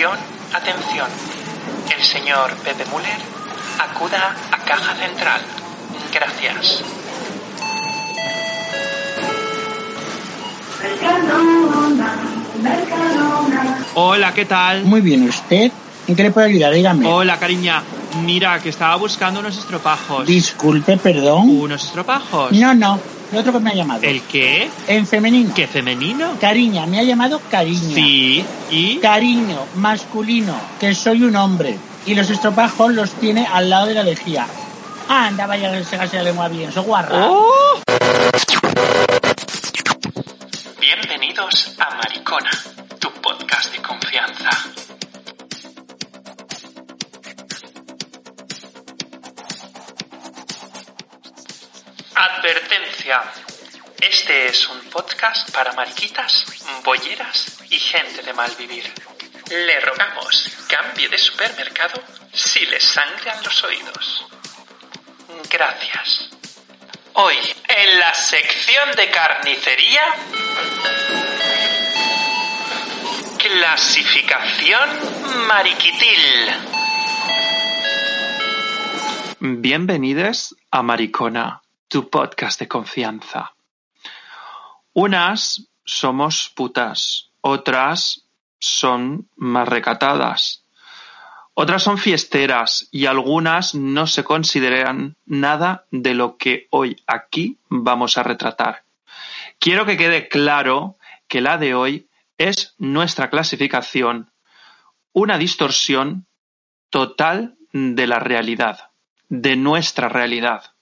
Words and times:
Atención, 0.00 0.18
atención. 0.54 1.06
El 1.94 2.02
señor 2.02 2.56
Pepe 2.64 2.86
Müller 2.86 3.18
acuda 3.78 4.34
a 4.50 4.56
Caja 4.64 4.94
Central. 4.94 5.42
Gracias. 6.14 6.82
Hola, 13.94 14.32
¿qué 14.32 14.46
tal? 14.46 14.84
Muy 14.84 15.02
bien, 15.02 15.28
¿usted? 15.28 15.70
¿En 16.08 16.16
qué 16.16 16.22
le 16.22 16.30
puedo 16.30 16.46
ayudar? 16.46 16.72
Dígame. 16.72 17.06
Hola, 17.06 17.38
cariña. 17.38 17.82
Mira, 18.24 18.58
que 18.58 18.70
estaba 18.70 18.96
buscando 18.96 19.40
unos 19.40 19.58
estropajos. 19.58 20.26
Disculpe, 20.26 20.96
perdón. 20.96 21.50
¿Unos 21.50 21.84
estropajos? 21.84 22.52
No, 22.52 22.72
no. 22.72 22.98
El 23.32 23.38
otro 23.38 23.52
que 23.52 23.60
me 23.60 23.70
ha 23.70 23.74
llamado. 23.74 24.02
¿El 24.02 24.22
qué? 24.22 24.68
En 24.88 25.06
femenino. 25.06 25.54
¿Qué 25.54 25.68
femenino? 25.68 26.36
Cariña, 26.40 26.86
me 26.86 26.98
ha 26.98 27.04
llamado 27.04 27.40
cariño. 27.48 27.94
Sí. 27.94 28.44
¿Y? 28.70 28.98
Cariño, 28.98 29.66
masculino, 29.76 30.54
que 30.80 30.94
soy 30.94 31.22
un 31.22 31.36
hombre. 31.36 31.78
Y 32.06 32.14
los 32.16 32.28
estropajos 32.28 32.92
los 32.92 33.12
tiene 33.12 33.46
al 33.46 33.70
lado 33.70 33.86
de 33.86 33.94
la 33.94 34.02
lejía. 34.02 34.46
Anda, 35.08 35.46
vaya 35.46 35.70
que 35.70 35.84
se 35.84 35.96
la 35.96 36.22
lengua 36.24 36.48
bien, 36.48 36.72
so 36.72 36.82
guarra. 36.82 37.28
¡Oh! 37.28 37.80
Bienvenidos 40.80 41.76
a 41.78 41.94
Maricona, 41.96 42.50
tu 42.98 43.10
podcast 43.20 43.72
de 43.72 43.82
confianza. 43.82 44.50
Advertencia. 52.40 53.20
Este 54.00 54.46
es 54.46 54.66
un 54.70 54.80
podcast 54.88 55.50
para 55.50 55.74
mariquitas, 55.74 56.46
bolleras 56.82 57.58
y 57.68 57.78
gente 57.78 58.22
de 58.22 58.32
mal 58.32 58.50
vivir. 58.58 58.90
Le 59.50 59.78
rogamos 59.80 60.50
cambie 60.66 61.10
de 61.10 61.18
supermercado 61.18 62.02
si 62.32 62.64
le 62.64 62.80
sangran 62.80 63.44
los 63.44 63.62
oídos. 63.62 64.24
Gracias. 65.50 66.30
Hoy, 67.12 67.36
en 67.68 67.98
la 67.98 68.14
sección 68.14 68.90
de 68.96 69.10
carnicería, 69.10 70.04
clasificación 73.36 75.46
mariquitil. 75.46 76.54
Bienvenidos 79.40 80.56
a 80.70 80.82
Maricona, 80.82 81.60
tu 81.90 82.08
podcast 82.08 82.60
de 82.60 82.68
confianza. 82.68 83.52
Unas 84.92 85.68
somos 85.84 86.48
putas, 86.54 87.32
otras 87.40 88.28
son 88.60 89.28
más 89.34 89.68
recatadas, 89.68 90.64
otras 91.52 91.82
son 91.82 91.98
fiesteras 91.98 92.88
y 92.92 93.06
algunas 93.06 93.74
no 93.74 94.06
se 94.06 94.22
consideran 94.22 95.16
nada 95.26 95.86
de 95.90 96.14
lo 96.14 96.36
que 96.36 96.68
hoy 96.70 96.96
aquí 97.08 97.58
vamos 97.68 98.16
a 98.18 98.22
retratar. 98.22 98.84
Quiero 99.58 99.84
que 99.84 99.96
quede 99.96 100.28
claro 100.28 100.96
que 101.26 101.40
la 101.40 101.58
de 101.58 101.74
hoy 101.74 102.08
es 102.38 102.76
nuestra 102.78 103.30
clasificación, 103.30 104.30
una 105.12 105.38
distorsión 105.38 106.26
total 106.88 107.56
de 107.72 108.06
la 108.06 108.20
realidad, 108.20 108.90
de 109.28 109.56
nuestra 109.56 110.08
realidad. 110.08 110.72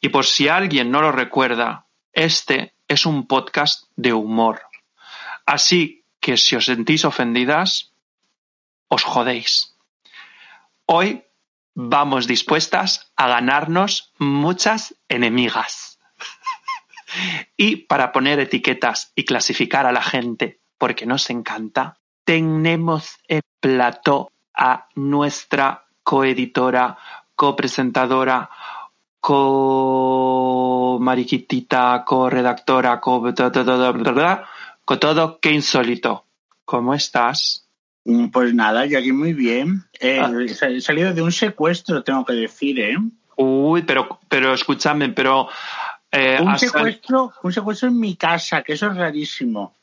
Y 0.00 0.10
por 0.10 0.26
si 0.26 0.48
alguien 0.48 0.90
no 0.90 1.02
lo 1.02 1.12
recuerda, 1.12 1.86
este 2.12 2.74
es 2.86 3.06
un 3.06 3.26
podcast 3.26 3.84
de 3.96 4.12
humor. 4.12 4.62
Así 5.44 6.04
que 6.20 6.36
si 6.36 6.56
os 6.56 6.66
sentís 6.66 7.04
ofendidas, 7.04 7.92
os 8.88 9.02
jodéis. 9.02 9.76
Hoy 10.86 11.24
vamos 11.74 12.26
dispuestas 12.26 13.12
a 13.16 13.28
ganarnos 13.28 14.12
muchas 14.18 14.94
enemigas. 15.08 15.98
y 17.56 17.76
para 17.76 18.12
poner 18.12 18.40
etiquetas 18.40 19.12
y 19.14 19.24
clasificar 19.24 19.86
a 19.86 19.92
la 19.92 20.02
gente, 20.02 20.60
porque 20.76 21.06
nos 21.06 21.28
encanta, 21.30 21.98
tenemos 22.24 23.18
el 23.26 23.42
plató 23.60 24.30
a 24.54 24.88
nuestra 24.94 25.86
coeditora, 26.02 26.98
copresentadora, 27.34 28.50
co-mariquitita, 29.20 32.04
co-redactora, 32.04 33.00
co... 33.00 33.22
Con 34.84 34.98
todo, 34.98 35.38
qué 35.40 35.52
insólito. 35.52 36.24
¿Cómo 36.64 36.94
estás? 36.94 37.66
Mm, 38.04 38.28
Pues 38.28 38.54
nada, 38.54 38.86
yo 38.86 38.98
aquí 38.98 39.12
muy 39.12 39.32
bien. 39.34 39.84
Eh, 40.00 40.20
Ah. 40.22 40.30
He 40.68 40.80
salido 40.80 41.12
de 41.12 41.22
un 41.22 41.32
secuestro, 41.32 42.02
tengo 42.02 42.24
que 42.24 42.32
decir, 42.34 42.80
¿eh? 42.80 42.96
Uy, 43.36 43.82
pero, 43.82 44.18
pero 44.28 44.52
escúchame, 44.54 45.10
pero... 45.10 45.48
eh, 46.10 46.38
Un 46.40 46.58
secuestro, 46.58 47.32
un 47.42 47.52
secuestro 47.52 47.88
en 47.88 48.00
mi 48.00 48.16
casa, 48.16 48.62
que 48.62 48.72
eso 48.74 48.86
es 48.88 48.96
rarísimo. 48.96 49.74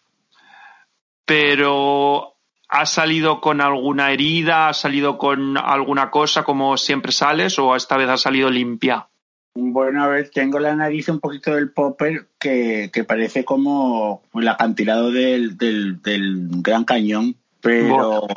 pero 1.27 2.33
¿has 2.69 2.91
salido 2.91 3.41
con 3.41 3.59
alguna 3.61 4.11
herida? 4.11 4.67
¿Has 4.69 4.77
salido 4.77 5.17
con 5.17 5.57
alguna 5.57 6.11
cosa 6.11 6.43
como 6.43 6.77
siempre 6.77 7.11
sales? 7.11 7.57
¿O 7.57 7.75
esta 7.75 7.97
vez 7.97 8.07
has 8.09 8.21
salido 8.21 8.49
limpia? 8.51 9.07
Bueno, 9.57 10.03
a 10.03 10.07
ver, 10.09 10.29
tengo 10.31 10.59
la 10.59 10.75
nariz 10.75 11.07
un 11.07 11.21
poquito 11.21 11.55
del 11.55 11.71
popper 11.71 12.27
que, 12.37 12.89
que 12.91 13.03
parece 13.05 13.45
como 13.45 14.21
el 14.33 14.47
acantilado 14.49 15.11
del, 15.11 15.57
del, 15.57 16.01
del 16.01 16.47
Gran 16.61 16.83
Cañón, 16.83 17.37
pero, 17.61 18.27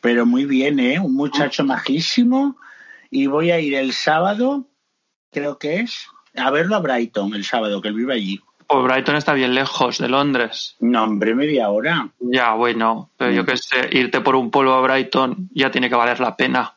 pero 0.00 0.24
muy 0.24 0.46
bien, 0.46 0.80
¿eh? 0.80 0.98
Un 0.98 1.14
muchacho 1.14 1.64
majísimo 1.64 2.56
y 3.10 3.26
voy 3.26 3.50
a 3.50 3.60
ir 3.60 3.74
el 3.74 3.92
sábado, 3.92 4.66
creo 5.30 5.58
que 5.58 5.80
es, 5.80 6.06
a 6.34 6.50
verlo 6.50 6.76
a 6.76 6.80
Brighton 6.80 7.34
el 7.34 7.44
sábado, 7.44 7.82
que 7.82 7.88
él 7.88 7.94
vive 7.94 8.14
allí. 8.14 8.40
Pues 8.66 8.82
Brighton 8.84 9.16
está 9.16 9.34
bien 9.34 9.54
lejos 9.54 9.98
de 9.98 10.08
Londres. 10.08 10.76
No, 10.80 11.04
hombre, 11.04 11.34
media 11.34 11.68
hora. 11.68 12.08
Ya, 12.20 12.54
bueno, 12.54 13.10
pero 13.18 13.30
yo 13.32 13.42
Mm. 13.42 13.46
qué 13.46 13.56
sé, 13.58 13.88
irte 13.92 14.22
por 14.22 14.34
un 14.34 14.50
pueblo 14.50 14.72
a 14.72 14.80
Brighton 14.80 15.50
ya 15.52 15.70
tiene 15.70 15.90
que 15.90 15.94
valer 15.94 16.20
la 16.20 16.34
pena. 16.34 16.74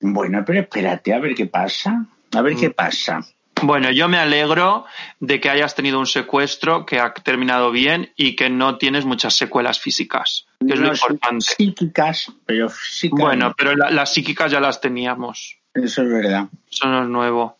Bueno, 0.00 0.42
pero 0.44 0.58
espérate 0.60 1.14
a 1.14 1.20
ver 1.20 1.36
qué 1.36 1.46
pasa. 1.46 2.04
A 2.34 2.42
ver 2.42 2.54
Mm. 2.54 2.60
qué 2.60 2.70
pasa. 2.70 3.20
Bueno, 3.62 3.90
yo 3.90 4.08
me 4.08 4.18
alegro 4.18 4.84
de 5.18 5.40
que 5.40 5.50
hayas 5.50 5.74
tenido 5.74 5.98
un 5.98 6.06
secuestro 6.06 6.86
que 6.86 7.00
ha 7.00 7.12
terminado 7.12 7.72
bien 7.72 8.12
y 8.16 8.36
que 8.36 8.50
no 8.50 8.78
tienes 8.78 9.04
muchas 9.04 9.34
secuelas 9.34 9.80
físicas, 9.80 10.46
que 10.64 10.74
es 10.74 10.78
lo 10.78 10.86
No, 10.86 10.92
importante. 10.92 11.44
Psíquicas, 11.56 12.32
pero 12.46 12.68
físicas. 12.68 13.18
Bueno, 13.18 13.54
pero 13.58 13.74
la- 13.74 13.90
las 13.90 14.12
psíquicas 14.14 14.52
ya 14.52 14.60
las 14.60 14.80
teníamos. 14.80 15.56
Eso 15.74 16.02
es 16.02 16.08
verdad. 16.08 16.46
Eso 16.70 16.86
no 16.86 17.02
es 17.02 17.08
nuevo. 17.08 17.58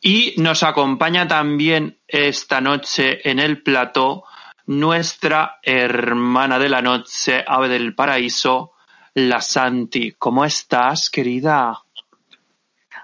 Y 0.00 0.32
nos 0.38 0.62
acompaña 0.62 1.28
también 1.28 1.98
esta 2.08 2.62
noche 2.62 3.28
en 3.28 3.38
el 3.40 3.62
plató 3.62 4.24
nuestra 4.66 5.58
hermana 5.62 6.58
de 6.58 6.68
la 6.70 6.80
noche, 6.80 7.44
ave 7.46 7.68
del 7.68 7.94
paraíso, 7.94 8.72
la 9.14 9.40
Santi. 9.42 10.12
¿Cómo 10.16 10.44
estás, 10.46 11.10
querida? 11.10 11.82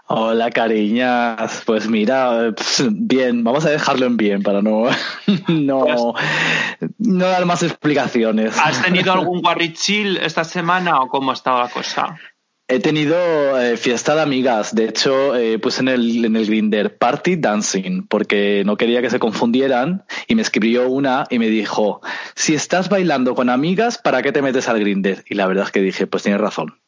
Hola, 0.09 0.51
cariñas. 0.51 1.63
Pues 1.67 1.89
mira, 1.89 2.55
bien, 2.91 3.43
vamos 3.43 3.67
a 3.67 3.71
dejarlo 3.71 4.07
en 4.07 4.17
bien 4.17 4.43
para 4.43 4.63
no, 4.63 4.85
no, 5.49 6.15
no 6.99 7.27
dar 7.27 7.45
más 7.45 7.65
explicaciones. 7.65 8.57
¿Has 8.63 8.83
tenido 8.83 9.13
algún 9.15 9.41
guarrichil 9.41 10.19
esta 10.19 10.45
semana 10.45 11.01
o 11.01 11.09
cómo 11.09 11.33
ha 11.33 11.35
estado 11.35 11.59
la 11.59 11.69
cosa? 11.69 12.17
He 12.69 12.79
tenido 12.79 13.17
eh, 13.61 13.77
fiesta 13.77 14.15
de 14.15 14.23
amigas. 14.23 14.75
De 14.75 14.87
hecho, 14.87 15.35
eh, 15.37 15.59
puse 15.59 15.81
en 15.81 15.89
el, 15.89 16.25
en 16.25 16.37
el 16.37 16.47
Grinder 16.47 16.99
Party 16.99 17.37
Dancing 17.37 18.07
porque 18.09 18.63
no 18.65 18.77
quería 18.77 19.03
que 19.03 19.11
se 19.11 19.19
confundieran 19.19 20.05
y 20.29 20.37
me 20.37 20.43
escribió 20.43 20.89
una 20.89 21.27
y 21.31 21.41
me 21.41 21.49
dijo, 21.49 22.01
si 22.35 22.55
estás 22.55 22.89
bailando 22.89 23.35
con 23.35 23.51
amigas, 23.51 23.99
¿para 23.99 24.23
qué 24.23 24.31
te 24.31 24.43
metes 24.43 24.69
al 24.69 24.79
Grinder? 24.79 25.25
Y 25.29 25.35
la 25.35 25.47
verdad 25.47 25.67
es 25.67 25.73
que 25.73 25.81
dije, 25.81 26.07
pues 26.07 26.23
tienes 26.23 26.41
razón. 26.41 26.79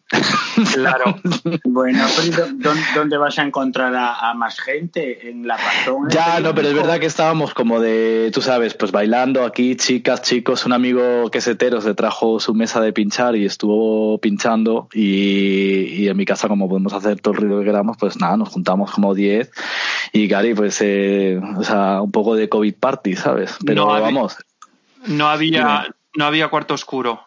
Claro. 0.75 1.17
Bueno, 1.65 2.05
pero 2.17 2.47
¿dónde, 2.95 3.17
vas 3.17 3.39
a 3.39 3.43
encontrar 3.43 3.95
a, 3.95 4.35
más 4.35 4.59
gente? 4.59 5.29
¿En 5.29 5.47
la 5.47 5.57
razón? 5.57 6.09
Ya, 6.09 6.41
no, 6.41 6.55
pero 6.55 6.69
es 6.69 6.75
verdad 6.75 6.99
que 6.99 7.07
estábamos 7.07 7.55
como 7.55 7.81
de, 7.81 8.31
tú 8.33 8.41
sabes, 8.41 8.75
pues 8.75 8.91
bailando 8.91 9.45
aquí, 9.45 9.77
chicas, 9.77 10.23
chicos. 10.23 10.67
Un 10.67 10.73
amigo 10.73 11.31
que 11.31 11.39
es 11.39 11.47
hetero 11.47 11.81
se 11.81 11.95
trajo 11.95 12.41
su 12.41 12.55
mesa 12.55 12.81
de 12.81 12.93
pinchar 12.93 13.37
y 13.37 13.45
estuvo 13.45 14.19
pinchando. 14.19 14.89
Y, 14.93 16.09
en 16.09 16.17
mi 16.17 16.25
casa, 16.25 16.49
como 16.49 16.69
podemos 16.69 16.93
hacer 16.93 17.21
todo 17.21 17.35
el 17.35 17.41
ruido 17.41 17.61
que 17.61 17.67
queramos, 17.67 17.97
pues 17.99 18.19
nada, 18.19 18.37
nos 18.37 18.49
juntamos 18.49 18.91
como 18.91 19.15
10. 19.15 19.51
Y 20.13 20.27
Gary, 20.27 20.55
pues, 20.55 20.79
eh, 20.81 21.41
o 21.57 21.65
sea, 21.65 22.01
un 22.03 22.11
poco 22.11 22.35
de 22.35 22.49
COVID 22.49 22.75
party, 22.75 23.17
¿sabes? 23.17 23.57
Pero 23.65 23.87
vamos. 23.87 24.37
No 25.07 25.29
había, 25.29 25.87
no 26.17 26.25
había 26.25 26.49
cuarto 26.49 26.75
oscuro. 26.75 27.23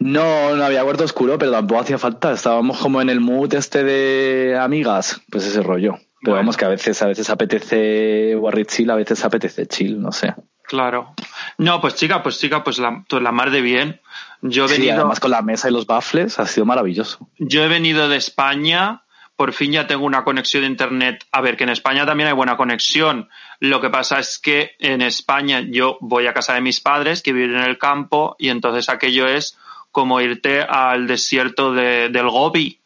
No, 0.00 0.56
no 0.56 0.64
había 0.64 0.82
cuarto 0.82 1.04
oscuro, 1.04 1.38
pero 1.38 1.52
tampoco 1.52 1.82
hacía 1.82 1.98
falta. 1.98 2.32
Estábamos 2.32 2.78
como 2.78 3.02
en 3.02 3.10
el 3.10 3.20
mood 3.20 3.52
este 3.54 3.84
de 3.84 4.58
amigas, 4.58 5.20
pues 5.30 5.46
ese 5.46 5.62
rollo. 5.62 5.98
Pero 6.22 6.36
vamos 6.36 6.56
que 6.56 6.64
a 6.64 6.68
veces, 6.68 7.00
a 7.02 7.06
veces 7.06 7.30
apetece 7.30 8.34
Warrior 8.36 8.66
chill, 8.66 8.90
a 8.90 8.94
veces 8.94 9.24
apetece 9.24 9.66
chill, 9.66 10.00
no 10.00 10.10
sé. 10.10 10.34
Claro. 10.64 11.14
No, 11.58 11.80
pues 11.80 11.96
chica, 11.96 12.22
pues 12.22 12.38
chica, 12.38 12.64
pues 12.64 12.78
la, 12.78 13.04
pues 13.08 13.22
la 13.22 13.32
mar 13.32 13.50
de 13.50 13.60
bien. 13.60 14.00
Yo 14.40 14.66
he 14.66 14.68
sí, 14.68 14.88
además 14.88 15.20
con 15.20 15.32
la 15.32 15.42
mesa 15.42 15.68
y 15.68 15.72
los 15.72 15.86
baffles 15.86 16.38
ha 16.38 16.46
sido 16.46 16.64
maravilloso. 16.64 17.28
Yo 17.38 17.62
he 17.62 17.68
venido 17.68 18.08
de 18.08 18.16
España, 18.16 19.02
por 19.36 19.52
fin 19.52 19.72
ya 19.72 19.86
tengo 19.86 20.06
una 20.06 20.24
conexión 20.24 20.62
de 20.62 20.68
internet. 20.68 21.26
A 21.32 21.40
ver, 21.40 21.56
que 21.56 21.64
en 21.64 21.70
España 21.70 22.06
también 22.06 22.28
hay 22.28 22.34
buena 22.34 22.56
conexión. 22.56 23.28
Lo 23.58 23.80
que 23.80 23.90
pasa 23.90 24.18
es 24.18 24.38
que 24.38 24.72
en 24.78 25.02
España 25.02 25.60
yo 25.60 25.98
voy 26.00 26.26
a 26.26 26.32
casa 26.32 26.54
de 26.54 26.62
mis 26.62 26.80
padres 26.80 27.22
que 27.22 27.32
viven 27.34 27.56
en 27.56 27.64
el 27.64 27.76
campo 27.76 28.36
y 28.38 28.48
entonces 28.48 28.88
aquello 28.88 29.26
es 29.26 29.58
como 29.90 30.20
irte 30.20 30.62
al 30.62 31.06
desierto 31.06 31.72
de, 31.72 32.08
del 32.08 32.28
Gobi. 32.28 32.80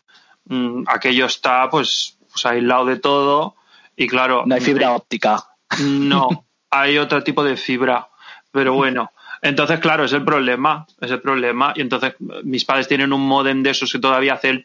Mm, 0.47 0.85
aquello 0.87 1.27
está 1.27 1.69
pues, 1.71 2.19
pues 2.31 2.47
aislado 2.47 2.87
de 2.87 2.97
todo 2.99 3.57
y 3.97 4.07
claro. 4.07 4.45
No 4.47 4.55
hay 4.55 4.61
fibra 4.61 4.93
óptica. 4.93 5.45
No, 5.81 6.47
hay 6.71 6.99
otro 6.99 7.23
tipo 7.23 7.45
de 7.45 7.57
fibra. 7.57 8.09
Pero 8.51 8.75
bueno, 8.75 9.13
entonces 9.43 9.81
claro, 9.81 10.05
es 10.05 10.13
el 10.13 10.25
problema, 10.25 10.87
es 11.01 11.11
el 11.11 11.21
problema. 11.21 11.73
Y 11.77 11.81
entonces 11.81 12.15
mis 12.45 12.65
padres 12.65 12.89
tienen 12.89 13.13
un 13.13 13.27
modem 13.27 13.63
de 13.63 13.71
esos 13.71 13.93
que 13.93 13.99
todavía 13.99 14.35
hace 14.35 14.51
el... 14.51 14.65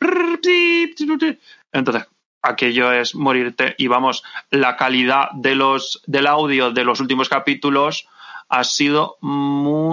Entonces, 1.71 2.07
aquello 2.41 2.91
es 2.91 3.15
morirte. 3.15 3.75
Y 3.77 3.87
vamos, 3.87 4.23
la 4.51 4.77
calidad 4.77 5.31
de 5.33 5.55
los, 5.55 6.01
del 6.05 6.27
audio 6.27 6.71
de 6.71 6.83
los 6.83 6.99
últimos 6.99 7.29
capítulos 7.29 8.07
ha 8.49 8.63
sido 8.63 9.17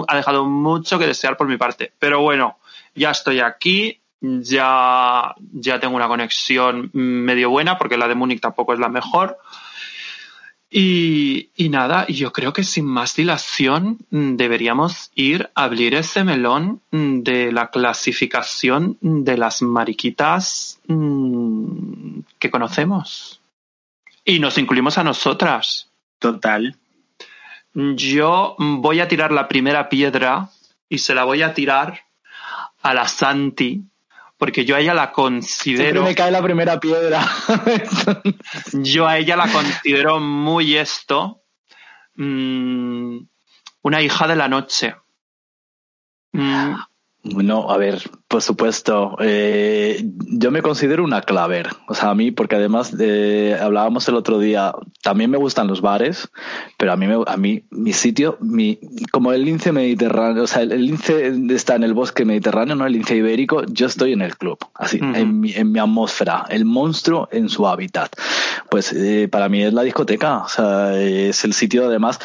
ha 0.07 0.15
dejado 0.15 0.45
mucho 0.45 0.99
que 0.99 1.07
desear 1.07 1.37
por 1.37 1.47
mi 1.47 1.57
parte. 1.57 1.93
Pero 1.99 2.21
bueno, 2.21 2.57
ya 2.95 3.11
estoy 3.11 3.39
aquí, 3.39 3.99
ya, 4.19 5.35
ya 5.53 5.79
tengo 5.79 5.95
una 5.95 6.07
conexión 6.07 6.89
medio 6.93 7.49
buena, 7.49 7.77
porque 7.77 7.97
la 7.97 8.07
de 8.07 8.15
Múnich 8.15 8.41
tampoco 8.41 8.73
es 8.73 8.79
la 8.79 8.89
mejor. 8.89 9.37
Y, 10.69 11.49
y 11.55 11.69
nada, 11.69 12.05
yo 12.07 12.33
creo 12.33 12.51
que 12.51 12.63
sin 12.63 12.85
más 12.85 13.15
dilación 13.15 13.99
deberíamos 14.09 15.11
ir 15.15 15.49
a 15.55 15.63
abrir 15.63 15.95
ese 15.95 16.25
melón 16.25 16.81
de 16.91 17.53
la 17.53 17.69
clasificación 17.69 18.97
de 19.01 19.37
las 19.37 19.61
mariquitas 19.61 20.81
mm, 20.87 22.19
que 22.37 22.51
conocemos. 22.51 23.39
Y 24.25 24.39
nos 24.39 24.57
incluimos 24.57 24.97
a 24.97 25.05
nosotras. 25.05 25.89
Total. 26.19 26.75
Yo 27.73 28.55
voy 28.57 28.99
a 28.99 29.07
tirar 29.07 29.31
la 29.31 29.47
primera 29.47 29.89
piedra 29.89 30.49
y 30.89 30.97
se 30.99 31.13
la 31.13 31.23
voy 31.23 31.43
a 31.43 31.53
tirar 31.53 32.01
a 32.81 32.93
la 32.93 33.07
Santi, 33.07 33.83
porque 34.37 34.65
yo 34.65 34.75
a 34.75 34.79
ella 34.79 34.93
la 34.93 35.11
considero. 35.11 35.83
Siempre 35.83 36.01
me 36.01 36.15
cae 36.15 36.31
la 36.31 36.41
primera 36.41 36.79
piedra. 36.79 37.27
yo 38.73 39.07
a 39.07 39.17
ella 39.17 39.35
la 39.35 39.51
considero 39.51 40.19
muy 40.19 40.77
esto, 40.77 41.43
mm, 42.15 43.17
una 43.81 44.01
hija 44.01 44.27
de 44.27 44.35
la 44.35 44.47
noche. 44.47 44.95
Mm, 46.33 46.75
no, 47.35 47.69
a 47.71 47.77
ver, 47.77 48.01
por 48.27 48.41
supuesto. 48.41 49.17
Eh, 49.19 50.03
yo 50.29 50.51
me 50.51 50.61
considero 50.61 51.03
una 51.03 51.21
claver. 51.21 51.69
O 51.87 51.93
sea, 51.93 52.09
a 52.09 52.15
mí, 52.15 52.31
porque 52.31 52.55
además 52.55 52.95
eh, 52.99 53.57
hablábamos 53.59 54.07
el 54.07 54.15
otro 54.15 54.39
día, 54.39 54.73
también 55.01 55.29
me 55.29 55.37
gustan 55.37 55.67
los 55.67 55.81
bares, 55.81 56.29
pero 56.77 56.91
a 56.91 56.97
mí, 56.97 57.07
a 57.25 57.37
mí 57.37 57.63
mi 57.69 57.93
sitio, 57.93 58.37
mi, 58.41 58.79
como 59.11 59.31
el 59.33 59.43
lince 59.43 59.71
mediterráneo, 59.71 60.43
o 60.43 60.47
sea, 60.47 60.61
el, 60.61 60.85
lince 60.85 61.33
está 61.49 61.75
en 61.75 61.83
el 61.83 61.93
bosque 61.93 62.25
mediterráneo, 62.25 62.75
no 62.75 62.85
el 62.85 62.93
lince 62.93 63.15
ibérico, 63.15 63.63
yo 63.65 63.87
estoy 63.87 64.13
en 64.13 64.21
el 64.21 64.37
club, 64.37 64.57
así, 64.73 64.99
en, 65.01 65.39
mi, 65.39 65.53
en 65.53 65.71
mi 65.71 65.79
atmósfera, 65.79 66.45
el 66.49 66.65
monstruo 66.65 67.29
en 67.31 67.49
su 67.49 67.67
hábitat. 67.67 68.11
Pues 68.69 68.91
eh, 68.93 69.27
para 69.31 69.49
mí 69.49 69.63
es 69.63 69.73
la 69.73 69.83
discoteca, 69.83 70.39
o 70.39 70.49
sea, 70.49 70.99
es 70.99 71.43
el 71.45 71.53
sitio 71.53 71.87
además 71.87 72.19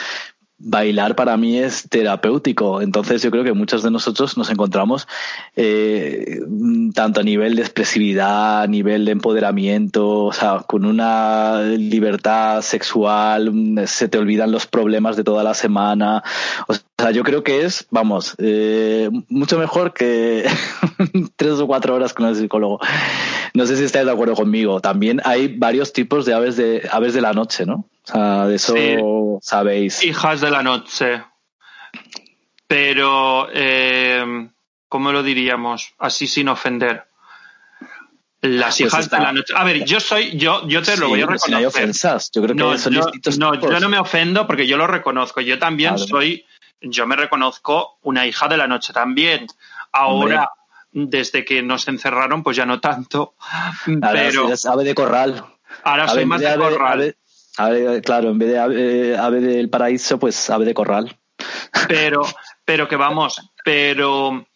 bailar 0.64 1.16
para 1.16 1.36
mí 1.36 1.58
es 1.58 1.88
terapéutico. 1.88 2.80
Entonces 2.80 3.22
yo 3.22 3.30
creo 3.30 3.44
que 3.44 3.52
muchos 3.52 3.82
de 3.82 3.90
nosotros 3.90 4.36
nos 4.36 4.50
encontramos 4.50 5.08
eh, 5.56 6.40
tanto 6.94 7.20
a 7.20 7.24
nivel 7.24 7.56
de 7.56 7.62
expresividad, 7.62 8.62
a 8.62 8.66
nivel 8.66 9.04
de 9.04 9.12
empoderamiento, 9.12 10.24
o 10.24 10.32
sea, 10.32 10.64
con 10.66 10.84
una 10.84 11.62
libertad 11.62 12.62
sexual, 12.62 13.52
se 13.86 14.08
te 14.08 14.18
olvidan 14.18 14.52
los 14.52 14.66
problemas 14.66 15.16
de 15.16 15.24
toda 15.24 15.42
la 15.42 15.54
semana. 15.54 16.22
O 16.68 16.74
sea, 16.74 17.10
yo 17.10 17.24
creo 17.24 17.42
que 17.42 17.64
es, 17.64 17.86
vamos, 17.90 18.34
eh, 18.38 19.10
mucho 19.28 19.58
mejor 19.58 19.92
que 19.92 20.46
tres 21.36 21.54
o 21.54 21.66
cuatro 21.66 21.94
horas 21.94 22.14
con 22.14 22.26
el 22.26 22.36
psicólogo. 22.36 22.78
No 23.54 23.66
sé 23.66 23.76
si 23.76 23.84
estáis 23.84 24.06
de 24.06 24.12
acuerdo 24.12 24.34
conmigo. 24.34 24.80
También 24.80 25.20
hay 25.24 25.48
varios 25.48 25.92
tipos 25.92 26.24
de 26.24 26.34
aves 26.34 26.56
de 26.56 26.88
aves 26.90 27.14
de 27.14 27.20
la 27.20 27.32
noche, 27.32 27.66
¿no? 27.66 27.86
O 28.04 28.12
sea, 28.12 28.46
de 28.46 28.56
eso 28.56 29.38
sabéis. 29.42 30.02
Hijas 30.02 30.40
de 30.40 30.50
la 30.50 30.62
noche. 30.62 31.22
Pero, 32.66 33.48
eh, 33.52 34.48
¿cómo 34.88 35.12
lo 35.12 35.22
diríamos? 35.22 35.94
Así 35.98 36.26
sin 36.26 36.48
ofender. 36.48 37.06
Las 38.40 38.78
pues 38.78 38.92
hijas 38.92 39.10
de 39.10 39.18
la 39.18 39.32
noche. 39.32 39.52
A 39.54 39.62
ver, 39.62 39.84
yo 39.84 40.00
soy, 40.00 40.36
yo, 40.36 40.66
yo 40.66 40.82
te 40.82 40.96
lo 40.96 41.08
voy 41.08 41.20
a 41.20 41.26
reconocer. 41.26 41.50
No 41.50 41.58
hay 41.58 41.64
ofensas. 41.66 42.30
Yo 42.32 42.42
creo 42.42 42.56
que 42.56 42.62
no, 42.62 42.76
son 42.76 42.94
yo, 42.94 43.02
No, 43.38 43.54
yo 43.54 43.78
no 43.78 43.88
me 43.88 43.98
ofendo 43.98 44.46
porque 44.48 44.66
yo 44.66 44.76
lo 44.76 44.88
reconozco. 44.88 45.40
Yo 45.40 45.60
también 45.60 45.96
soy, 45.96 46.44
yo 46.80 47.06
me 47.06 47.14
reconozco 47.14 47.98
una 48.02 48.26
hija 48.26 48.48
de 48.48 48.56
la 48.56 48.66
noche 48.66 48.92
también. 48.92 49.46
Ahora, 49.92 50.50
desde 50.90 51.44
que 51.44 51.62
nos 51.62 51.86
encerraron, 51.86 52.42
pues 52.42 52.56
ya 52.56 52.66
no 52.66 52.80
tanto. 52.80 53.34
pero. 53.84 54.48
ave 54.64 54.84
de 54.84 54.94
corral. 54.94 55.44
Ahora 55.84 56.08
soy 56.08 56.26
más 56.26 56.40
de, 56.40 56.56
corral 56.56 57.16
claro, 57.56 58.30
en 58.30 58.38
vez 58.38 58.48
de 58.50 59.16
ave, 59.16 59.40
del 59.40 59.70
paraíso, 59.70 60.18
pues 60.18 60.50
ave 60.50 60.64
de 60.64 60.74
corral. 60.74 61.16
Pero, 61.88 62.22
pero 62.64 62.88
que 62.88 62.96
vamos, 62.96 63.40
pero, 63.64 64.46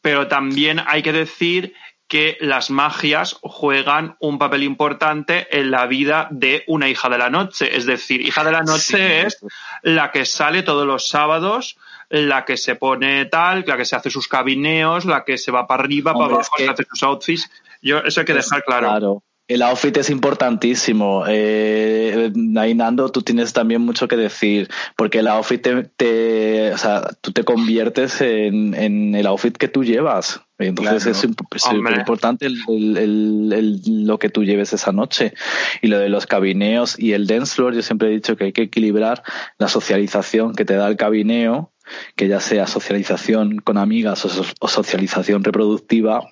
pero 0.00 0.28
también 0.28 0.80
hay 0.86 1.02
que 1.02 1.12
decir 1.12 1.74
que 2.10 2.36
las 2.40 2.70
magias 2.70 3.38
juegan 3.40 4.16
un 4.18 4.36
papel 4.36 4.64
importante 4.64 5.46
en 5.56 5.70
la 5.70 5.86
vida 5.86 6.26
de 6.32 6.64
una 6.66 6.88
hija 6.88 7.08
de 7.08 7.18
la 7.18 7.30
noche. 7.30 7.76
Es 7.76 7.86
decir, 7.86 8.20
hija 8.20 8.42
de 8.42 8.50
la 8.50 8.62
noche 8.62 9.26
es 9.26 9.38
la 9.82 10.10
que 10.10 10.24
sale 10.24 10.64
todos 10.64 10.84
los 10.84 11.06
sábados, 11.06 11.76
la 12.08 12.44
que 12.44 12.56
se 12.56 12.74
pone 12.74 13.26
tal, 13.26 13.62
la 13.64 13.76
que 13.76 13.84
se 13.84 13.94
hace 13.94 14.10
sus 14.10 14.26
cabineos, 14.26 15.04
la 15.04 15.24
que 15.24 15.38
se 15.38 15.52
va 15.52 15.68
para 15.68 15.84
arriba, 15.84 16.12
para 16.12 16.34
abajo, 16.34 16.50
que... 16.56 16.68
hace 16.68 16.84
sus 16.90 17.00
outfits. 17.04 17.48
Yo, 17.80 17.98
eso 17.98 18.20
hay 18.20 18.26
que 18.26 18.34
dejar 18.34 18.64
claro. 18.64 18.88
Claro. 18.88 19.22
El 19.50 19.62
outfit 19.62 19.96
es 19.96 20.10
importantísimo. 20.10 21.24
Eh, 21.26 22.32
ahí, 22.56 22.72
Nando, 22.72 23.08
tú 23.08 23.22
tienes 23.22 23.52
también 23.52 23.80
mucho 23.80 24.06
que 24.06 24.16
decir, 24.16 24.68
porque 24.96 25.18
el 25.18 25.26
outfit 25.26 25.60
te, 25.96 26.72
o 26.72 26.78
sea, 26.78 27.02
tú 27.20 27.32
te 27.32 27.42
conviertes 27.42 28.20
en, 28.20 29.12
el 29.16 29.26
outfit 29.26 29.56
que 29.56 29.66
tú 29.66 29.82
llevas. 29.82 30.40
Entonces 30.56 31.04
es, 31.04 31.24
importante 31.24 32.46
lo 32.48 34.18
que 34.20 34.28
tú 34.28 34.44
lleves 34.44 34.72
esa 34.72 34.92
noche. 34.92 35.34
Y 35.82 35.88
lo 35.88 35.98
de 35.98 36.10
los 36.10 36.26
cabineos 36.26 36.96
y 36.96 37.14
el 37.14 37.26
dance 37.26 37.56
floor, 37.56 37.74
yo 37.74 37.82
siempre 37.82 38.06
he 38.06 38.12
dicho 38.12 38.36
que 38.36 38.44
hay 38.44 38.52
que 38.52 38.62
equilibrar 38.62 39.24
la 39.58 39.66
socialización 39.66 40.54
que 40.54 40.64
te 40.64 40.76
da 40.76 40.86
el 40.86 40.96
cabineo, 40.96 41.72
que 42.14 42.28
ya 42.28 42.38
sea 42.38 42.68
socialización 42.68 43.58
con 43.58 43.78
amigas 43.78 44.24
o 44.60 44.68
socialización 44.68 45.42
reproductiva, 45.42 46.30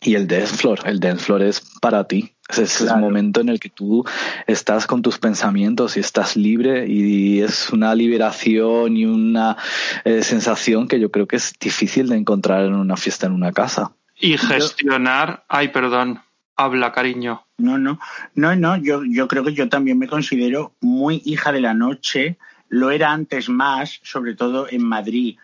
y 0.00 0.14
el 0.14 0.26
dance 0.26 0.56
floor. 0.56 0.80
El 0.84 1.00
dance 1.00 1.24
floor 1.24 1.42
es 1.42 1.62
para 1.80 2.04
ti. 2.04 2.34
Es 2.48 2.80
el 2.80 2.96
momento 2.96 3.40
en 3.40 3.50
el 3.50 3.60
que 3.60 3.68
tú 3.68 4.04
estás 4.46 4.86
con 4.86 5.02
tus 5.02 5.18
pensamientos 5.18 5.96
y 5.96 6.00
estás 6.00 6.36
libre 6.36 6.86
y 6.88 7.40
es 7.40 7.70
una 7.70 7.94
liberación 7.94 8.96
y 8.96 9.04
una 9.04 9.56
eh, 10.04 10.22
sensación 10.22 10.88
que 10.88 10.98
yo 10.98 11.10
creo 11.10 11.28
que 11.28 11.36
es 11.36 11.52
difícil 11.60 12.08
de 12.08 12.16
encontrar 12.16 12.64
en 12.64 12.74
una 12.74 12.96
fiesta 12.96 13.26
en 13.26 13.32
una 13.32 13.52
casa. 13.52 13.92
Y 14.16 14.38
gestionar, 14.38 15.44
ay, 15.48 15.68
perdón, 15.68 16.22
habla, 16.56 16.92
cariño. 16.92 17.44
No, 17.58 17.76
no, 17.76 18.00
no, 18.34 18.56
no, 18.56 18.76
yo, 18.76 19.02
yo 19.04 19.28
creo 19.28 19.44
que 19.44 19.52
yo 19.52 19.68
también 19.68 19.98
me 19.98 20.08
considero 20.08 20.72
muy 20.80 21.20
hija 21.24 21.52
de 21.52 21.60
la 21.60 21.74
noche, 21.74 22.38
lo 22.68 22.90
era 22.90 23.12
antes 23.12 23.48
más, 23.48 24.00
sobre 24.02 24.34
todo 24.34 24.66
en 24.70 24.84
Madrid 24.84 25.36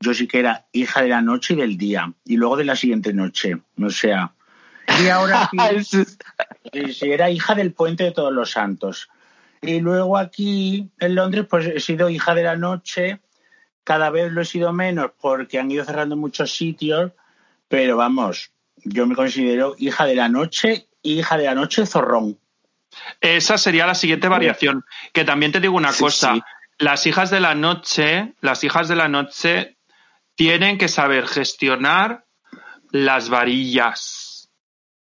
yo 0.00 0.14
sí 0.14 0.26
que 0.26 0.38
era 0.38 0.66
hija 0.72 1.02
de 1.02 1.08
la 1.08 1.22
noche 1.22 1.54
y 1.54 1.56
del 1.56 1.76
día, 1.76 2.12
y 2.24 2.36
luego 2.36 2.56
de 2.56 2.64
la 2.64 2.76
siguiente 2.76 3.12
noche, 3.12 3.58
o 3.80 3.90
sea, 3.90 4.32
y 5.02 5.08
ahora 5.08 5.50
sí, 5.84 6.04
era 7.02 7.30
hija 7.30 7.54
del 7.54 7.72
puente 7.72 8.04
de 8.04 8.12
todos 8.12 8.32
los 8.32 8.50
santos. 8.50 9.08
Y 9.60 9.80
luego 9.80 10.16
aquí 10.16 10.90
en 10.98 11.14
Londres, 11.14 11.46
pues 11.48 11.66
he 11.66 11.80
sido 11.80 12.08
hija 12.08 12.34
de 12.34 12.44
la 12.44 12.56
noche, 12.56 13.20
cada 13.84 14.10
vez 14.10 14.32
lo 14.32 14.42
he 14.42 14.44
sido 14.44 14.72
menos 14.72 15.10
porque 15.20 15.58
han 15.58 15.70
ido 15.70 15.84
cerrando 15.84 16.16
muchos 16.16 16.54
sitios, 16.54 17.12
pero 17.68 17.96
vamos, 17.96 18.52
yo 18.84 19.06
me 19.06 19.14
considero 19.14 19.74
hija 19.78 20.06
de 20.06 20.14
la 20.14 20.28
noche, 20.28 20.88
hija 21.02 21.36
de 21.36 21.44
la 21.44 21.54
noche 21.54 21.86
zorrón. 21.86 22.38
Esa 23.20 23.58
sería 23.58 23.86
la 23.86 23.94
siguiente 23.94 24.28
variación, 24.28 24.84
que 25.12 25.24
también 25.24 25.52
te 25.52 25.60
digo 25.60 25.76
una 25.76 25.92
cosa, 25.92 26.36
las 26.78 27.06
hijas 27.06 27.30
de 27.30 27.40
la 27.40 27.54
noche, 27.54 28.34
las 28.40 28.62
hijas 28.64 28.88
de 28.88 28.96
la 28.96 29.08
noche 29.08 29.76
tienen 30.36 30.78
que 30.78 30.88
saber 30.88 31.26
gestionar 31.26 32.24
las 32.90 33.28
varillas. 33.28 34.17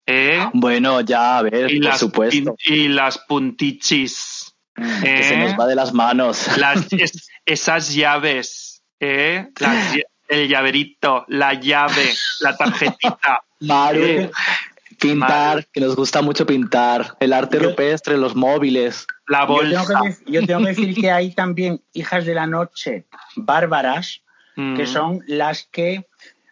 ¿Eh? 0.09 0.49
Bueno, 0.53 1.01
ya, 1.01 1.37
a 1.37 1.41
ver, 1.43 1.71
por 1.81 1.93
supuesto. 1.95 2.55
Y 2.65 2.87
las 2.87 3.19
puntichis. 3.19 4.55
Que 4.75 5.23
se 5.23 5.37
nos 5.37 5.51
¿eh? 5.51 5.55
va 5.59 5.67
de 5.67 5.75
las 5.75 5.93
manos. 5.93 6.47
esas 7.45 7.93
llaves. 7.93 8.81
¿eh? 8.99 9.47
el 10.27 10.47
llaverito, 10.47 11.25
la 11.27 11.53
llave, 11.53 12.13
la 12.41 12.55
tarjetita. 12.55 13.43
Mario. 13.61 14.31
Pintar, 14.99 15.65
que 15.67 15.79
nos 15.79 15.95
gusta 15.95 16.21
mucho 16.21 16.45
pintar, 16.45 17.15
el 17.21 17.31
arte 17.31 17.57
rupestre, 17.57 18.17
los 18.17 18.35
móviles. 18.35 19.07
La 19.27 19.45
bolsa. 19.45 20.01
Yo 20.25 20.45
tengo, 20.45 20.59
que, 20.61 20.67
decir 20.67 20.93
que 20.93 21.09
hay 21.09 21.33
también 21.33 21.81
hijas 21.93 22.25
de 22.25 22.33
la 22.35 22.47
noche 22.47 23.05
bárbaras, 23.37 24.23
que 24.55 24.83
mm. 24.83 24.87
son 24.87 25.23
las 25.25 25.63
que 25.71 26.05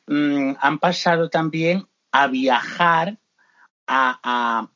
mm, 0.07 0.53
han 0.61 0.79
pasado 0.79 1.29
también 1.29 1.87
a 2.13 2.27
viajar 2.27 3.17
a, 3.87 4.67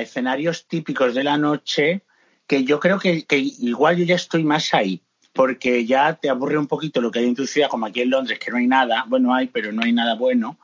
escenarios 0.00 0.66
típicos 0.66 1.14
de 1.14 1.24
la 1.24 1.36
noche, 1.36 2.02
que 2.46 2.64
yo 2.64 2.78
creo 2.80 2.98
que, 2.98 3.24
igual 3.30 3.96
yo 3.96 4.04
ya 4.04 4.14
estoy 4.14 4.44
más 4.44 4.74
ahí, 4.74 5.02
porque 5.32 5.86
ya 5.86 6.14
te 6.14 6.28
aburre 6.30 6.58
un 6.58 6.66
poquito 6.66 7.00
lo 7.00 7.10
que 7.10 7.20
hay 7.20 7.26
en 7.26 7.34
tu 7.34 7.46
ciudad, 7.46 7.68
como 7.68 7.86
aquí 7.86 8.02
en 8.02 8.10
Londres, 8.10 8.38
que 8.38 8.50
no 8.50 8.58
hay 8.58 8.66
nada, 8.66 9.04
bueno, 9.08 9.34
hay, 9.34 9.46
pero 9.48 9.72
no 9.72 9.82
hay 9.82 9.92
nada 9.92 10.14
bueno. 10.14 10.58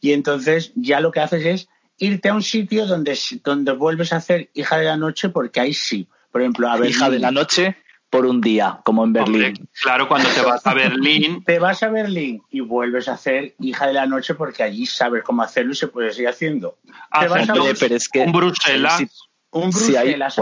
Y 0.00 0.12
entonces 0.12 0.72
ya 0.74 1.00
lo 1.00 1.10
que 1.12 1.20
haces 1.20 1.44
es 1.44 1.68
irte 1.98 2.28
a 2.28 2.34
un 2.34 2.42
sitio 2.42 2.86
donde, 2.86 3.18
donde 3.42 3.72
vuelves 3.72 4.12
a 4.12 4.16
hacer 4.16 4.50
hija 4.54 4.76
de 4.76 4.84
la 4.84 4.96
noche 4.96 5.28
porque 5.28 5.60
ahí 5.60 5.74
sí. 5.74 6.08
Por 6.30 6.42
ejemplo, 6.42 6.68
a 6.68 6.84
Hija 6.84 7.10
de 7.10 7.20
la 7.20 7.30
noche 7.30 7.76
por 8.14 8.26
un 8.26 8.40
día, 8.40 8.78
como 8.84 9.02
en 9.02 9.12
Berlín. 9.12 9.68
claro, 9.82 10.06
cuando 10.06 10.28
te 10.28 10.40
vas 10.40 10.64
a 10.64 10.72
Berlín. 10.72 11.42
te 11.46 11.58
vas 11.58 11.82
a 11.82 11.88
Berlín 11.88 12.40
y 12.48 12.60
vuelves 12.60 13.08
a 13.08 13.14
hacer 13.14 13.56
hija 13.58 13.88
de 13.88 13.92
la 13.92 14.06
noche 14.06 14.34
porque 14.34 14.62
allí 14.62 14.86
sabes 14.86 15.24
cómo 15.24 15.42
hacerlo 15.42 15.72
y 15.72 15.74
se 15.74 15.88
puede 15.88 16.12
seguir 16.12 16.28
haciendo. 16.28 16.78
te 17.18 17.26
vas 17.26 17.48
a 17.48 17.54
pero 17.80 17.96
es 17.96 18.08
que, 18.08 18.20
un 18.20 18.30
Bruselas. 18.30 19.02
un 19.50 19.70
Bruselas 19.70 20.36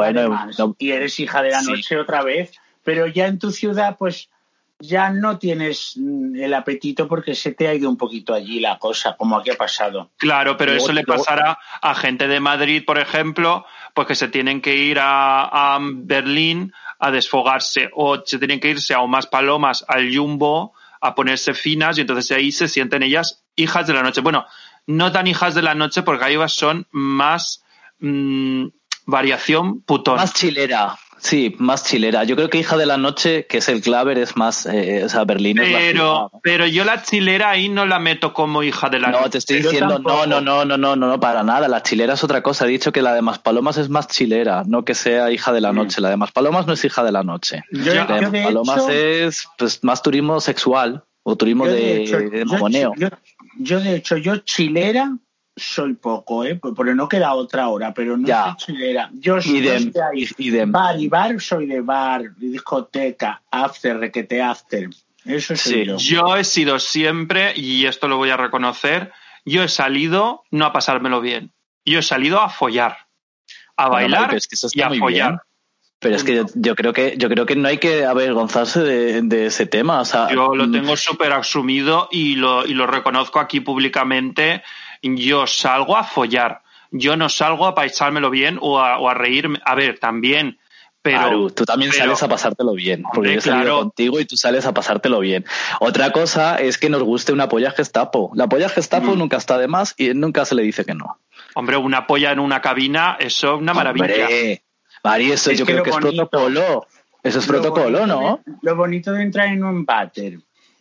y 0.76 0.90
eres 0.90 1.18
hija 1.18 1.42
de 1.42 1.50
la 1.50 1.62
noche 1.62 1.96
otra 1.96 2.22
vez, 2.22 2.52
pero 2.84 3.06
ya 3.06 3.26
en 3.26 3.38
tu 3.38 3.50
ciudad, 3.50 3.96
pues 3.98 4.28
ya 4.82 5.10
no 5.10 5.38
tienes 5.38 5.94
mm, 5.96 6.36
el 6.36 6.52
apetito 6.54 7.08
porque 7.08 7.34
se 7.34 7.52
te 7.52 7.68
ha 7.68 7.74
ido 7.74 7.88
un 7.88 7.96
poquito 7.96 8.34
allí 8.34 8.60
la 8.60 8.78
cosa, 8.78 9.16
como 9.16 9.38
aquí 9.38 9.50
ha 9.50 9.56
pasado. 9.56 10.10
Claro, 10.18 10.56
pero 10.56 10.72
eso 10.72 10.92
le 10.92 11.04
pasará 11.04 11.58
a 11.80 11.94
gente 11.94 12.28
de 12.28 12.40
Madrid, 12.40 12.82
por 12.84 12.98
ejemplo, 12.98 13.64
pues 13.94 14.08
que 14.08 14.14
se 14.14 14.28
tienen 14.28 14.60
que 14.60 14.74
ir 14.76 14.98
a, 15.00 15.78
Berlín 15.80 16.72
a 17.02 17.10
desfogarse 17.10 17.90
o 17.94 18.22
se 18.24 18.38
tienen 18.38 18.60
que 18.60 18.70
irse 18.70 18.94
a 18.94 19.04
más 19.06 19.26
palomas 19.26 19.84
al 19.88 20.16
Jumbo 20.16 20.72
a 21.00 21.16
ponerse 21.16 21.52
finas 21.52 21.98
y 21.98 22.02
entonces 22.02 22.30
ahí 22.30 22.52
se 22.52 22.68
sienten 22.68 23.02
ellas 23.02 23.42
hijas 23.56 23.88
de 23.88 23.92
la 23.92 24.04
noche. 24.04 24.20
Bueno, 24.20 24.46
no 24.86 25.10
tan 25.10 25.26
hijas 25.26 25.56
de 25.56 25.62
la 25.62 25.74
noche 25.74 26.02
porque 26.02 26.24
ahí 26.24 26.36
son 26.46 26.86
más 26.92 27.64
mm, 27.98 28.66
variación 29.06 29.82
putón. 29.82 30.14
Más 30.14 30.32
chilera. 30.32 30.96
Sí, 31.22 31.54
más 31.58 31.84
chilera. 31.84 32.24
Yo 32.24 32.34
creo 32.34 32.50
que 32.50 32.58
Hija 32.58 32.76
de 32.76 32.84
la 32.84 32.96
Noche, 32.96 33.46
que 33.46 33.58
es 33.58 33.68
el 33.68 33.80
claver, 33.80 34.18
es 34.18 34.36
más, 34.36 34.66
eh, 34.66 35.04
o 35.04 35.08
sea, 35.08 35.22
Berlín 35.24 35.56
pero, 35.56 36.32
Pero 36.42 36.66
yo 36.66 36.84
la 36.84 37.00
chilera 37.04 37.50
ahí 37.50 37.68
no 37.68 37.86
la 37.86 38.00
meto 38.00 38.34
como 38.34 38.64
Hija 38.64 38.88
de 38.88 38.98
la 38.98 39.10
Noche. 39.12 39.22
No, 39.22 39.30
te 39.30 39.38
estoy 39.38 39.62
diciendo, 39.62 40.00
no, 40.00 40.26
no, 40.26 40.40
no, 40.40 40.64
no, 40.64 40.76
no, 40.76 40.96
no, 40.96 41.20
para 41.20 41.44
nada. 41.44 41.68
La 41.68 41.84
chilera 41.84 42.14
es 42.14 42.24
otra 42.24 42.42
cosa. 42.42 42.66
He 42.66 42.70
dicho 42.70 42.90
que 42.90 43.02
la 43.02 43.14
de 43.14 43.22
Maspalomas 43.22 43.76
es 43.76 43.88
más 43.88 44.08
chilera, 44.08 44.64
no 44.66 44.84
que 44.84 44.96
sea 44.96 45.30
Hija 45.30 45.52
de 45.52 45.60
la 45.60 45.72
Noche. 45.72 46.00
La 46.00 46.10
de 46.10 46.16
Maspalomas 46.16 46.66
no 46.66 46.72
es 46.72 46.84
Hija 46.84 47.04
de 47.04 47.12
la 47.12 47.22
Noche. 47.22 47.62
la 47.70 48.04
de 48.04 48.28
Maspalomas 48.28 48.88
es 48.88 49.46
pues, 49.56 49.84
más 49.84 50.02
turismo 50.02 50.40
sexual 50.40 51.04
o 51.22 51.36
turismo 51.36 51.68
de, 51.68 52.44
mamoneo. 52.46 52.94
yo, 53.58 53.78
de 53.78 53.94
hecho, 53.94 54.16
yo 54.16 54.38
chilera 54.38 55.16
soy 55.56 55.94
poco, 55.94 56.44
¿eh? 56.44 56.56
Porque 56.56 56.94
no 56.94 57.08
queda 57.08 57.34
otra 57.34 57.68
hora, 57.68 57.92
pero 57.92 58.16
no 58.16 58.26
soy 58.26 58.56
chilera. 58.56 59.10
Yo 59.12 59.40
soy 59.40 59.60
de 59.60 60.64
bar 60.66 60.98
y 60.98 61.08
bar, 61.08 61.40
soy 61.40 61.66
de 61.66 61.80
bar, 61.80 62.34
discoteca, 62.36 63.42
after, 63.50 63.98
requete 63.98 64.40
after. 64.40 64.88
Eso 65.24 65.54
sí. 65.54 65.84
Yo. 65.98 66.36
he 66.36 66.44
sido 66.44 66.78
siempre, 66.78 67.52
y 67.54 67.86
esto 67.86 68.08
lo 68.08 68.16
voy 68.16 68.30
a 68.30 68.36
reconocer, 68.36 69.12
yo 69.44 69.62
he 69.62 69.68
salido 69.68 70.42
no 70.50 70.66
a 70.66 70.72
pasármelo 70.72 71.20
bien. 71.20 71.52
Yo 71.84 71.98
he 71.98 72.02
salido 72.02 72.40
a 72.40 72.48
follar, 72.48 72.96
a 73.76 73.88
bailar 73.88 74.36
y 74.72 74.80
a 74.80 74.90
follar. 74.90 75.42
Pero 75.98 76.16
es 76.16 76.24
que 76.24 76.44
yo, 76.54 76.74
creo 76.74 76.92
que 76.92 77.14
yo 77.16 77.28
creo 77.28 77.46
que 77.46 77.54
no 77.54 77.68
hay 77.68 77.78
que 77.78 78.04
avergonzarse 78.04 78.80
de, 78.82 79.46
ese 79.46 79.66
tema. 79.66 80.00
O 80.00 80.04
sea, 80.04 80.28
yo 80.32 80.56
lo 80.56 80.66
mm. 80.66 80.72
tengo 80.72 80.96
súper 80.96 81.32
asumido 81.32 82.08
y 82.10 82.34
lo, 82.34 82.66
y 82.66 82.74
lo 82.74 82.88
reconozco 82.88 83.38
aquí 83.38 83.60
públicamente 83.60 84.64
yo 85.02 85.46
salgo 85.46 85.96
a 85.96 86.04
follar, 86.04 86.62
yo 86.90 87.16
no 87.16 87.28
salgo 87.28 87.66
a 87.66 87.74
paisármelo 87.74 88.30
bien 88.30 88.58
o 88.60 88.78
a, 88.78 88.98
o 88.98 89.08
a 89.08 89.14
reírme. 89.14 89.60
A 89.64 89.74
ver, 89.74 89.98
también. 89.98 90.58
Pero, 91.02 91.50
tú 91.50 91.64
también 91.64 91.90
sales 91.90 92.22
a 92.22 92.28
pasártelo 92.28 92.74
bien, 92.74 93.02
porque 93.12 93.32
yo 93.32 93.38
he 93.38 93.40
salido 93.40 93.80
contigo 93.80 94.20
y 94.20 94.24
tú 94.24 94.36
sales 94.36 94.66
a 94.66 94.72
pasártelo 94.72 95.18
bien. 95.18 95.44
Otra 95.80 96.12
cosa 96.12 96.54
es 96.60 96.78
que 96.78 96.88
nos 96.88 97.02
guste 97.02 97.32
una 97.32 97.48
polla 97.48 97.72
gestapo. 97.72 98.30
La 98.36 98.48
polla 98.48 98.68
gestapo 98.68 99.16
mm. 99.16 99.18
nunca 99.18 99.36
está 99.36 99.58
de 99.58 99.66
más 99.66 99.96
y 99.98 100.14
nunca 100.14 100.44
se 100.44 100.54
le 100.54 100.62
dice 100.62 100.84
que 100.84 100.94
no. 100.94 101.18
Hombre, 101.56 101.76
una 101.76 102.06
polla 102.06 102.30
en 102.30 102.38
una 102.38 102.60
cabina, 102.60 103.16
eso 103.18 103.56
es 103.56 103.60
una 103.60 103.74
maravilla. 103.74 104.28
Mari, 105.02 105.32
eso 105.32 105.50
yo 105.50 105.66
creo 105.66 105.82
que 105.82 105.90
es 105.90 105.96
protocolo. 105.96 106.86
Eso 107.24 107.40
es 107.40 107.46
protocolo, 107.46 108.06
¿no? 108.06 108.40
lo 108.62 108.76
bonito 108.76 109.12
de 109.12 109.22
entrar 109.22 109.48
en 109.48 109.64
un 109.64 109.84
váter 109.84 110.38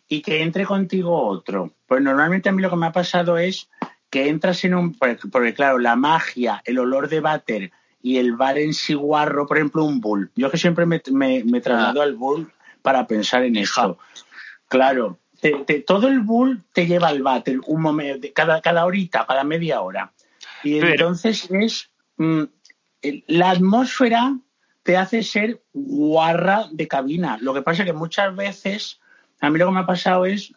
y 0.07 0.21
que 0.21 0.41
entre 0.41 0.65
contigo 0.65 1.19
otro. 1.27 1.71
Pues 1.87 2.01
normalmente 2.01 2.49
a 2.49 2.51
mí 2.51 2.61
lo 2.61 2.69
que 2.69 2.75
me 2.75 2.87
ha 2.87 2.91
pasado 2.91 3.37
es 3.37 3.69
que 4.11 4.29
entras 4.29 4.63
en 4.65 4.75
un... 4.75 4.93
Porque 4.93 5.53
claro, 5.55 5.79
la 5.79 5.95
magia, 5.95 6.61
el 6.65 6.77
olor 6.77 7.09
de 7.09 7.21
váter 7.21 7.71
y 8.03 8.17
el 8.17 8.33
bar 8.35 8.59
en 8.59 8.73
siguarro, 8.73 9.47
por 9.47 9.57
ejemplo, 9.57 9.83
un 9.83 10.01
bull. 10.01 10.29
Yo 10.35 10.51
que 10.51 10.57
siempre 10.57 10.85
me, 10.85 11.01
me, 11.11 11.61
traslado 11.61 12.01
ah. 12.01 12.03
al 12.03 12.15
bull 12.15 12.51
para 12.83 13.07
pensar 13.07 13.43
en 13.43 13.55
eso. 13.55 13.97
Claro, 14.67 15.19
todo 15.87 16.07
el 16.07 16.19
bull 16.19 16.63
te 16.73 16.85
lleva 16.85 17.07
al 17.07 17.23
váter 17.23 17.59
un 17.65 17.81
momento, 17.81 18.27
cada, 18.35 18.61
cada 18.61 18.85
horita, 18.85 19.25
cada 19.25 19.43
media 19.43 19.81
hora. 19.81 20.11
Y 20.63 20.77
entonces 20.77 21.49
es... 21.49 21.89
Mm, 22.17 22.43
la 23.27 23.49
atmósfera 23.49 24.37
te 24.83 24.97
hace 24.97 25.23
ser 25.23 25.63
guarra 25.73 26.67
de 26.71 26.87
cabina. 26.87 27.37
Lo 27.41 27.53
que 27.53 27.61
pasa 27.61 27.83
es 27.83 27.87
que 27.87 27.93
muchas 27.93 28.35
veces, 28.35 28.99
a 29.39 29.49
mí 29.49 29.57
lo 29.57 29.67
que 29.67 29.71
me 29.71 29.79
ha 29.79 29.85
pasado 29.85 30.25
es 30.25 30.53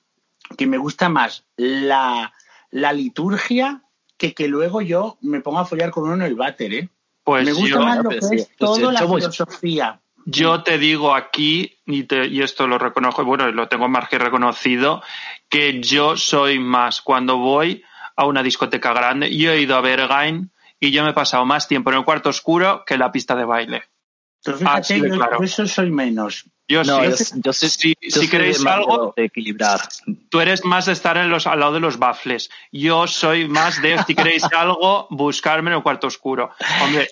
que 0.59 0.67
me 0.67 0.77
gusta 0.77 1.09
más 1.09 1.45
la, 1.57 2.33
la 2.75 2.93
liturgia 2.93 3.83
que 4.17 4.35
que 4.35 4.49
luego 4.49 4.83
yo 4.83 5.17
me 5.21 5.41
ponga 5.41 5.61
a 5.61 5.65
follar 5.65 5.91
con 5.91 6.05
uno 6.05 6.15
en 6.15 6.23
el 6.23 6.35
váter, 6.35 6.75
¿eh? 6.75 6.89
Pues 7.23 7.45
me 7.45 7.53
gusta 7.53 7.79
más 7.79 8.03
lo 8.03 8.11
que 8.11 8.17
es 8.17 8.29
pues 8.29 8.57
toda 8.57 8.93
la 8.93 9.01
filosofía. 9.01 10.01
Yo 10.27 10.63
te 10.63 10.79
digo 10.79 11.15
aquí, 11.15 11.79
y, 11.87 12.07
y 12.13 12.43
esto 12.43 12.67
lo 12.67 12.79
reconozco, 12.79 13.25
bueno, 13.25 13.51
lo 13.53 13.69
tengo 13.69 13.89
más 13.89 14.09
que 14.09 14.19
reconocido, 14.19 15.03
que 15.49 15.81
yo 15.83 16.17
soy 16.17 16.59
más 16.59 17.01
cuando 17.01 17.39
voy 17.39 17.85
a 18.17 18.27
una 18.27 18.43
discoteca 18.43 18.93
grande. 18.93 19.37
Yo 19.37 19.53
he 19.53 19.61
ido 19.61 19.77
a 19.77 19.81
Bergain 19.81 20.51
y 20.81 20.91
yo 20.91 21.05
me 21.05 21.11
he 21.11 21.15
pasado 21.15 21.45
más 21.45 21.69
tiempo 21.69 21.91
en 21.91 21.99
el 21.99 22.05
cuarto 22.05 22.31
oscuro 22.31 22.85
que 22.87 22.95
en 22.95 23.01
la 23.01 23.13
pista 23.13 23.37
de 23.37 23.45
baile. 23.45 23.83
Entonces, 24.45 24.67
fíjate, 24.67 25.09
yo, 25.09 25.45
eso 25.45 25.67
soy 25.67 25.91
menos. 25.91 26.45
Yo 26.67 26.83
sí, 26.83 26.91
yo, 27.45 27.53
si, 27.53 28.29
queréis 28.31 28.65
algo, 28.65 29.13
de 29.15 29.27
equilibrar. 29.27 29.81
Tú 30.31 30.41
eres 30.41 30.65
más 30.65 30.87
de 30.87 30.93
estar 30.93 31.19
en 31.19 31.29
los, 31.29 31.47
al 31.47 31.61
lado 31.61 31.75
de 31.75 31.81
los 31.81 31.99
baffles. 31.99 32.49
Yo 32.73 33.07
soy 33.07 33.49
más 33.49 33.83
de, 33.83 34.03
si 34.07 34.15
queréis 34.15 34.45
algo, 34.45 35.07
buscarme 35.11 35.71
en 35.71 35.77
el 35.77 35.83
cuarto 35.83 36.07
oscuro. 36.07 36.51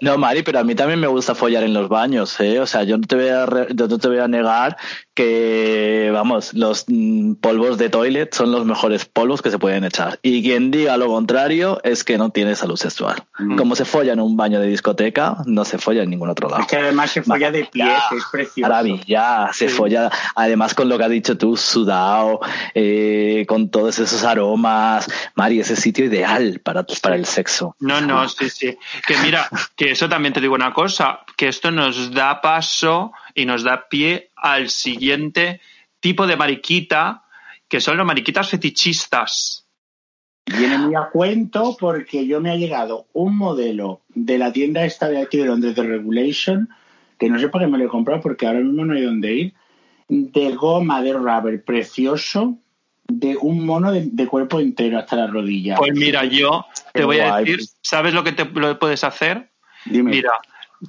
No, 0.00 0.16
Mari, 0.16 0.42
pero 0.42 0.60
a 0.60 0.64
mí 0.64 0.74
también 0.74 1.00
me 1.00 1.06
gusta 1.06 1.34
follar 1.34 1.64
en 1.64 1.74
los 1.74 1.90
baños, 1.90 2.40
¿eh? 2.40 2.60
O 2.60 2.66
sea, 2.66 2.84
yo 2.84 2.96
no 2.96 3.06
te 3.06 3.16
voy 3.16 3.28
a, 3.28 3.46
no 3.46 3.98
te 3.98 4.08
voy 4.08 4.18
a 4.18 4.28
negar 4.28 4.78
que, 5.14 6.10
vamos, 6.14 6.54
los 6.54 6.86
mm, 6.88 7.34
polvos 7.34 7.76
de 7.76 7.90
toilet 7.90 8.32
son 8.32 8.52
los 8.52 8.64
mejores 8.64 9.04
polvos 9.04 9.42
que 9.42 9.50
se 9.50 9.58
pueden 9.58 9.84
echar. 9.84 10.18
Y 10.22 10.42
quien 10.42 10.70
diga 10.70 10.96
lo 10.96 11.08
contrario 11.08 11.78
es 11.84 12.04
que 12.04 12.16
no 12.16 12.30
tiene 12.30 12.56
salud 12.56 12.76
sexual. 12.76 13.22
Mm. 13.38 13.56
Como 13.56 13.76
se 13.76 13.84
folla 13.84 14.14
en 14.14 14.20
un 14.20 14.34
baño 14.36 14.60
de 14.60 14.68
discoteca, 14.68 15.36
no 15.44 15.66
se 15.66 15.76
folla 15.76 16.04
en 16.04 16.10
ningún 16.10 16.30
otro 16.30 16.48
lado. 16.48 16.62
Es 16.62 16.68
que 16.68 16.76
además 16.76 17.10
se 17.10 17.22
folla 17.22 17.50
de 17.50 17.66
pie, 17.66 17.84
que 18.08 18.16
es 18.16 18.24
precioso. 18.32 18.70
Maravilla 18.70 19.41
se 19.52 19.68
folla, 19.68 20.10
además 20.34 20.74
con 20.74 20.88
lo 20.88 20.98
que 20.98 21.04
has 21.04 21.10
dicho 21.10 21.38
tú, 21.38 21.56
sudado, 21.56 22.40
eh, 22.74 23.44
con 23.48 23.70
todos 23.70 23.98
esos 23.98 24.22
aromas. 24.24 25.08
Mari, 25.34 25.60
ese 25.60 25.76
sitio 25.76 26.04
ideal 26.04 26.60
para, 26.62 26.84
para 27.02 27.16
el 27.16 27.26
sexo. 27.26 27.76
No, 27.80 28.00
no, 28.00 28.28
sí, 28.28 28.50
sí. 28.50 28.76
Que 29.06 29.16
mira, 29.18 29.48
que 29.76 29.90
eso 29.90 30.08
también 30.08 30.32
te 30.32 30.40
digo 30.40 30.54
una 30.54 30.72
cosa, 30.72 31.20
que 31.36 31.48
esto 31.48 31.70
nos 31.70 32.12
da 32.12 32.40
paso 32.40 33.12
y 33.34 33.46
nos 33.46 33.62
da 33.62 33.88
pie 33.88 34.30
al 34.36 34.68
siguiente 34.68 35.60
tipo 36.00 36.26
de 36.26 36.36
mariquita, 36.36 37.22
que 37.68 37.80
son 37.80 37.96
los 37.96 38.06
mariquitas 38.06 38.50
fetichistas. 38.50 39.66
Viene 40.44 40.76
muy 40.76 40.94
a 40.96 41.08
cuento 41.10 41.76
porque 41.78 42.26
yo 42.26 42.40
me 42.40 42.50
ha 42.50 42.56
llegado 42.56 43.06
un 43.12 43.36
modelo 43.36 44.00
de 44.08 44.38
la 44.38 44.52
tienda 44.52 44.84
esta 44.84 45.08
de 45.08 45.22
aquí 45.22 45.38
de 45.38 45.46
Londres 45.46 45.76
de 45.76 45.84
Regulation, 45.84 46.68
que 47.18 47.28
no 47.28 47.38
sé 47.38 47.48
por 47.48 47.60
qué 47.60 47.66
me 47.66 47.78
lo 47.78 47.84
he 47.84 47.88
comprado 47.88 48.20
porque 48.20 48.46
ahora 48.46 48.60
mismo 48.60 48.84
no 48.84 48.94
hay 48.94 49.02
dónde 49.02 49.34
ir, 49.34 49.54
de 50.08 50.54
goma 50.54 51.02
de 51.02 51.12
rubber 51.12 51.64
precioso, 51.64 52.58
de 53.08 53.36
un 53.36 53.64
mono 53.64 53.92
de, 53.92 54.26
cuerpo 54.26 54.60
entero 54.60 54.98
hasta 54.98 55.16
la 55.16 55.26
rodilla. 55.26 55.76
Pues 55.76 55.92
mira, 55.94 56.24
yo 56.24 56.66
te 56.92 57.04
voy 57.04 57.18
a 57.18 57.36
decir, 57.36 57.60
¿sabes 57.80 58.14
lo 58.14 58.24
que 58.24 58.32
te 58.32 58.44
lo 58.44 58.78
puedes 58.78 59.04
hacer? 59.04 59.50
Dime. 59.84 60.10
Mira, 60.10 60.32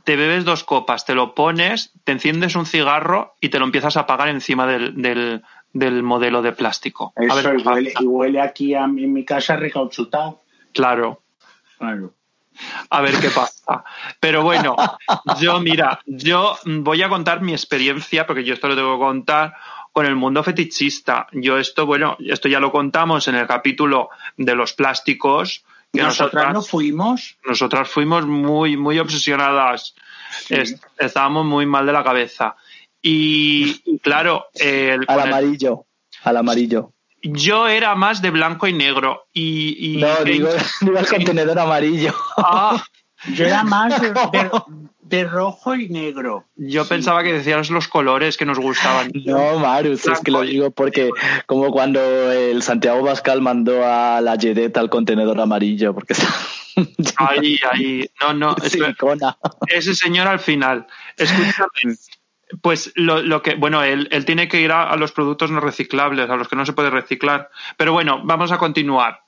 te 0.03 0.15
bebes 0.15 0.45
dos 0.45 0.63
copas, 0.63 1.05
te 1.05 1.15
lo 1.15 1.35
pones, 1.35 1.91
te 2.03 2.11
enciendes 2.11 2.55
un 2.55 2.65
cigarro 2.65 3.35
y 3.39 3.49
te 3.49 3.59
lo 3.59 3.65
empiezas 3.65 3.97
a 3.97 4.01
apagar 4.01 4.29
encima 4.29 4.65
del, 4.65 5.41
del, 5.73 6.03
modelo 6.03 6.41
de 6.41 6.51
plástico. 6.51 7.13
Eso, 7.15 7.53
y, 7.53 8.05
huele, 8.05 8.41
aquí 8.41 8.73
a, 8.73 8.85
en 8.85 9.13
mi 9.13 9.23
casa 9.23 9.55
recauchutado. 9.55 10.41
Claro. 10.73 11.21
Claro. 11.77 12.13
A 12.89 13.01
ver 13.01 13.19
qué 13.19 13.29
pasa. 13.29 13.83
Pero 14.19 14.43
bueno, 14.43 14.75
yo, 15.39 15.59
mira, 15.59 15.99
yo 16.05 16.57
voy 16.65 17.01
a 17.01 17.09
contar 17.09 17.41
mi 17.41 17.53
experiencia, 17.53 18.25
porque 18.25 18.43
yo 18.43 18.53
esto 18.53 18.67
lo 18.67 18.75
tengo 18.75 18.97
que 18.97 19.03
contar, 19.03 19.53
con 19.91 20.05
el 20.05 20.15
mundo 20.15 20.43
fetichista. 20.43 21.27
Yo 21.31 21.57
esto, 21.57 21.85
bueno, 21.85 22.17
esto 22.19 22.47
ya 22.49 22.59
lo 22.59 22.71
contamos 22.71 23.27
en 23.27 23.35
el 23.35 23.47
capítulo 23.47 24.09
de 24.37 24.55
los 24.55 24.73
plásticos, 24.73 25.63
nosotras, 25.93 26.53
no 26.53 26.61
fuimos. 26.61 27.37
Nosotras 27.45 27.87
fuimos 27.87 28.25
muy, 28.25 28.77
muy 28.77 28.99
obsesionadas. 28.99 29.95
estábamos 30.97 31.45
muy 31.45 31.65
mal 31.65 31.85
de 31.85 31.93
la 31.93 32.03
cabeza. 32.03 32.55
Y, 33.01 33.99
claro. 33.99 34.47
El, 34.55 35.05
al 35.07 35.19
amarillo. 35.19 35.85
al 36.23 36.37
amarillo. 36.37 36.93
Yo 37.23 37.69
era 37.69 37.95
más 37.95 38.21
de 38.21 38.31
blanco 38.31 38.67
y 38.67 38.73
negro. 38.73 39.27
Y, 39.33 39.97
no, 39.99 40.23
digo, 40.25 40.49
el 40.49 41.07
contenedor 41.07 41.57
amarillo. 41.57 42.13
Ah, 42.37 42.83
yo 43.33 43.45
era 43.45 43.63
más 43.63 43.99
de, 44.01 44.13
de 44.99 45.23
rojo 45.23 45.73
y 45.75 45.89
negro. 45.89 46.45
Yo 46.55 46.85
pensaba 46.85 47.23
que 47.23 47.33
decías 47.33 47.69
los 47.69 47.87
colores 47.87 48.35
que 48.37 48.45
nos 48.45 48.59
gustaban. 48.59 49.11
No, 49.25 49.57
Marius, 49.59 50.05
es 50.05 50.19
que 50.19 50.31
lo 50.31 50.41
digo 50.41 50.71
porque 50.71 51.09
como 51.45 51.71
cuando 51.71 52.01
el 52.31 52.61
Santiago 52.61 53.01
Bascal 53.01 53.41
mandó 53.41 53.85
a 53.85 54.19
la 54.21 54.37
Jedet 54.37 54.75
al 54.77 54.89
contenedor 54.89 55.39
amarillo, 55.39 55.93
porque 55.93 56.13
Ahí, 57.17 57.59
ahí. 57.71 58.09
No, 58.19 58.33
no. 58.33 58.55
ese 59.67 59.95
señor 59.95 60.27
al 60.27 60.39
final. 60.39 60.87
Escúchame. 61.17 61.95
Pues 62.61 62.91
lo, 62.95 63.41
que, 63.41 63.55
bueno, 63.55 63.83
él, 63.83 64.07
él 64.11 64.25
tiene 64.25 64.47
que 64.47 64.61
ir 64.61 64.71
a, 64.71 64.95
los 64.95 65.11
productos 65.11 65.51
no 65.51 65.59
reciclables, 65.59 66.29
a 66.29 66.35
los 66.35 66.47
que 66.47 66.55
no 66.55 66.65
se 66.65 66.73
puede 66.73 66.89
reciclar. 66.89 67.49
Pero 67.77 67.93
bueno, 67.93 68.21
vamos 68.23 68.51
a 68.51 68.57
continuar. 68.57 69.21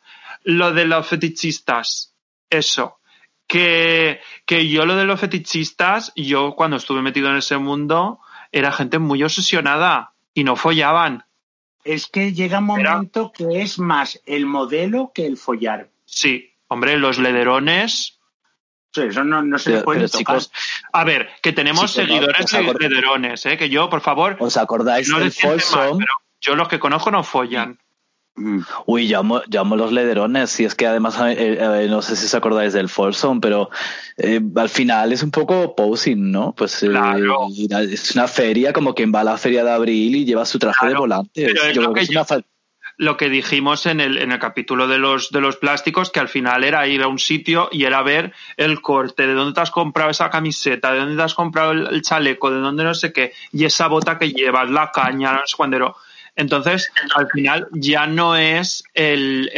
Lo 0.43 0.73
de 0.73 0.85
los 0.85 1.07
fetichistas, 1.07 2.13
eso 2.49 2.99
que, 3.47 4.19
que 4.45 4.67
yo 4.69 4.85
lo 4.85 4.95
de 4.95 5.05
los 5.05 5.19
fetichistas, 5.19 6.11
yo 6.15 6.55
cuando 6.55 6.77
estuve 6.77 7.01
metido 7.01 7.29
en 7.29 7.37
ese 7.37 7.57
mundo, 7.57 8.19
era 8.51 8.71
gente 8.71 8.99
muy 8.99 9.23
obsesionada 9.23 10.13
y 10.33 10.43
no 10.43 10.55
follaban. 10.55 11.25
Es 11.83 12.07
que 12.07 12.33
llega 12.33 12.59
un 12.59 12.65
momento 12.65 13.31
que 13.31 13.61
es 13.61 13.77
más 13.77 14.19
el 14.25 14.45
modelo 14.45 15.11
que 15.13 15.25
el 15.25 15.37
follar. 15.37 15.89
Sí, 16.05 16.53
hombre, 16.67 16.97
los 16.97 17.19
lederones. 17.19 18.14
Sí, 18.95 19.01
eso 19.01 19.25
no, 19.25 19.59
se 19.59 19.81
puede 19.81 20.07
tocar. 20.07 20.39
a 20.93 21.03
ver, 21.03 21.27
que 21.41 21.51
tenemos 21.51 21.91
seguidores 21.91 22.49
de 22.49 22.61
lederones, 22.79 23.45
¿eh? 23.45 23.57
que 23.57 23.69
yo, 23.69 23.89
por 23.89 23.99
favor. 23.99 24.37
¿Os 24.39 24.55
acordáis 24.55 25.09
no 25.09 25.19
del 25.19 25.33
Yo 26.39 26.55
los 26.55 26.69
que 26.69 26.79
conozco 26.79 27.11
no 27.11 27.21
follan. 27.21 27.77
Mm. 28.37 28.59
Uy, 28.85 29.07
llamo, 29.09 29.41
llamo 29.49 29.75
los 29.75 29.91
lederones, 29.91 30.57
y 30.61 30.65
es 30.65 30.75
que 30.75 30.87
además, 30.87 31.19
eh, 31.19 31.57
eh, 31.59 31.87
no 31.89 32.01
sé 32.01 32.15
si 32.15 32.25
os 32.25 32.35
acordáis 32.35 32.71
del 32.71 32.87
Folsom, 32.87 33.41
pero 33.41 33.69
eh, 34.15 34.39
al 34.55 34.69
final 34.69 35.11
es 35.11 35.21
un 35.23 35.31
poco 35.31 35.75
posing, 35.75 36.31
¿no? 36.31 36.53
Pues 36.55 36.81
es 36.83 38.15
una 38.15 38.27
feria 38.29 38.71
como 38.71 38.95
quien 38.95 39.11
va 39.13 39.21
a 39.21 39.25
la 39.25 39.37
feria 39.37 39.65
de 39.65 39.71
abril 39.71 40.15
y 40.15 40.23
lleva 40.23 40.45
su 40.45 40.57
traje 40.57 40.87
de 40.87 40.95
volante. 40.95 41.53
Lo, 42.97 43.17
que 43.17 43.29
dijimos 43.29 43.85
en 43.85 43.99
el, 43.99 44.17
en 44.17 44.31
el 44.31 44.39
capítulo 44.39 44.87
de 44.87 44.97
los, 44.97 45.31
de 45.31 45.41
los 45.41 45.57
plásticos, 45.57 46.09
que 46.09 46.19
al 46.19 46.29
final 46.29 46.63
era 46.63 46.87
ir 46.87 47.03
a 47.03 47.07
un 47.07 47.19
sitio 47.19 47.69
y 47.71 47.83
era 47.83 48.01
ver 48.01 48.33
el 48.57 48.81
corte, 48.81 49.27
de 49.27 49.33
dónde 49.33 49.53
te 49.53 49.61
has 49.61 49.71
comprado 49.71 50.11
esa 50.11 50.29
camiseta, 50.29 50.91
de 50.91 50.99
dónde 50.99 51.15
te 51.15 51.23
has 51.23 51.33
comprado 51.33 51.71
el, 51.71 52.01
chaleco, 52.01 52.51
de 52.51 52.59
dónde 52.59 52.83
no 52.83 52.93
sé 52.93 53.13
qué, 53.13 53.33
y 53.51 53.65
esa 53.65 53.87
bota 53.87 54.17
que 54.17 54.31
llevas, 54.31 54.69
la 54.69 54.91
caña, 54.91 55.33
no 55.33 55.41
sé 55.45 55.55
cuándo 55.55 55.95
entonces, 56.35 56.91
al 57.15 57.29
final 57.29 57.67
ya 57.71 58.07
no 58.07 58.35
es 58.35 58.83
el, 58.93 59.49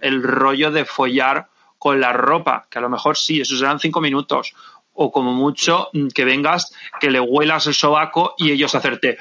el, 0.00 0.22
rollo 0.22 0.70
de 0.70 0.86
follar 0.86 1.48
con 1.78 2.00
la 2.00 2.12
ropa, 2.12 2.66
que 2.70 2.78
a 2.78 2.80
lo 2.80 2.88
mejor 2.88 3.18
sí, 3.18 3.42
eso 3.42 3.56
serán 3.56 3.80
cinco 3.80 4.00
minutos, 4.00 4.54
o 4.94 5.12
como 5.12 5.34
mucho 5.34 5.90
mm, 5.92 6.08
que 6.08 6.24
vengas, 6.24 6.74
que 7.00 7.10
le 7.10 7.20
huelas 7.20 7.66
el 7.66 7.74
sobaco 7.74 8.34
y 8.38 8.50
ellos 8.50 8.74
hacerte 8.74 9.18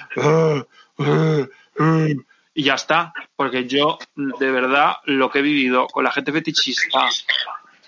y 2.56 2.64
ya 2.64 2.74
está, 2.74 3.14
porque 3.36 3.68
yo 3.68 4.00
de 4.16 4.52
verdad 4.52 4.94
lo 5.04 5.30
que 5.30 5.40
he 5.40 5.42
vivido 5.44 5.88
con 5.88 6.06
la 6.06 6.12
gente 6.12 6.32
fetichista 6.32 7.10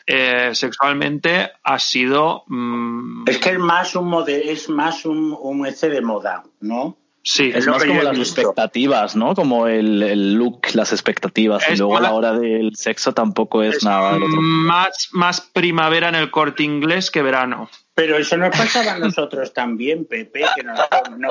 eh, 0.06 0.52
sexualmente 0.54 1.52
ha 1.64 1.80
sido 1.80 2.44
mm, 2.48 3.28
es 3.28 3.40
que 3.40 3.52
es 3.52 3.60
más 3.60 3.96
un 3.96 4.08
modelo, 4.08 4.52
es 4.52 4.70
más 4.70 5.06
un, 5.06 5.36
un 5.40 5.66
ese 5.66 5.90
de 5.90 6.02
moda, 6.02 6.44
¿no? 6.60 6.98
Sí, 7.24 7.52
es, 7.54 7.68
más 7.68 7.84
como 7.84 8.02
las 8.04 8.18
expectativas, 8.18 9.18
¿no? 9.18 9.36
Como 9.36 9.68
el, 9.68 10.36
look, 10.36 10.62
las 10.74 10.94
expectativas. 10.94 11.62
y 11.70 11.76
luego 11.76 11.98
a 11.98 12.02
la 12.02 12.14
hora 12.14 12.32
del 12.32 12.74
sexo 12.78 13.14
tampoco 13.14 13.64
es, 13.64 13.84
nada 13.84 14.14
del 14.14 14.24
otro. 14.24 14.42
Más, 14.42 15.10
más 15.12 15.42
primavera 15.42 16.08
en 16.08 16.16
el 16.16 16.32
corte 16.32 16.64
inglés 16.64 17.12
que 17.12 17.22
verano. 17.22 17.70
Pero 17.94 18.18
eso 18.18 18.38
nos 18.38 18.56
pasaba 18.56 18.94
a 18.94 19.00
nosotros 19.00 19.54
también, 19.54 20.06
Pepe, 20.06 20.46
que 20.56 20.64
nos, 20.64 20.80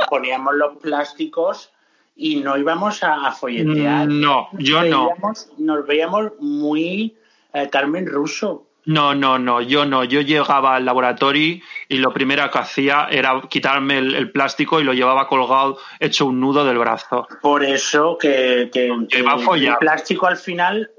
poníamos 0.07 0.55
los 0.55 0.77
plásticos 0.77 1.73
y 2.17 2.37
no 2.37 2.57
íbamos 2.57 3.05
a, 3.05 3.31
folletear. 3.31 4.09
No, 4.09 4.49
yo 4.59 4.83
no. 4.85 5.11
Nos 5.59 5.87
veíamos 5.87 6.33
muy 6.41 7.15
eh, 7.53 7.69
Carmen 7.71 8.07
Russo. 8.07 8.67
No, 8.87 9.15
no, 9.15 9.39
no, 9.39 9.61
yo 9.61 9.85
no. 9.85 10.05
Yo 10.05 10.21
llegaba 10.21 10.77
al 10.77 10.85
laboratorio 10.85 11.61
y 11.89 11.99
lo 11.99 12.13
primero 12.13 12.49
que 12.51 12.59
hacía 12.59 13.09
era 13.11 13.43
quitarme 13.51 13.99
el, 13.99 14.31
plástico 14.31 14.81
y 14.81 14.85
lo 14.85 14.95
llevaba 14.95 15.29
colgado, 15.29 15.79
hecho 15.99 16.27
un 16.27 16.41
nudo 16.41 16.65
del 16.65 16.79
brazo. 16.79 17.27
Por 17.43 17.65
eso 17.65 18.17
que, 18.17 18.71
el 18.73 19.77
plástico 19.81 20.27
al 20.27 20.37
final 20.37 20.91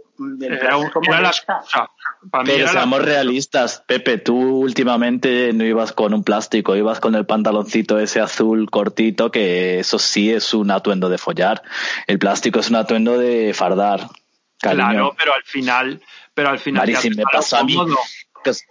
era, 0.41 1.21
la 1.21 1.31
Pero 2.45 2.67
seamos 2.67 3.01
realistas, 3.01 3.83
Pepe, 3.85 4.17
tú 4.17 4.35
últimamente 4.35 5.51
no 5.53 5.63
ibas 5.63 5.91
con 5.91 6.13
un 6.13 6.23
plástico, 6.23 6.75
ibas 6.75 6.99
con 6.99 7.15
el 7.15 7.25
pantaloncito 7.25 7.99
ese 7.99 8.19
azul 8.19 8.69
cortito, 8.69 9.31
que 9.31 9.79
eso 9.79 9.99
sí 9.99 10.31
es 10.31 10.53
un 10.53 10.71
atuendo 10.71 11.09
de 11.09 11.17
follar. 11.17 11.61
El 12.07 12.19
plástico 12.19 12.59
es 12.59 12.69
un 12.69 12.77
atuendo 12.77 13.17
de 13.17 13.53
fardar. 13.53 14.07
Claro, 14.59 15.15
pero 15.17 15.33
al 15.33 15.43
final 15.43 16.01
pero 16.37 16.49
al 16.49 16.59
final... 16.59 16.87
me 17.15 17.23
pasó 17.23 17.57
a 17.57 17.63
mí. 17.63 17.75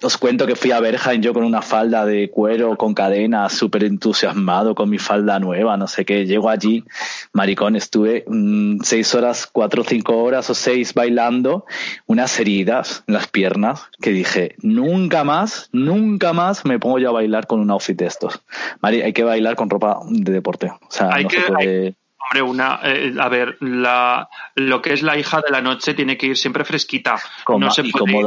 Os, 0.02 0.16
cuento 0.16 0.46
que 0.46 0.56
fui 0.56 0.70
a 0.70 0.80
Bergen 0.80 1.22
yo 1.22 1.34
con 1.34 1.44
una 1.44 1.62
falda 1.62 2.06
de 2.06 2.30
cuero 2.30 2.76
con 2.76 2.94
cadena, 2.94 3.48
súper 3.48 3.84
entusiasmado 3.84 4.74
con 4.74 4.88
mi 4.88 4.98
falda 4.98 5.38
nueva, 5.38 5.76
no 5.76 5.86
sé 5.86 6.04
qué. 6.04 6.26
Llego 6.26 6.48
allí, 6.48 6.84
maricón, 7.32 7.76
estuve 7.76 8.24
mm, 8.26 8.80
seis 8.82 9.14
horas, 9.14 9.46
cuatro 9.46 9.82
o 9.82 9.84
cinco 9.84 10.22
horas 10.22 10.48
o 10.50 10.54
seis 10.54 10.94
bailando, 10.94 11.66
unas 12.06 12.38
heridas 12.40 13.04
en 13.06 13.14
las 13.14 13.28
piernas 13.28 13.88
que 14.00 14.10
dije, 14.10 14.54
nunca 14.62 15.24
más, 15.24 15.68
nunca 15.72 16.32
más 16.32 16.64
me 16.64 16.78
pongo 16.78 16.98
yo 16.98 17.10
a 17.10 17.12
bailar 17.12 17.46
con 17.46 17.60
un 17.60 17.70
outfit 17.70 17.98
de 17.98 18.06
estos. 18.06 18.42
Mari, 18.80 19.02
hay 19.02 19.12
que 19.12 19.24
bailar 19.24 19.56
con 19.56 19.70
ropa 19.70 20.00
de 20.08 20.32
deporte. 20.32 20.70
O 20.70 20.90
sea, 20.90 21.08
no 21.20 21.30
se 21.30 21.40
puede... 21.40 21.96
Hombre, 22.26 22.42
una, 22.42 22.80
eh, 22.82 23.14
a 23.18 23.28
ver, 23.28 23.56
la, 23.60 24.28
lo 24.56 24.82
que 24.82 24.92
es 24.92 25.02
la 25.02 25.16
hija 25.16 25.40
de 25.40 25.50
la 25.50 25.60
noche 25.60 25.94
tiene 25.94 26.16
que 26.16 26.26
ir 26.26 26.36
siempre 26.36 26.64
fresquita. 26.64 27.20
no 27.48 27.70
se 27.70 27.84
puede 27.84 28.24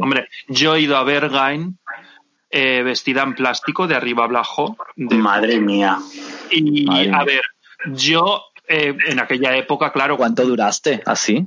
Hombre, 0.00 0.28
yo 0.48 0.74
he 0.74 0.80
ido 0.80 0.96
a 0.96 1.04
Bergain 1.04 1.78
eh, 2.50 2.82
vestida 2.82 3.22
en 3.22 3.34
plástico 3.34 3.86
de 3.86 3.96
arriba 3.96 4.24
abajo. 4.24 4.76
Madre 4.96 5.60
mía. 5.60 5.98
Y 6.50 7.08
a 7.10 7.24
ver, 7.24 7.42
yo 7.86 8.44
eh, 8.66 8.96
en 9.06 9.20
aquella 9.20 9.56
época, 9.56 9.92
claro. 9.92 10.16
¿Cuánto 10.16 10.44
duraste 10.44 11.02
así? 11.04 11.46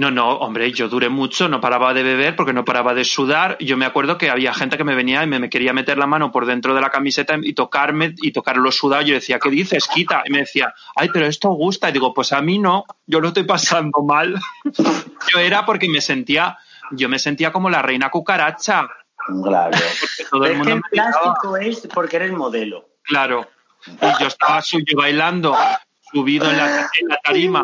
No, 0.00 0.10
no, 0.10 0.30
hombre, 0.30 0.72
yo 0.72 0.88
duré 0.88 1.10
mucho, 1.10 1.46
no 1.46 1.60
paraba 1.60 1.92
de 1.92 2.02
beber 2.02 2.34
porque 2.34 2.54
no 2.54 2.64
paraba 2.64 2.94
de 2.94 3.04
sudar. 3.04 3.58
Yo 3.60 3.76
me 3.76 3.84
acuerdo 3.84 4.16
que 4.16 4.30
había 4.30 4.54
gente 4.54 4.78
que 4.78 4.84
me 4.84 4.94
venía 4.94 5.22
y 5.22 5.26
me, 5.26 5.50
quería 5.50 5.74
meter 5.74 5.98
la 5.98 6.06
mano 6.06 6.32
por 6.32 6.46
dentro 6.46 6.74
de 6.74 6.80
la 6.80 6.88
camiseta 6.88 7.36
y 7.38 7.52
tocarme 7.52 8.14
y 8.22 8.32
tocar 8.32 8.56
los 8.56 8.78
sudados. 8.78 9.04
Yo 9.04 9.12
decía, 9.12 9.38
¿qué 9.38 9.50
dices? 9.50 9.86
Quita. 9.86 10.22
Y 10.24 10.32
me 10.32 10.38
decía, 10.38 10.72
ay, 10.96 11.10
pero 11.12 11.26
esto 11.26 11.50
gusta. 11.50 11.90
Y 11.90 11.92
digo, 11.92 12.14
pues 12.14 12.32
a 12.32 12.40
mí 12.40 12.58
no, 12.58 12.86
yo 13.04 13.20
lo 13.20 13.28
estoy 13.28 13.42
pasando 13.42 14.00
mal. 14.02 14.40
yo 15.34 15.38
era 15.38 15.66
porque 15.66 15.86
me 15.86 16.00
sentía, 16.00 16.56
yo 16.92 17.10
me 17.10 17.18
sentía 17.18 17.52
como 17.52 17.68
la 17.68 17.82
reina 17.82 18.08
cucaracha. 18.08 18.88
Claro. 19.42 19.76
Todo 20.30 20.46
el, 20.46 20.56
mundo 20.56 20.76
el 20.76 20.82
plástico 20.90 21.58
es 21.58 21.86
porque 21.92 22.16
eres 22.16 22.32
modelo. 22.32 22.88
Claro. 23.02 23.50
Y 23.86 24.18
yo 24.18 24.28
estaba 24.28 24.62
suyo 24.62 24.96
bailando, 24.96 25.54
subido 26.10 26.50
en 26.50 26.56
la 26.56 26.88
tarima, 27.22 27.62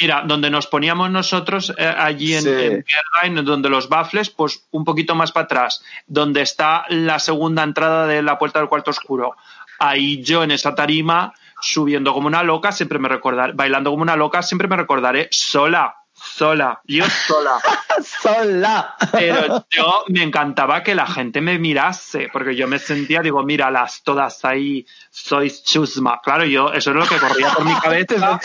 Mira, 0.00 0.22
donde 0.26 0.50
nos 0.50 0.66
poníamos 0.66 1.10
nosotros 1.10 1.72
eh, 1.76 1.86
allí 1.86 2.34
en, 2.34 2.42
sí. 2.42 3.42
donde 3.44 3.68
los 3.68 3.88
baffles, 3.88 4.30
pues 4.30 4.66
un 4.70 4.84
poquito 4.84 5.14
más 5.14 5.32
para 5.32 5.44
atrás, 5.44 5.84
donde 6.06 6.42
está 6.42 6.84
la 6.88 7.18
segunda 7.18 7.62
entrada 7.62 8.06
de 8.06 8.22
la 8.22 8.38
puerta 8.38 8.58
del 8.58 8.68
cuarto 8.68 8.90
oscuro. 8.90 9.36
Ahí 9.78 10.22
yo 10.22 10.44
en 10.44 10.50
esa 10.50 10.74
tarima, 10.74 11.34
subiendo 11.60 12.14
como 12.14 12.26
una 12.26 12.42
loca, 12.42 12.72
siempre 12.72 12.98
me 12.98 13.08
recordaré, 13.08 13.52
bailando 13.52 13.90
como 13.90 14.02
una 14.02 14.16
loca, 14.16 14.42
siempre 14.42 14.66
me 14.66 14.76
recordaré 14.76 15.28
sola, 15.30 15.96
sola, 16.14 16.80
yo 16.84 17.04
sola. 17.08 17.60
sola. 18.22 18.96
Pero 19.12 19.66
yo 19.70 20.04
me 20.08 20.22
encantaba 20.22 20.82
que 20.82 20.94
la 20.94 21.06
gente 21.06 21.40
me 21.40 21.58
mirase, 21.58 22.28
porque 22.32 22.54
yo 22.54 22.66
me 22.66 22.78
sentía, 22.78 23.20
digo, 23.20 23.42
míralas 23.42 24.02
todas 24.02 24.44
ahí, 24.44 24.86
sois 25.10 25.64
chusma. 25.64 26.20
Claro, 26.22 26.44
yo, 26.44 26.72
eso 26.72 26.90
es 26.90 26.96
lo 26.96 27.06
que 27.06 27.18
corría 27.18 27.50
por 27.50 27.64
mi 27.64 27.74
cabeza. 27.80 28.40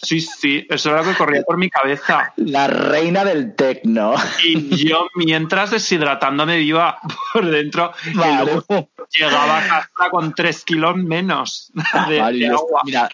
Sí, 0.00 0.20
sí, 0.20 0.64
eso 0.70 0.90
era 0.90 1.02
lo 1.02 1.10
que 1.10 1.16
corría 1.16 1.42
por 1.42 1.56
mi 1.56 1.68
cabeza. 1.68 2.32
La 2.36 2.68
reina 2.68 3.24
del 3.24 3.56
tecno. 3.56 4.14
Y 4.44 4.86
yo, 4.86 5.08
mientras 5.16 5.72
deshidratándome 5.72 6.56
viva 6.58 7.00
por 7.32 7.46
dentro, 7.46 7.92
llegaba 9.10 9.58
a 9.58 9.68
casa 9.68 10.10
con 10.10 10.32
tres 10.34 10.64
kilos 10.64 10.96
menos 10.96 11.72
de, 12.08 12.20
agua. 12.20 12.82
Mira, 12.84 13.08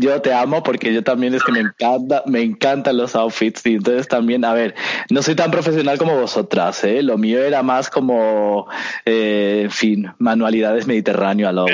yo 0.00 0.20
te 0.20 0.32
amo 0.32 0.62
porque 0.62 0.92
yo 0.92 1.04
también 1.04 1.34
es 1.34 1.44
que 1.44 1.52
me 1.52 1.60
encanta, 1.60 2.24
me 2.26 2.42
encantan 2.42 2.96
los 2.96 3.14
outfits 3.14 3.64
y 3.66 3.74
entonces 3.74 4.08
también, 4.08 4.44
a 4.44 4.52
ver, 4.52 4.74
no 5.10 5.22
soy 5.22 5.36
tan 5.36 5.50
profesional 5.50 5.98
como 5.98 6.18
vosotras, 6.18 6.82
¿eh? 6.84 7.02
Lo 7.02 7.18
mío 7.18 7.40
era 7.40 7.62
más 7.62 7.90
como, 7.90 8.66
eh, 9.04 9.60
en 9.64 9.70
fin, 9.70 10.12
manualidades 10.18 10.86
mediterráneo 10.86 11.48
a 11.48 11.52
lo 11.52 11.66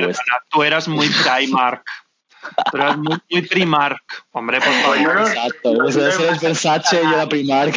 Tú 0.50 0.62
eras 0.62 0.88
muy 0.88 1.08
Primark. 1.24 1.84
Pero 2.72 2.90
es 2.90 2.98
muy, 2.98 3.18
muy 3.30 3.42
Primark. 3.42 4.02
Hombre, 4.32 4.60
por 4.60 4.72
favor. 4.72 5.28
Exacto. 5.28 5.88
Eso 5.88 6.30
es 6.30 6.40
Versace 6.40 7.00
y 7.02 7.06
era 7.06 7.28
Primark. 7.28 7.74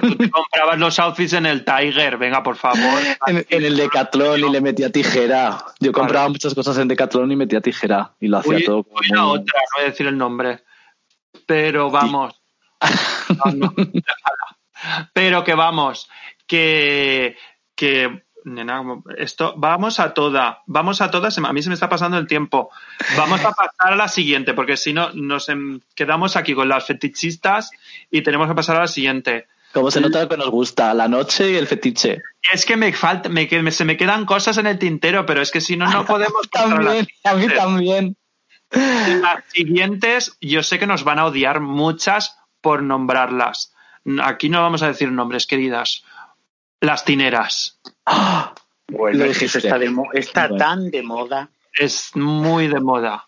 Tú 0.00 0.16
te 0.16 0.30
comprabas 0.30 0.78
los 0.78 0.98
outfits 0.98 1.34
en 1.34 1.46
el 1.46 1.64
Tiger, 1.64 2.16
venga, 2.16 2.42
por 2.42 2.56
favor. 2.56 3.00
En, 3.26 3.44
el 3.50 3.76
Decathlon 3.76 4.40
y 4.40 4.50
le 4.50 4.60
metía 4.60 4.90
tijera. 4.90 5.58
Yo 5.80 5.92
compraba 5.92 6.28
muchas 6.28 6.54
cosas 6.54 6.78
en 6.78 6.88
Decathlon 6.88 7.30
y 7.32 7.36
metía 7.36 7.60
tijera. 7.60 8.14
Y 8.20 8.28
lo 8.28 8.38
hacía 8.38 8.64
todo. 8.64 8.84
Voy 8.84 9.08
a 9.16 9.26
otra, 9.26 9.60
no 9.60 9.76
voy 9.76 9.84
a 9.84 9.90
decir 9.90 10.06
el 10.06 10.16
nombre. 10.16 10.62
Pero 11.46 11.90
vamos. 11.90 12.34
Pero 15.12 15.44
que 15.44 15.54
vamos, 15.54 16.08
que, 16.46 17.36
que 17.74 18.24
nena, 18.44 18.82
esto, 19.16 19.54
vamos 19.56 20.00
a 20.00 20.14
toda, 20.14 20.62
vamos 20.66 21.00
a 21.00 21.10
todas, 21.10 21.38
a 21.38 21.52
mí 21.52 21.62
se 21.62 21.68
me 21.68 21.74
está 21.74 21.88
pasando 21.88 22.18
el 22.18 22.26
tiempo. 22.26 22.70
Vamos 23.16 23.44
a 23.44 23.52
pasar 23.52 23.92
a 23.92 23.96
la 23.96 24.08
siguiente, 24.08 24.54
porque 24.54 24.76
si 24.76 24.92
no, 24.92 25.10
nos 25.12 25.48
em, 25.48 25.80
quedamos 25.94 26.36
aquí 26.36 26.54
con 26.54 26.68
las 26.68 26.86
fetichistas 26.86 27.70
y 28.10 28.22
tenemos 28.22 28.48
que 28.48 28.54
pasar 28.54 28.76
a 28.76 28.80
la 28.80 28.86
siguiente. 28.88 29.46
Como 29.72 29.90
se 29.90 30.00
nota 30.00 30.28
que 30.28 30.36
nos 30.36 30.50
gusta, 30.50 30.94
la 30.94 31.08
noche 31.08 31.52
y 31.52 31.56
el 31.56 31.66
fetiche. 31.66 32.22
Es 32.52 32.64
que 32.64 32.76
me 32.76 32.92
falta, 32.92 33.28
me, 33.28 33.48
se 33.70 33.84
me 33.84 33.96
quedan 33.96 34.24
cosas 34.24 34.56
en 34.56 34.66
el 34.66 34.78
tintero, 34.78 35.26
pero 35.26 35.42
es 35.42 35.50
que 35.50 35.60
si 35.60 35.76
no, 35.76 35.90
no 35.90 36.06
podemos. 36.06 36.48
también, 36.50 37.06
a 37.24 37.34
mí 37.34 37.48
también. 37.48 38.16
Las 38.70 39.44
siguientes, 39.48 40.36
yo 40.40 40.62
sé 40.62 40.78
que 40.78 40.86
nos 40.86 41.04
van 41.04 41.18
a 41.18 41.26
odiar 41.26 41.60
muchas 41.60 42.38
por 42.60 42.82
nombrarlas. 42.82 43.74
Aquí 44.22 44.48
no 44.48 44.62
vamos 44.62 44.82
a 44.82 44.88
decir 44.88 45.12
nombres, 45.12 45.46
queridas. 45.46 46.04
Las 46.80 47.04
tineras. 47.04 47.78
Bueno, 48.90 49.24
eso 49.24 49.58
está, 49.58 49.78
está 50.14 50.56
tan 50.56 50.90
de 50.90 51.02
moda. 51.02 51.50
Es 51.72 52.16
muy 52.16 52.68
de 52.68 52.80
moda. 52.80 53.26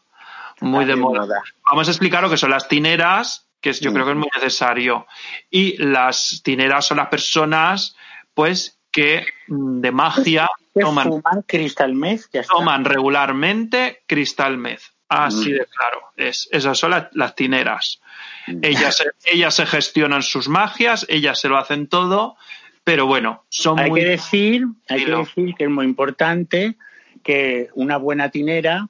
Muy 0.61 0.85
de, 0.85 0.97
moda. 0.97 1.43
Vamos 1.71 1.89
a 1.89 1.91
explicar 1.91 2.23
lo 2.23 2.31
que 2.31 2.37
son 2.37 2.51
las 2.51 2.69
tineras, 2.69 3.47
que 3.61 3.73
yo 3.73 3.93
creo 3.93 4.05
que 4.05 4.13
es 4.13 4.17
muy 4.17 4.29
necesario. 4.35 5.07
Y 5.51 5.77
las 5.83 6.41
tineras 6.43 6.87
son 6.87 6.99
las 6.99 7.09
personas, 7.09 7.97
pues, 8.35 8.79
que 8.91 9.27
de 9.47 9.91
magia 9.91 10.51
toman, 10.79 11.21
cristal 11.47 11.95
meth. 11.95 12.31
Toman 12.49 12.85
regularmente 12.85 14.03
cristal 14.07 14.59
meth. 14.59 14.83
Así 15.09 15.51
mm. 15.51 15.55
de 15.55 15.67
claro. 15.67 16.03
Es, 16.17 16.49
esas 16.53 16.79
son 16.79 16.93
las, 17.13 17.35
tineras. 17.35 18.01
Mm. 18.47 18.61
Ellas, 18.63 19.05
ellas 19.25 19.55
se 19.55 19.67
gestionan 19.67 20.23
sus 20.23 20.49
magias, 20.49 21.07
ellas 21.09 21.41
se 21.41 21.49
lo 21.49 21.59
hacen 21.59 21.89
todo 21.89 22.37
pero 22.85 23.07
bueno, 23.07 23.45
son 23.49 23.79
hay 23.79 23.93
Que 23.93 24.05
decir, 24.05 24.67
hay 24.89 25.05
que 25.05 25.11
decir 25.11 25.55
que 25.55 25.65
es 25.65 25.71
muy 25.71 25.85
importante 25.85 26.77
que 27.23 27.69
una 27.75 27.97
buena 27.99 28.31
tinera 28.31 28.89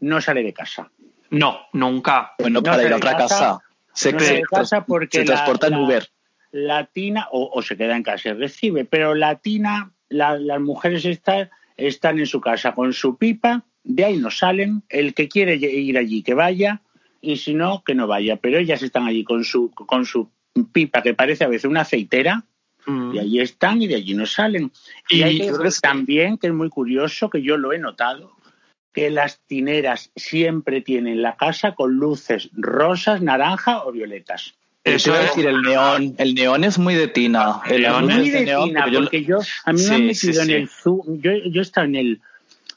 no 0.00 0.20
sale 0.20 0.42
de 0.42 0.52
casa. 0.52 0.90
No, 1.30 1.60
nunca. 1.72 2.32
Bueno, 2.38 2.62
para 2.62 2.84
ir 2.84 2.92
a 2.92 2.96
otra 2.96 3.16
casa. 3.16 3.60
Se, 3.94 4.12
de 4.12 4.42
casa 4.42 4.84
porque 4.84 5.18
se 5.18 5.24
transporta 5.24 5.66
en 5.66 5.74
Uber. 5.76 6.08
La 6.50 6.86
tina, 6.86 7.28
o, 7.30 7.62
se 7.62 7.76
queda 7.76 7.96
en 7.96 8.02
casa 8.02 8.30
y 8.30 8.32
recibe, 8.32 8.84
pero 8.84 9.14
la 9.14 9.36
tina, 9.36 9.92
las 10.08 10.60
mujeres 10.60 11.04
están, 11.04 11.50
están 11.76 12.18
en 12.18 12.26
su 12.26 12.40
casa 12.40 12.74
con 12.74 12.92
su 12.92 13.16
pipa, 13.16 13.64
de 13.84 14.04
ahí 14.04 14.16
no 14.18 14.30
salen, 14.30 14.82
el 14.90 15.14
que 15.14 15.28
quiere 15.28 15.56
ir 15.56 15.96
allí 15.96 16.22
que 16.22 16.34
vaya, 16.34 16.82
y 17.22 17.36
si 17.36 17.54
no, 17.54 17.82
que 17.84 17.94
no 17.94 18.06
vaya, 18.06 18.36
pero 18.36 18.58
ellas 18.58 18.82
están 18.82 19.06
allí 19.06 19.24
con 19.24 19.44
su, 19.44 19.70
con 19.70 20.04
su 20.04 20.30
pipa 20.72 21.02
que 21.02 21.14
parece 21.14 21.44
a 21.44 21.48
veces 21.48 21.70
una 21.70 21.82
aceitera, 21.82 22.44
y 22.86 23.18
allí 23.18 23.40
están 23.40 23.80
y 23.82 23.86
de 23.86 23.96
allí 23.96 24.14
no 24.14 24.26
salen. 24.26 24.72
Y, 25.08 25.22
hay 25.22 25.38
que 25.38 25.52
también, 25.80 26.38
que 26.38 26.48
es 26.48 26.52
muy 26.52 26.68
curioso, 26.68 27.30
que 27.30 27.42
yo 27.42 27.56
lo 27.56 27.72
he 27.72 27.78
notado, 27.78 28.32
que 28.92 29.10
las 29.10 29.40
tineras 29.46 30.10
siempre 30.16 30.80
tienen 30.80 31.22
la 31.22 31.36
casa 31.36 31.74
con 31.74 31.94
luces 31.94 32.50
rosas, 32.52 33.22
naranja 33.22 33.84
o 33.84 33.92
violetas. 33.92 34.54
Eso 34.84 35.14
es 35.14 35.28
decir, 35.28 35.46
el 35.46 35.62
neón. 35.62 36.14
El 36.18 36.34
neón 36.34 36.64
es 36.64 36.78
muy 36.78 36.94
de 36.94 37.06
tina. 37.06 37.60
El 37.68 37.82
neón 37.82 38.10
es 38.10 38.18
muy 38.18 38.30
de, 38.30 38.44
tina, 38.44 38.86
porque 38.92 39.24
yo, 39.24 39.38
a 39.64 39.72
mí 39.72 39.82
me 39.82 39.94
han 39.94 40.06
metido 40.06 40.42
en 40.42 40.50
el 40.50 40.68
zoom. 40.68 41.20
Yo, 41.20 41.30
yo 41.32 41.60
he 41.60 41.62
estado 41.62 41.86
en 41.86 41.94
el, 41.94 42.20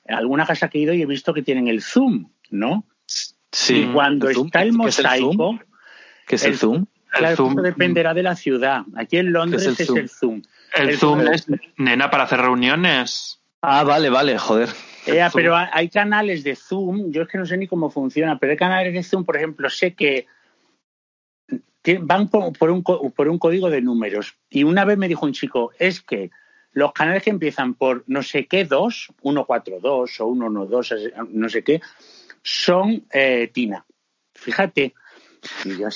alguna 0.07 0.45
casa 0.45 0.69
que 0.69 0.77
he 0.77 0.81
ido 0.81 0.93
y 0.93 1.01
he 1.01 1.05
visto 1.05 1.33
que 1.33 1.41
tienen 1.41 1.67
el 1.67 1.81
zoom, 1.81 2.27
¿no? 2.51 2.85
Sí. 3.51 3.75
Y 3.75 3.85
cuando 3.87 4.29
está 4.29 4.61
el 4.61 4.73
mosaico. 4.73 5.59
¿Qué 6.27 6.35
es 6.35 6.43
el, 6.43 6.57
zoom? 6.57 6.85
Claro, 7.15 7.35
Zoom. 7.35 7.55
dependerá 7.55 8.13
de 8.13 8.23
la 8.23 8.35
ciudad. 8.35 8.83
Aquí 8.95 9.17
en 9.17 9.31
Londres 9.31 9.65
es 9.65 9.89
el, 9.89 10.09
Zoom. 10.09 10.41
El, 10.75 10.97
Zoom, 10.97 11.21
es, 11.21 11.47
nena, 11.77 12.09
para 12.09 12.23
hacer 12.23 12.41
reuniones. 12.41 13.41
Ah, 13.61 13.83
vale, 13.83 14.09
vale, 14.09 14.37
joder. 14.37 14.69
Eh, 15.07 15.25
pero 15.33 15.55
hay 15.55 15.89
canales 15.89 16.43
de 16.43 16.55
Zoom, 16.55 17.11
yo 17.11 17.23
es 17.23 17.27
que 17.27 17.37
no 17.37 17.45
sé 17.45 17.57
ni 17.57 17.67
cómo 17.67 17.89
funciona, 17.89 18.37
pero 18.37 18.51
hay 18.51 18.57
canales 18.57 18.93
de 18.93 19.03
Zoom, 19.03 19.23
por 19.23 19.37
ejemplo, 19.37 19.69
sé 19.69 19.93
que 19.93 20.27
van 22.01 22.29
por, 22.29 22.71
un, 22.71 22.83
por 22.83 23.27
un 23.27 23.39
código 23.39 23.69
de 23.69 23.81
números. 23.81 24.35
Y 24.49 24.63
una 24.63 24.85
vez 24.85 24.97
me 24.97 25.07
dijo 25.07 25.25
un 25.25 25.33
chico, 25.33 25.71
es 25.77 26.01
que 26.01 26.31
los 26.71 26.91
canales 26.93 27.23
que 27.23 27.29
empiezan 27.29 27.75
por 27.75 28.03
no 28.07 28.23
sé 28.23 28.47
qué 28.47 28.65
2, 28.65 29.13
142 29.21 30.19
o 30.19 30.33
112, 30.33 31.13
no 31.29 31.49
sé 31.49 31.63
qué, 31.63 31.81
son 32.41 33.05
eh, 33.11 33.49
Tina. 33.53 33.85
Fíjate, 34.33 34.93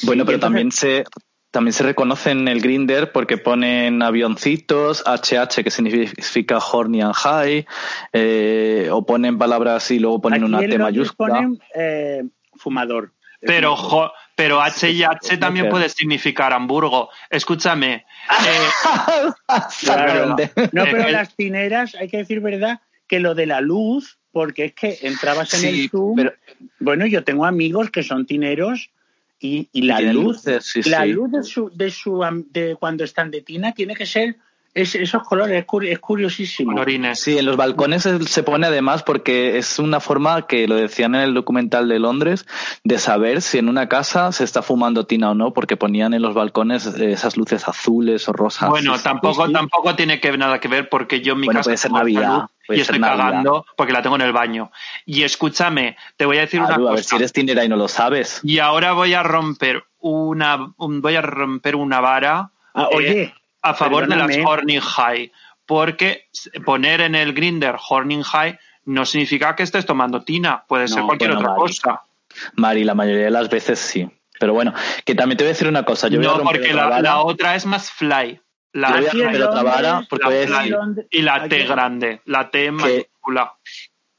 bueno, 0.03 0.25
pero 0.25 0.39
también 0.39 0.71
se, 0.71 1.03
también 1.51 1.73
se 1.73 1.83
reconoce 1.83 2.31
en 2.31 2.47
el 2.47 2.61
Grinder 2.61 3.11
porque 3.11 3.37
ponen 3.37 4.01
avioncitos, 4.03 5.03
HH 5.05 5.63
que 5.63 5.71
significa 5.71 6.59
horny 6.59 7.01
and 7.01 7.15
high, 7.15 7.65
eh, 8.13 8.89
o 8.91 9.05
ponen 9.05 9.37
palabras 9.37 9.89
y 9.91 9.99
luego 9.99 10.21
ponen 10.21 10.43
una 10.43 10.59
T 10.59 10.77
mayúscula. 10.77 11.35
ponen 11.35 11.59
eh, 11.75 12.23
fumador. 12.55 13.13
Pero, 13.41 14.11
pero 14.35 14.61
H 14.61 14.91
y 14.91 15.03
H 15.03 15.37
también 15.37 15.69
puede 15.69 15.87
significar 15.87 16.51
Hamburgo. 16.51 17.09
Escúchame. 17.29 18.05
Eh, 18.45 18.67
no, 20.73 20.83
pero 20.83 21.09
las 21.09 21.35
tineras, 21.35 21.95
hay 21.95 22.09
que 22.09 22.17
decir 22.17 22.41
verdad, 22.41 22.81
que 23.07 23.19
lo 23.19 23.35
de 23.35 23.45
la 23.45 23.61
luz, 23.61 24.19
porque 24.31 24.65
es 24.65 24.73
que 24.73 24.99
entrabas 25.03 25.53
en 25.53 25.69
el 25.69 25.89
Zoom. 25.89 26.17
Bueno, 26.79 27.05
yo 27.05 27.23
tengo 27.23 27.45
amigos 27.45 27.89
que 27.89 28.03
son 28.03 28.25
tineros 28.25 28.91
y, 29.39 29.81
la 29.81 30.01
luz, 30.01 30.43
la 30.85 31.05
luz 31.05 31.31
de, 31.31 31.43
su, 31.43 31.69
de, 31.73 31.89
su, 31.91 32.45
de 32.51 32.75
cuando 32.75 33.03
están 33.03 33.31
de 33.31 33.41
tina 33.41 33.73
tiene 33.73 33.95
que 33.95 34.05
ser 34.05 34.37
esos 34.73 35.23
colores, 35.23 35.65
es, 35.83 35.99
curiosísimo. 35.99 36.83
Sí, 37.15 37.37
en 37.37 37.45
los 37.45 37.57
balcones 37.57 38.03
se 38.03 38.43
pone 38.43 38.67
además 38.67 39.03
porque 39.03 39.57
es 39.57 39.79
una 39.79 39.99
forma 39.99 40.47
que 40.47 40.67
lo 40.67 40.75
decían 40.75 41.15
en 41.15 41.21
el 41.21 41.33
documental 41.33 41.87
de 41.87 41.99
Londres 41.99 42.45
de 42.83 42.99
saber 42.99 43.41
si 43.41 43.57
en 43.57 43.69
una 43.69 43.89
casa 43.89 44.31
se 44.31 44.43
está 44.43 44.61
fumando 44.61 45.05
tina 45.05 45.31
o 45.31 45.35
no, 45.35 45.53
porque 45.53 45.77
ponían 45.77 46.13
en 46.13 46.21
los 46.21 46.33
balcones 46.33 46.85
esas 46.85 47.37
luces 47.37 47.67
azules 47.67 48.27
o 48.29 48.33
rosas. 48.33 48.69
Bueno, 48.69 48.97
tampoco, 48.99 49.49
tampoco 49.51 49.95
tiene 49.95 50.19
que 50.19 50.37
nada 50.37 50.59
que 50.59 50.67
ver 50.67 50.89
porque 50.89 51.21
yo 51.21 51.33
en 51.33 51.39
mi 51.41 51.47
casa 51.47 51.63
puede 51.63 51.77
ser 51.77 51.91
Navidad, 51.91 52.49
y 52.67 52.81
estoy 52.81 52.99
cagando 52.99 53.65
porque 53.75 53.93
la 53.93 54.01
tengo 54.01 54.15
en 54.15 54.21
el 54.21 54.33
baño. 54.33 54.71
Y 55.05 55.23
escúchame, 55.23 55.97
te 56.17 56.25
voy 56.25 56.37
a 56.37 56.41
decir 56.41 56.61
una 56.61 56.75
cosa. 56.75 56.91
A 56.91 56.95
ver 56.95 57.03
si 57.03 57.15
eres 57.15 57.33
tinera 57.33 57.63
y 57.65 57.69
no 57.69 57.75
lo 57.75 57.87
sabes. 57.87 58.41
Y 58.43 58.59
ahora 58.59 58.93
voy 58.93 59.13
a 59.13 59.23
romper 59.23 59.83
una, 59.99 60.73
voy 60.77 61.15
a 61.15 61.21
romper 61.21 61.75
una 61.75 61.99
vara. 61.99 62.51
Ah, 62.73 62.89
oye, 62.93 63.33
a 63.61 63.73
favor 63.73 64.07
de 64.07 64.15
las 64.15 64.37
Horning 64.37 64.79
High, 64.79 65.31
porque 65.65 66.29
poner 66.65 67.01
en 67.01 67.15
el 67.15 67.33
grinder 67.33 67.75
Horning 67.89 68.23
High 68.23 68.57
no 68.85 69.05
significa 69.05 69.55
que 69.55 69.63
estés 69.63 69.85
tomando 69.85 70.23
tina, 70.23 70.63
puede 70.67 70.87
ser 70.87 71.03
cualquier 71.03 71.31
otra 71.31 71.55
cosa. 71.55 72.03
Mari, 72.55 72.83
la 72.83 72.95
mayoría 72.95 73.25
de 73.25 73.31
las 73.31 73.49
veces 73.49 73.79
sí. 73.79 74.09
Pero 74.39 74.53
bueno, 74.53 74.73
que 75.03 75.15
también 75.15 75.37
te 75.37 75.43
voy 75.43 75.49
a 75.49 75.53
decir 75.53 75.67
una 75.67 75.83
cosa. 75.83 76.07
Yo 76.07 76.21
no, 76.21 76.41
porque 76.43 76.73
la, 76.73 77.21
otra 77.21 77.55
es 77.55 77.65
más 77.65 77.91
fly. 77.91 78.41
La, 78.71 78.91
voy 78.91 79.05
a 79.21 79.47
otra 79.47 79.63
vara 79.63 80.07
porque 80.09 80.47
y 81.09 81.21
la 81.21 81.47
T 81.47 81.63
grande, 81.65 82.21
la 82.25 82.49
T 82.49 82.71
mayúscula. 82.71 83.53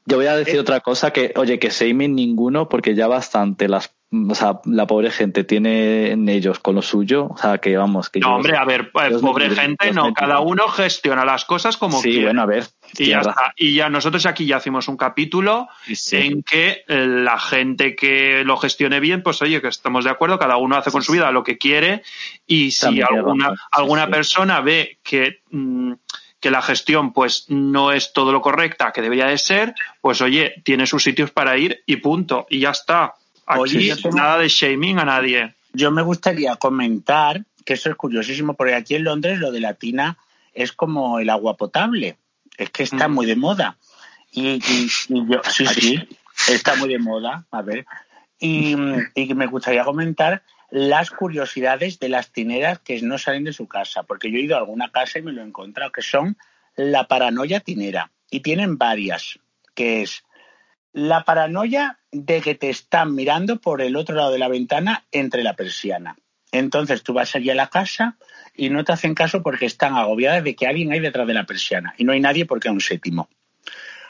Yo 0.05 0.17
voy 0.17 0.27
a 0.27 0.35
decir 0.35 0.59
otra 0.59 0.81
cosa 0.81 1.11
que, 1.11 1.33
oye, 1.35 1.57
que 1.57 1.69
shaming 1.69 2.15
ninguno 2.15 2.69
porque 2.69 2.95
ya 2.95 3.07
bastante 3.07 3.67
las 3.67 3.95
o 4.13 4.35
sea, 4.35 4.59
la 4.65 4.87
pobre 4.87 5.09
gente 5.09 5.45
tiene 5.45 6.11
en 6.11 6.27
ellos 6.27 6.59
con 6.59 6.75
lo 6.75 6.81
suyo, 6.81 7.27
o 7.27 7.37
sea, 7.37 7.59
que 7.59 7.77
vamos, 7.77 8.09
que 8.09 8.19
No, 8.19 8.35
hombre, 8.35 8.57
a 8.57 8.65
ver, 8.65 8.91
pues, 8.91 9.21
pobre 9.21 9.49
gente 9.49 9.93
no, 9.93 10.13
cada 10.13 10.41
uno 10.41 10.67
gestiona 10.67 11.23
las 11.23 11.45
cosas 11.45 11.77
como 11.77 12.01
quiere. 12.01 12.17
Sí, 12.17 12.23
bueno, 12.25 12.41
a 12.41 12.45
ver. 12.45 12.65
Y 12.97 13.07
ya 13.07 13.21
está. 13.21 13.53
Y 13.55 13.75
ya 13.75 13.89
nosotros 13.89 14.25
aquí 14.25 14.45
ya 14.45 14.57
hacemos 14.57 14.89
un 14.89 14.97
capítulo 14.97 15.69
en 16.11 16.43
que 16.43 16.83
eh, 16.87 17.05
la 17.07 17.39
gente 17.39 17.95
que 17.95 18.43
lo 18.43 18.57
gestione 18.57 18.99
bien, 18.99 19.23
pues 19.23 19.41
oye, 19.41 19.61
que 19.61 19.69
estamos 19.69 20.03
de 20.03 20.09
acuerdo, 20.09 20.37
cada 20.37 20.57
uno 20.57 20.75
hace 20.75 20.91
con 20.91 21.03
su 21.03 21.13
vida 21.13 21.31
lo 21.31 21.45
que 21.45 21.57
quiere 21.57 22.03
y 22.45 22.71
si 22.71 23.01
alguna, 23.01 23.53
alguna 23.71 24.09
persona 24.09 24.59
ve 24.59 24.99
que... 25.03 25.39
Mm, 25.51 25.93
que 26.41 26.49
la 26.49 26.63
gestión 26.63 27.13
pues 27.13 27.45
no 27.49 27.91
es 27.91 28.13
todo 28.13 28.31
lo 28.31 28.41
correcta 28.41 28.91
que 28.91 29.03
debería 29.03 29.27
de 29.27 29.37
ser, 29.37 29.75
pues 30.01 30.21
oye, 30.21 30.55
tiene 30.65 30.87
sus 30.87 31.03
sitios 31.03 31.29
para 31.29 31.55
ir 31.55 31.83
y 31.85 31.97
punto, 31.97 32.47
y 32.49 32.61
ya 32.61 32.71
está. 32.71 33.13
Aquí 33.51 33.91
nada 34.13 34.37
de 34.39 34.47
shaming 34.47 34.99
a 34.99 35.05
nadie. 35.05 35.53
Yo 35.73 35.91
me 35.91 36.01
gustaría 36.01 36.55
comentar 36.55 37.43
que 37.65 37.73
eso 37.73 37.89
es 37.89 37.95
curiosísimo, 37.95 38.55
porque 38.55 38.75
aquí 38.75 38.95
en 38.95 39.03
Londres 39.03 39.39
lo 39.39 39.51
de 39.51 39.59
la 39.59 39.73
tina 39.73 40.17
es 40.53 40.71
como 40.71 41.19
el 41.19 41.29
agua 41.29 41.57
potable, 41.57 42.17
es 42.57 42.69
que 42.69 42.83
está 42.83 43.07
mm. 43.07 43.13
muy 43.13 43.25
de 43.25 43.35
moda. 43.35 43.77
Y, 44.31 44.59
yo, 45.09 45.41
sí, 45.49 45.65
sí, 45.67 46.07
está 46.47 46.75
muy 46.75 46.89
de 46.89 46.99
moda, 46.99 47.45
a 47.51 47.61
ver. 47.61 47.85
Y, 48.39 48.75
y 49.15 49.33
me 49.33 49.47
gustaría 49.47 49.83
comentar 49.83 50.43
las 50.71 51.11
curiosidades 51.11 51.99
de 51.99 52.09
las 52.09 52.31
tineras 52.31 52.79
que 52.79 53.01
no 53.01 53.17
salen 53.17 53.43
de 53.43 53.53
su 53.53 53.67
casa, 53.67 54.03
porque 54.03 54.31
yo 54.31 54.37
he 54.37 54.41
ido 54.41 54.55
a 54.55 54.59
alguna 54.59 54.89
casa 54.89 55.19
y 55.19 55.21
me 55.21 55.33
lo 55.33 55.41
he 55.41 55.45
encontrado, 55.45 55.91
que 55.91 56.01
son 56.01 56.37
la 56.75 57.07
paranoia 57.07 57.59
tinera. 57.59 58.11
Y 58.29 58.39
tienen 58.39 58.77
varias, 58.77 59.39
que 59.75 60.01
es 60.01 60.23
la 60.93 61.23
paranoia 61.23 61.99
de 62.11 62.41
que 62.41 62.55
te 62.55 62.69
están 62.69 63.15
mirando 63.15 63.59
por 63.59 63.81
el 63.81 63.95
otro 63.95 64.15
lado 64.15 64.31
de 64.31 64.39
la 64.39 64.47
ventana 64.47 65.05
entre 65.11 65.43
la 65.43 65.55
persiana. 65.55 66.17
Entonces 66.51 67.03
tú 67.03 67.13
vas 67.13 67.35
allí 67.35 67.49
a 67.49 67.55
la 67.55 67.67
casa 67.67 68.17
y 68.55 68.69
no 68.69 68.83
te 68.83 68.91
hacen 68.91 69.15
caso 69.15 69.41
porque 69.41 69.65
están 69.65 69.95
agobiadas 69.95 70.43
de 70.43 70.55
que 70.55 70.67
alguien 70.67 70.91
hay 70.91 70.99
detrás 70.99 71.25
de 71.25 71.33
la 71.33 71.45
persiana 71.45 71.93
y 71.97 72.03
no 72.03 72.11
hay 72.11 72.19
nadie 72.19 72.45
porque 72.45 72.67
hay 72.67 72.73
un 72.73 72.81
séptimo. 72.81 73.29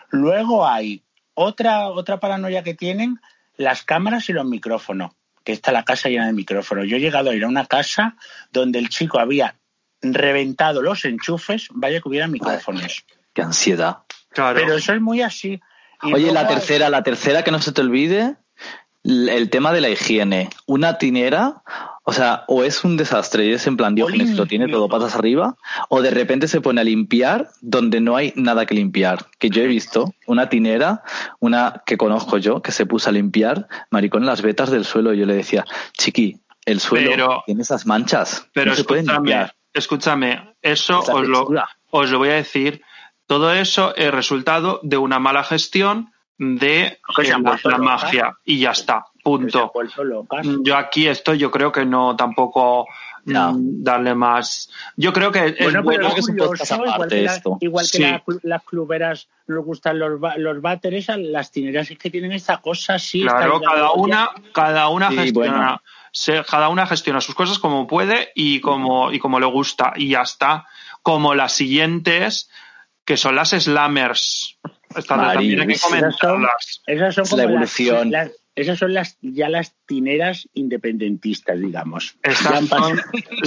Luego 0.10 0.68
hay 0.68 1.04
otra, 1.36 1.90
otra 1.90 2.20
paranoia 2.20 2.64
que 2.64 2.74
tienen 2.74 3.20
las 3.56 3.84
cámaras 3.84 4.28
y 4.30 4.34
los 4.34 4.46
micrófonos, 4.46 5.12
que 5.44 5.52
está 5.52 5.72
la 5.72 5.86
casa 5.86 6.10
llena 6.10 6.26
de 6.28 6.34
micrófonos. 6.34 6.88
Yo 6.88 6.98
he 6.98 7.00
llegado 7.00 7.30
a 7.30 7.36
ir 7.36 7.44
a 7.44 7.48
una 7.48 7.66
casa 7.68 8.16
donde 8.52 8.80
el 8.80 8.90
chico 8.90 9.20
había 9.20 9.56
reventado 10.02 10.82
los 10.82 11.06
enchufes, 11.06 11.68
vaya 11.72 12.02
que 12.02 12.10
hubiera 12.10 12.28
micrófonos. 12.28 13.06
qué 13.34 13.42
ansiedad. 13.44 14.00
Pero 14.34 14.76
eso 14.76 14.94
es 14.94 15.02
muy 15.02 15.22
así. 15.22 15.62
Oye, 16.04 16.32
la 16.32 16.48
tercera, 16.48 16.90
la 16.90 17.04
tercera 17.04 17.44
que 17.44 17.52
no 17.52 17.62
se 17.62 17.72
te 17.72 17.82
olvide, 17.82 18.38
el 19.04 19.50
tema 19.50 19.74
de 19.74 19.82
la 19.82 19.90
higiene. 19.90 20.50
Una 20.66 20.98
tinera, 20.98 21.64
o 22.04 22.14
sea, 22.14 22.44
o 22.48 22.64
es 22.64 22.84
un 22.84 22.98
desastre 22.98 23.46
y 23.46 23.54
es 23.54 23.68
en 23.68 23.78
plan 23.78 23.96
Diógenes 23.96 24.36
lo 24.36 24.46
tiene 24.46 24.68
todo 24.68 24.90
patas 24.90 25.16
arriba, 25.16 25.56
o 25.90 26.02
de 26.02 26.12
repente 26.12 26.48
se 26.48 26.62
pone 26.62 26.82
a 26.82 26.84
limpiar 26.84 27.50
donde 27.62 28.00
no 28.00 28.16
hay 28.16 28.34
nada 28.36 28.66
que 28.66 28.76
limpiar. 28.76 29.26
Que 29.40 29.50
yo 29.50 29.62
he 29.62 29.68
visto 29.68 30.14
una 30.28 30.50
tinera, 30.50 31.04
una 31.40 31.84
que 31.86 31.98
conozco 31.98 32.38
yo, 32.38 32.62
que 32.62 32.72
se 32.72 32.86
puso 32.86 33.10
a 33.10 33.14
limpiar, 33.14 33.68
maricón, 33.90 34.26
las 34.26 34.42
vetas 34.42 34.72
del 34.72 34.86
suelo. 34.86 35.14
Y 35.14 35.20
yo 35.20 35.26
le 35.26 35.36
decía, 35.36 35.66
chiqui, 35.98 36.40
el 36.66 36.80
suelo 36.80 37.44
tiene 37.46 37.62
esas 37.62 37.86
manchas. 37.86 38.48
Pero 38.54 38.74
escúchame, 38.74 39.52
escúchame, 39.74 40.56
eso 40.62 41.00
os 41.00 41.28
lo, 41.28 41.48
os 41.90 42.10
lo 42.10 42.18
voy 42.18 42.30
a 42.30 42.34
decir 42.34 42.82
todo 43.32 43.54
eso 43.54 43.96
es 43.96 44.12
resultado 44.12 44.82
de 44.84 44.98
una 44.98 45.18
mala 45.18 45.46
gestión 45.46 46.12
de 46.38 47.00
la, 47.64 47.78
magia 47.78 48.36
y 48.44 48.60
ya 48.60 48.72
está, 48.72 49.06
punto. 49.24 49.72
Yo 50.66 50.76
aquí 50.76 51.08
esto 51.08 51.34
yo 51.34 51.50
creo 51.50 51.72
que 51.72 51.86
no 51.86 52.18
tampoco 52.18 52.88
mm, 53.24 53.84
darle 53.84 54.16
más. 54.16 54.70
Yo 54.98 55.14
creo 55.14 55.32
que 55.32 55.56
es 55.58 55.82
bueno, 55.82 56.14
que 56.14 56.20
igual 56.20 57.08
que, 57.08 57.24
esto. 57.24 57.58
igual 57.62 57.86
que 57.90 58.22
las 58.44 58.64
cluberas 58.64 59.30
nos 59.48 59.64
gustan 59.64 59.98
los, 59.98 60.20
los 60.36 60.62
váteres, 60.62 61.08
las 61.18 61.52
tineras 61.52 61.90
es 61.90 61.98
que 61.98 62.10
tienen 62.10 62.34
esta 62.34 62.58
cosa 62.58 62.96
así. 62.96 63.22
Claro, 63.22 63.62
cada 63.62 63.94
una, 63.94 64.30
cada 64.52 64.90
una 64.90 65.10
gestiona. 65.10 65.82
cada 66.50 66.68
una 66.68 66.86
gestiona 66.86 67.22
sus 67.22 67.36
cosas 67.36 67.60
como 67.60 67.88
puede 67.88 68.34
y 68.36 68.60
como, 68.60 69.10
y 69.14 69.20
como 69.20 69.40
le 69.40 69.46
gusta 69.46 69.94
y 69.96 70.10
ya 70.10 70.24
está. 70.24 70.68
Como 71.02 71.34
las 71.34 71.54
siguientes, 71.54 72.50
que 73.12 73.18
son 73.18 73.36
las 73.36 73.50
slammers. 73.50 74.58
también 75.06 75.60
hay 75.60 75.68
que 75.68 75.80
comentarlas. 75.82 76.82
Esas 76.88 77.16
son, 77.16 77.38
la 77.38 77.44
evolución. 77.44 78.10
Las, 78.10 78.32
esas 78.56 78.80
son 78.80 78.94
las 78.94 79.18
ya 79.22 79.50
las 79.50 79.76
tineras 79.86 80.48
independentistas, 80.54 81.60
digamos. 81.60 82.16
Estas 82.24 82.70
son 82.70 83.02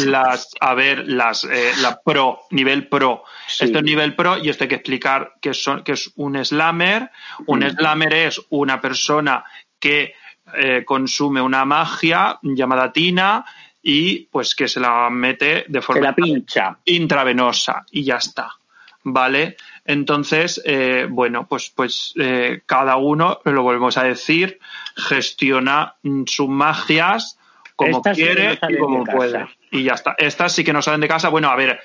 las, 0.04 0.50
a 0.60 0.74
ver, 0.74 1.08
las 1.08 1.44
eh, 1.44 1.72
la 1.80 1.98
pro, 2.02 2.40
nivel 2.50 2.88
pro. 2.88 3.24
Esto 3.58 3.78
es 3.78 3.84
nivel 3.84 4.14
pro 4.14 4.36
y 4.36 4.50
esto 4.50 4.64
hay 4.64 4.68
que 4.68 4.74
explicar 4.74 5.32
que, 5.40 5.54
son, 5.54 5.82
que 5.82 5.92
es 5.92 6.12
un 6.16 6.44
slammer. 6.44 7.10
Un 7.46 7.60
mm. 7.60 7.70
slammer 7.78 8.12
es 8.12 8.42
una 8.50 8.82
persona 8.82 9.44
que 9.78 10.12
eh, 10.58 10.84
consume 10.84 11.40
una 11.40 11.64
magia 11.64 12.38
llamada 12.42 12.92
tina 12.92 13.46
y 13.82 14.26
pues 14.26 14.54
que 14.54 14.68
se 14.68 14.78
la 14.78 15.08
mete 15.08 15.64
de 15.68 15.80
forma 15.80 16.08
la 16.08 16.14
pincha. 16.14 16.78
intravenosa 16.84 17.86
y 17.90 18.04
ya 18.04 18.16
está. 18.16 18.58
¿Vale? 19.04 19.56
Entonces, 19.84 20.60
eh, 20.64 21.06
bueno, 21.08 21.46
pues, 21.46 21.70
pues 21.74 22.12
eh, 22.18 22.62
cada 22.66 22.96
uno, 22.96 23.40
lo 23.44 23.62
volvemos 23.62 23.96
a 23.96 24.04
decir, 24.04 24.58
gestiona 24.96 25.94
sus 26.26 26.48
magias 26.48 27.38
como 27.76 28.02
quiere 28.02 28.58
y 28.68 28.78
como 28.78 29.04
puede. 29.04 29.46
Y 29.70 29.84
ya 29.84 29.94
está. 29.94 30.14
Estas 30.18 30.52
sí 30.52 30.64
que 30.64 30.72
no 30.72 30.82
salen 30.82 31.00
de 31.00 31.08
casa. 31.08 31.28
Bueno, 31.28 31.48
a 31.48 31.56
ver, 31.56 31.80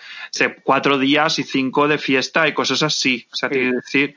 cuatro 0.63 0.97
días 0.97 1.39
y 1.39 1.43
cinco 1.43 1.87
de 1.87 1.97
fiesta 1.97 2.47
y 2.47 2.53
cosas 2.53 2.83
así. 2.83 3.27
O 3.31 3.35
sea, 3.35 3.49
tiene 3.49 3.71
que 3.71 3.75
decir. 3.75 4.15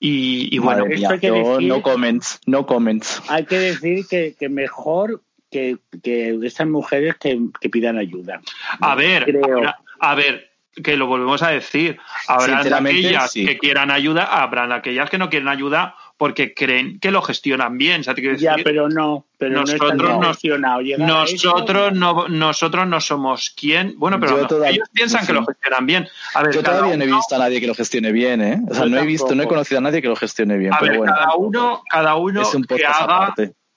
Y, 0.00 0.58
bueno, 0.58 0.84
hay 0.84 1.18
que 1.18 1.30
decir, 1.30 1.62
no 1.62 1.80
comments, 1.80 2.40
no 2.44 2.66
comments. 2.66 3.22
Hay 3.28 3.46
que 3.46 3.58
decir 3.58 4.06
que, 4.10 4.34
que 4.38 4.50
mejor 4.50 5.22
que, 5.50 5.78
que 6.02 6.36
estas 6.42 6.66
mujeres 6.66 7.14
que, 7.14 7.38
pidan 7.70 7.96
ayuda. 7.96 8.40
A 8.80 8.96
ver, 8.96 9.40
a 10.00 10.14
ver, 10.16 10.50
que 10.82 10.96
lo 10.96 11.06
volvemos 11.06 11.42
a 11.42 11.50
decir. 11.50 11.98
Habrán 12.28 12.72
aquellas 12.72 13.32
que 13.32 13.58
quieran 13.58 13.90
ayuda, 13.90 14.24
habrán 14.24 14.72
aquellas 14.72 15.10
que 15.10 15.18
no 15.18 15.30
quieren 15.30 15.48
ayuda 15.48 15.96
porque 16.16 16.54
creen 16.54 17.00
que 17.00 17.10
lo 17.10 17.22
gestionan 17.22 17.76
bien. 17.76 18.02
ya, 18.02 18.56
pero 18.62 18.88
no, 18.88 19.26
pero 19.36 19.60
nosotros 19.60 19.94
no, 19.96 20.32
nosotros 20.98 21.92
no, 21.92 22.28
nosotros 22.28 22.86
no 22.86 23.00
somos 23.00 23.50
quien. 23.50 23.94
Bueno, 23.98 24.20
pero 24.20 24.46
ellos 24.64 24.88
piensan 24.92 25.26
que 25.26 25.32
lo 25.32 25.44
gestionan 25.44 25.86
bien. 25.86 26.08
A 26.34 26.42
ver, 26.42 26.54
yo 26.54 26.62
todavía 26.62 26.96
no 26.96 27.04
he 27.04 27.08
visto 27.08 27.34
a 27.34 27.38
nadie 27.38 27.60
que 27.60 27.66
lo 27.66 27.74
gestione 27.74 28.12
bien, 28.12 28.42
¿eh? 28.42 28.60
O 28.70 28.74
sea, 28.74 28.86
no 28.86 28.98
he 28.98 29.06
visto, 29.06 29.34
no 29.34 29.42
he 29.42 29.48
conocido 29.48 29.78
a 29.78 29.82
nadie 29.82 30.00
que 30.02 30.08
lo 30.08 30.16
gestione 30.16 30.56
bien. 30.56 30.72
A 30.72 30.80
ver, 30.80 31.00
cada 31.00 31.34
uno, 31.36 31.82
cada 31.88 32.14
uno 32.16 32.42
que 32.68 32.86
haga 32.86 33.34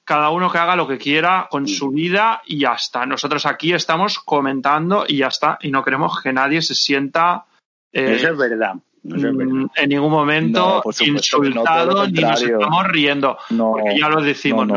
cada 0.07 0.29
uno 0.29 0.49
que 0.49 0.57
haga 0.57 0.77
lo 0.77 0.87
que 0.87 0.97
quiera 0.97 1.47
con 1.51 1.67
su 1.67 1.89
vida 1.91 2.41
y 2.45 2.59
ya 2.59 2.75
está. 2.75 3.05
Nosotros 3.05 3.45
aquí 3.45 3.73
estamos 3.73 4.19
comentando 4.19 5.03
y 5.05 5.17
ya 5.17 5.27
está. 5.27 5.59
Y 5.61 5.69
no 5.69 5.83
queremos 5.83 6.21
que 6.21 6.31
nadie 6.31 6.61
se 6.61 6.75
sienta. 6.75 7.43
Eh, 7.91 8.15
Eso 8.15 8.29
es 8.29 8.37
verdad. 8.37 8.75
Mm, 9.03 9.65
en 9.75 9.89
ningún 9.89 10.11
momento 10.11 10.81
insultado 11.01 12.07
ni 12.07 12.21
nos 12.21 12.41
estamos 12.41 12.87
riendo. 12.87 13.37
porque 13.49 13.99
ya 13.99 14.07
lo 14.07 14.21
decimos. 14.21 14.69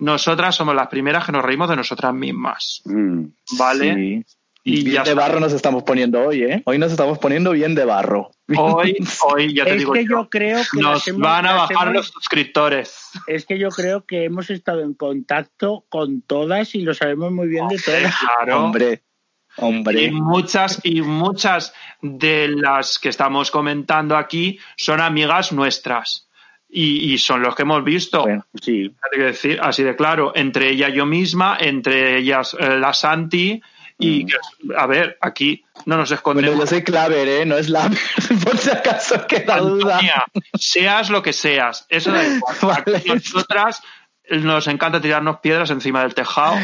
nosotras 0.00 0.54
somos 0.54 0.74
las 0.74 0.88
primeras 0.88 1.24
que 1.24 1.32
nos 1.32 1.42
reímos 1.42 1.70
de 1.70 1.76
nosotras 1.76 2.12
mismas. 2.12 2.82
Mm, 2.84 3.24
¿Vale? 3.58 4.24
Y 4.66 4.82
bien 4.82 5.04
de 5.04 5.12
barro 5.12 5.40
nos 5.40 5.52
estamos 5.52 5.82
poniendo 5.82 6.22
hoy, 6.22 6.42
¿eh? 6.42 6.62
Hoy 6.64 6.78
nos 6.78 6.90
estamos 6.90 7.18
poniendo 7.18 7.50
bien 7.50 7.74
de 7.74 7.84
barro. 7.84 8.30
Hoy, 8.56 8.96
hoy 9.26 9.54
ya 9.54 9.64
te 9.64 9.72
es 9.72 9.78
digo. 9.80 9.92
que 9.92 10.06
yo, 10.06 10.30
creo 10.30 10.62
que 10.72 10.80
nos 10.80 11.04
van 11.18 11.46
a 11.46 11.52
bajar 11.52 11.92
los 11.92 12.08
suscriptores. 12.08 13.10
Es 13.26 13.44
que 13.44 13.58
yo 13.58 13.68
creo 13.68 14.06
que 14.06 14.24
hemos 14.24 14.48
estado 14.48 14.80
en 14.80 14.94
contacto 14.94 15.84
con 15.90 16.22
todas 16.22 16.74
y 16.74 16.80
lo 16.80 16.94
sabemos 16.94 17.30
muy 17.30 17.48
bien 17.48 17.68
de 17.68 17.78
todas. 17.78 18.14
Claro. 18.18 18.64
Hombre. 18.64 19.02
Hombre. 19.58 20.04
Y 20.04 20.10
muchas, 20.10 20.80
y 20.82 21.02
muchas 21.02 21.74
de 22.00 22.48
las 22.48 22.98
que 22.98 23.10
estamos 23.10 23.50
comentando 23.50 24.16
aquí 24.16 24.58
son 24.76 25.02
amigas 25.02 25.52
nuestras. 25.52 26.26
Y, 26.76 27.18
son 27.18 27.40
los 27.40 27.54
que 27.54 27.62
hemos 27.62 27.84
visto. 27.84 28.22
Bueno, 28.22 28.46
sí. 28.60 28.92
Hay 29.02 29.18
que 29.18 29.24
decir, 29.26 29.60
así 29.62 29.84
de 29.84 29.94
claro, 29.94 30.32
entre 30.34 30.70
ella 30.70 30.88
yo 30.88 31.06
misma, 31.06 31.56
entre 31.60 32.18
ellas 32.18 32.56
eh, 32.58 32.78
la 32.78 32.92
Santi, 32.92 33.62
y 33.98 34.24
mm. 34.24 34.72
a 34.76 34.86
ver, 34.86 35.18
aquí 35.20 35.64
no 35.86 35.96
nos 35.96 36.10
escondemos. 36.10 36.50
Bueno, 36.50 36.64
yo 36.64 36.70
soy 36.70 36.82
Claver, 36.82 37.28
¿eh? 37.28 37.46
No 37.46 37.56
es 37.56 37.68
la 37.68 37.90
por 38.44 38.58
si 38.58 38.70
acaso 38.70 39.26
queda 39.26 39.58
duda. 39.58 40.00
Seas 40.54 41.10
lo 41.10 41.22
que 41.22 41.32
seas, 41.32 41.86
eso 41.88 42.12
da 42.12 42.26
igual. 42.26 42.84
nosotras 43.06 43.82
nos 44.30 44.66
encanta 44.68 45.00
tirarnos 45.00 45.40
piedras 45.40 45.70
encima 45.70 46.02
del 46.02 46.14
tejado 46.14 46.56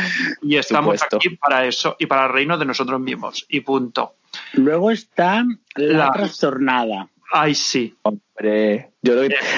y 0.42 0.56
estamos 0.56 1.02
aquí 1.02 1.30
para 1.30 1.66
eso 1.66 1.96
y 1.98 2.06
para 2.06 2.26
reírnos 2.26 2.58
de 2.58 2.64
nosotros 2.64 3.00
mismos. 3.00 3.46
Y 3.48 3.60
punto. 3.60 4.14
Luego 4.52 4.90
está 4.90 5.44
la, 5.76 6.12
trastornada. 6.12 7.08
Ay, 7.32 7.54
sí. 7.54 7.94
Hombre, 8.02 8.90
yo 9.02 9.14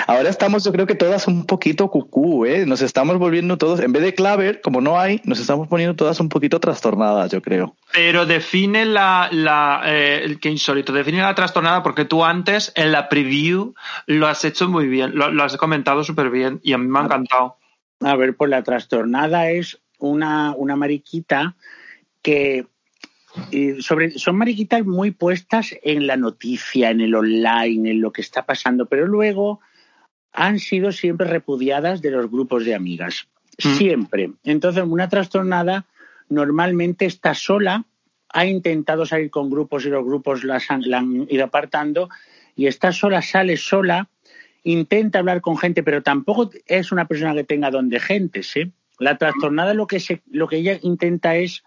ahora 0.06 0.28
estamos, 0.28 0.64
yo 0.64 0.72
creo 0.72 0.86
que 0.86 0.94
todas 0.94 1.26
un 1.26 1.46
poquito 1.46 1.88
cucú, 1.88 2.44
¿eh? 2.44 2.66
Nos 2.66 2.82
estamos 2.82 3.18
volviendo 3.18 3.56
todos, 3.56 3.80
en 3.80 3.92
vez 3.92 4.02
de 4.02 4.14
claver, 4.14 4.60
como 4.60 4.80
no 4.80 5.00
hay, 5.00 5.20
nos 5.24 5.40
estamos 5.40 5.68
poniendo 5.68 5.96
todas 5.96 6.20
un 6.20 6.28
poquito 6.28 6.60
trastornadas, 6.60 7.30
yo 7.30 7.40
creo. 7.40 7.74
Pero 7.92 8.26
define 8.26 8.84
la, 8.84 9.28
la 9.32 9.82
eh, 9.86 10.36
qué 10.40 10.50
insólito, 10.50 10.92
define 10.92 11.22
la 11.22 11.34
trastornada 11.34 11.82
porque 11.82 12.04
tú 12.04 12.24
antes 12.24 12.72
en 12.74 12.92
la 12.92 13.08
preview 13.08 13.74
lo 14.06 14.26
has 14.26 14.44
hecho 14.44 14.68
muy 14.68 14.86
bien, 14.86 15.12
lo, 15.14 15.30
lo 15.30 15.42
has 15.42 15.56
comentado 15.56 16.04
súper 16.04 16.28
bien 16.28 16.60
y 16.62 16.74
a 16.74 16.78
mí 16.78 16.86
me 16.86 16.98
ha 16.98 17.04
encantado. 17.04 17.56
A 18.00 18.16
ver, 18.16 18.36
pues 18.36 18.50
la 18.50 18.62
trastornada 18.62 19.50
es 19.50 19.80
una, 19.98 20.54
una 20.56 20.76
mariquita 20.76 21.54
que 22.20 22.66
sobre, 23.80 24.10
son 24.18 24.36
mariquitas 24.36 24.84
muy 24.84 25.10
puestas 25.10 25.74
en 25.82 26.06
la 26.06 26.16
noticia, 26.16 26.90
en 26.90 27.00
el 27.00 27.14
online, 27.14 27.90
en 27.90 28.00
lo 28.00 28.12
que 28.12 28.20
está 28.20 28.44
pasando, 28.44 28.86
pero 28.86 29.06
luego 29.06 29.60
han 30.32 30.58
sido 30.58 30.92
siempre 30.92 31.26
repudiadas 31.26 32.02
de 32.02 32.10
los 32.10 32.30
grupos 32.30 32.64
de 32.64 32.74
amigas. 32.74 33.28
Mm. 33.62 33.74
Siempre. 33.74 34.30
Entonces, 34.44 34.84
una 34.86 35.08
trastornada 35.08 35.86
normalmente 36.28 37.04
está 37.04 37.34
sola, 37.34 37.84
ha 38.30 38.46
intentado 38.46 39.04
salir 39.04 39.30
con 39.30 39.50
grupos 39.50 39.84
y 39.84 39.90
los 39.90 40.04
grupos 40.04 40.44
la 40.44 40.60
han 40.68 41.26
ido 41.28 41.44
apartando, 41.44 42.08
y 42.56 42.66
está 42.66 42.92
sola, 42.92 43.22
sale 43.22 43.56
sola 43.56 44.08
intenta 44.64 45.18
hablar 45.18 45.40
con 45.40 45.56
gente, 45.58 45.82
pero 45.82 46.02
tampoco 46.02 46.50
es 46.66 46.92
una 46.92 47.06
persona 47.06 47.34
que 47.34 47.44
tenga 47.44 47.70
donde 47.70 48.00
gente, 48.00 48.42
¿sí? 48.42 48.72
La 48.98 49.18
trastornada 49.18 49.74
lo 49.74 49.86
que 49.86 50.00
se, 50.00 50.22
lo 50.30 50.48
que 50.48 50.58
ella 50.58 50.78
intenta 50.82 51.36
es 51.36 51.64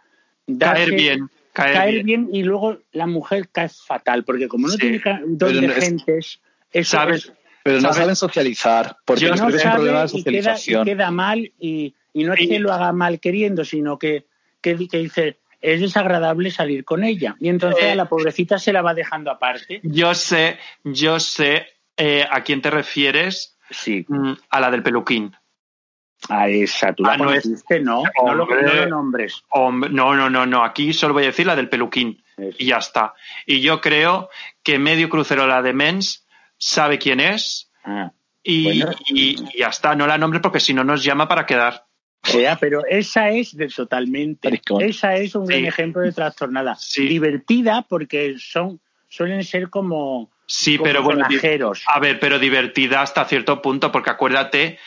caer 0.60 0.92
bien, 0.92 1.30
caer, 1.56 2.04
bien. 2.04 2.30
y 2.32 2.44
luego 2.44 2.80
la 2.92 3.08
mujer 3.08 3.50
cae 3.52 3.70
fatal, 3.70 4.24
porque 4.24 4.48
como 4.48 4.68
no 4.68 4.76
tiene 4.76 5.02
donde 5.26 5.70
gentes, 5.70 6.40
eso 6.72 6.98
¿sabes? 6.98 7.32
pero 7.64 7.82
no 7.82 7.94
saben 7.94 8.16
socializar, 8.16 8.98
porque 9.06 9.28
no 9.28 9.34
es 9.34 9.42
un 9.42 9.72
problema 9.72 10.04
de 10.04 10.08
socialización. 10.10 10.88
Y 10.88 10.92
queda, 10.92 11.10
mal 11.10 11.52
y, 11.60 11.96
no 12.14 12.34
es 12.34 12.48
que 12.48 12.60
lo 12.60 12.72
haga 12.72 12.92
mal 12.92 13.20
queriendo, 13.20 13.66
sino 13.66 13.98
que, 13.98 14.28
que, 14.62 14.76
dice 14.76 15.40
es 15.62 15.82
desagradable 15.82 16.52
salir 16.52 16.86
con 16.86 17.04
ella. 17.04 17.36
Y 17.40 17.50
entonces 17.50 17.86
a 17.86 17.96
la 17.96 18.04
eh, 18.04 18.08
pobrecita 18.08 18.60
se 18.60 18.72
la 18.72 18.84
va 18.84 18.94
dejando 18.94 19.32
aparte. 19.32 19.80
Yo 19.82 20.14
sé, 20.14 20.60
yo 20.84 21.20
sé 21.20 21.66
eh, 21.98 22.26
¿a 22.30 22.44
quién 22.44 22.62
te 22.62 22.70
refieres? 22.70 23.58
Sí. 23.70 24.06
Mm, 24.08 24.34
a 24.50 24.60
la 24.60 24.70
del 24.70 24.84
peluquín. 24.84 25.36
A 26.30 26.48
esa, 26.50 26.94
tú 26.94 27.04
la 27.04 27.14
ah, 27.14 27.18
conociste, 27.18 27.80
¿no? 27.80 28.04
no, 28.24 28.34
lo, 28.34 28.46
no 28.48 28.86
nombres. 28.88 29.44
no, 29.54 30.16
no, 30.16 30.30
no, 30.30 30.46
no. 30.46 30.64
Aquí 30.64 30.94
solo 30.94 31.14
voy 31.14 31.24
a 31.24 31.28
decir 31.28 31.46
la 31.46 31.56
del 31.56 31.70
peluquín. 31.70 32.24
Y 32.58 32.66
ya 32.68 32.78
está. 32.78 33.14
Y 33.46 33.62
yo 33.62 33.80
creo 33.80 34.30
que 34.64 34.80
medio 34.80 35.10
crucero 35.10 35.48
la 35.48 35.62
de 35.62 35.74
Mens 35.74 36.28
sabe 36.58 36.98
quién 36.98 37.20
es. 37.20 37.72
Ah, 37.84 38.12
y, 38.44 38.84
ya 39.58 39.68
está. 39.68 39.96
No 39.96 40.08
la 40.08 40.18
nombres 40.18 40.42
porque 40.42 40.60
si 40.60 40.74
no 40.74 40.84
nos 40.84 41.04
llama 41.04 41.28
para 41.28 41.46
quedar. 41.46 41.86
Ya, 42.34 42.56
pero 42.56 42.82
esa 42.90 43.30
es 43.30 43.56
de 43.56 43.68
totalmente. 43.68 44.62
Esa 44.80 45.16
es 45.16 45.36
un 45.36 45.46
buen 45.46 45.66
ejemplo 45.66 46.02
de 46.02 46.12
trastornada. 46.12 46.78
Divertida 46.98 47.86
porque 47.88 48.36
son 48.40 48.80
suelen 49.08 49.44
ser 49.44 49.70
como 49.70 50.30
Sí, 50.48 50.78
pero 50.78 51.02
bueno, 51.02 51.26
a 51.88 52.00
ver, 52.00 52.20
pero 52.20 52.38
divertida 52.38 53.02
hasta 53.02 53.26
cierto 53.26 53.62
punto, 53.62 53.92
porque 53.92 54.12
acuérdate 54.12 54.78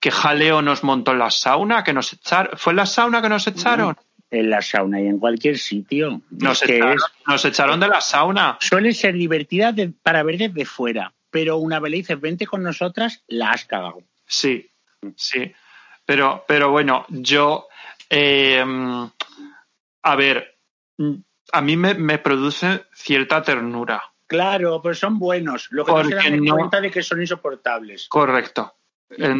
que 0.00 0.10
Jaleo 0.10 0.62
nos 0.62 0.84
montó 0.84 1.12
en 1.12 1.18
la 1.18 1.30
sauna, 1.30 1.82
que 1.82 1.92
nos 1.92 2.12
echaron. 2.12 2.56
¿Fue 2.56 2.72
en 2.72 2.76
la 2.76 2.86
sauna 2.86 3.22
que 3.22 3.28
nos 3.28 3.46
echaron? 3.46 3.96
En 4.30 4.50
la 4.50 4.60
sauna 4.60 5.00
y 5.00 5.06
en 5.06 5.18
cualquier 5.18 5.58
sitio. 5.58 6.20
Nos, 6.30 6.62
echaron, 6.62 6.98
nos 7.26 7.44
echaron 7.44 7.80
de 7.80 7.88
la 7.88 8.00
sauna. 8.00 8.58
Suele 8.60 8.92
ser 8.92 9.14
divertida 9.14 9.74
para 10.02 10.22
ver 10.22 10.38
desde 10.38 10.64
fuera, 10.64 11.12
pero 11.30 11.56
una 11.56 11.80
vez 11.80 11.90
le 11.90 11.96
dices 11.98 12.20
vente 12.20 12.46
con 12.46 12.62
nosotras, 12.62 13.24
la 13.26 13.50
has 13.50 13.64
cagado. 13.64 14.02
Sí, 14.26 14.70
sí. 15.16 15.52
Pero, 16.04 16.44
pero 16.46 16.70
bueno, 16.70 17.06
yo. 17.08 17.68
Eh, 18.10 18.64
a 20.02 20.16
ver, 20.16 20.58
a 21.52 21.60
mí 21.60 21.76
me 21.76 22.18
produce 22.18 22.84
cierta 22.92 23.42
ternura. 23.42 24.02
Claro, 24.28 24.82
pues 24.82 24.98
son 24.98 25.18
buenos. 25.18 25.68
Lo 25.70 25.86
que 25.86 25.92
no 25.92 26.04
se 26.04 26.14
dan 26.14 26.46
cuenta 26.46 26.80
de 26.82 26.90
que 26.90 27.02
son 27.02 27.20
insoportables. 27.20 28.08
Correcto. 28.08 28.74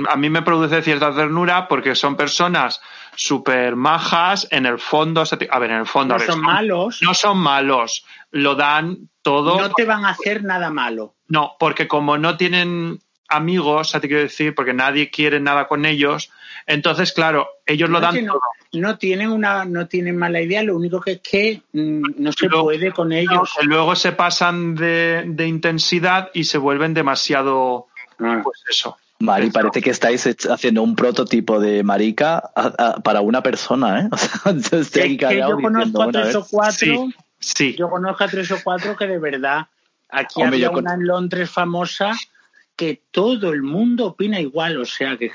A 0.08 0.16
mí 0.16 0.30
me 0.30 0.42
produce 0.42 0.82
cierta 0.82 1.14
ternura 1.14 1.68
porque 1.68 1.94
son 1.94 2.16
personas 2.16 2.80
súper 3.14 3.76
majas. 3.76 4.46
En 4.50 4.66
el 4.66 4.78
fondo, 4.78 5.22
a 5.22 5.58
ver, 5.58 5.70
en 5.70 5.76
el 5.76 5.86
fondo. 5.86 6.16
No 6.16 6.24
son, 6.24 6.40
malos. 6.40 7.02
No 7.02 7.14
son 7.14 7.38
malos. 7.38 8.04
Lo 8.30 8.54
dan 8.54 9.10
todo. 9.22 9.58
No 9.60 9.70
te 9.70 9.84
van 9.84 10.04
a 10.04 10.10
hacer 10.10 10.42
nada 10.42 10.70
malo. 10.70 11.14
No, 11.28 11.56
porque 11.58 11.86
como 11.86 12.16
no 12.16 12.36
tienen 12.36 13.00
amigos, 13.28 13.92
te 13.92 14.00
quiero 14.08 14.22
decir, 14.22 14.54
porque 14.54 14.72
nadie 14.72 15.10
quiere 15.10 15.38
nada 15.38 15.68
con 15.68 15.84
ellos, 15.84 16.32
entonces, 16.66 17.12
claro, 17.12 17.46
ellos 17.66 17.90
lo 17.90 18.00
dan 18.00 18.26
todo 18.26 18.40
no 18.72 18.98
tienen 18.98 19.30
una 19.30 19.64
no 19.64 19.86
tienen 19.86 20.16
mala 20.16 20.40
idea 20.40 20.62
lo 20.62 20.76
único 20.76 21.00
que 21.00 21.12
es 21.12 21.20
que 21.20 21.62
mm, 21.72 22.02
no 22.18 22.32
se 22.32 22.48
puede 22.48 22.92
con 22.92 23.12
ellos 23.12 23.50
luego 23.62 23.96
se 23.96 24.12
pasan 24.12 24.74
de, 24.74 25.46
intensidad 25.46 26.30
y 26.34 26.44
se 26.44 26.58
vuelven 26.58 26.94
demasiado 26.94 27.86
ah. 28.18 28.40
pues 28.42 28.62
eso 28.68 28.96
Mari, 29.20 29.50
parece 29.50 29.82
que 29.82 29.90
estáis 29.90 30.26
haciendo 30.48 30.82
un 30.82 30.94
prototipo 30.94 31.58
de 31.58 31.82
marica 31.82 32.50
para 33.02 33.20
una 33.20 33.42
persona, 33.42 34.02
¿eh? 34.02 34.08
O 34.44 34.84
sea, 34.84 35.06
yo 35.06 35.56
conozco 35.60 36.02
a 36.02 36.12
tres 36.12 36.34
o 36.36 36.46
cuatro. 36.48 37.08
Sí, 37.40 37.74
Yo 37.76 37.88
conozco 37.88 38.24
a 38.24 38.28
tres 38.28 38.50
o 38.52 38.58
cuatro 38.62 38.96
que 38.96 39.06
de 39.06 39.18
verdad. 39.18 39.66
Aquí 40.08 40.42
había 40.42 40.70
una 40.70 40.94
en 40.94 41.06
Londres 41.06 41.50
famosa 41.50 42.12
que 42.76 43.02
todo 43.10 43.52
el 43.52 43.62
mundo 43.62 44.06
opina 44.06 44.40
igual, 44.40 44.80
o 44.80 44.84
sea 44.84 45.16
que, 45.16 45.30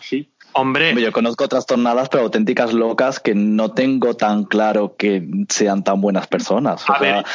sí. 0.00 0.28
Hombre. 0.52 1.00
Yo 1.00 1.12
conozco 1.12 1.44
otras 1.44 1.66
tornadas, 1.66 2.08
pero 2.08 2.24
auténticas 2.24 2.72
locas 2.72 3.20
que 3.20 3.34
no 3.34 3.72
tengo 3.72 4.14
tan 4.14 4.44
claro 4.44 4.96
que 4.96 5.26
sean 5.48 5.84
tan 5.84 6.00
buenas 6.00 6.26
personas. 6.26 6.84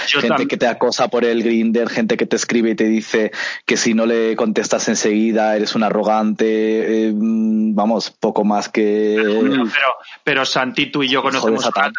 gente 0.08 0.48
que 0.48 0.58
te 0.58 0.68
acosa 0.68 1.08
por 1.08 1.24
el 1.24 1.44
grinder, 1.44 1.90
gente 1.90 2.18
que 2.18 2.26
te 2.26 2.36
escribe 2.36 2.72
y 2.72 2.76
te 2.76 2.86
dice 2.86 3.32
que 3.66 3.78
si 3.78 3.94
no 3.94 4.06
le 4.06 4.36
contestas 4.36 4.88
enseguida 4.90 5.56
eres 5.56 5.76
un 5.76 5.84
arrogante, 5.84 7.08
eh, 7.08 7.12
vamos, 7.16 8.12
poco 8.12 8.44
más 8.44 8.70
que. 8.70 9.16
Pero, 9.18 9.98
pero, 10.24 10.46
Santi, 10.46 10.88
tú 10.88 11.04
y 11.04 11.10
yo 11.10 11.22
conocemos 11.22 11.66
a 11.66 11.92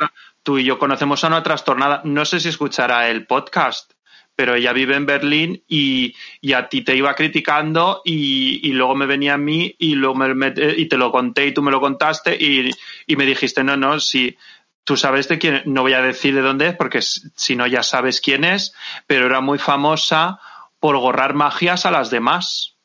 tú 0.42 0.58
y 0.58 0.64
yo 0.64 0.78
conocemos 0.78 1.24
a 1.24 1.28
una 1.28 1.42
trastornada. 1.42 2.02
No 2.04 2.24
sé 2.24 2.38
si 2.38 2.50
escuchará 2.50 3.08
el 3.08 3.26
podcast 3.26 3.93
pero 4.36 4.54
ella 4.54 4.72
vive 4.72 4.96
en 4.96 5.06
Berlín 5.06 5.62
y, 5.68 6.14
a 6.54 6.68
ti 6.68 6.82
te 6.82 6.96
iba 6.96 7.14
criticando 7.14 8.02
y, 8.04 8.72
luego 8.72 8.94
me 8.94 9.06
venía 9.06 9.34
a 9.34 9.38
mí 9.38 9.74
y, 9.78 9.94
luego 9.94 10.14
me, 10.16 10.52
y 10.76 10.86
te 10.86 10.96
lo 10.96 11.12
conté 11.12 11.46
y 11.46 11.54
tú 11.54 11.62
me 11.62 11.70
lo 11.70 11.80
contaste 11.80 12.34
y, 12.34 12.70
me 13.16 13.26
dijiste, 13.26 13.62
no, 13.62 13.76
no, 13.76 14.00
si 14.00 14.36
tú 14.82 14.96
sabes 14.96 15.28
de 15.28 15.38
quién, 15.38 15.62
no 15.66 15.82
voy 15.82 15.92
a 15.92 16.02
decir 16.02 16.34
de 16.34 16.42
dónde 16.42 16.68
es 16.68 16.76
porque 16.76 17.00
si 17.00 17.56
no 17.56 17.66
ya 17.66 17.82
sabes 17.82 18.20
quién 18.20 18.44
es, 18.44 18.74
pero 19.06 19.26
era 19.26 19.40
muy 19.40 19.58
famosa 19.58 20.40
por 20.80 20.98
gorrar 20.98 21.34
magias 21.34 21.86
a 21.86 21.90
las 21.90 22.10
demás. 22.10 22.76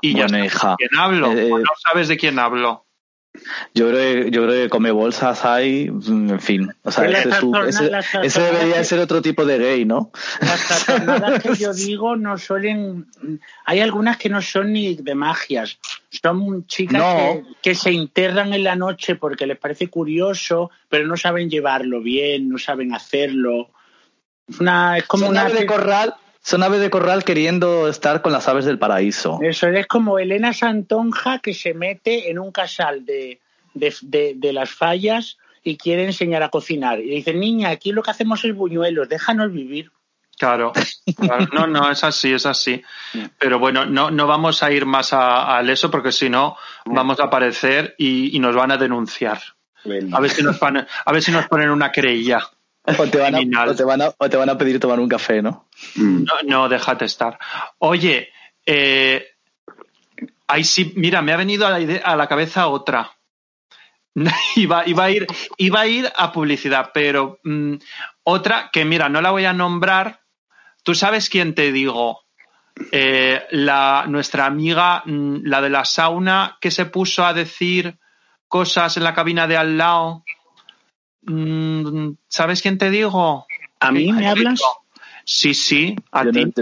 Y 0.00 0.14
ya 0.14 0.28
sabes 0.28 0.52
de 0.52 0.74
quién 0.76 1.00
hablo. 1.00 1.32
Eh, 1.32 1.48
no 1.48 1.72
sabes 1.82 2.08
de 2.08 2.16
quién 2.16 2.38
hablo. 2.38 2.85
Yo 3.74 3.88
creo, 3.88 4.24
que, 4.24 4.30
yo 4.30 4.44
creo 4.44 4.62
que 4.64 4.68
come 4.68 4.90
bolsas 4.90 5.44
hay, 5.44 5.90
mm, 5.90 6.30
en 6.30 6.40
fin. 6.40 6.72
O 6.82 6.90
sea, 6.90 7.08
ese, 8.22 8.40
debería 8.40 8.84
ser 8.84 9.00
otro 9.00 9.22
tipo 9.22 9.44
de 9.44 9.58
gay, 9.58 9.84
¿no? 9.84 10.10
Las 10.40 11.42
que 11.42 11.54
yo 11.54 11.72
digo 11.74 12.16
no 12.16 12.38
suelen. 12.38 13.06
Hay 13.64 13.80
algunas 13.80 14.16
que 14.16 14.28
no 14.28 14.42
son 14.42 14.72
ni 14.72 14.94
de 14.94 15.14
magias. 15.14 15.78
Son 16.10 16.66
chicas 16.66 17.38
que, 17.62 17.74
se 17.74 17.90
enterran 17.90 18.52
en 18.54 18.64
la 18.64 18.76
noche 18.76 19.16
porque 19.16 19.46
les 19.46 19.58
parece 19.58 19.88
curioso, 19.88 20.70
pero 20.88 21.06
no 21.06 21.16
saben 21.16 21.50
llevarlo 21.50 22.00
bien, 22.00 22.48
no 22.48 22.58
saben 22.58 22.94
hacerlo. 22.94 23.70
Es, 24.48 24.60
una, 24.60 24.98
es 24.98 25.04
como 25.04 25.28
una. 25.28 25.48
de 25.48 25.66
corral 25.66 26.14
son 26.46 26.62
aves 26.62 26.78
de 26.78 26.90
corral 26.90 27.24
queriendo 27.24 27.88
estar 27.88 28.22
con 28.22 28.30
las 28.30 28.46
aves 28.46 28.64
del 28.64 28.78
paraíso. 28.78 29.40
Eso 29.42 29.66
es 29.66 29.88
como 29.88 30.20
Elena 30.20 30.52
Santonja 30.52 31.40
que 31.40 31.52
se 31.52 31.74
mete 31.74 32.30
en 32.30 32.38
un 32.38 32.52
casal 32.52 33.04
de, 33.04 33.40
de, 33.74 34.52
las 34.52 34.70
fallas 34.70 35.38
y 35.64 35.76
quiere 35.76 36.04
enseñar 36.04 36.44
a 36.44 36.48
cocinar. 36.48 37.00
Y 37.00 37.10
dice, 37.10 37.34
niña, 37.34 37.70
aquí 37.70 37.90
lo 37.90 38.00
que 38.04 38.12
hacemos 38.12 38.44
es 38.44 38.54
buñuelos, 38.54 39.08
déjanos 39.08 39.52
vivir. 39.52 39.90
Claro, 40.38 40.72
no, 41.52 41.66
no, 41.66 41.90
es 41.90 42.04
así, 42.04 42.32
es 42.32 42.46
así. 42.46 42.80
Pero 43.40 43.58
bueno, 43.58 43.84
no, 43.84 44.12
no 44.12 44.28
vamos 44.28 44.62
a 44.62 44.70
ir 44.70 44.86
más 44.86 45.12
al 45.12 45.68
eso 45.68 45.90
porque 45.90 46.12
si 46.12 46.30
no 46.30 46.56
vamos 46.84 47.18
a 47.18 47.24
aparecer 47.24 47.96
y, 47.98 48.38
nos 48.38 48.54
van 48.54 48.70
a 48.70 48.76
denunciar. 48.76 49.40
A 50.12 50.20
ver 50.20 50.30
si 50.30 50.44
nos 50.44 50.62
a 50.62 51.12
ver 51.12 51.22
si 51.22 51.32
nos 51.32 51.48
ponen 51.48 51.70
una 51.70 51.90
querella. 51.90 52.38
O 52.86 53.08
te, 53.08 53.18
van 53.18 54.50
a, 54.50 54.58
pedir 54.58 54.78
tomar 54.78 55.00
un 55.00 55.08
café, 55.08 55.42
¿no? 55.42 55.68
No, 55.96 56.34
no 56.44 56.68
déjate 56.68 57.04
estar. 57.04 57.38
Oye, 57.78 58.30
eh, 58.64 59.26
ahí 60.46 60.62
sí, 60.62 60.92
mira, 60.96 61.20
me 61.20 61.32
ha 61.32 61.36
venido 61.36 61.66
a 61.66 61.70
la, 61.70 61.80
idea, 61.80 62.02
a 62.04 62.14
la 62.16 62.28
cabeza 62.28 62.68
otra. 62.68 63.10
iba, 64.56 64.80
a 64.80 65.10
ir, 65.10 65.26
iba 65.58 65.80
a 65.80 65.86
ir 65.86 66.12
a 66.14 66.32
publicidad, 66.32 66.90
pero 66.94 67.40
mm, 67.42 67.74
otra 68.22 68.70
que, 68.72 68.84
mira, 68.84 69.08
no 69.08 69.20
la 69.20 69.32
voy 69.32 69.44
a 69.46 69.52
nombrar. 69.52 70.20
¿Tú 70.84 70.94
sabes 70.94 71.28
quién 71.28 71.54
te 71.54 71.72
digo? 71.72 72.20
Eh, 72.92 73.42
la, 73.50 74.04
nuestra 74.06 74.46
amiga, 74.46 75.02
mm, 75.04 75.38
la 75.42 75.60
de 75.60 75.70
la 75.70 75.84
sauna, 75.84 76.56
que 76.60 76.70
se 76.70 76.86
puso 76.86 77.24
a 77.24 77.34
decir 77.34 77.98
cosas 78.46 78.96
en 78.96 79.02
la 79.02 79.14
cabina 79.14 79.48
de 79.48 79.56
al 79.56 79.76
lado 79.76 80.24
Mm, 81.26 82.12
¿Sabes 82.28 82.62
quién 82.62 82.78
te 82.78 82.90
digo? 82.90 83.46
¿A 83.80 83.92
mí 83.92 84.12
me 84.12 84.26
hablas? 84.26 84.60
Sí, 85.28 85.54
sí, 85.54 85.96
a 86.12 86.24
ti. 86.24 86.52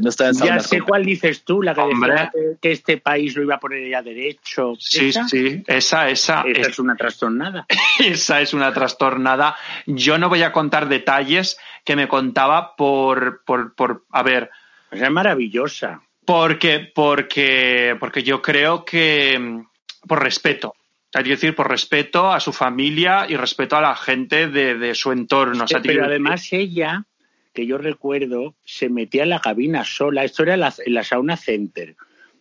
ya 0.42 0.58
sé 0.58 0.80
cuál 0.80 1.04
dices 1.04 1.44
tú, 1.44 1.60
la 1.60 1.74
que 1.74 1.82
decía 1.82 2.32
que 2.62 2.72
este 2.72 2.96
país 2.96 3.36
lo 3.36 3.42
iba 3.42 3.56
a 3.56 3.60
poner 3.60 3.86
ya 3.90 4.00
derecho. 4.00 4.72
Sí, 4.78 5.12
sí, 5.12 5.62
esa, 5.66 6.08
esa. 6.08 6.40
Esa 6.46 6.70
es, 6.70 6.78
una 6.78 6.96
trastornada. 6.96 7.66
esa 7.98 8.40
es 8.40 8.54
una 8.54 8.72
trastornada. 8.72 9.54
Yo 9.84 10.16
no 10.16 10.30
voy 10.30 10.42
a 10.42 10.50
contar 10.50 10.88
detalles 10.88 11.58
que 11.84 11.94
me 11.94 12.08
contaba 12.08 12.74
por, 12.74 13.44
por, 13.44 13.74
por 13.74 14.06
a 14.10 14.22
ver. 14.22 14.50
es 14.90 15.10
maravillosa. 15.10 16.00
Porque, 16.24 16.90
porque, 16.94 17.98
porque 18.00 18.22
yo 18.22 18.40
creo 18.40 18.86
que, 18.86 19.62
por 20.08 20.22
respeto, 20.22 20.74
hay 21.14 21.24
que 21.24 21.30
decir, 21.30 21.54
por 21.54 21.70
respeto 21.70 22.32
a 22.32 22.40
su 22.40 22.52
familia 22.52 23.26
y 23.28 23.36
respeto 23.36 23.76
a 23.76 23.80
la 23.80 23.94
gente 23.94 24.48
de, 24.48 24.94
su 24.94 25.12
entorno. 25.12 25.64
pero 25.82 26.04
además 26.04 26.52
ella, 26.52 27.04
que 27.52 27.66
yo 27.66 27.78
recuerdo, 27.78 28.56
se 28.64 28.88
metía 28.88 29.22
en 29.22 29.28
la 29.30 29.40
cabina 29.40 29.84
sola. 29.84 30.24
Esto 30.24 30.42
era 30.42 30.56
la, 30.56 30.74
en 30.84 30.92
la 30.92 31.04
Sauna 31.04 31.36
Center 31.36 31.94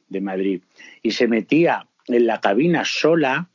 de 0.09 0.21
Madrid. 0.21 0.61
Y 1.03 1.11
se 1.11 1.27
metía 1.27 1.87
en 2.07 2.25
la 2.25 2.41
cabina 2.41 2.83
sola, 2.83 3.49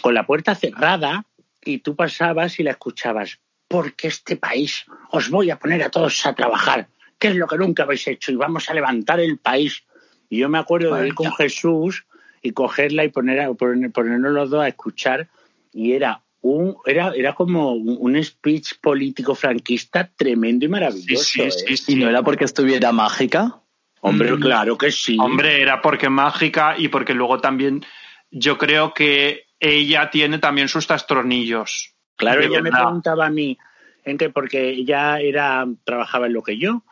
con 0.00 0.14
la 0.14 0.26
puerta 0.26 0.56
cerrada, 0.56 1.24
y 1.64 1.78
tú 1.78 1.94
pasabas 1.94 2.58
y 2.58 2.64
la 2.64 2.72
escuchabas. 2.72 3.38
Porque 3.68 4.08
este 4.08 4.36
país 4.36 4.84
os 5.12 5.30
voy 5.30 5.50
a 5.50 5.58
poner 5.58 5.84
a 5.84 5.90
todos 5.90 6.26
a 6.26 6.34
trabajar. 6.34 6.88
¿Qué 7.16 7.28
es 7.28 7.36
lo 7.36 7.46
que 7.46 7.58
nunca 7.58 7.84
habéis 7.84 8.08
hecho? 8.08 8.32
Y 8.32 8.36
vamos 8.36 8.68
a 8.68 8.74
levantar 8.74 9.20
el 9.20 9.38
país. 9.38 9.84
Y 10.28 10.38
yo 10.38 10.48
me 10.48 10.58
acuerdo 10.58 10.96
de 10.96 11.06
ir 11.06 11.14
con 11.14 11.32
Jesús 11.32 12.04
y 12.42 12.52
cogerla 12.52 13.04
y 13.04 13.08
poner, 13.08 13.54
ponernos 13.56 14.32
los 14.32 14.50
dos 14.50 14.62
a 14.62 14.68
escuchar 14.68 15.28
y 15.72 15.92
era 15.92 16.22
un, 16.42 16.76
era, 16.84 17.12
era 17.14 17.34
como 17.34 17.72
un 17.72 18.22
speech 18.22 18.80
político 18.80 19.34
franquista 19.34 20.10
tremendo 20.14 20.64
y 20.64 20.68
maravilloso. 20.68 21.44
¿eh? 21.44 21.50
¿Y 21.86 21.94
no 21.94 22.08
era 22.08 22.22
porque 22.22 22.44
estuviera 22.44 22.90
mágica? 22.92 23.60
Hombre, 24.00 24.32
mm. 24.32 24.40
claro 24.40 24.76
que 24.76 24.90
sí. 24.90 25.16
Hombre, 25.20 25.62
era 25.62 25.80
porque 25.80 26.08
mágica 26.08 26.74
y 26.76 26.88
porque 26.88 27.14
luego 27.14 27.40
también 27.40 27.84
yo 28.30 28.58
creo 28.58 28.92
que 28.92 29.44
ella 29.60 30.10
tiene 30.10 30.38
también 30.38 30.68
sus 30.68 30.88
trastornillos. 30.88 31.94
Claro, 32.16 32.42
ella 32.42 32.60
me 32.60 32.70
preguntaba 32.70 33.26
a 33.26 33.30
mí, 33.30 33.56
en 34.04 34.18
qué 34.18 34.30
porque 34.30 34.70
ella 34.70 35.20
era, 35.20 35.66
trabajaba 35.84 36.26
en 36.26 36.32
lo 36.32 36.42
que 36.42 36.58
yo. 36.58 36.82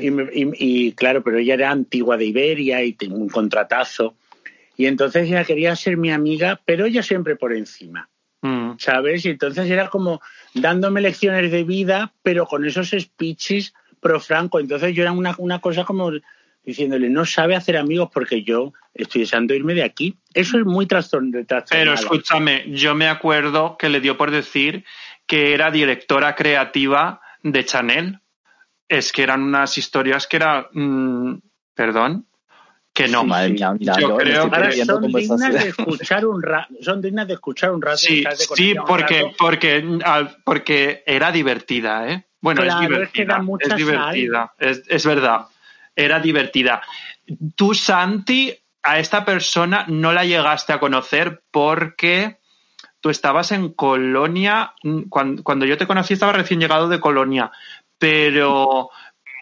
Y, 0.00 0.08
y, 0.32 0.92
claro, 0.92 1.22
pero 1.22 1.38
ella 1.38 1.54
era 1.54 1.70
antigua 1.70 2.16
de 2.16 2.26
Iberia 2.26 2.82
y 2.84 2.92
tenía 2.92 3.16
un 3.16 3.28
contratazo. 3.28 4.14
Y 4.76 4.86
entonces 4.86 5.28
ella 5.28 5.44
quería 5.44 5.76
ser 5.76 5.96
mi 5.96 6.10
amiga, 6.12 6.60
pero 6.64 6.86
ella 6.86 7.02
siempre 7.02 7.36
por 7.36 7.52
encima. 7.52 8.08
Mm. 8.42 8.72
¿Sabes? 8.78 9.24
Y 9.24 9.30
entonces 9.30 9.70
era 9.70 9.88
como 9.88 10.20
dándome 10.52 11.00
lecciones 11.00 11.50
de 11.50 11.64
vida, 11.64 12.12
pero 12.22 12.46
con 12.46 12.64
esos 12.64 12.90
speeches 12.90 13.72
pro 14.00 14.20
Franco. 14.20 14.60
Entonces 14.60 14.94
yo 14.94 15.02
era 15.02 15.12
una, 15.12 15.34
una 15.38 15.60
cosa 15.60 15.84
como 15.84 16.10
diciéndole, 16.62 17.08
no 17.08 17.24
sabe 17.24 17.56
hacer 17.56 17.76
amigos 17.76 18.10
porque 18.12 18.42
yo 18.42 18.72
estoy 18.92 19.22
deseando 19.22 19.54
irme 19.54 19.74
de 19.74 19.82
aquí. 19.82 20.16
Eso 20.32 20.58
es 20.58 20.64
muy 20.64 20.86
trastornado. 20.86 21.44
Pero 21.70 21.94
escúchame, 21.94 22.64
yo 22.70 22.94
me 22.94 23.08
acuerdo 23.08 23.76
que 23.78 23.88
le 23.88 24.00
dio 24.00 24.16
por 24.16 24.30
decir 24.30 24.84
que 25.26 25.54
era 25.54 25.70
directora 25.70 26.34
creativa 26.34 27.20
de 27.42 27.64
Chanel. 27.64 28.20
Es 28.88 29.12
que 29.12 29.22
eran 29.22 29.42
unas 29.42 29.78
historias 29.78 30.26
que 30.26 30.36
era... 30.36 30.68
Mm, 30.72 31.38
perdón 31.74 32.26
que 32.94 33.08
no. 33.08 33.26
yo 33.48 34.16
creo 34.16 34.50
que 34.50 34.84
son 34.84 35.02
dignas 35.02 35.52
de 35.52 35.68
escuchar 35.68 36.24
un 36.24 36.40
rato. 36.40 36.74
Son 36.80 37.02
dignas 37.02 37.26
de 37.26 37.34
escuchar 37.34 37.72
un 37.72 37.82
rato. 37.82 37.98
Sí, 37.98 38.24
sí 38.54 38.74
porque, 38.86 39.32
porque, 39.36 39.84
porque 40.44 41.02
era 41.04 41.32
divertida, 41.32 42.08
¿eh? 42.08 42.24
Bueno, 42.40 42.62
es 42.62 42.78
divertida. 42.78 43.42
Es, 43.58 43.76
divertida. 43.76 44.54
Es, 44.58 45.06
verdad. 45.06 45.46
Era 45.96 46.20
divertida. 46.20 46.82
Tú, 47.56 47.74
Santi, 47.74 48.54
a 48.82 49.00
esta 49.00 49.24
persona 49.24 49.86
no 49.88 50.12
la 50.12 50.24
llegaste 50.24 50.72
a 50.72 50.78
conocer 50.78 51.42
porque 51.50 52.38
tú 53.00 53.10
estabas 53.10 53.50
en 53.50 53.70
Colonia. 53.70 54.74
Cuando, 55.08 55.42
cuando 55.42 55.66
yo 55.66 55.76
te 55.76 55.88
conocí, 55.88 56.14
estaba 56.14 56.32
recién 56.32 56.60
llegado 56.60 56.88
de 56.88 57.00
Colonia. 57.00 57.50
Pero 57.98 58.90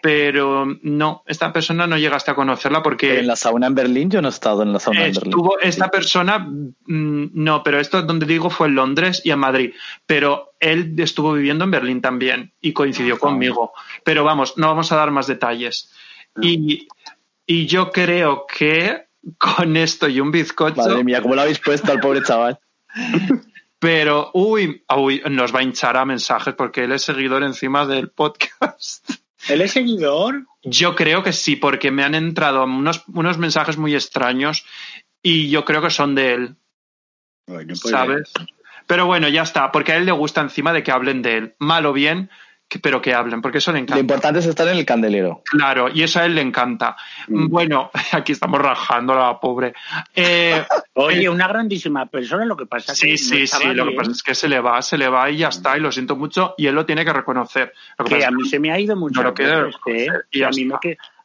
pero 0.03 0.65
no, 0.81 1.23
esta 1.27 1.53
persona 1.53 1.87
no 1.87 1.97
llegaste 1.97 2.29
a 2.29 2.35
conocerla 2.35 2.83
porque... 2.83 3.19
¿En 3.19 3.27
la 3.27 3.37
sauna 3.37 3.67
en 3.67 3.73
Berlín? 3.73 4.11
Yo 4.11 4.21
no 4.21 4.27
he 4.27 4.31
estado 4.31 4.61
en 4.61 4.73
la 4.73 4.79
sauna 4.81 5.05
en 5.05 5.13
Berlín. 5.13 5.33
Esta 5.61 5.89
persona, 5.89 6.39
mm, 6.39 7.29
no, 7.31 7.63
pero 7.63 7.79
esto 7.79 8.01
donde 8.01 8.25
digo 8.25 8.49
fue 8.49 8.67
en 8.67 8.75
Londres 8.75 9.21
y 9.23 9.31
en 9.31 9.39
Madrid, 9.39 9.73
pero 10.05 10.55
él 10.59 10.93
estuvo 10.97 11.31
viviendo 11.31 11.63
en 11.63 11.71
Berlín 11.71 12.01
también 12.01 12.51
y 12.59 12.73
coincidió 12.73 13.17
conmigo. 13.17 13.71
Pero 14.03 14.25
vamos, 14.25 14.57
no 14.57 14.67
vamos 14.67 14.91
a 14.91 14.97
dar 14.97 15.09
más 15.11 15.27
detalles. 15.27 15.89
Ah. 16.35 16.41
Y, 16.43 16.89
y 17.45 17.65
yo 17.67 17.89
creo 17.89 18.45
que 18.45 19.05
con 19.37 19.77
esto 19.77 20.09
y 20.09 20.19
un 20.19 20.31
bizcocho... 20.31 20.81
Madre 20.81 21.05
mía, 21.05 21.21
¿cómo 21.21 21.35
lo 21.35 21.43
habéis 21.43 21.59
puesto 21.59 21.93
al 21.93 22.01
pobre 22.01 22.23
chaval? 22.23 22.59
Pero, 23.79 24.31
uy, 24.33 24.83
uy, 24.97 25.23
nos 25.29 25.55
va 25.55 25.59
a 25.59 25.63
hinchar 25.63 25.95
a 25.95 26.03
mensajes 26.03 26.55
porque 26.55 26.83
él 26.83 26.91
es 26.91 27.03
seguidor 27.03 27.43
encima 27.43 27.85
del 27.85 28.09
podcast. 28.09 29.22
¿Él 29.49 29.61
es 29.61 29.71
seguidor? 29.71 30.45
Yo 30.63 30.95
creo 30.95 31.23
que 31.23 31.33
sí, 31.33 31.55
porque 31.55 31.91
me 31.91 32.03
han 32.03 32.15
entrado 32.15 32.63
unos, 32.63 33.03
unos 33.07 33.37
mensajes 33.37 33.77
muy 33.77 33.93
extraños 33.93 34.65
y 35.21 35.49
yo 35.49 35.65
creo 35.65 35.81
que 35.81 35.89
son 35.89 36.15
de 36.15 36.33
él. 36.33 36.55
Pues 37.45 37.79
¿Sabes? 37.79 38.31
Pero 38.87 39.05
bueno, 39.05 39.27
ya 39.29 39.43
está, 39.43 39.71
porque 39.71 39.93
a 39.93 39.97
él 39.97 40.05
le 40.05 40.11
gusta 40.11 40.41
encima 40.41 40.73
de 40.73 40.83
que 40.83 40.91
hablen 40.91 41.21
de 41.21 41.37
él. 41.37 41.55
Mal 41.59 41.85
o 41.85 41.93
bien, 41.93 42.29
pero 42.81 43.01
que 43.01 43.13
hablen, 43.13 43.41
porque 43.41 43.59
eso 43.59 43.71
le 43.71 43.79
encanta. 43.79 43.95
Lo 43.95 44.01
importante 44.01 44.39
es 44.39 44.45
estar 44.45 44.67
en 44.67 44.77
el 44.77 44.85
candelero. 44.85 45.41
Claro, 45.45 45.89
y 45.93 46.03
eso 46.03 46.19
a 46.19 46.25
él 46.25 46.35
le 46.35 46.41
encanta. 46.41 46.95
Mm. 47.27 47.47
Bueno, 47.47 47.91
aquí 48.11 48.31
estamos 48.31 48.59
rajando 48.59 49.15
la 49.15 49.39
pobre. 49.39 49.73
Eh, 50.15 50.63
Oye, 50.93 51.29
una 51.29 51.47
grandísima 51.47 52.05
persona, 52.05 52.45
lo 52.45 52.55
que 52.55 52.65
pasa 52.65 52.95
sí, 52.95 53.07
que. 53.07 53.17
Sí, 53.17 53.47
sí, 53.47 53.47
sí, 53.47 53.73
lo 53.73 53.87
que 53.87 53.95
pasa 53.95 54.11
es 54.11 54.23
que 54.23 54.35
se 54.35 54.47
le 54.47 54.59
va, 54.59 54.81
se 54.81 54.97
le 54.97 55.07
va 55.07 55.29
y 55.29 55.37
ya 55.37 55.49
está, 55.49 55.77
y 55.77 55.81
lo 55.81 55.91
siento 55.91 56.15
mucho, 56.15 56.55
y 56.57 56.67
él 56.67 56.75
lo 56.75 56.85
tiene 56.85 57.05
que 57.05 57.13
reconocer. 57.13 57.73
que, 58.05 58.25
a 58.25 58.31
mí 58.31 58.47
se 58.47 58.59
me 58.59 58.71
ha 58.71 58.79
ido 58.79 58.95
mucho. 58.95 59.23
No 59.23 59.33
¿eh? 59.37 60.07
y 60.31 60.43
a, 60.43 60.49
mí 60.49 60.65
me, 60.65 60.75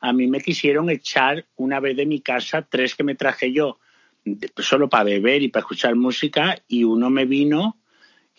a 0.01 0.13
mí 0.13 0.27
me 0.27 0.41
quisieron 0.41 0.91
echar 0.91 1.45
una 1.57 1.81
vez 1.81 1.97
de 1.97 2.07
mi 2.07 2.21
casa 2.21 2.63
tres 2.63 2.95
que 2.95 3.05
me 3.05 3.15
traje 3.15 3.53
yo 3.53 3.79
solo 4.57 4.89
para 4.89 5.05
beber 5.05 5.43
y 5.43 5.49
para 5.49 5.63
escuchar 5.63 5.95
música 5.95 6.57
y 6.69 6.85
uno 6.85 7.09
me 7.09 7.25
vino 7.25 7.78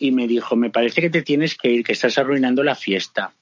y 0.00 0.10
me 0.12 0.26
dijo, 0.26 0.56
me 0.56 0.70
parece 0.70 1.00
que 1.02 1.10
te 1.10 1.22
tienes 1.22 1.54
que 1.54 1.68
ir, 1.68 1.84
que 1.84 1.92
estás 1.92 2.18
arruinando 2.18 2.64
la 2.64 2.74
fiesta. 2.74 3.32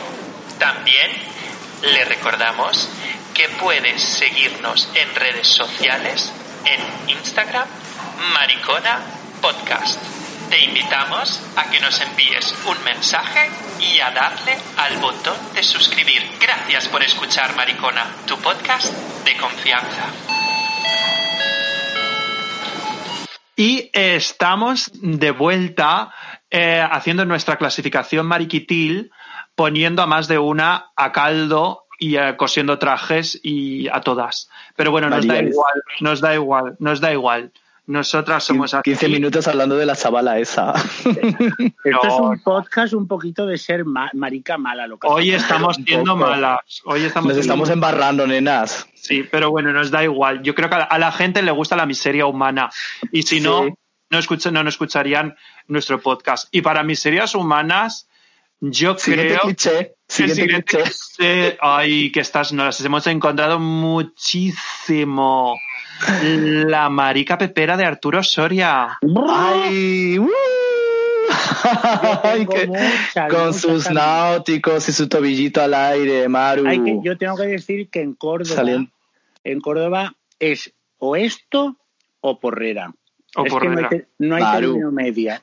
También 0.58 1.10
le 1.82 2.04
recordamos 2.04 2.88
que 3.34 3.48
puedes 3.48 4.00
seguirnos 4.02 4.88
en 4.94 5.14
redes 5.14 5.48
sociales 5.48 6.30
en 6.64 6.80
Instagram 7.16 7.66
Maricona 8.34 9.00
Podcast. 9.40 10.21
Te 10.53 10.66
invitamos 10.66 11.40
a 11.57 11.70
que 11.70 11.80
nos 11.80 11.98
envíes 12.03 12.55
un 12.68 12.84
mensaje 12.84 13.48
y 13.80 14.00
a 14.00 14.11
darle 14.11 14.53
al 14.76 14.98
botón 14.98 15.34
de 15.55 15.62
suscribir. 15.62 16.20
Gracias 16.38 16.88
por 16.88 17.03
escuchar 17.03 17.57
Maricona, 17.57 18.05
tu 18.26 18.36
podcast 18.36 18.92
de 19.24 19.34
confianza. 19.38 20.12
Y 23.57 23.88
estamos 23.94 24.90
de 24.92 25.30
vuelta 25.30 26.12
eh, 26.50 26.86
haciendo 26.86 27.24
nuestra 27.24 27.57
clasificación 27.57 28.26
mariquitil, 28.26 29.11
poniendo 29.55 30.03
a 30.03 30.07
más 30.07 30.28
de 30.28 30.36
una 30.36 30.90
a 30.94 31.12
caldo 31.12 31.86
y 31.98 32.16
eh, 32.16 32.36
cosiendo 32.36 32.78
trajes 32.78 33.40
y 33.42 33.88
a 33.88 34.03
todas. 34.03 34.50
Pero 34.76 34.90
bueno, 34.90 35.09
nos 35.09 35.26
da 35.26 35.40
igual, 35.40 35.82
nos 36.00 36.20
da 36.20 36.34
igual, 36.34 36.76
nos 36.78 37.00
da 37.00 37.11
igual. 37.11 37.53
Nosotras 37.86 38.44
somos 38.44 38.76
15 38.82 39.08
minutos 39.08 39.48
hablando 39.48 39.76
de 39.76 39.86
la 39.86 39.96
chavala 39.96 40.38
esa. 40.38 40.72
Esto 41.84 42.06
es 42.06 42.14
un 42.20 42.40
podcast 42.40 42.92
un 42.94 43.08
poquito 43.08 43.44
de 43.44 43.58
ser 43.58 43.84
marica 43.84 44.56
mala. 44.56 44.86
Lo 44.86 44.98
Hoy 45.02 45.32
estamos 45.32 45.76
siendo 45.84 46.16
malas. 46.16 46.60
Hoy 46.84 47.02
estamos 47.02 47.30
Nos 47.30 47.38
estamos 47.38 47.70
embarrando, 47.70 48.24
nenas. 48.24 48.86
Sí, 48.94 49.24
pero 49.28 49.50
bueno, 49.50 49.72
nos 49.72 49.90
da 49.90 50.04
igual. 50.04 50.42
Yo 50.42 50.54
creo 50.54 50.70
que 50.70 50.76
a 50.76 50.98
la 50.98 51.10
gente 51.10 51.42
le 51.42 51.50
gusta 51.50 51.74
la 51.74 51.84
miseria 51.84 52.26
humana. 52.26 52.70
Y 53.10 53.24
si 53.24 53.40
no, 53.40 53.66
no, 54.10 54.18
escuchan, 54.18 54.54
no, 54.54 54.60
escucharían 54.68 55.34
nuestro 55.66 56.00
podcast. 56.00 56.48
Y 56.52 56.62
para 56.62 56.84
miserias 56.84 57.34
humanas, 57.34 58.08
yo 58.62 58.96
creo. 58.96 59.40
Cliché. 59.40 59.96
Siguiente, 60.06 61.58
Ay, 61.60 62.12
que 62.12 62.20
estas 62.20 62.52
nos 62.52 62.66
las 62.66 62.84
hemos 62.84 63.06
encontrado 63.08 63.58
muchísimo. 63.58 65.06
La 66.22 66.88
marica 66.88 67.36
pepera 67.38 67.76
de 67.76 67.84
Arturo 67.84 68.22
Soria. 68.22 68.98
Ay, 69.28 70.18
uh. 70.18 70.30
con 73.30 73.52
sus 73.54 73.90
náuticos 73.90 74.88
y 74.88 74.92
su 74.92 75.08
tobillito 75.08 75.60
al 75.62 75.74
aire, 75.74 76.28
Maru. 76.28 77.02
yo 77.02 77.18
tengo 77.18 77.36
que 77.36 77.46
decir 77.46 77.88
que 77.88 78.00
en 78.00 78.14
Córdoba, 78.14 78.86
en 79.44 79.60
Córdoba 79.60 80.14
es 80.38 80.72
o 80.98 81.16
esto 81.16 81.76
o 82.20 82.38
porrera. 82.38 82.94
O 83.34 83.46
es 83.46 83.54
que 83.54 84.06
no 84.18 84.36
hay, 84.36 84.60
término 84.60 84.92
media. 84.92 85.40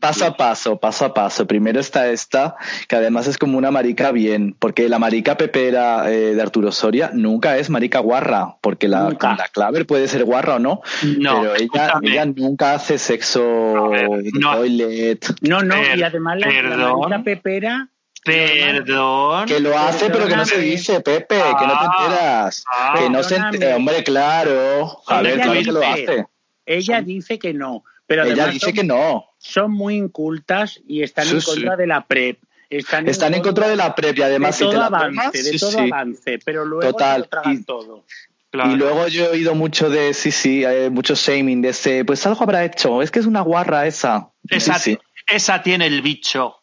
paso 0.00 0.24
a 0.24 0.36
paso, 0.36 0.78
paso 0.78 1.04
a 1.04 1.14
paso. 1.14 1.46
Primero 1.46 1.78
está 1.78 2.08
esta, 2.10 2.56
que 2.88 2.96
además 2.96 3.26
es 3.26 3.36
como 3.36 3.58
una 3.58 3.70
marica 3.70 4.12
bien, 4.12 4.56
porque 4.58 4.88
la 4.88 4.98
marica 4.98 5.36
pepera 5.36 6.10
eh, 6.10 6.34
de 6.34 6.42
Arturo 6.42 6.72
Soria 6.72 7.10
nunca 7.12 7.58
es 7.58 7.68
marica 7.68 7.98
guarra, 7.98 8.56
porque 8.62 8.88
la, 8.88 9.10
la 9.10 9.48
claver 9.52 9.86
puede 9.86 10.08
ser 10.08 10.24
guarra 10.24 10.56
o 10.56 10.58
no, 10.58 10.80
no 11.18 11.42
pero 11.42 11.54
ella, 11.56 11.92
ella 12.02 12.24
nunca 12.24 12.72
hace 12.72 12.96
sexo 12.96 13.90
no, 14.32 14.52
toilet. 14.54 15.26
No, 15.42 15.62
no, 15.62 15.76
y 15.94 16.02
además 16.02 16.38
la, 16.38 16.62
la 16.62 16.76
marica 16.94 17.22
pepera 17.22 17.90
Perdón. 18.24 19.46
Que 19.46 19.60
lo 19.60 19.78
hace, 19.78 20.10
pero 20.10 20.26
que 20.26 20.36
no 20.36 20.44
se 20.44 20.60
dice, 20.60 21.00
Pepe, 21.00 21.36
que 21.36 21.66
no 21.66 21.72
te 21.72 21.86
ah, 21.86 21.96
enteras. 22.02 22.64
que 22.98 23.10
no 23.10 23.22
se 23.22 23.36
enteras. 23.36 23.76
Hombre, 23.76 24.02
claro. 24.02 25.02
A 25.06 25.22
ver, 25.22 25.40
claro 25.40 25.52
que 25.52 25.72
lo 25.72 25.86
hace. 25.86 26.26
Ella 26.68 27.00
dice 27.00 27.38
que 27.38 27.54
no, 27.54 27.82
pero 28.06 28.24
ella 28.24 28.48
dice 28.48 28.74
que 28.74 28.84
no. 28.84 29.24
Son 29.38 29.72
muy 29.72 29.96
incultas 29.96 30.80
y 30.86 31.02
están 31.02 31.28
en 31.28 31.40
contra 31.40 31.76
de 31.76 31.86
la 31.86 32.06
PrEP. 32.06 32.38
Están, 32.68 33.08
en, 33.32 33.40
contra, 33.40 33.66
de 33.66 33.76
la 33.76 33.94
PrEP 33.94 34.18
y 34.18 34.22
además 34.22 34.58
de 34.58 34.66
todo 34.66 34.82
avance, 34.82 35.42
de 35.42 35.58
todo 35.58 35.78
avance, 35.78 36.38
pero 36.44 36.66
luego 36.66 36.92
Total. 36.92 37.26
y, 37.46 37.64
todo. 37.64 38.04
Y 38.52 38.76
luego 38.76 39.08
yo 39.08 39.24
he 39.24 39.28
oído 39.28 39.54
mucho 39.54 39.88
de, 39.88 40.12
sí, 40.12 40.30
sí, 40.30 40.66
hay 40.66 40.90
mucho 40.90 41.14
shaming 41.14 41.62
de 41.62 41.70
ese, 41.70 42.04
pues 42.04 42.26
algo 42.26 42.42
habrá 42.42 42.66
hecho, 42.66 43.00
es 43.00 43.10
que 43.10 43.20
es 43.20 43.26
una 43.26 43.40
guarra 43.40 43.86
esa. 43.86 44.30
Esa, 44.50 44.78
esa 45.26 45.62
tiene 45.62 45.86
el 45.86 46.02
bicho. 46.02 46.56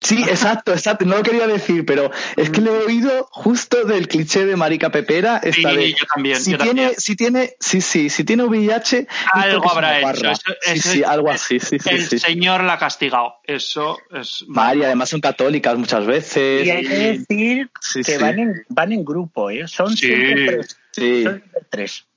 Sí, 0.00 0.22
exacto, 0.22 0.72
exacto. 0.72 1.04
No 1.04 1.16
lo 1.16 1.22
quería 1.22 1.46
decir, 1.46 1.84
pero 1.84 2.10
es 2.36 2.48
que 2.50 2.62
le 2.62 2.70
he 2.70 2.84
oído 2.86 3.28
justo 3.30 3.84
del 3.84 4.08
cliché 4.08 4.46
de 4.46 4.56
Marica 4.56 4.90
Pepera. 4.90 5.40
Esta 5.42 5.74
sí, 5.74 5.94
yo 5.94 6.06
también. 6.06 6.36
Si 6.40 6.56
tiene, 6.56 6.94
si 6.96 7.16
tiene, 7.16 7.54
sí, 7.60 7.82
sí, 7.82 8.08
si 8.08 8.24
tiene 8.24 8.44
VIH. 8.44 9.06
Algo 9.32 9.70
habrá 9.70 10.00
hecho. 10.00 10.32
sí, 10.62 10.80
sí, 10.80 11.04
algo 11.04 11.30
así, 11.30 11.60
sí, 11.60 11.78
sí. 11.78 11.90
El 11.90 12.20
señor 12.20 12.64
la 12.64 12.74
ha 12.74 12.78
castigado. 12.78 13.34
Eso 13.44 13.98
es. 14.10 14.44
María, 14.48 14.86
además 14.86 15.10
son 15.10 15.20
católicas 15.20 15.76
muchas 15.76 16.06
veces. 16.06 16.66
Y 16.66 16.70
hay 16.70 16.86
que 16.86 16.96
decir 16.96 17.70
que 18.04 18.18
van 18.18 18.38
en, 18.38 18.64
van 18.68 18.92
en 18.92 19.04
grupo, 19.04 19.50
¿eh? 19.50 19.68
Son 19.68 19.94
siempre 19.94 20.60
tres. 20.92 21.24
Son 21.24 21.44
tres 21.68 22.09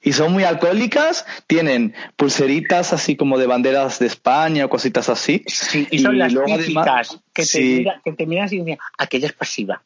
y 0.00 0.12
son 0.12 0.32
muy 0.32 0.44
alcohólicas, 0.44 1.26
tienen 1.46 1.94
pulseritas 2.16 2.92
así 2.92 3.16
como 3.16 3.38
de 3.38 3.46
banderas 3.46 3.98
de 3.98 4.06
España 4.06 4.64
o 4.64 4.68
cositas 4.68 5.08
así. 5.08 5.42
Sí, 5.46 5.88
y 5.90 5.98
son 5.98 6.18
las 6.18 6.32
típicas 6.32 7.18
que, 7.32 7.44
te 7.44 7.84
que 8.04 8.12
te 8.12 8.26
miras 8.26 8.52
y 8.52 8.58
dicen, 8.58 8.78
aquella 8.96 9.26
es 9.26 9.32
pasiva. 9.32 9.82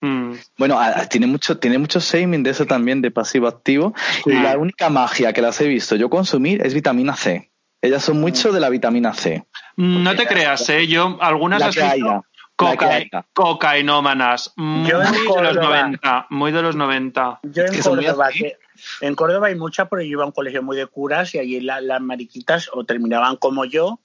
Mm. 0.00 0.32
Bueno, 0.58 0.78
tiene 1.10 1.26
mucho, 1.26 1.58
tiene 1.58 1.78
mucho 1.78 2.00
shaming 2.00 2.42
de 2.42 2.50
eso 2.50 2.66
también, 2.66 3.02
de 3.02 3.10
pasivo 3.10 3.46
activo. 3.46 3.94
Y 4.26 4.32
la 4.32 4.56
única 4.56 4.88
magia 4.88 5.32
que 5.32 5.42
las 5.42 5.60
he 5.60 5.68
visto 5.68 5.96
yo 5.96 6.08
consumir 6.10 6.64
es 6.64 6.74
vitamina 6.74 7.14
C. 7.14 7.50
Ellas 7.80 8.02
son 8.02 8.20
mucho 8.20 8.50
mm. 8.50 8.54
de 8.54 8.60
la 8.60 8.68
vitamina 8.68 9.12
C. 9.12 9.44
No 9.76 10.16
te 10.16 10.26
creas, 10.26 10.68
¿eh? 10.70 10.86
Yo, 10.86 11.18
algunas 11.20 11.60
las 11.60 11.74
visto 11.74 12.24
cocainómanas. 13.32 14.52
Muy 14.56 14.90
de 14.90 15.42
los 15.42 15.56
90. 15.56 16.26
Muy 16.30 16.52
de 16.52 16.62
los 16.62 16.76
90. 16.76 17.40
Yo 17.42 17.64
en 17.64 17.82
Córdoba, 17.82 18.28
que, 18.32 18.56
en 19.00 19.14
Córdoba 19.14 19.48
hay 19.48 19.54
mucha 19.54 19.88
porque 19.88 20.06
yo 20.06 20.12
iba 20.12 20.22
a 20.24 20.26
un 20.26 20.32
colegio 20.32 20.62
muy 20.62 20.76
de 20.76 20.86
curas 20.86 21.34
y 21.34 21.38
allí 21.38 21.60
las 21.60 22.00
mariquitas 22.00 22.70
o 22.72 22.84
terminaban 22.84 23.36
como 23.36 23.64
yo 23.64 24.00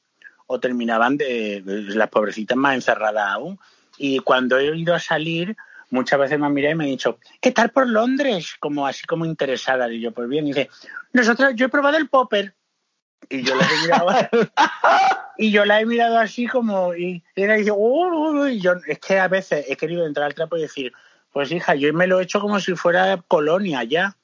o 0.47 0.59
terminaban 0.59 1.17
de, 1.17 1.61
las 1.65 2.09
pobrecitas 2.09 2.57
más 2.57 2.75
encerradas 2.75 3.27
aún. 3.27 3.59
Y 3.97 4.19
cuando 4.19 4.57
he 4.57 4.75
ido 4.77 4.95
a 4.95 4.99
salir, 4.99 5.55
muchas 5.89 6.19
veces 6.19 6.39
me 6.39 6.45
han 6.45 6.53
mirado 6.53 6.73
y 6.73 6.77
me 6.77 6.83
han 6.85 6.91
dicho, 6.91 7.19
¿qué 7.41 7.51
tal 7.51 7.69
por 7.69 7.87
Londres? 7.87 8.55
Como 8.59 8.87
así 8.87 9.05
como 9.05 9.25
interesada. 9.25 9.91
Y 9.91 9.99
yo, 9.99 10.11
pues 10.11 10.29
bien, 10.29 10.45
y 10.45 10.53
dice, 10.53 10.69
nosotros, 11.13 11.53
yo 11.55 11.65
he 11.65 11.69
probado 11.69 11.97
el 11.97 12.09
popper. 12.09 12.55
Y 13.29 13.41
yo 13.41 13.55
la 13.55 13.65
he 13.65 13.81
mirado, 13.81 14.07
y 15.37 15.51
yo 15.51 15.65
la 15.65 15.81
he 15.81 15.85
mirado 15.85 16.17
así 16.19 16.47
como, 16.47 16.95
y, 16.95 17.23
ella 17.35 17.55
dice, 17.55 17.71
y 18.51 18.59
yo, 18.59 18.73
es 18.87 18.99
que 18.99 19.19
a 19.19 19.27
veces 19.27 19.65
he 19.67 19.75
querido 19.75 20.05
entrar 20.05 20.27
al 20.27 20.35
trapo 20.35 20.55
y 20.55 20.61
decir, 20.61 20.93
pues 21.33 21.51
hija, 21.51 21.75
yo 21.75 21.91
me 21.93 22.07
lo 22.07 22.19
he 22.19 22.23
hecho 22.23 22.39
como 22.39 22.59
si 22.59 22.75
fuera 22.75 23.23
colonia 23.27 23.83
ya. 23.83 24.16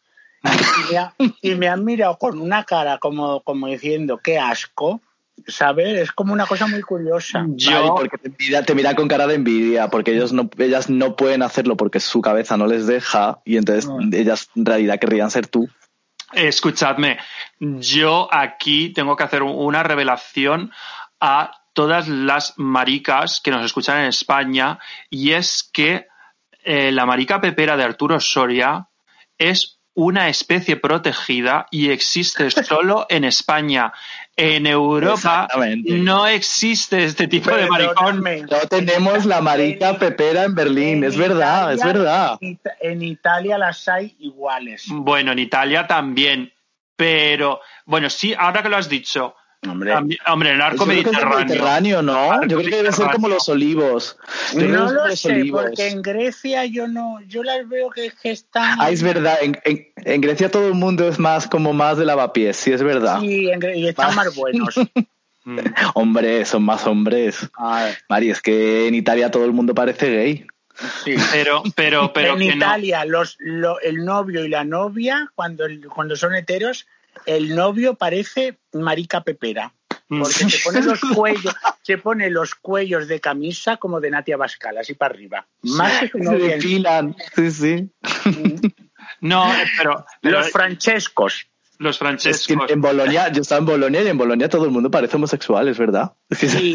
Y 1.41 1.55
me, 1.55 1.69
han 1.69 1.83
mirado 1.85 2.17
con 2.17 2.39
una 2.39 2.63
cara 2.63 2.97
como, 2.97 3.41
como 3.41 3.67
diciendo, 3.67 4.19
qué 4.21 4.39
asco. 4.39 5.01
¿Sabes? 5.47 5.99
Es 5.99 6.11
como 6.11 6.31
una 6.31 6.45
cosa 6.45 6.67
muy 6.67 6.81
curiosa. 6.81 7.43
Yo, 7.55 7.95
porque 7.95 8.17
te 8.17 8.75
mira, 8.75 8.95
con 8.95 9.07
cara 9.07 9.25
de 9.25 9.35
envidia, 9.35 9.87
porque 9.87 10.11
ellos 10.11 10.31
no, 10.31 10.49
ellas 10.59 10.91
no 10.91 11.15
pueden 11.15 11.41
hacerlo 11.41 11.75
porque 11.75 11.99
su 11.99 12.21
cabeza 12.21 12.55
no 12.55 12.67
les 12.67 12.85
deja 12.85 13.41
y 13.43 13.57
entonces 13.57 13.89
ellas 14.11 14.49
en 14.55 14.65
realidad 14.65 14.99
querrían 14.99 15.31
ser 15.31 15.47
tú. 15.47 15.67
Escuchadme, 16.33 17.17
yo 17.59 18.29
aquí 18.31 18.93
tengo 18.93 19.15
que 19.15 19.23
hacer 19.23 19.41
una 19.41 19.81
revelación 19.81 20.71
a 21.19 21.51
todas 21.73 22.07
las 22.07 22.53
maricas 22.57 23.41
que 23.43 23.51
nos 23.51 23.65
escuchan 23.65 24.01
en 24.01 24.05
España 24.05 24.79
y 25.09 25.31
es 25.31 25.69
que 25.73 26.07
eh, 26.63 26.91
la 26.91 27.05
marica 27.05 27.41
pepera 27.41 27.75
de 27.75 27.83
Arturo 27.83 28.19
Soria 28.19 28.87
es 29.37 29.72
una 29.95 30.27
especie 30.29 30.75
protegida 30.77 31.67
y 31.69 31.89
existe 31.89 32.49
solo 32.49 33.05
en 33.09 33.23
España. 33.23 33.93
En 34.35 34.65
Europa 34.65 35.47
no 35.85 36.25
existe 36.25 37.03
este 37.03 37.27
tipo 37.27 37.55
de 37.55 37.67
maricón. 37.67 38.23
No 38.23 38.59
tenemos 38.67 39.25
la 39.25 39.41
marica 39.41 39.97
pepera 39.99 40.43
en 40.43 40.55
Berlín, 40.55 41.03
es 41.03 41.15
verdad, 41.15 41.73
es 41.73 41.83
verdad. 41.83 42.39
En 42.81 43.01
Italia 43.03 43.57
las 43.59 43.87
hay 43.87 44.15
iguales. 44.19 44.85
Bueno, 44.87 45.33
en 45.33 45.39
Italia 45.39 45.85
también, 45.85 46.51
pero 46.95 47.61
bueno, 47.85 48.09
sí, 48.09 48.33
ahora 48.35 48.63
que 48.63 48.69
lo 48.69 48.77
has 48.77 48.89
dicho, 48.89 49.35
Hombre, 49.69 49.93
hombre 50.27 50.53
el 50.53 50.61
arco 50.61 50.85
mediterráneo. 50.85 51.37
mediterráneo. 51.39 52.01
¿no? 52.01 52.45
yo 52.47 52.57
creo 52.57 52.69
que 52.69 52.75
debe 52.77 52.91
ser 52.91 53.07
como 53.11 53.27
los 53.27 53.47
olivos. 53.49 54.17
no 54.55 54.91
lo 54.91 55.15
sé, 55.15 55.45
porque 55.51 55.87
en 55.87 56.01
Grecia 56.01 56.65
yo 56.65 56.87
no, 56.87 57.19
yo 57.27 57.43
las 57.43 57.67
veo 57.67 57.89
que, 57.89 58.11
están. 58.23 58.77
Ah, 58.79 58.89
es 58.89 59.03
verdad. 59.03 59.37
En, 59.41 59.57
en, 59.63 60.21
Grecia 60.21 60.49
todo 60.49 60.67
el 60.67 60.73
mundo 60.73 61.07
es 61.07 61.19
más 61.19 61.47
como 61.47 61.73
más 61.73 61.97
de 61.97 62.05
lavapiés, 62.05 62.57
sí 62.57 62.71
es 62.71 62.83
verdad. 62.83 63.19
Sí, 63.21 63.49
y 63.75 63.87
están 63.87 64.15
más 64.15 64.35
buenos. 64.35 64.75
Hombre, 65.93 66.45
son 66.45 66.63
más 66.63 66.87
hombres. 66.87 67.49
Mari, 68.09 68.29
es 68.29 68.41
que 68.41 68.87
en 68.87 68.95
Italia 68.95 69.31
todo 69.31 69.45
el 69.45 69.51
mundo 69.51 69.75
parece 69.75 70.09
gay. 70.09 70.47
Sí. 71.03 71.15
Pero, 71.31 71.63
pero, 71.75 72.13
pero. 72.13 72.33
En 72.33 72.41
Italia, 72.41 73.05
los, 73.05 73.37
el 73.83 74.05
novio 74.05 74.43
y 74.43 74.49
la 74.49 74.63
novia, 74.63 75.31
cuando, 75.35 75.65
cuando 75.93 76.15
son 76.15 76.33
heteros, 76.33 76.87
el 77.25 77.55
novio 77.55 77.95
parece 77.95 78.59
marica 78.73 79.23
pepera. 79.23 79.73
Porque 80.07 80.33
se 80.33 80.59
pone 80.63 80.81
los 80.81 80.99
cuellos, 81.15 81.55
se 81.81 81.97
pone 81.97 82.29
los 82.29 82.55
cuellos 82.55 83.07
de 83.07 83.19
camisa 83.19 83.77
como 83.77 83.99
de 83.99 84.11
Natia 84.11 84.37
Bascal, 84.37 84.77
así 84.77 84.93
para 84.93 85.13
arriba. 85.13 85.47
Más 85.61 86.11
que 86.11 86.59
Se 86.59 87.51
Sí, 87.51 87.51
sí. 87.51 87.89
No, 89.21 89.45
pero, 89.77 90.05
Los 90.21 90.51
francescos. 90.51 91.47
Los 91.79 91.97
francescos. 91.97 92.69
en 92.69 92.81
Bolonia, 92.81 93.31
yo 93.31 93.41
estaba 93.41 93.59
en 93.59 93.65
Bolonia 93.65 94.03
y 94.03 94.07
en 94.07 94.17
Bolonia 94.17 94.47
todo 94.47 94.65
el 94.65 94.71
mundo 94.71 94.91
parece 94.91 95.17
homosexual, 95.17 95.67
es 95.67 95.77
verdad. 95.77 96.13
Sí. 96.31 96.47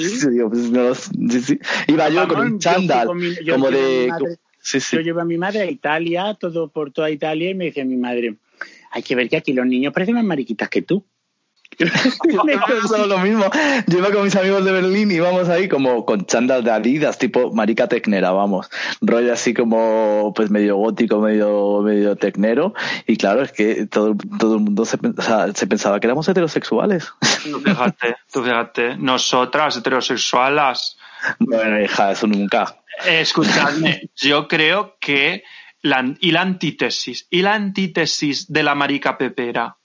Pues, 0.49 1.11
sí, 1.31 1.41
sí, 1.41 1.61
Iba 1.87 2.09
yo 2.09 2.27
con 2.29 2.41
un 2.41 2.59
chándal, 2.59 3.07
como 3.07 3.71
de... 3.71 4.11
Yo 4.93 5.01
llevo 5.01 5.21
a 5.21 5.25
mi 5.25 5.39
madre 5.39 5.61
a 5.61 5.71
Italia, 5.71 6.37
todo 6.39 6.69
por 6.69 6.93
toda 6.93 7.11
Italia, 7.11 7.51
y 7.51 7.55
me 7.55 7.67
dice 7.67 7.85
mi 7.85 7.97
madre, 7.97 8.37
hay 8.99 9.03
que 9.03 9.15
ver 9.15 9.29
que 9.29 9.37
aquí 9.37 9.53
los 9.53 9.67
niños 9.67 9.93
parecen 9.93 10.15
más 10.15 10.25
mariquitas 10.25 10.69
que 10.69 10.83
tú. 10.83 11.05
lo 13.09 13.19
mismo. 13.19 13.45
Yo 13.87 13.99
iba 13.99 14.11
con 14.11 14.25
mis 14.25 14.35
amigos 14.37 14.65
de 14.65 14.73
Berlín 14.73 15.11
y 15.11 15.15
íbamos 15.15 15.49
ahí 15.49 15.69
como 15.69 16.05
con 16.05 16.27
chandas 16.27 16.65
de 16.65 16.71
Adidas, 16.71 17.19
tipo 17.19 17.53
marica 17.53 17.87
tecnera, 17.87 18.33
vamos. 18.33 18.69
Rollo 19.01 19.33
así 19.33 19.55
como 19.55 20.33
pues 20.35 20.51
medio 20.51 20.77
gótico, 20.77 21.21
medio, 21.21 21.83
medio 21.83 22.17
tecnero. 22.17 22.75
Y 23.07 23.17
claro, 23.17 23.43
es 23.43 23.53
que 23.53 23.87
todo, 23.87 24.17
todo 24.39 24.55
el 24.55 24.61
mundo 24.61 24.85
se, 24.85 24.99
se 25.55 25.67
pensaba 25.67 26.01
que 26.01 26.07
éramos 26.09 26.29
heterosexuales. 26.29 27.13
Tú 27.45 27.61
fíjate, 27.61 28.17
tú 28.33 28.43
fíjate. 28.43 28.97
Nosotras 28.97 29.77
heterosexuales. 29.77 30.97
Bueno, 31.39 31.81
hija, 31.81 32.13
eso 32.13 32.27
nunca. 32.27 32.77
escuchadme, 33.07 34.11
yo 34.17 34.49
creo 34.49 34.97
que 35.01 35.45
la, 35.83 36.15
y 36.21 36.31
la 36.33 36.43
antítesis, 36.43 37.27
y 37.31 37.43
la 37.43 37.55
antítesis 37.55 38.51
de 38.53 38.63
la 38.63 38.75
marica 38.75 39.17
pepera 39.17 39.77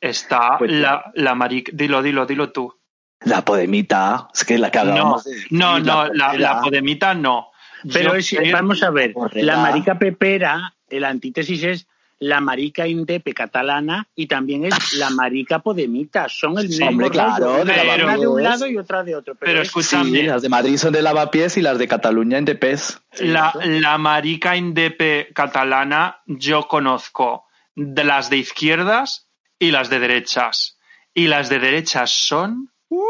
está 0.00 0.58
pues 0.58 0.70
la, 0.72 1.10
la 1.14 1.34
marica. 1.34 1.72
Dilo, 1.74 2.02
dilo, 2.02 2.26
dilo 2.26 2.50
tú. 2.52 2.74
La 3.20 3.44
podemita, 3.44 4.28
es 4.32 4.44
que 4.44 4.58
la 4.58 4.70
que 4.70 4.78
No, 4.84 5.16
no, 5.50 5.78
no 5.80 6.06
la, 6.12 6.34
la, 6.34 6.60
podemita 6.60 7.14
no. 7.14 7.50
Pero 7.92 8.12
vamos 8.52 8.82
a 8.82 8.90
ver, 8.90 9.14
la 9.34 9.56
marica 9.58 9.98
pepera, 9.98 10.74
el 10.88 11.04
antítesis 11.04 11.62
es 11.64 11.88
la 12.20 12.40
marica 12.40 12.86
indepe 12.86 13.32
catalana 13.32 14.08
y 14.14 14.26
también 14.26 14.64
es 14.64 14.94
la 14.94 15.10
marica 15.10 15.60
podemita. 15.60 16.28
Son 16.28 16.58
el 16.58 16.68
mismo 16.68 16.88
Hombre, 16.88 17.10
claro, 17.10 17.64
de, 17.64 17.72
una 18.02 18.16
de 18.16 18.26
un 18.26 18.42
lado 18.42 18.66
y 18.66 18.76
otra 18.76 19.04
de 19.04 19.14
otro. 19.14 19.34
Pero, 19.36 19.62
escúchame. 19.62 20.24
las 20.24 20.42
de 20.42 20.48
Madrid 20.48 20.76
son 20.76 20.92
de 20.92 21.02
lavapiés 21.02 21.56
y 21.56 21.62
las 21.62 21.78
de 21.78 21.86
Cataluña 21.86 22.38
indepes. 22.38 23.00
La, 23.20 23.52
la 23.62 23.98
marica 23.98 24.56
indepe 24.56 25.28
catalana 25.32 26.20
yo 26.26 26.66
conozco 26.66 27.46
de 27.74 28.04
las 28.04 28.30
de 28.30 28.38
izquierdas 28.38 29.28
y 29.58 29.70
las 29.70 29.90
de 29.90 30.00
derechas. 30.00 30.78
Y 31.14 31.28
las 31.28 31.48
de 31.48 31.58
derechas 31.58 32.10
son... 32.10 32.70
Uh, 32.90 33.04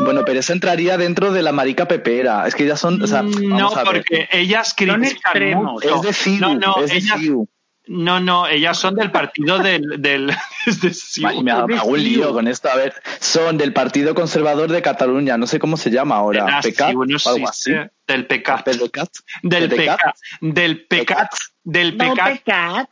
bueno, 0.00 0.24
pero 0.24 0.40
eso 0.40 0.52
entraría 0.52 0.96
dentro 0.96 1.32
de 1.32 1.42
la 1.42 1.52
marica 1.52 1.88
pepera. 1.88 2.46
Es 2.46 2.54
que 2.54 2.64
ellas 2.64 2.80
son. 2.80 2.98
no, 2.98 3.70
porque 3.84 4.28
ellas 4.32 4.74
critican 4.76 5.54
mucho. 5.54 5.96
Es 5.96 6.02
decir, 6.02 6.40
no, 6.40 6.54
no, 6.54 6.76
ellas, 6.84 7.20
no, 7.88 8.20
no, 8.20 8.46
ellas 8.46 8.78
son 8.78 8.94
del 8.94 9.10
partido 9.10 9.58
del. 9.58 10.00
del 10.00 10.32
me 11.42 11.52
hago 11.52 11.88
un 11.88 12.02
lío 12.02 12.32
con 12.32 12.46
esto. 12.46 12.68
A 12.68 12.76
ver, 12.76 12.94
son 13.18 13.56
del 13.56 13.72
Partido 13.72 14.14
Conservador 14.14 14.70
de 14.70 14.82
Cataluña. 14.82 15.38
No 15.38 15.46
sé 15.46 15.58
cómo 15.58 15.76
se 15.76 15.90
llama 15.90 16.16
ahora. 16.16 16.60
¿Pecat? 16.62 16.90
algo 16.90 17.48
así. 17.48 17.72
Del 18.06 18.26
PECAT. 18.26 18.66
Del 18.66 18.78
PECAT. 18.78 19.08
Del 19.42 19.68
PECAT. 19.68 19.98
Del 20.42 20.86
PECAT. 20.86 21.30
Del 21.64 21.96
PECAT. 21.96 22.90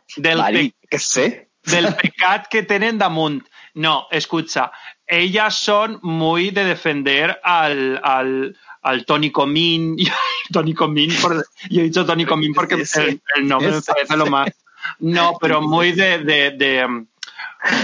¿Qué 0.88 0.98
sé? 0.98 1.50
Del 1.64 1.94
PECAT 2.02 2.48
que 2.48 2.62
tienen 2.62 2.96
Damunt. 2.96 3.46
No, 3.74 4.06
escucha 4.10 4.72
ellas 5.06 5.54
son 5.54 5.98
muy 6.02 6.50
de 6.50 6.64
defender 6.64 7.40
al, 7.42 8.00
al, 8.02 8.56
al 8.82 9.04
Tony 9.04 9.30
Comín. 9.30 9.96
Tony 10.52 10.74
Comín, 10.74 11.10
yo 11.70 11.80
he 11.80 11.84
dicho 11.84 12.06
Tony 12.06 12.24
Comín 12.24 12.54
porque 12.54 12.74
el, 12.74 13.48
nombre 13.48 13.72
me 13.72 13.82
parece 13.82 14.16
lo 14.16 14.26
más. 14.26 14.50
No, 15.00 15.36
pero 15.40 15.60
muy 15.60 15.92
de, 15.92 16.18
de, 16.18 16.52
de 16.52 17.06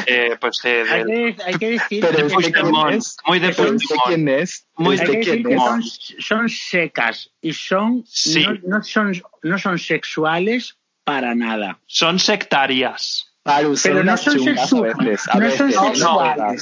eh, 0.07 0.37
pues 0.41 0.61
de, 0.63 0.83
hay, 0.83 1.05
que, 1.05 1.43
hay, 1.45 1.55
que, 1.55 1.71
decir 1.71 2.07
de 2.07 2.25
muy 2.25 2.45
de 2.45 2.53
quién 2.53 4.29
es. 4.29 4.67
Muy 4.77 4.97
de 4.97 5.21
quién 5.21 5.59
son, 5.59 5.83
son, 6.21 6.49
secas 6.49 7.31
y 7.41 7.53
son 7.53 8.05
no, 8.37 8.59
no, 8.79 8.83
son 8.85 9.23
no 9.43 9.59
son 9.59 9.79
sexuales 9.79 10.77
para 11.03 11.35
nada. 11.35 11.81
Son 11.87 12.21
sectarias 12.21 13.32
pero 13.45 14.05
no 14.05 14.17
son, 14.17 14.39
sexuales. 14.39 15.27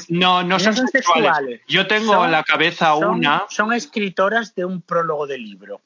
No, 0.09 0.43
no, 0.43 0.59
son, 0.59 0.89
sexuales. 0.89 1.61
Yo 1.69 1.87
tengo 1.87 2.25
en 2.25 2.33
la 2.33 2.43
cabeza 2.43 2.95
una. 2.95 3.45
Son 3.51 3.73
escritoras 3.73 4.55
de 4.55 4.65
un 4.65 4.81
prólogo 4.81 5.27
de 5.27 5.39
libro. 5.39 5.83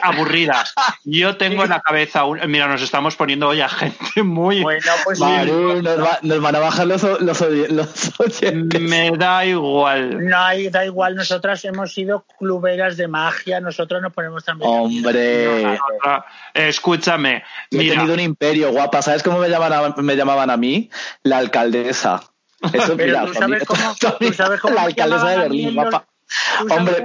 Aburridas. 0.00 0.74
Yo 1.04 1.36
tengo 1.36 1.64
en 1.64 1.70
la 1.70 1.80
cabeza 1.80 2.24
un... 2.24 2.40
Mira, 2.50 2.68
nos 2.68 2.82
estamos 2.82 3.16
poniendo 3.16 3.48
hoy 3.48 3.60
a 3.60 3.68
gente 3.68 4.22
muy... 4.22 4.62
Bueno, 4.62 4.92
pues 5.04 5.18
nos, 5.20 6.40
van 6.40 6.56
a 6.56 6.58
bajar 6.58 6.86
los, 6.86 7.02
los, 7.20 7.42
oyentes. 8.18 8.80
Me 8.80 9.10
da 9.10 9.44
igual. 9.44 10.24
No, 10.24 10.38
da 10.70 10.84
igual. 10.84 11.16
Nosotras 11.16 11.64
hemos 11.64 11.92
sido 11.92 12.24
cluberas 12.38 12.96
de 12.96 13.08
magia. 13.08 13.60
Nosotros 13.60 14.00
nos 14.00 14.12
ponemos 14.12 14.44
también... 14.44 14.70
Hombre. 14.70 15.78
Escúchame. 16.54 17.42
he 17.70 17.88
tenido 17.88 18.14
un 18.14 18.20
imperio, 18.20 18.70
guapa. 18.70 19.02
¿Sabes 19.02 19.22
cómo 19.22 19.38
me 19.38 19.48
llamaban 19.48 19.92
a, 19.98 20.02
me 20.02 20.16
llamaban 20.16 20.50
a 20.50 20.56
mí? 20.56 20.90
La 21.22 21.38
alcaldesa. 21.38 22.22
Eso, 22.72 22.94
mira, 22.94 23.26
¿tú 23.26 23.34
sabes, 23.34 23.64
cómo, 23.64 23.94
¿tú 24.20 24.32
sabes 24.32 24.60
cómo, 24.60 24.74
la 24.74 24.82
alcaldesa 24.82 25.28
de 25.30 25.36
Berlín, 25.38 25.74
guapa. 25.74 26.06
Hombre, 26.70 27.04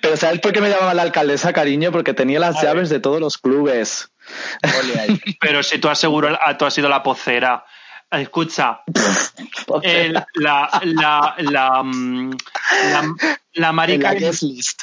pero 0.00 0.16
¿sabes 0.16 0.40
por 0.40 0.52
qué 0.52 0.60
me 0.60 0.70
llamaba 0.70 0.94
la 0.94 1.02
alcaldesa, 1.02 1.52
cariño? 1.52 1.92
Porque 1.92 2.14
tenía 2.14 2.40
las 2.40 2.62
llaves 2.62 2.88
de 2.88 3.00
todos 3.00 3.20
los 3.20 3.38
clubes. 3.38 4.10
pero 5.40 5.62
si 5.62 5.78
tú 5.78 5.88
aseguro, 5.88 6.38
ah, 6.40 6.56
tú 6.56 6.64
has 6.64 6.74
sido 6.74 6.88
la 6.88 7.02
pocera. 7.02 7.64
Escucha, 8.10 8.80
la, 10.34 10.68
la, 10.82 11.34
la, 11.38 11.82
mm, 11.82 12.36
la, 13.54 13.72
marica, 13.72 14.14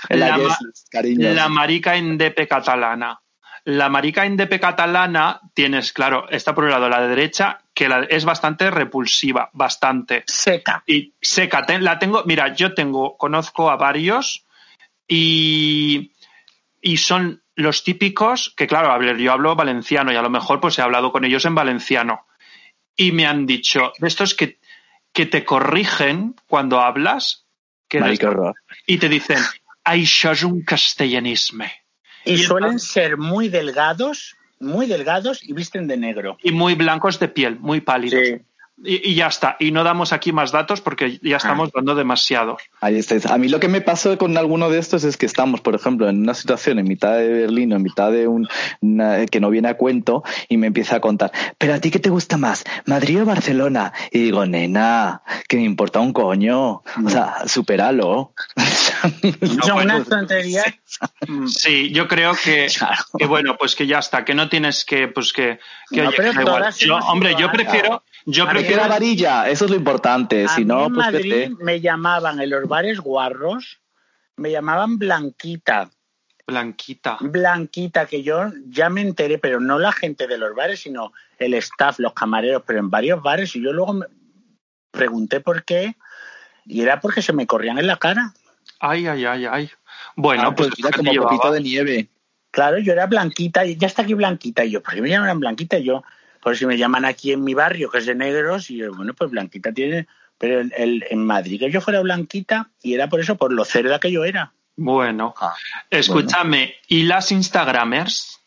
la, 0.10 0.58
la 0.92 1.50
marica 1.50 1.96
indepe 1.96 2.48
catalana. 2.48 3.22
La 3.64 3.90
marica 3.90 4.26
indepe 4.26 4.60
catalana 4.60 5.40
tienes, 5.54 5.94
claro, 5.94 6.28
está 6.30 6.54
por 6.54 6.66
un 6.66 6.72
lado 6.72 6.90
la 6.90 7.02
de 7.02 7.10
derecha, 7.10 7.62
que 7.82 8.06
es 8.16 8.26
bastante 8.26 8.70
repulsiva, 8.70 9.50
bastante. 9.54 10.24
Seca. 10.28 10.84
Y 10.86 11.16
seca. 11.20 11.66
la 11.80 11.98
tengo, 11.98 12.24
mira, 12.28 12.54
yo 12.54 12.76
tengo, 12.76 13.18
conozco 13.18 13.72
a 13.72 13.76
varios 13.76 14.46
y, 15.08 16.12
y 16.80 16.98
son 16.98 17.42
los 17.56 17.84
típicos 17.84 18.54
que, 18.56 18.68
claro, 18.68 19.02
yo 19.18 19.32
hablo 19.32 19.56
valenciano 19.56 20.14
y 20.14 20.16
a 20.16 20.22
lo 20.22 20.30
mejor 20.30 20.60
pues 20.60 20.78
he 20.78 20.84
hablado 20.84 21.12
con 21.12 21.26
ellos 21.26 21.44
en 21.46 21.56
valenciano. 21.56 22.28
Y 22.96 23.14
me 23.14 23.26
han 23.26 23.48
dicho, 23.48 23.94
de 23.98 24.08
estos 24.08 24.36
que, 24.36 24.60
que 25.12 25.26
te 25.26 25.44
corrigen 25.44 26.36
cuando 26.46 26.82
hablas, 26.82 27.48
que 27.88 28.00
y 28.86 28.98
te 29.00 29.10
dicen, 29.10 29.40
això 29.84 30.34
es 30.34 30.44
un 30.44 30.62
castellanisme. 30.62 31.72
Y, 32.26 32.38
suelen 32.38 32.80
ser 32.80 33.18
muy 33.18 33.50
delgados, 33.50 34.38
muy 34.62 34.86
delgados 34.86 35.44
y 35.44 35.54
visten 35.54 35.88
de 35.88 35.98
negro. 35.98 36.38
Y 36.42 36.52
muy 36.52 36.76
blancos 36.76 37.20
de 37.20 37.28
piel, 37.28 37.60
muy 37.60 37.82
pálidos. 37.82 38.42
Y, 38.84 39.16
ya 39.16 39.28
está. 39.28 39.58
Y 39.60 39.72
no 39.72 39.84
damos 39.84 40.14
aquí 40.14 40.32
más 40.32 40.52
datos 40.52 40.82
porque 40.82 41.20
ya 41.22 41.38
estamos 41.38 41.70
ah. 41.70 41.72
dando 41.76 41.96
demasiados. 41.96 42.62
Ahí 42.80 42.98
estáis. 42.98 43.26
A 43.26 43.38
mí 43.38 43.48
lo 43.48 43.60
que 43.60 43.68
me 43.68 43.82
pasó 43.82 44.18
con 44.18 44.38
alguno 44.38 44.70
de 44.70 44.80
estos 44.80 45.04
es 45.04 45.18
que 45.18 45.26
estamos, 45.26 45.62
por 45.62 45.76
ejemplo, 45.76 46.10
en 46.10 46.22
una 46.22 46.34
situación 46.34 46.80
en 46.80 46.88
mitad 46.88 47.18
de 47.18 47.28
Berlín 47.28 47.74
o 47.74 47.76
en 47.76 47.84
mitad 47.84 48.12
de 48.12 48.28
un 48.28 48.48
que 49.30 49.40
no 49.40 49.50
viene 49.50 49.70
a 49.70 49.78
cuento 49.78 50.24
y 50.50 50.58
me 50.58 50.68
empieza 50.68 50.98
a 50.98 51.00
contar, 51.00 51.32
pero 51.58 51.74
a 51.74 51.80
ti 51.80 51.92
qué 51.92 52.00
te 52.00 52.10
gusta 52.10 52.38
más, 52.38 52.64
Madrid 52.86 53.22
o 53.22 53.26
Barcelona? 53.26 53.94
Y 54.12 54.20
digo, 54.20 54.46
nena, 54.46 55.22
que 55.48 55.58
me 55.58 55.64
importa 55.64 56.00
un 56.00 56.14
coño. 56.14 56.84
O 57.06 57.10
sea, 57.10 57.48
superalo. 57.48 58.34
Son 59.66 59.80
unas 59.80 60.08
tonterías. 60.08 60.66
Sí, 61.48 61.92
yo 61.92 62.08
creo 62.08 62.34
que, 62.34 62.68
que, 63.18 63.26
bueno, 63.26 63.58
pues 63.58 63.76
que 63.76 63.88
ya 63.88 64.00
está, 64.00 64.26
que 64.26 64.34
no 64.34 64.50
tienes 64.50 64.86
que, 64.86 65.08
pues 65.08 65.34
que, 65.34 65.60
que 65.90 66.02
hombre, 66.02 67.36
yo 67.38 67.52
prefiero 67.52 68.04
Yo 68.26 68.48
prefiero 68.48 68.82
la 68.82 68.88
varilla, 68.88 69.50
eso 69.50 69.66
es 69.66 69.72
lo 69.72 69.78
importante. 69.78 70.48
si 70.48 70.66
no, 70.66 70.88
en 70.88 70.94
pues 70.94 71.06
Madrid 71.06 71.52
me 71.60 71.82
llamaban 71.82 72.40
en 72.40 72.50
los 72.50 72.68
bares 72.68 73.00
guarros, 73.00 73.80
me 74.38 74.52
llamaban 74.52 74.98
Blanquita. 74.98 75.90
Blanquita. 76.46 77.18
Blanquita, 77.22 78.06
que 78.06 78.24
yo 78.24 78.52
ya 78.68 78.90
me 78.90 79.02
enteré, 79.02 79.38
pero 79.38 79.60
no 79.60 79.80
la 79.80 79.92
gente 79.92 80.28
de 80.28 80.38
los 80.38 80.54
bares, 80.56 80.82
sino 80.82 81.14
el 81.38 81.54
staff, 81.56 82.00
los 82.00 82.14
camareros, 82.14 82.64
pero 82.66 82.80
en 82.80 82.90
varios 82.90 83.22
bares. 83.22 83.56
Y 83.56 83.62
yo 83.64 83.72
luego 83.72 83.94
me 83.94 84.06
pregunté 84.92 85.40
por 85.40 85.64
qué, 85.64 85.96
y 86.66 86.82
era 86.82 87.00
porque 87.00 87.22
se 87.22 87.34
me 87.34 87.48
corrían 87.48 87.78
en 87.78 87.88
la 87.88 87.98
cara. 87.98 88.34
Ay, 88.80 89.08
ay, 89.08 89.26
ay, 89.26 89.46
ay. 89.46 89.72
Bueno, 90.16 90.48
ah, 90.48 90.56
pues, 90.56 90.70
pues 90.80 90.96
como 90.96 91.16
copito 91.16 91.52
de 91.52 91.62
nieve. 91.62 92.10
Claro, 92.52 92.80
yo 92.80 92.92
era 92.92 93.06
blanquita, 93.06 93.66
y 93.66 93.78
ya 93.78 93.88
está 93.88 94.02
aquí 94.02 94.14
blanquita. 94.14 94.66
Y 94.66 94.72
yo, 94.72 94.84
¿por 94.84 94.94
qué 94.94 95.02
me 95.02 95.10
llaman 95.10 95.40
blanquita? 95.40 95.78
Y 95.78 95.86
yo, 95.86 96.04
por 96.42 96.58
si 96.58 96.66
me 96.66 96.78
llaman 96.78 97.06
aquí 97.06 97.32
en 97.32 97.44
mi 97.44 97.54
barrio, 97.54 97.90
que 97.90 98.00
es 98.00 98.06
de 98.06 98.16
negros, 98.16 98.70
y 98.70 98.78
yo, 98.78 98.94
bueno, 98.94 99.14
pues 99.14 99.32
blanquita 99.32 99.72
tiene. 99.72 100.08
Pero 100.38 100.60
el, 100.60 101.06
en 101.10 101.24
Madrid 101.24 101.60
que 101.60 101.72
yo 101.72 101.82
fuera 101.82 102.02
blanquita, 102.02 102.70
y 102.82 102.96
era 102.96 103.08
por 103.08 103.20
eso, 103.20 103.38
por 103.38 103.54
lo 103.54 103.64
cerda 103.64 104.00
que 104.00 104.12
yo 104.12 104.24
era. 104.24 104.54
Bueno, 104.76 105.36
ah, 105.40 105.54
escúchame, 105.90 106.76
¿y 106.88 107.04
las 107.04 107.32
Instagramers? 107.32 108.41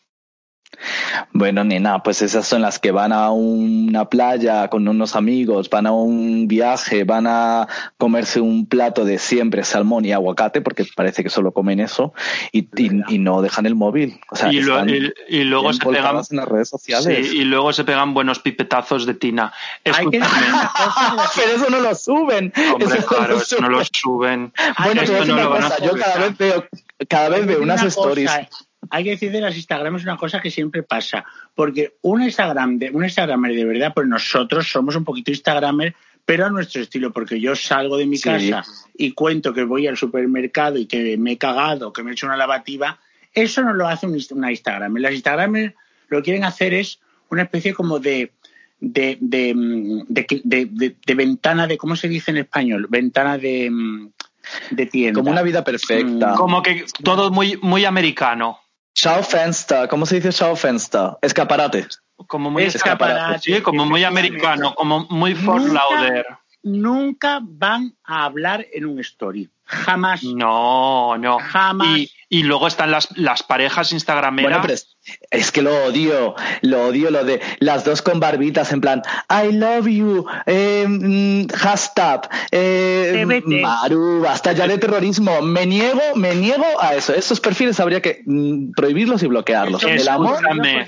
Bueno, 1.31 1.63
nena, 1.63 2.03
pues 2.03 2.21
esas 2.21 2.47
son 2.47 2.61
las 2.61 2.79
que 2.79 2.91
van 2.91 3.11
a 3.11 3.31
una 3.31 4.05
playa 4.05 4.67
con 4.69 4.87
unos 4.87 5.15
amigos, 5.15 5.69
van 5.69 5.87
a 5.87 5.91
un 5.91 6.47
viaje, 6.47 7.03
van 7.03 7.27
a 7.27 7.67
comerse 7.97 8.39
un 8.39 8.65
plato 8.67 9.05
de 9.05 9.17
siempre 9.17 9.63
salmón 9.63 10.05
y 10.05 10.11
aguacate, 10.11 10.61
porque 10.61 10.85
parece 10.95 11.23
que 11.23 11.29
solo 11.29 11.51
comen 11.51 11.79
eso, 11.79 12.13
y, 12.51 12.67
no 13.19 13.41
dejan 13.41 13.65
el 13.65 13.75
móvil. 13.75 14.19
y, 14.49 15.43
luego 15.43 15.73
se 15.73 15.85
pegan 15.85 16.21
en 16.29 16.37
las 16.37 16.47
redes 16.47 16.69
sociales. 16.69 17.33
y 17.33 17.43
luego 17.43 17.73
se 17.73 17.83
pegan 17.83 18.13
buenos 18.13 18.39
pipetazos 18.39 19.05
de 19.05 19.13
tina. 19.13 19.53
Pero 19.83 20.11
eso 21.55 21.69
no 21.69 21.79
lo 21.79 21.95
suben. 21.95 22.51
claro, 23.07 23.37
eso 23.37 23.59
no 23.59 23.69
lo 23.69 23.83
suben. 23.85 24.53
Bueno, 24.83 25.03
yo 25.03 25.95
cada 25.97 26.17
vez 26.17 26.37
veo, 26.37 26.65
cada 27.07 27.29
vez 27.29 27.45
veo 27.45 27.61
unas 27.61 27.83
stories 27.83 28.31
hay 28.89 29.03
que 29.03 29.11
decir 29.11 29.31
de 29.31 29.41
las 29.41 29.55
Instagram 29.55 29.95
es 29.95 30.03
una 30.03 30.17
cosa 30.17 30.41
que 30.41 30.51
siempre 30.51 30.83
pasa, 30.83 31.25
porque 31.53 31.95
un 32.01 32.23
Instagram 32.23 32.77
de 32.77 32.89
un 32.91 33.03
Instagramer 33.03 33.55
de 33.55 33.65
verdad, 33.65 33.93
pues 33.93 34.07
nosotros 34.07 34.67
somos 34.67 34.95
un 34.95 35.03
poquito 35.03 35.31
Instagramer, 35.31 35.95
pero 36.25 36.45
a 36.45 36.49
nuestro 36.49 36.81
estilo, 36.81 37.11
porque 37.11 37.39
yo 37.39 37.55
salgo 37.55 37.97
de 37.97 38.05
mi 38.05 38.19
casa 38.19 38.63
y 38.97 39.11
cuento 39.11 39.53
que 39.53 39.63
voy 39.63 39.87
al 39.87 39.97
supermercado 39.97 40.77
y 40.77 40.85
que 40.85 41.17
me 41.17 41.33
he 41.33 41.37
cagado, 41.37 41.93
que 41.93 42.03
me 42.03 42.11
he 42.11 42.13
hecho 42.13 42.25
una 42.25 42.37
lavativa, 42.37 42.99
eso 43.33 43.61
no 43.63 43.73
lo 43.73 43.87
hace 43.87 44.07
una 44.31 44.51
Instagram. 44.51 44.95
Las 44.97 45.13
Instagramers 45.13 45.73
lo 46.07 46.17
que 46.17 46.23
quieren 46.23 46.43
hacer 46.43 46.73
es 46.73 46.99
una 47.29 47.43
especie 47.43 47.73
como 47.73 47.99
de 47.99 48.31
de, 48.79 49.17
de, 49.19 49.53
de, 50.07 51.15
ventana 51.15 51.65
de, 51.65 51.77
¿cómo 51.77 51.95
se 51.95 52.07
dice 52.07 52.31
en 52.31 52.37
español? 52.37 52.87
Ventana 52.89 53.37
de, 53.37 53.71
de 54.71 54.85
tienda. 54.85 55.19
Como 55.19 55.31
una 55.31 55.41
vida 55.41 55.63
perfecta. 55.63 56.35
Como 56.35 56.61
que 56.61 56.85
todo 57.03 57.31
muy, 57.31 57.57
muy 57.61 57.85
americano. 57.85 58.59
Schaufenster, 58.95 59.87
¿cómo 59.89 60.05
se 60.05 60.15
dice 60.15 60.31
Schaufenster? 60.31 61.11
Escaparate. 61.21 61.87
Como 62.27 62.49
muy 62.49 62.63
escaparate, 62.63 63.39
sí, 63.39 63.61
como 63.61 63.85
muy 63.85 64.03
americano, 64.03 64.73
como 64.73 65.05
muy 65.09 65.35
Fort 65.35 65.65
Lauder. 65.65 66.25
Nunca 66.63 67.39
van 67.43 67.95
a 68.03 68.25
hablar 68.25 68.65
en 68.73 68.85
un 68.85 68.99
story. 68.99 69.49
Jamás. 69.65 70.23
No, 70.23 71.17
no. 71.17 71.39
Jamás. 71.39 71.99
Y, 72.29 72.43
luego 72.43 72.67
están 72.67 72.89
las, 72.91 73.15
las 73.17 73.43
parejas 73.43 73.91
instagrameras. 73.91 74.61
Bueno, 74.61 74.75
es 75.31 75.51
que 75.51 75.61
lo 75.61 75.85
odio, 75.85 76.35
lo 76.61 76.87
odio, 76.87 77.11
lo 77.11 77.23
de 77.23 77.41
las 77.59 77.83
dos 77.83 78.01
con 78.01 78.19
barbitas 78.19 78.71
en 78.71 78.81
plan, 78.81 79.03
I 79.29 79.51
love 79.51 79.87
you, 79.87 80.25
eh, 80.45 81.47
hashtag, 81.53 82.29
eh, 82.51 83.25
Maru, 83.61 84.21
basta 84.21 84.53
ya 84.53 84.67
de 84.67 84.77
terrorismo, 84.77 85.41
me 85.41 85.65
niego, 85.65 86.01
me 86.15 86.35
niego 86.35 86.65
a 86.79 86.95
eso. 86.95 87.13
Estos 87.13 87.39
perfiles 87.39 87.79
habría 87.79 88.01
que 88.01 88.23
mm, 88.25 88.71
prohibirlos 88.71 89.23
y 89.23 89.27
bloquearlos. 89.27 89.83
El 89.83 90.07
amor 90.07 90.39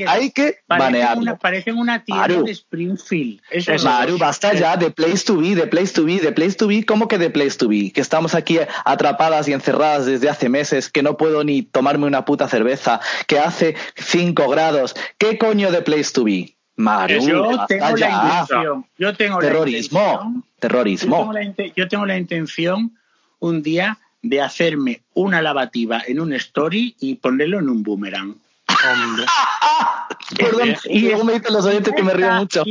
hay 0.07 0.31
que 0.31 0.59
banearlo. 0.67 1.37
parecen 1.37 1.77
una 1.77 2.03
tienda 2.03 2.27
de 2.27 2.51
Springfield. 2.51 3.41
Maru, 3.83 4.17
basta 4.17 4.53
ya 4.53 4.77
de 4.77 4.91
place 4.91 5.25
to 5.25 5.37
be, 5.37 5.55
de 5.55 5.67
place 5.67 5.93
to 5.93 6.05
be, 6.05 6.19
de 6.19 6.31
place 6.31 6.55
to 6.55 6.67
be, 6.67 6.85
¿cómo 6.85 7.07
que 7.07 7.17
de 7.17 7.29
place 7.29 7.57
to 7.57 7.67
be? 7.67 7.91
Que 7.91 8.01
estamos 8.01 8.35
aquí 8.35 8.59
atrapadas 8.85 9.47
y 9.47 9.53
encerradas 9.53 10.05
desde 10.05 10.29
hace 10.29 10.49
meses, 10.49 10.89
que 10.89 11.03
no 11.03 11.17
puedo 11.17 11.43
ni 11.43 11.63
tomarme 11.63 12.05
una 12.05 12.25
puta 12.25 12.47
cerveza, 12.47 12.99
que 13.27 13.39
hace 13.39 13.75
5 14.07 14.49
grados. 14.49 14.95
¿Qué 15.17 15.37
coño 15.37 15.69
de 15.71 15.81
place 15.81 16.11
to 16.13 16.23
be? 16.23 16.55
Maru, 16.77 17.19
yo 17.27 17.65
tengo 17.67 17.97
la 17.97 18.09
intención. 18.09 18.85
Yo 18.97 19.13
tengo 19.15 19.39
terrorismo. 19.39 19.99
La 19.99 20.13
intención, 20.13 20.43
terrorismo. 20.59 21.17
Yo 21.17 21.39
tengo, 21.39 21.55
la, 21.57 21.73
yo 21.75 21.87
tengo 21.87 22.05
la 22.05 22.17
intención 22.17 22.97
un 23.39 23.63
día 23.63 23.97
de 24.21 24.41
hacerme 24.41 25.01
una 25.13 25.41
lavativa 25.41 26.01
en 26.07 26.19
un 26.19 26.33
story 26.33 26.95
y 26.99 27.15
ponerlo 27.15 27.59
en 27.59 27.69
un 27.69 27.83
boomerang. 27.83 28.35
Hombre. 28.67 29.25
Perdón, 30.35 30.75
y 30.85 31.01
luego 31.01 31.23
me 31.23 31.33
dicen 31.33 31.53
los 31.53 31.65
oyentes 31.65 31.93
que 31.95 32.03
me 32.03 32.13
río 32.13 32.31
mucho. 32.31 32.63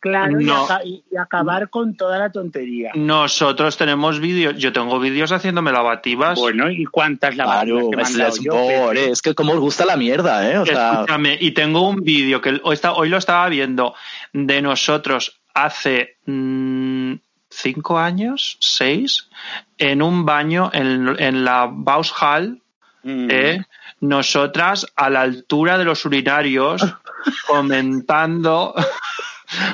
claro, 0.00 0.38
y, 0.84 1.02
acabar 1.16 1.68
con 1.68 1.96
toda 1.96 2.18
la 2.18 2.30
tontería. 2.30 2.92
Nosotros 2.94 3.76
tenemos 3.76 4.20
vídeos, 4.20 4.56
yo 4.56 4.72
tengo 4.72 4.98
vídeos 4.98 5.30
haciéndome 5.32 5.72
lavativas. 5.72 6.38
Bueno, 6.38 6.70
¿y 6.70 6.84
cuántas 6.86 7.36
lavativas? 7.36 8.12
Claro, 8.12 8.32
es, 8.32 8.40
yo, 8.40 8.92
es 8.92 9.22
que 9.22 9.34
como 9.34 9.52
os 9.52 9.60
gusta 9.60 9.84
la 9.84 9.96
mierda, 9.96 10.50
¿eh? 10.50 10.58
O 10.58 10.64
Escúchame, 10.64 11.36
y 11.38 11.50
tengo 11.50 11.88
un 11.88 12.02
vídeo 12.02 12.40
que 12.40 12.60
hoy, 12.62 12.78
hoy, 12.96 13.08
lo 13.08 13.18
estaba 13.18 13.48
viendo 13.48 13.94
de 14.32 14.62
nosotros 14.62 15.40
hace 15.54 16.16
mm, 16.24 17.14
cinco 17.50 17.98
años, 17.98 18.56
seis, 18.60 19.28
en 19.76 20.02
un 20.02 20.24
baño 20.24 20.70
en, 20.72 21.16
en 21.18 21.44
la 21.44 21.68
Baushall, 21.70 22.62
mm. 23.02 23.30
¿eh? 23.30 23.66
Nosotras 24.00 24.86
a 24.96 25.10
la 25.10 25.22
altura 25.22 25.78
de 25.78 25.84
los 25.84 26.04
urinarios 26.04 26.82
comentando 27.46 28.74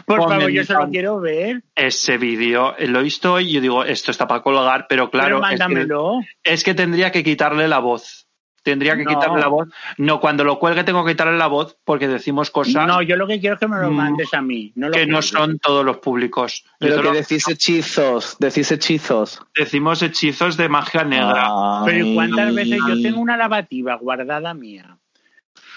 por 0.06 0.28
favor, 0.28 0.50
yo 0.50 0.64
solo 0.64 0.88
quiero 0.88 1.20
ver. 1.20 1.62
Ese 1.74 2.16
vídeo 2.16 2.74
lo 2.78 3.00
he 3.00 3.02
visto 3.02 3.40
y 3.40 3.52
yo 3.52 3.60
digo, 3.60 3.84
esto 3.84 4.10
está 4.10 4.28
para 4.28 4.42
colgar, 4.42 4.86
pero 4.88 5.10
claro, 5.10 5.42
es, 6.44 6.62
que, 6.62 6.74
tendría 6.74 7.10
que 7.10 7.24
quitarle 7.24 7.66
la 7.66 7.80
voz. 7.80 8.23
Tendría 8.64 8.96
que 8.96 9.04
quitarle 9.04 9.40
la 9.40 9.48
voz. 9.48 9.68
No, 9.98 10.20
cuando 10.20 10.42
lo 10.42 10.58
cuelgue 10.58 10.84
tengo 10.84 11.04
que 11.04 11.12
quitarle 11.12 11.36
la 11.36 11.48
voz 11.48 11.76
porque 11.84 12.08
decimos 12.08 12.50
cosas. 12.50 12.86
No, 12.86 13.02
yo 13.02 13.14
lo 13.16 13.26
que 13.26 13.38
quiero 13.38 13.56
es 13.56 13.60
que 13.60 13.68
me 13.68 13.78
lo 13.78 13.90
mm, 13.90 13.94
mandes 13.94 14.32
a 14.32 14.40
mí. 14.40 14.72
que 14.90 15.06
no 15.06 15.20
son 15.20 15.58
todos 15.58 15.84
los 15.84 15.98
públicos. 15.98 16.64
Pero 16.78 17.02
que 17.02 17.10
decís 17.12 17.46
hechizos, 17.46 18.36
decís 18.40 18.72
hechizos. 18.72 19.42
Decimos 19.54 20.02
hechizos 20.02 20.56
de 20.56 20.70
magia 20.70 21.04
negra. 21.04 21.50
Pero 21.84 22.06
cuántas 22.14 22.54
veces 22.54 22.80
yo 22.88 23.02
tengo 23.02 23.20
una 23.20 23.36
lavativa 23.36 23.96
guardada 23.96 24.54
mía 24.54 24.98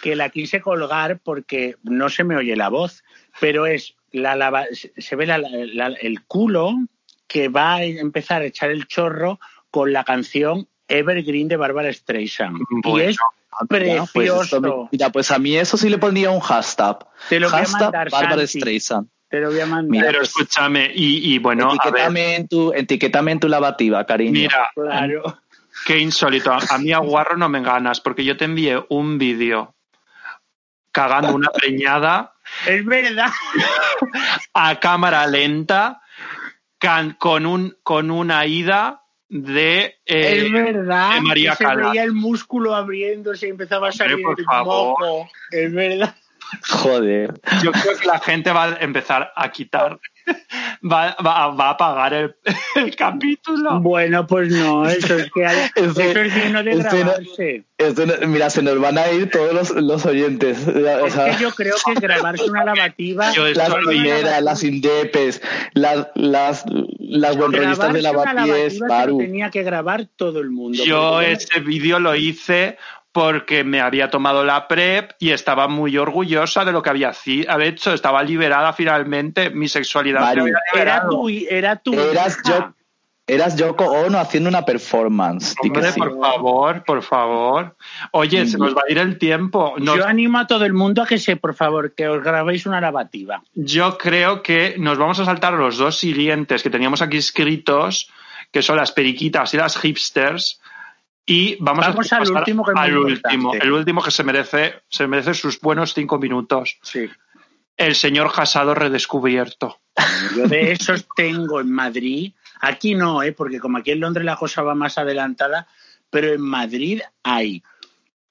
que 0.02 0.16
la 0.16 0.30
quise 0.30 0.62
colgar 0.62 1.20
porque 1.20 1.76
no 1.84 2.08
se 2.08 2.24
me 2.24 2.38
oye 2.38 2.56
la 2.56 2.70
voz, 2.70 3.04
pero 3.42 3.66
es 3.66 3.96
la 4.12 4.38
lava, 4.38 4.66
se 4.72 5.16
ve 5.18 5.28
el 6.02 6.24
culo 6.24 6.74
que 7.28 7.50
va 7.50 7.76
a 7.76 7.84
empezar 7.84 8.44
a 8.44 8.46
echar 8.46 8.72
el 8.72 8.88
chorro 8.88 9.40
con 9.70 9.92
la 9.92 10.06
canción 10.06 10.70
Evergreen 10.88 11.48
de 11.48 11.58
Bárbara 11.58 11.92
Streisand. 11.92 12.60
y 12.84 13.02
es 13.02 13.18
pues 13.68 13.82
precioso. 14.12 14.90
mira, 14.92 15.10
pues 15.12 15.32
a 15.32 15.40
mí 15.40 15.58
eso 15.58 15.78
sí 15.78 15.90
le 15.90 15.98
pondría 15.98 16.30
un 16.30 16.40
hashtag. 16.40 17.00
Te 17.30 17.40
lo 17.40 17.50
hashtag 17.50 17.72
voy 17.72 17.80
a 17.80 17.82
mandar, 17.82 18.10
Bárbara 18.12 18.48
Streisand. 18.48 19.08
Te 19.30 19.40
lo 19.42 19.50
voy 19.50 19.60
a 19.60 19.66
mandar. 19.66 20.06
Pero 20.06 20.22
escúchame, 20.22 20.92
y, 20.94 21.38
bueno. 21.40 21.74
Etiquétame, 21.74 22.36
En 22.36 22.48
tu, 22.48 22.72
etiquétame 22.74 23.32
en 23.34 23.40
tu 23.40 23.48
lavativa, 23.48 24.06
cariño. 24.06 24.32
Mira, 24.32 24.72
claro. 24.74 25.40
Qué 25.86 26.00
insólito. 26.00 26.52
A 26.52 26.78
mí 26.78 26.92
a 26.92 27.00
Guarro 27.00 27.38
no 27.38 27.50
me 27.50 27.62
ganas, 27.62 28.00
porque 28.00 28.24
yo 28.24 28.38
te 28.38 28.46
envié 28.46 28.84
un 28.90 29.18
vídeo 29.18 29.76
cagando 30.92 31.34
una 31.34 31.50
preñada. 31.50 32.34
Es 32.66 32.86
verdad. 32.86 33.30
A 34.54 34.80
cámara 34.80 35.28
lenta, 35.28 36.02
con, 37.20 37.46
un, 37.46 37.78
con 37.84 38.10
una 38.12 38.46
ida 38.46 39.04
de, 39.30 39.98
eh, 40.06 40.44
es 40.46 40.52
verdad, 40.52 41.16
de 41.16 41.22
María 41.22 41.56
Se 41.56 41.66
veía 41.76 42.04
el 42.04 42.14
músculo 42.14 42.76
abriéndose 42.76 43.48
y 43.48 43.50
empezaba 43.50 43.90
a 43.90 43.92
salir 43.92 44.20
el 44.20 44.46
moco. 44.46 45.30
Es 45.52 45.74
verdad. 45.74 46.16
Joder. 46.70 47.34
Yo 47.62 47.72
creo 47.74 47.98
que 47.98 48.06
la 48.06 48.20
gente 48.20 48.52
va 48.52 48.66
a 48.66 48.78
empezar 48.78 49.34
a 49.36 49.52
quitar 49.52 50.00
va, 50.84 51.16
va, 51.26 51.48
va, 51.50 51.70
a 51.72 51.78
pagar 51.78 52.14
el, 52.14 52.36
el, 52.76 52.96
capítulo. 52.96 53.80
Bueno, 53.80 54.28
pues 54.28 54.50
no, 54.50 54.88
eso 54.88 55.18
es 55.18 55.32
que 55.32 55.46
hay, 55.46 55.70
eso 55.76 56.02
es 56.02 56.36
digno 56.36 56.64
de 56.64 56.76
grabarse. 56.76 57.64
mira, 58.28 58.50
se 58.50 58.62
nos 58.62 58.80
van 58.80 58.98
a 58.98 59.10
ir 59.12 59.30
todos 59.30 59.54
los, 59.54 59.72
los 59.72 60.06
oyentes. 60.06 60.68
O 60.68 61.10
sea, 61.10 61.28
es 61.28 61.38
que 61.38 61.44
yo 61.44 61.52
creo 61.52 61.76
que 61.86 61.94
grabarse 62.00 62.50
una 62.50 62.66
lavativa. 62.66 63.32
las 63.54 63.76
primeras, 63.76 64.42
las 64.42 64.64
indepes, 64.64 65.42
las, 65.74 66.08
las, 66.16 66.66
las 67.08 67.36
revistas 67.36 67.94
de 67.94 68.02
lavapiés, 68.02 68.80
Paru. 68.88 69.18
Tenía 69.18 69.50
que 69.50 69.64
grabar 69.64 70.06
todo 70.16 70.40
el 70.40 70.52
mundo. 70.52 70.84
Yo 70.84 71.22
ese 71.22 71.60
vídeo 71.62 72.00
lo 72.00 72.16
hice 72.16 72.78
porque 73.12 73.64
me 73.64 73.82
había 73.82 74.12
tomado 74.12 74.44
la 74.44 74.68
PrEP 74.68 75.14
y 75.20 75.32
estaba 75.32 75.68
muy 75.68 75.98
orgullosa 75.98 76.64
de 76.66 76.72
lo 76.72 76.84
que 76.84 76.92
había 76.92 77.14
hecho. 77.62 77.94
Estaba 77.94 78.22
liberada 78.22 78.74
finalmente, 78.74 79.50
mi 79.50 79.68
sexualidad. 79.68 80.36
era 80.76 81.08
tu, 81.08 81.28
era 81.30 81.76
tu 81.78 81.94
Eras 81.94 82.38
yo, 82.46 82.74
Eras 83.30 83.58
Yoko 83.58 83.84
Ono 83.84 84.20
haciendo 84.20 84.50
una 84.50 84.64
performance. 84.64 85.54
Hombre, 85.62 85.92
por 85.92 86.18
favor, 86.18 86.84
por 86.86 87.04
favor. 87.04 87.76
Oye, 88.14 88.48
se 88.48 88.58
nos 88.58 88.74
va 88.74 88.84
a 88.88 88.92
ir 88.92 88.98
el 89.00 89.18
tiempo. 89.18 89.76
Yo 89.80 90.08
animo 90.08 90.40
a 90.40 90.48
todo 90.48 90.64
el 90.64 90.72
mundo 90.72 91.02
a 91.02 91.06
que 91.06 91.18
se, 91.18 91.36
por 91.36 91.54
favor, 91.54 91.94
que 91.94 92.08
os 92.08 92.24
grabéis 92.24 92.66
una 92.66 92.80
lavativa. 92.80 93.44
Yo 93.54 93.98
creo 93.98 94.42
que 94.42 94.76
nos 94.78 94.98
vamos 94.98 95.20
a 95.20 95.26
saltar 95.26 95.54
los 95.54 95.76
dos 95.76 95.98
siguientes 95.98 96.64
que 96.64 96.70
teníamos 96.70 97.02
aquí 97.02 97.18
escritos, 97.18 98.10
que 98.50 98.62
son 98.62 98.78
las 98.78 98.94
periquitas 98.94 99.54
y 99.54 99.58
las 99.58 99.78
hipsters. 99.78 100.62
Y 101.26 101.58
vamos, 101.60 101.86
a 101.86 102.16
al 102.16 102.32
último 102.32 102.64
que 102.64 102.72
al 102.74 102.98
último, 102.98 103.54
el 103.54 103.74
último 103.74 104.02
que 104.02 104.12
se 104.12 104.24
merece, 104.24 104.76
se 104.88 105.06
merece 105.06 105.34
sus 105.34 105.60
buenos 105.60 105.94
cinco 105.94 106.18
minutos. 106.18 106.80
Sí. 106.82 107.10
El 107.76 107.94
señor 107.94 108.32
Casado 108.32 108.74
redescubierto. 108.74 109.82
Yo 110.34 110.48
de 110.48 110.72
esos 110.72 111.06
tengo 111.14 111.60
en 111.60 111.72
Madrid 111.72 112.32
Aquí 112.60 112.96
no, 112.96 113.24
¿eh? 113.24 113.32
porque 113.32 113.60
como 113.60 113.78
aquí 113.78 113.92
en 113.92 114.00
Londres 114.00 114.26
la 114.26 114.36
cosa 114.36 114.62
va 114.62 114.76
más 114.76 114.98
adelantada, 114.98 115.68
pero 116.10 116.34
en 116.34 116.42
Madrid 116.42 117.02
hay 117.24 117.64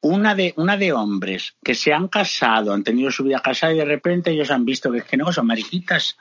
una 0.01 0.35
de, 0.35 0.55
una 0.57 0.77
de 0.77 0.93
hombres 0.93 1.57
que 1.65 1.75
se 1.75 1.93
han 1.93 2.09
casado, 2.09 2.73
han 2.73 2.85
tenido 2.85 3.11
su 3.11 3.25
vida 3.25 3.41
casada 3.41 3.75
y 3.75 3.79
de 3.79 3.85
repente 3.85 4.31
ellos 4.31 4.51
han 4.51 4.65
visto 4.65 4.91
que 4.93 4.99
es 4.99 5.05
que 5.05 5.17
no, 5.17 5.33
son 5.33 5.47
mariquitas. 5.47 6.17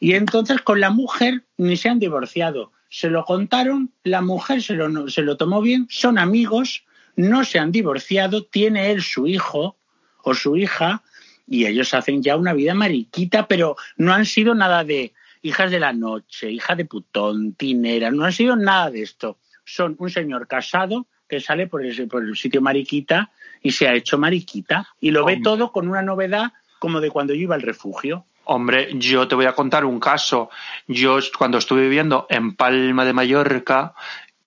Y 0.00 0.14
entonces 0.14 0.60
con 0.62 0.80
la 0.80 0.90
mujer 0.90 1.44
ni 1.56 1.76
se 1.76 1.88
han 1.88 1.98
divorciado. 1.98 2.72
Se 2.88 3.10
lo 3.10 3.24
contaron, 3.24 3.92
la 4.02 4.22
mujer 4.22 4.62
se 4.62 4.74
lo, 4.74 5.08
se 5.08 5.22
lo 5.22 5.36
tomó 5.36 5.60
bien, 5.60 5.86
son 5.90 6.18
amigos, 6.18 6.84
no 7.16 7.44
se 7.44 7.58
han 7.58 7.70
divorciado, 7.70 8.44
tiene 8.44 8.90
él 8.90 9.02
su 9.02 9.26
hijo 9.26 9.76
o 10.22 10.34
su 10.34 10.56
hija 10.56 11.02
y 11.46 11.66
ellos 11.66 11.94
hacen 11.94 12.22
ya 12.22 12.36
una 12.36 12.52
vida 12.52 12.74
mariquita, 12.74 13.46
pero 13.46 13.76
no 13.96 14.12
han 14.12 14.26
sido 14.26 14.54
nada 14.54 14.84
de 14.84 15.12
hijas 15.42 15.70
de 15.70 15.80
la 15.80 15.92
noche, 15.92 16.50
hija 16.50 16.74
de 16.74 16.84
putón, 16.84 17.54
tinera, 17.54 18.10
no 18.10 18.24
han 18.24 18.32
sido 18.32 18.56
nada 18.56 18.90
de 18.90 19.02
esto. 19.02 19.38
Son 19.64 19.96
un 19.98 20.10
señor 20.10 20.46
casado 20.48 21.06
que 21.28 21.40
sale 21.40 21.66
por 21.66 21.84
el, 21.84 22.08
por 22.08 22.24
el 22.24 22.36
sitio 22.36 22.60
mariquita 22.60 23.30
y 23.62 23.72
se 23.72 23.86
ha 23.86 23.94
hecho 23.94 24.18
mariquita 24.18 24.88
y 25.00 25.10
lo 25.10 25.24
ve 25.24 25.40
todo 25.42 25.72
con 25.72 25.88
una 25.88 26.02
novedad 26.02 26.52
como 26.78 27.00
de 27.00 27.10
cuando 27.10 27.34
yo 27.34 27.42
iba 27.42 27.54
al 27.54 27.62
refugio. 27.62 28.24
Hombre, 28.44 28.88
yo 28.94 29.28
te 29.28 29.34
voy 29.34 29.44
a 29.44 29.52
contar 29.52 29.84
un 29.84 30.00
caso. 30.00 30.48
Yo 30.86 31.18
cuando 31.36 31.58
estuve 31.58 31.82
viviendo 31.82 32.26
en 32.30 32.56
Palma 32.56 33.04
de 33.04 33.12
Mallorca, 33.12 33.94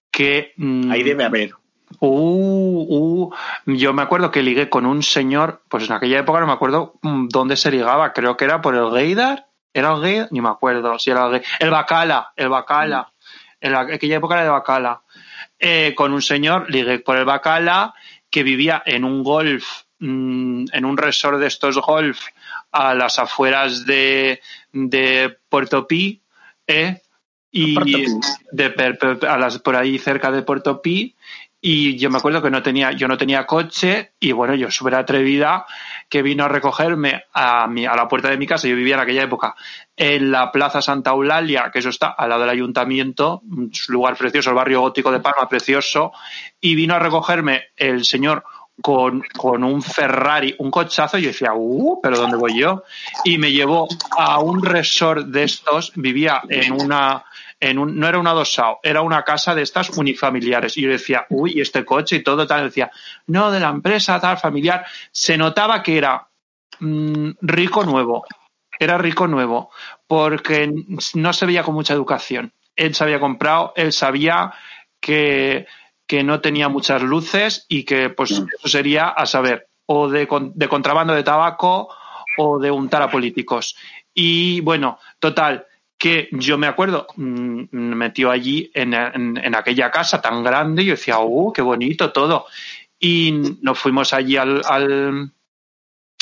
que... 0.10 0.54
Mm, 0.58 0.92
Ahí 0.92 1.04
debe 1.04 1.24
haber. 1.24 1.54
Uh, 2.00 3.28
uh, 3.28 3.34
yo 3.68 3.94
me 3.94 4.02
acuerdo 4.02 4.32
que 4.32 4.42
ligué 4.42 4.70
con 4.70 4.86
un 4.86 5.04
señor, 5.04 5.62
pues 5.70 5.88
en 5.88 5.92
aquella 5.92 6.20
época 6.20 6.40
no 6.40 6.48
me 6.48 6.54
acuerdo 6.54 6.96
mm, 7.02 7.28
dónde 7.28 7.58
se 7.58 7.70
ligaba, 7.70 8.14
creo 8.14 8.38
que 8.38 8.46
era 8.46 8.62
por 8.62 8.76
el 8.76 8.90
Gaydar 8.90 9.51
¿Era 9.74 9.96
gay? 9.98 10.26
Ni 10.32 10.42
me 10.42 10.50
acuerdo 10.50 10.98
si 11.00 11.12
era 11.12 11.26
el 11.26 11.32
gay. 11.32 11.42
El 11.60 11.70
Bacala, 11.70 12.34
el 12.36 12.50
Bacala. 12.50 13.12
En 13.60 13.76
aquella 13.76 14.18
época 14.18 14.36
era 14.36 14.44
de 14.44 14.50
Bacala. 14.50 15.02
Eh, 15.60 15.94
con 15.96 16.14
un 16.14 16.22
señor, 16.22 16.70
ligué 16.70 17.00
por 17.00 17.18
el 17.18 17.26
Bacala, 17.26 17.94
que 18.30 18.44
vivía 18.44 18.82
en 18.86 19.06
un 19.06 19.24
golf, 19.24 19.84
mm, 20.00 20.66
en 20.72 20.86
un 20.86 20.98
resort 20.98 21.40
de 21.40 21.48
estos 21.48 21.78
golf 21.78 22.20
a 22.72 22.96
las 22.96 23.20
afueras 23.20 23.86
de, 23.86 24.42
de 24.72 25.38
Puerto 25.50 25.86
Pi, 25.88 26.22
eh, 26.66 27.02
y 27.52 27.76
de, 28.52 29.20
a 29.28 29.38
las, 29.38 29.60
por 29.60 29.76
ahí 29.76 30.00
cerca 30.00 30.32
de 30.32 30.42
Puerto 30.42 30.82
Pi, 30.82 31.16
y 31.60 31.98
yo 31.98 32.10
me 32.10 32.18
acuerdo 32.18 32.42
que 32.42 32.50
no 32.50 32.64
tenía, 32.64 32.92
yo 32.92 33.08
no 33.08 33.18
tenía 33.18 33.46
coche 33.46 34.14
y 34.20 34.32
bueno, 34.32 34.56
yo 34.56 34.72
súper 34.72 34.96
atrevida 34.96 35.66
que 36.12 36.22
vino 36.22 36.44
a 36.44 36.50
recogerme 36.50 37.24
a, 37.32 37.68
mi, 37.68 37.86
a 37.86 37.96
la 37.96 38.06
puerta 38.06 38.30
de 38.30 38.36
mi 38.36 38.46
casa, 38.46 38.68
yo 38.68 38.76
vivía 38.76 38.96
en 38.96 39.00
aquella 39.00 39.24
época 39.24 39.56
en 39.96 40.30
la 40.30 40.52
Plaza 40.52 40.82
Santa 40.82 41.12
Eulalia, 41.12 41.70
que 41.72 41.80
eso 41.80 41.88
está 41.88 42.10
al 42.10 42.28
lado 42.28 42.42
del 42.42 42.50
ayuntamiento, 42.50 43.42
un 43.50 43.72
lugar 43.88 44.18
precioso, 44.18 44.50
el 44.50 44.58
barrio 44.58 44.82
gótico 44.82 45.10
de 45.10 45.22
Palma, 45.22 45.48
precioso, 45.48 46.12
y 46.60 46.76
vino 46.76 46.96
a 46.96 47.00
recogerme 47.00 47.68
el 47.78 48.04
señor 48.04 48.44
con, 48.82 49.24
con, 49.38 49.64
un 49.64 49.82
Ferrari, 49.82 50.54
un 50.60 50.70
cochazo, 50.70 51.18
y 51.18 51.22
yo 51.22 51.28
decía, 51.30 51.54
uh, 51.56 52.02
pero 52.02 52.18
¿dónde 52.18 52.36
voy 52.36 52.60
yo? 52.60 52.84
Y 53.24 53.38
me 53.38 53.54
llevó 53.54 53.88
a 54.18 54.42
un 54.42 54.66
resort 54.66 55.28
de 55.28 55.44
estos, 55.44 55.94
vivía 55.96 56.42
en 56.50 56.74
una, 56.74 57.24
no 57.62 58.08
era 58.08 58.18
un 58.18 58.28
adosado, 58.28 58.80
era 58.82 59.02
una 59.02 59.24
casa 59.24 59.54
de 59.54 59.62
estas 59.62 59.90
unifamiliares. 59.92 60.78
Y 60.78 60.82
yo 60.82 60.90
decía, 60.90 61.26
uy, 61.30 61.62
este 61.62 61.86
coche 61.86 62.18
y 62.18 62.24
todo 62.24 62.48
tal. 62.48 62.66
Decía, 62.66 62.92
no, 63.28 63.52
de 63.52 63.60
la 63.60 63.70
empresa 63.70 64.20
tal, 64.20 64.38
familiar. 64.38 64.86
Se 65.12 65.38
notaba 65.38 65.84
que 65.84 65.98
era 65.98 66.28
mm, 66.80 67.32
rico 67.42 67.84
nuevo. 67.84 68.26
Era 68.80 68.98
rico 68.98 69.28
nuevo, 69.28 69.70
porque 70.08 70.74
no 71.14 71.34
se 71.34 71.46
veía 71.46 71.62
con 71.62 71.76
mucha 71.76 71.94
educación. 71.94 72.52
Él 72.76 72.96
se 72.96 73.04
había 73.04 73.20
comprado, 73.20 73.74
él 73.76 73.94
sabía 73.94 74.54
que, 75.00 75.68
que 76.08 76.24
no 76.24 76.42
tenía 76.42 76.68
muchas 76.68 77.04
luces 77.04 77.68
y 77.70 77.84
que 77.84 78.10
pues 78.10 78.40
mm. 78.40 78.48
eso 78.58 78.68
sería 78.68 79.10
a 79.10 79.28
saber, 79.28 79.68
o 79.86 80.10
de, 80.10 80.28
de 80.56 80.68
contrabando 80.68 81.14
de 81.14 81.22
tabaco 81.22 81.90
o 82.40 82.58
de 82.58 82.72
untar 82.72 83.04
a 83.04 83.12
políticos. 83.12 83.76
Y 84.16 84.62
bueno, 84.62 84.98
total, 85.20 85.68
que 86.02 86.30
yo 86.32 86.58
me 86.58 86.66
acuerdo, 86.66 87.06
mm, 87.16 87.66
me 87.70 87.96
metió 87.96 88.32
allí 88.32 88.72
en, 88.74 88.96
en, 88.96 89.56
aquella 89.56 89.92
casa 89.92 90.20
tan 90.20 90.44
grande 90.44 90.82
y 90.82 90.88
yo 90.88 90.94
decía, 90.94 91.20
¡uh, 91.20 91.54
qué 91.54 91.62
bonito 91.62 92.12
todo! 92.12 92.48
Y 93.00 93.32
nos 93.62 93.78
fuimos 93.78 94.12
allí 94.12 94.36
al, 94.36 94.64
al, 94.66 95.32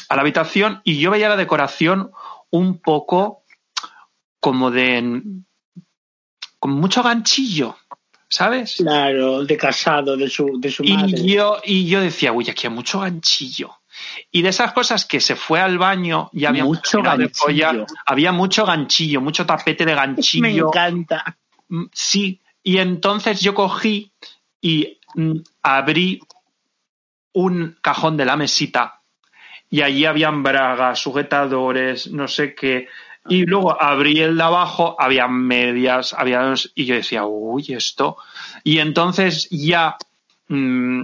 a 0.10 0.16
la 0.16 0.22
habitación 0.22 0.82
y 0.84 1.00
yo 1.00 1.12
veía 1.12 1.30
la 1.30 1.38
decoración 1.38 2.12
un 2.50 2.80
poco 2.80 3.46
como 4.42 4.70
de. 4.70 5.24
con 6.60 6.72
mucho 6.72 7.02
ganchillo, 7.02 7.78
¿sabes? 8.28 8.76
Claro, 8.80 9.46
de 9.46 9.56
casado, 9.56 10.18
de 10.18 10.30
su, 10.30 10.60
de 10.60 10.72
su 10.72 10.84
madre. 10.84 11.22
Y 11.22 11.36
yo, 11.36 11.62
y 11.64 11.88
yo 11.88 12.02
decía, 12.02 12.34
uy, 12.34 12.50
aquí 12.50 12.68
hay 12.68 12.74
mucho 12.74 13.00
ganchillo. 13.00 13.79
Y 14.32 14.42
de 14.42 14.50
esas 14.50 14.74
cosas 14.74 15.06
que 15.06 15.20
se 15.20 15.36
fue 15.36 15.60
al 15.60 15.78
baño 15.78 16.30
y 16.34 16.46
había 16.46 16.64
mucho 16.64 17.02
ganchillo. 17.02 17.86
había 18.06 18.32
mucho 18.32 18.66
ganchillo, 18.66 19.22
mucho 19.22 19.46
tapete 19.46 19.86
de 19.86 19.96
ganchillo. 19.96 20.44
Me 20.44 20.58
encanta. 20.58 21.38
Mm, 21.70 21.86
sí, 21.92 22.42
y 22.64 22.78
entonces 22.78 23.42
yo 23.42 23.54
cogí 23.54 24.12
y 24.62 25.00
mm, 25.16 25.40
abrí 25.64 26.20
un 27.34 27.78
cajón 27.82 28.18
de 28.18 28.26
la 28.26 28.36
mesita 28.36 29.00
y 29.70 29.82
allí 29.82 30.06
habían 30.06 30.42
bragas, 30.44 31.00
sujetadores, 31.00 32.12
no 32.12 32.28
sé 32.28 32.56
qué. 32.56 32.88
Y 33.28 33.46
luego 33.46 33.80
abrí 33.80 34.20
el 34.20 34.38
de 34.38 34.44
abajo, 34.44 34.96
había 34.98 35.28
medias, 35.28 36.14
había 36.14 36.54
y 36.74 36.86
yo 36.86 36.96
decía, 36.96 37.26
uy, 37.26 37.74
esto. 37.74 38.18
Y 38.64 38.80
entonces 38.80 39.48
ya 39.52 39.98
mm, 40.48 41.04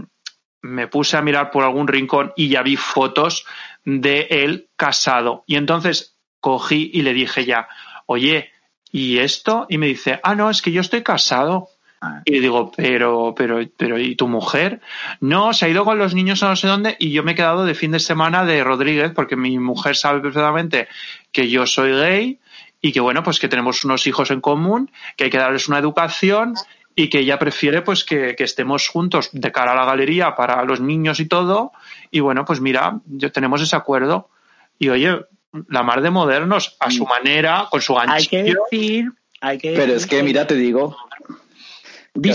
me 0.66 0.88
puse 0.88 1.16
a 1.16 1.22
mirar 1.22 1.52
por 1.52 1.64
algún 1.64 1.88
rincón 1.88 2.34
y 2.36 2.50
ya 2.50 2.64
vi 2.64 2.76
fotos 2.76 3.46
de 3.84 4.28
él 4.30 4.68
casado. 4.76 5.44
Y 5.46 5.56
entonces 5.56 6.16
cogí 6.40 6.90
y 6.94 7.04
le 7.04 7.14
dije 7.14 7.46
ya, 7.46 7.68
oye, 8.08 8.52
¿y 8.92 9.20
esto? 9.20 9.68
Y 9.70 9.78
me 9.78 9.88
dice, 9.88 10.20
ah, 10.24 10.36
no, 10.36 10.50
es 10.50 10.62
que 10.62 10.72
yo 10.72 10.82
estoy 10.82 11.04
casado. 11.04 11.70
Y 12.26 12.34
le 12.34 12.42
digo, 12.42 12.72
pero, 12.76 13.34
pero, 13.36 13.60
pero, 13.78 14.00
¿y 14.00 14.16
tu 14.16 14.28
mujer? 14.28 14.80
No, 15.22 15.54
se 15.54 15.66
ha 15.66 15.70
ido 15.70 15.86
con 15.86 15.98
los 15.98 16.14
niños 16.14 16.44
a 16.44 16.50
no 16.50 16.56
sé 16.56 16.68
dónde 16.68 16.96
y 17.00 17.12
yo 17.12 17.24
me 17.24 17.32
he 17.32 17.36
quedado 17.36 17.66
de 17.66 17.74
fin 17.74 17.92
de 17.92 18.00
semana 18.00 18.46
de 18.46 18.64
Rodríguez 18.64 19.12
porque 19.16 19.36
mi 19.36 19.58
mujer 19.58 19.96
sabe 19.96 20.20
perfectamente 20.20 20.88
que 21.32 21.50
yo 21.50 21.66
soy 21.66 21.94
gay 21.94 22.40
y 22.80 22.92
que 22.92 23.00
bueno, 23.00 23.24
pues 23.24 23.40
que 23.40 23.48
tenemos 23.48 23.84
unos 23.86 24.06
hijos 24.06 24.30
en 24.30 24.42
común, 24.42 24.92
que 25.18 25.24
hay 25.24 25.30
que 25.32 25.40
darles 25.40 25.68
una 25.68 25.80
educación 25.80 26.54
y 26.96 27.10
que 27.10 27.20
ella 27.20 27.38
prefiere 27.38 27.82
pues 27.82 28.04
que, 28.04 28.36
estemos 28.40 28.88
juntos 28.88 29.30
de 29.34 29.52
cara 29.52 29.74
a 29.74 29.76
la 29.76 29.86
galería 29.86 30.36
para 30.36 30.64
los 30.64 30.80
niños 30.80 31.20
y 31.20 31.26
todo 31.26 31.74
y 32.10 32.22
bueno 32.22 32.46
pues 32.46 32.62
mira 32.62 33.00
yo, 33.06 33.32
tenemos 33.32 33.62
ese 33.62 33.76
acuerdo 33.76 34.30
y 34.80 34.90
oye 34.90 35.20
la 35.70 35.84
mar 35.84 36.02
de 36.02 36.10
modernos 36.10 36.78
a 36.80 36.92
su 36.92 37.06
manera 37.06 37.68
con 37.70 37.82
su 37.82 37.94
ganchillo 37.94 38.18
hay 38.18 38.28
que 38.28 38.44
decir 38.44 39.12
hay 39.42 39.58
que 39.58 39.74
pero 39.76 39.94
es 39.94 40.06
que 40.08 40.24
mira 40.24 40.48
te 40.48 40.56
digo 40.56 40.96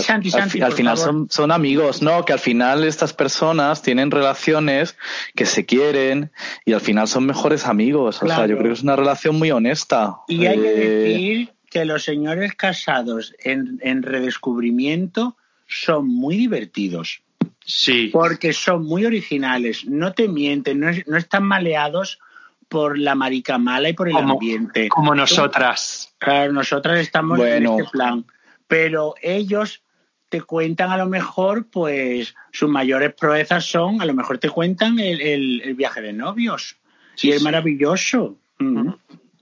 al, 0.09 0.71
final 0.71 0.97
son, 0.97 1.27
son, 1.31 1.51
amigos, 1.51 2.03
¿no? 2.03 2.23
Que 2.23 2.33
al 2.33 2.39
final 2.39 2.83
estas 2.83 3.13
personas 3.13 3.81
tienen 3.81 4.11
relaciones 4.11 4.95
que 5.35 5.47
se 5.47 5.65
quieren 5.65 6.31
y 6.65 6.73
al 6.73 6.81
final 6.81 7.07
son 7.07 7.25
mejores 7.25 7.65
amigos. 7.65 8.21
O 8.21 8.27
sea, 8.27 8.45
yo 8.45 8.57
creo 8.57 8.67
que 8.67 8.73
es 8.73 8.83
una 8.83 8.95
relación 8.95 9.39
muy 9.39 9.49
honesta. 9.49 10.17
Y 10.27 10.45
hay 10.45 10.59
que 10.59 10.67
eh, 10.67 10.77
decir 10.77 11.53
que 11.71 11.85
los 11.85 12.03
señores 12.03 12.53
casados 12.53 13.33
en, 13.39 14.03
redescubrimiento 14.03 15.37
son 15.67 16.07
muy 16.07 16.35
divertidos. 16.35 17.23
Sí. 17.65 18.09
Porque 18.11 18.51
son 18.51 18.83
muy 18.83 19.05
originales, 19.05 19.85
no 19.85 20.11
te 20.13 20.27
mienten, 20.27 20.81
no, 20.81 21.17
están 21.17 21.43
maleados 21.43 22.19
por 22.67 22.99
la 22.99 23.15
marica 23.15 23.57
mala 23.57 23.89
y 23.89 23.93
por 23.93 24.09
el 24.09 24.17
ambiente. 24.17 24.89
Como 24.89 25.15
nosotras. 25.15 26.13
Claro, 26.17 26.51
nosotras 26.51 26.99
estamos 26.99 27.39
en 27.39 27.65
este 27.65 27.85
plan. 27.91 28.25
Pero 28.67 29.15
ellos 29.21 29.81
te 30.27 30.41
cuentan 30.41 30.91
a 30.91 30.97
lo 30.97 31.07
mejor, 31.07 31.67
pues 31.67 32.35
sus 32.51 32.69
mayores 32.69 33.13
proezas 33.13 33.65
son, 33.65 34.01
a 34.01 34.05
lo 34.05 34.13
mejor 34.13 34.39
te 34.39 34.49
cuentan 34.49 34.99
el, 34.99 35.73
viaje 35.75 36.01
de 36.01 36.11
novios. 36.11 36.77
y 37.21 37.31
es 37.31 37.41
maravilloso. 37.41 38.37
Mm. 38.59 38.91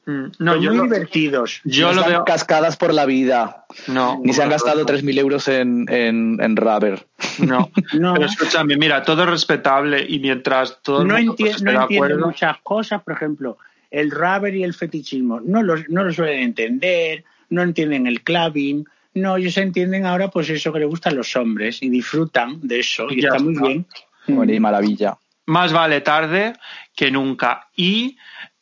Mm. 0.10 0.32
No, 0.40 0.54
son 0.54 0.78
muy 0.78 0.88
divertidos. 0.88 1.62
Yo 1.64 1.94
lo 1.94 2.04
veo 2.04 2.26
cascadas 2.26 2.78
por 2.78 2.94
la 2.94 3.06
vida. 3.06 3.66
No. 3.88 4.20
Ni 4.24 4.34
se 4.34 4.42
han 4.42 4.50
gastado 4.50 4.86
3.000 4.86 5.20
euros 5.20 5.48
en, 5.48 5.86
en, 5.90 6.40
en 6.42 6.56
rubber. 6.56 7.06
No. 7.40 7.70
no. 7.94 8.14
Pero 8.14 8.26
escúchame, 8.26 8.76
mira, 8.78 9.04
todo 9.04 9.24
es 9.24 9.30
respetable 9.30 10.06
y 10.08 10.20
mientras 10.20 10.82
todo 10.82 11.04
no, 11.04 11.18
entienden 11.18 12.20
muchas 12.20 12.58
cosas, 12.64 13.04
por 13.04 13.14
ejemplo, 13.14 13.58
el 13.92 14.10
rubber 14.10 14.56
y 14.56 14.64
el 14.64 14.74
fetichismo. 14.74 15.40
No 15.42 15.62
lo, 15.62 15.76
no 15.90 16.04
lo 16.04 16.12
suelen 16.12 16.42
entender, 16.42 17.24
no 17.50 17.62
entienden 17.62 18.08
el 18.08 18.24
clubbing 18.24 18.86
no, 19.16 19.38
ellos 19.38 19.58
entienden 19.58 20.06
ahora 20.06 20.30
pues 20.30 20.50
eso 20.50 20.72
que 20.72 20.80
le 20.80 20.86
gustan 20.86 21.16
los 21.16 21.36
hombres 21.36 21.82
y 21.82 21.90
disfrutan 21.90 22.60
de 22.62 22.80
eso 22.80 23.08
y 23.10 23.26
está, 23.26 23.40
muy 23.40 23.56
bien. 23.60 23.86
Bueno, 24.28 24.54
y 24.54 24.60
maravilla. 24.60 25.18
Más 25.48 25.74
vale 25.74 26.02
tarde 26.02 26.54
que 26.96 27.10
nunca. 27.10 27.68
Y 27.76 28.18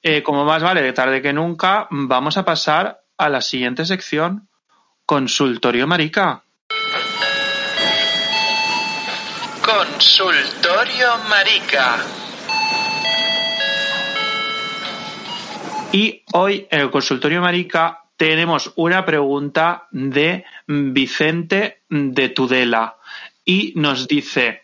eh, 0.09 0.23
como 0.23 0.45
más 0.45 0.63
vale 0.63 0.93
tarde 0.93 1.21
que 1.21 1.33
nunca, 1.33 1.87
vamos 1.89 2.37
a 2.37 2.45
pasar 2.45 3.01
a 3.17 3.27
la 3.27 3.41
siguiente 3.41 3.83
sección, 3.83 4.47
Consultorio 5.05 5.85
Marica. 5.85 6.43
Consultorio 9.61 11.17
Marica. 11.27 11.97
Y 15.91 16.23
hoy 16.31 16.65
en 16.71 16.79
el 16.79 16.89
Consultorio 16.89 17.41
Marica 17.41 18.05
tenemos 18.15 18.71
una 18.77 19.03
pregunta 19.03 19.89
de 19.91 20.45
Vicente 20.67 21.81
de 21.89 22.29
Tudela 22.29 22.95
y 23.43 23.73
nos 23.75 24.07
dice, 24.07 24.63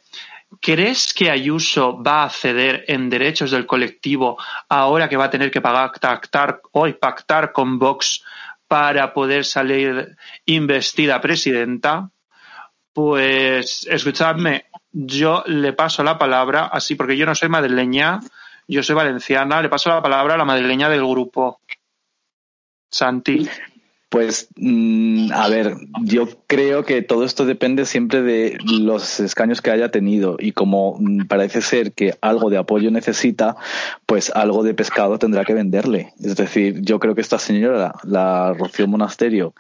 ¿crees 0.62 1.14
que 1.14 1.30
Ayuso 1.30 2.02
va 2.02 2.24
a 2.24 2.30
ceder 2.30 2.86
en 2.88 3.10
derechos 3.10 3.52
del 3.52 3.66
colectivo 3.66 4.38
ahora 4.70 5.10
que 5.10 5.18
va 5.18 5.26
a 5.26 5.30
tener 5.30 5.52
que 5.52 5.62
pactar, 5.62 6.62
hoy 6.72 6.94
pactar 6.94 7.52
con 7.52 7.80
Vox 7.80 8.24
para 8.68 9.14
poder 9.14 9.46
salir 9.46 10.16
investida 10.46 11.22
presidenta? 11.22 12.10
Pues 12.94 13.88
escuchadme, 13.90 14.66
yo 14.92 15.44
le 15.48 15.74
paso 15.74 16.04
la 16.04 16.18
palabra, 16.18 16.68
así 16.68 16.96
porque 16.96 17.18
yo 17.18 17.26
no 17.26 17.34
soy 17.34 17.50
madrileña, 17.50 18.20
yo 18.68 18.84
soy 18.84 18.96
valenciana, 18.96 19.62
le 19.62 19.70
paso 19.70 19.90
la 19.90 20.02
palabra 20.02 20.36
a 20.36 20.38
la 20.38 20.46
madrileña 20.46 20.90
del 20.90 21.06
grupo. 21.06 21.60
Santi. 22.90 23.50
Pues, 24.14 24.50
mm, 24.58 25.32
a 25.34 25.50
ver, 25.50 25.76
yo 26.04 26.28
creo 26.46 26.86
que 26.86 27.02
todo 27.02 27.26
esto 27.26 27.48
depende 27.48 27.88
siempre 27.88 28.22
de 28.22 28.60
los 28.64 29.20
escaños 29.20 29.60
que 29.60 29.72
haya 29.72 29.90
tenido 29.90 30.38
y 30.38 30.52
como 30.52 30.98
mm, 31.00 31.26
parece 31.26 31.64
ser 31.64 31.94
que 31.94 32.14
algo 32.22 32.52
de 32.52 32.58
apoyo 32.58 32.92
necesita, 32.92 33.56
pues 34.06 34.32
algo 34.36 34.62
de 34.62 34.76
pescado 34.76 35.18
tendrá 35.18 35.46
que 35.46 35.56
venderle. 35.56 36.14
Es 36.24 36.36
decir, 36.36 36.82
yo 36.82 37.00
creo 37.00 37.16
que 37.16 37.22
esta 37.22 37.40
señora, 37.40 37.96
la 38.04 38.54
Rocío 38.54 38.88
Monasterio, 38.88 39.56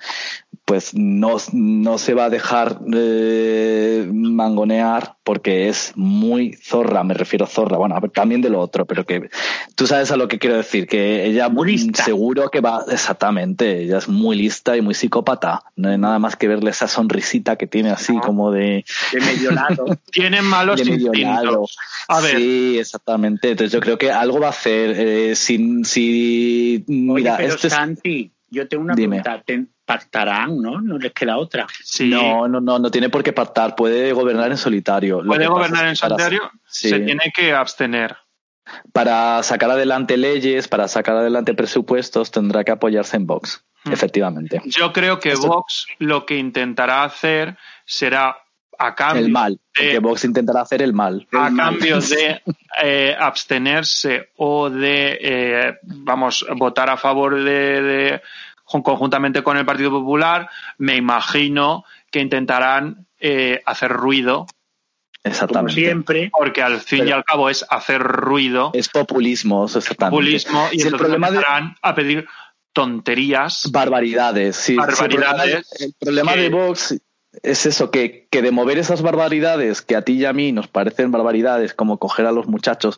pues 0.65 0.93
no, 0.93 1.37
no 1.51 1.97
se 1.97 2.13
va 2.13 2.25
a 2.25 2.29
dejar 2.29 2.79
eh, 2.93 4.07
mangonear 4.13 5.15
porque 5.23 5.67
es 5.67 5.93
muy 5.95 6.53
zorra, 6.61 7.03
me 7.03 7.13
refiero 7.13 7.45
a 7.45 7.47
zorra, 7.47 7.77
bueno, 7.77 7.99
también 8.13 8.41
de 8.41 8.49
lo 8.49 8.59
otro, 8.59 8.85
pero 8.85 9.05
que 9.05 9.29
tú 9.75 9.87
sabes 9.87 10.11
a 10.11 10.17
lo 10.17 10.27
que 10.27 10.39
quiero 10.39 10.57
decir, 10.57 10.87
que 10.87 11.25
ella 11.25 11.49
seguro 11.93 12.49
que 12.49 12.61
va, 12.61 12.83
exactamente, 12.89 13.83
ella 13.83 13.97
es 13.97 14.07
muy 14.07 14.37
y 14.77 14.81
muy 14.81 14.93
psicópata, 14.93 15.63
no 15.75 15.89
hay 15.89 15.97
nada 15.97 16.19
más 16.19 16.35
que 16.35 16.47
verle 16.47 16.71
esa 16.71 16.87
sonrisita 16.87 17.55
que 17.55 17.67
tiene 17.67 17.91
así 17.91 18.17
como 18.19 18.51
de... 18.51 18.85
De 19.11 19.19
medio 19.19 19.51
lado. 19.51 19.85
Tienen 20.11 20.45
malos 20.45 20.79
instintos. 20.85 21.77
A 22.07 22.21
ver. 22.21 22.37
Sí, 22.37 22.79
exactamente, 22.79 23.51
entonces 23.51 23.71
yo 23.71 23.79
creo 23.79 23.97
que 23.97 24.11
algo 24.11 24.39
va 24.39 24.47
a 24.47 24.51
hacer, 24.51 24.95
eh, 24.97 25.35
si, 25.35 25.83
si, 25.83 26.83
mira, 26.87 27.37
pero 27.37 27.55
este 27.55 27.69
Santi, 27.69 28.31
yo 28.49 28.67
tengo 28.67 28.83
una 28.83 28.95
pregunta, 28.95 29.43
pactarán, 29.85 30.61
¿no? 30.61 30.81
No 30.81 30.97
les 30.97 31.11
queda 31.13 31.37
otra. 31.37 31.67
No, 32.01 32.47
no, 32.47 32.61
no, 32.61 32.79
no 32.79 32.91
tiene 32.91 33.09
por 33.09 33.23
qué 33.23 33.33
pactar, 33.33 33.75
puede 33.75 34.13
gobernar 34.13 34.51
en 34.51 34.57
solitario. 34.57 35.21
Puede 35.25 35.47
gobernar 35.47 35.87
en 35.87 35.95
solitario, 35.95 36.51
se 36.65 36.99
tiene 36.99 37.31
que 37.35 37.53
abstener. 37.53 38.15
Para 38.93 39.43
sacar 39.43 39.71
adelante 39.71 40.15
leyes, 40.17 40.67
para 40.67 40.87
sacar 40.87 41.17
adelante 41.17 41.53
presupuestos, 41.53 42.31
tendrá 42.31 42.63
que 42.63 42.71
apoyarse 42.71 43.17
en 43.17 43.27
Vox. 43.27 43.65
Efectivamente. 43.85 44.61
Yo 44.65 44.91
creo 44.93 45.19
que 45.19 45.35
Vox 45.35 45.87
lo 45.99 46.25
que 46.25 46.37
intentará 46.37 47.03
hacer 47.03 47.57
será 47.85 48.37
a 48.79 48.95
cambio 48.95 49.25
el 49.25 49.31
mal, 49.31 49.59
que 49.71 49.99
Vox 49.99 50.25
intentará 50.25 50.61
hacer 50.61 50.81
el 50.81 50.93
mal. 50.93 51.27
A 51.31 51.51
cambio 51.55 51.99
de 51.99 52.41
eh, 52.83 53.15
abstenerse 53.17 54.29
o 54.37 54.69
de, 54.69 55.17
eh, 55.21 55.77
vamos, 55.83 56.45
votar 56.55 56.89
a 56.89 56.97
favor 56.97 57.43
de 57.43 58.21
conjuntamente 58.81 59.43
con 59.43 59.57
el 59.57 59.65
Partido 59.65 59.91
Popular, 59.91 60.49
me 60.77 60.95
imagino 60.95 61.85
que 62.09 62.19
intentarán 62.19 63.05
eh, 63.19 63.61
hacer 63.65 63.91
ruido. 63.91 64.47
Exactamente. 65.25 65.79
siempre. 65.79 66.31
Porque 66.37 66.61
al 66.61 66.81
fin 66.81 67.07
y 67.07 67.11
al 67.11 67.23
cabo 67.23 67.49
es 67.49 67.65
hacer 67.69 68.01
ruido. 68.01 68.71
Es 68.73 68.89
populismo, 68.89 69.63
exactamente. 69.65 70.11
Populismo 70.11 70.67
y 70.73 70.81
el 70.81 70.97
problema 70.97 71.29
a 71.81 71.95
pedir 71.95 72.27
tonterías. 72.73 73.69
Barbaridades, 73.71 74.55
sí. 74.55 74.75
Barbaridades. 74.75 75.65
el 75.79 75.93
problema, 75.99 76.35
de 76.35 76.49
Vox 76.49 76.95
es 77.41 77.65
eso, 77.65 77.89
que, 77.89 78.27
que, 78.29 78.41
de 78.41 78.51
mover 78.51 78.77
esas 78.77 79.01
barbaridades 79.01 79.81
que 79.81 79.95
a 79.95 80.03
ti 80.03 80.13
y 80.13 80.25
a 80.25 80.33
mí 80.33 80.51
nos 80.51 80.67
parecen 80.67 81.11
barbaridades, 81.11 81.73
como 81.73 81.97
coger 81.97 82.27
a 82.27 82.31
los 82.31 82.47
muchachos 82.47 82.97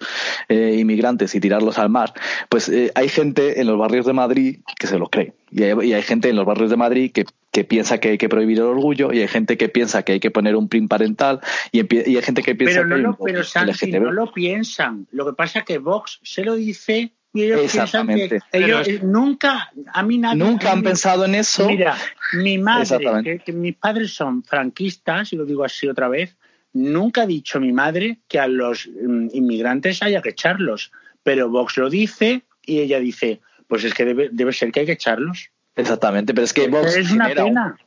eh, 0.50 0.76
inmigrantes 0.78 1.36
y 1.36 1.40
tirarlos 1.40 1.78
al 1.80 1.90
mar, 1.90 2.14
pues 2.50 2.68
eh, 2.68 2.92
hay 2.96 3.08
gente 3.08 3.62
en 3.62 3.68
los 3.68 3.78
barrios 3.78 4.06
de 4.06 4.14
Madrid 4.14 4.60
que 4.78 4.88
se 4.88 5.00
lo 5.00 5.08
cree. 5.08 5.34
Y 5.52 5.64
hay, 5.64 5.90
y 5.90 5.94
hay 5.94 6.02
gente 6.02 6.30
en 6.30 6.36
los 6.36 6.46
barrios 6.46 6.70
de 6.70 6.76
Madrid 6.76 7.12
que, 7.14 7.26
que, 7.52 7.64
piensa 7.64 8.00
que 8.00 8.10
hay 8.10 8.18
que 8.18 8.28
prohibir 8.28 8.58
el 8.58 8.66
orgullo, 8.66 9.14
y 9.14 9.22
hay 9.22 9.28
gente 9.30 9.58
que 9.58 9.70
piensa 9.70 10.04
que 10.04 10.14
hay 10.14 10.20
que 10.20 10.32
poner 10.32 10.58
un 10.58 10.68
PRIM 10.68 10.90
parental, 10.90 11.40
y, 11.72 11.80
y 11.96 12.18
hay 12.18 12.22
gente 12.22 12.44
que 12.44 12.56
piensa 12.56 12.82
pero 12.82 12.88
no 12.88 12.98
Lo, 12.98 13.18
pero 13.18 13.44
Santi, 13.44 13.92
no 13.92 14.12
lo 14.12 14.34
piensan. 14.34 15.08
Lo 15.12 15.26
que 15.26 15.34
pasa 15.34 15.60
es 15.60 15.66
que 15.66 15.78
Vox 15.78 16.20
se 16.24 16.44
lo 16.44 16.56
dice 16.56 17.14
Exactamente. 17.44 18.40
ellos 18.52 18.88
nunca, 19.04 19.72
a 19.94 20.04
mí 20.04 20.18
nadie, 20.18 20.38
Nunca 20.38 20.72
han 20.72 20.84
pensado 20.84 21.26
en 21.26 21.36
eso. 21.36 21.68
Mira, 21.68 21.98
mi 22.34 22.58
madre, 22.58 23.42
que, 23.44 23.52
mis 23.52 23.76
padres 23.76 24.14
son 24.14 24.44
franquistas, 24.44 25.34
y 25.34 25.36
lo 25.36 25.46
digo 25.46 25.64
así 25.64 25.88
otra 25.88 26.08
vez, 26.08 26.36
nunca 26.74 27.24
ha 27.24 27.26
dicho 27.26 27.60
mi 27.60 27.72
madre 27.72 28.20
que 28.28 28.40
a 28.40 28.48
los 28.48 28.88
mm, 28.88 29.28
inmigrantes 29.34 30.02
haya 30.02 30.22
que 30.22 30.30
echarlos. 30.30 30.92
Pero 31.24 31.50
Vox 31.50 31.78
lo 31.78 31.90
dice 31.90 32.44
y 32.66 32.80
ella 32.80 33.00
dice, 33.00 33.42
pues 33.68 33.84
es 33.84 33.94
que 33.94 34.06
debe, 34.06 34.30
debe 34.32 34.54
ser 34.54 34.72
que 34.72 34.82
hay 34.82 34.86
que 34.86 34.94
echarlos. 34.94 35.50
Exactamente, 35.76 36.34
pero 36.34 36.46
es 36.46 36.54
que 36.54 36.68
Vox 36.68 36.96
es 36.96 37.12
una 37.12 37.30
pena. 37.30 37.78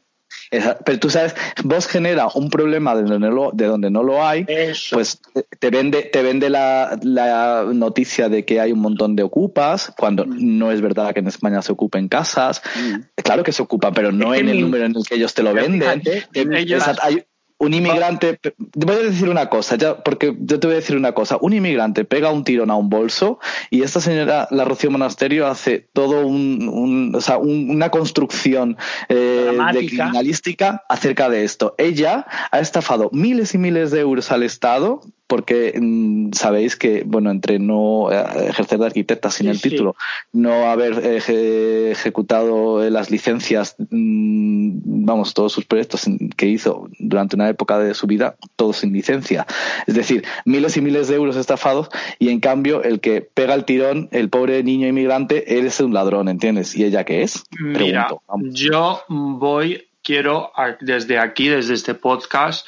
Pero 0.51 0.99
tú 0.99 1.11
sabes, 1.11 1.35
vos 1.65 1.87
genera 1.87 2.29
un 2.35 2.51
problema 2.51 2.95
de 2.95 3.03
donde 3.03 3.19
no 3.19 3.31
lo, 3.31 3.51
de 3.53 3.67
donde 3.67 3.91
no 3.91 4.03
lo 4.03 4.27
hay, 4.27 4.47
pues 4.91 5.21
te 5.59 5.71
vende, 5.71 6.03
te 6.05 6.23
vende 6.23 6.51
la, 6.51 6.99
la, 7.03 7.65
noticia 7.73 8.29
de 8.29 8.45
que 8.45 8.61
hay 8.61 8.73
un 8.73 8.81
montón 8.81 9.15
de 9.17 9.23
ocupas, 9.23 9.93
cuando 9.97 10.25
mm. 10.25 10.59
no 10.59 10.73
es 10.73 10.81
verdad 10.81 11.13
que 11.13 11.21
en 11.21 11.29
España 11.29 11.63
se 11.63 11.73
ocupen 11.73 12.09
casas. 12.09 12.63
Mm. 12.77 13.23
Claro 13.23 13.43
que 13.43 13.53
se 13.53 13.63
ocupan, 13.63 13.93
pero 13.93 14.13
no 14.13 14.35
en 14.35 14.49
el 14.49 14.61
número 14.61 14.85
en 14.87 14.97
el 14.97 15.05
que 15.07 15.17
ellos 15.17 15.35
te 15.35 15.43
lo 15.43 15.53
venden. 15.53 16.03
ellos, 16.33 16.85
hay, 17.03 17.25
un 17.59 17.75
inmigrante, 17.75 18.39
voy 18.75 18.97
a 18.97 18.99
decir 19.01 19.29
una 19.29 19.49
cosa, 19.49 19.77
ya, 19.77 20.03
porque 20.03 20.37
yo 20.41 20.61
te 20.61 20.67
voy 20.69 20.75
a 20.75 20.79
decir 20.79 20.97
una 20.97 21.13
cosa, 21.13 21.39
un 21.41 21.53
inmigrante 21.53 22.05
pega 22.05 22.31
un 22.31 22.45
tirón 22.45 22.71
a 22.71 22.77
un 22.77 22.89
bolso 22.89 23.41
y 23.71 23.83
esta 23.83 24.01
señora, 24.01 24.47
la 24.51 24.65
Rocío 24.65 24.91
Monasterio, 24.91 25.47
hace 25.49 25.89
todo 25.93 26.27
un, 26.27 27.13
o 27.15 27.21
sea, 27.21 27.39
una 27.39 27.91
construcción 27.91 28.77
eh, 29.09 29.59
de 29.73 29.87
criminalística 29.87 30.85
acerca 30.89 31.29
de 31.29 31.45
esto. 31.45 31.75
Ella 31.79 32.27
ha 32.51 32.61
estafado 32.61 33.11
miles 33.13 33.55
y 33.55 33.59
miles 33.59 33.91
de 33.91 34.01
euros 34.01 34.31
al 34.31 34.45
Estado 34.45 35.03
porque 35.29 35.79
mm, 35.79 36.33
sabéis 36.33 36.75
que, 36.75 37.05
bueno, 37.07 37.31
entre 37.31 37.59
no 37.59 38.11
eh, 38.11 38.49
ejercer 38.49 38.79
de 38.79 38.87
arquitecta 38.87 39.31
sin 39.31 39.47
el 39.47 39.61
título, 39.61 39.95
no 40.33 40.71
haber 40.71 41.05
ejecutado 41.05 42.83
eh, 42.83 42.91
las 42.91 43.11
licencias, 43.11 43.77
mm, 43.79 45.05
vamos, 45.05 45.35
todos 45.35 45.53
sus 45.53 45.67
proyectos 45.67 46.07
que 46.37 46.47
hizo 46.47 46.89
durante 46.99 47.37
una 47.37 47.49
época 47.49 47.79
de 47.79 47.95
su 47.95 48.07
vida, 48.07 48.37
todos 48.57 48.79
sin 48.79 48.93
licencia. 48.93 49.47
Es 49.87 49.95
decir, 49.95 50.25
miles 50.47 50.77
y 50.79 50.81
miles 50.81 51.09
de 51.09 51.17
euros 51.17 51.37
estafados 51.37 51.91
y 52.19 52.31
en 52.31 52.41
cambio 52.41 52.83
el 52.83 53.01
que 53.01 53.21
pega 53.21 53.55
el 53.55 53.67
tirón, 53.67 54.09
el 54.13 54.31
pobre 54.31 54.65
niño 54.65 54.89
inmigrante, 54.89 55.59
él 55.59 55.67
es 55.67 55.79
un 55.81 55.93
ladrón, 55.93 56.29
¿entiendes? 56.29 56.75
¿Y 56.75 56.85
ella 56.85 57.05
qué 57.05 57.23
es? 57.23 57.45
Mira, 57.61 58.09
yo 58.41 59.03
voy, 59.09 59.89
quiero 60.03 60.53
desde 60.81 61.19
aquí, 61.19 61.49
desde 61.49 61.75
este 61.75 61.95
podcast, 61.95 62.67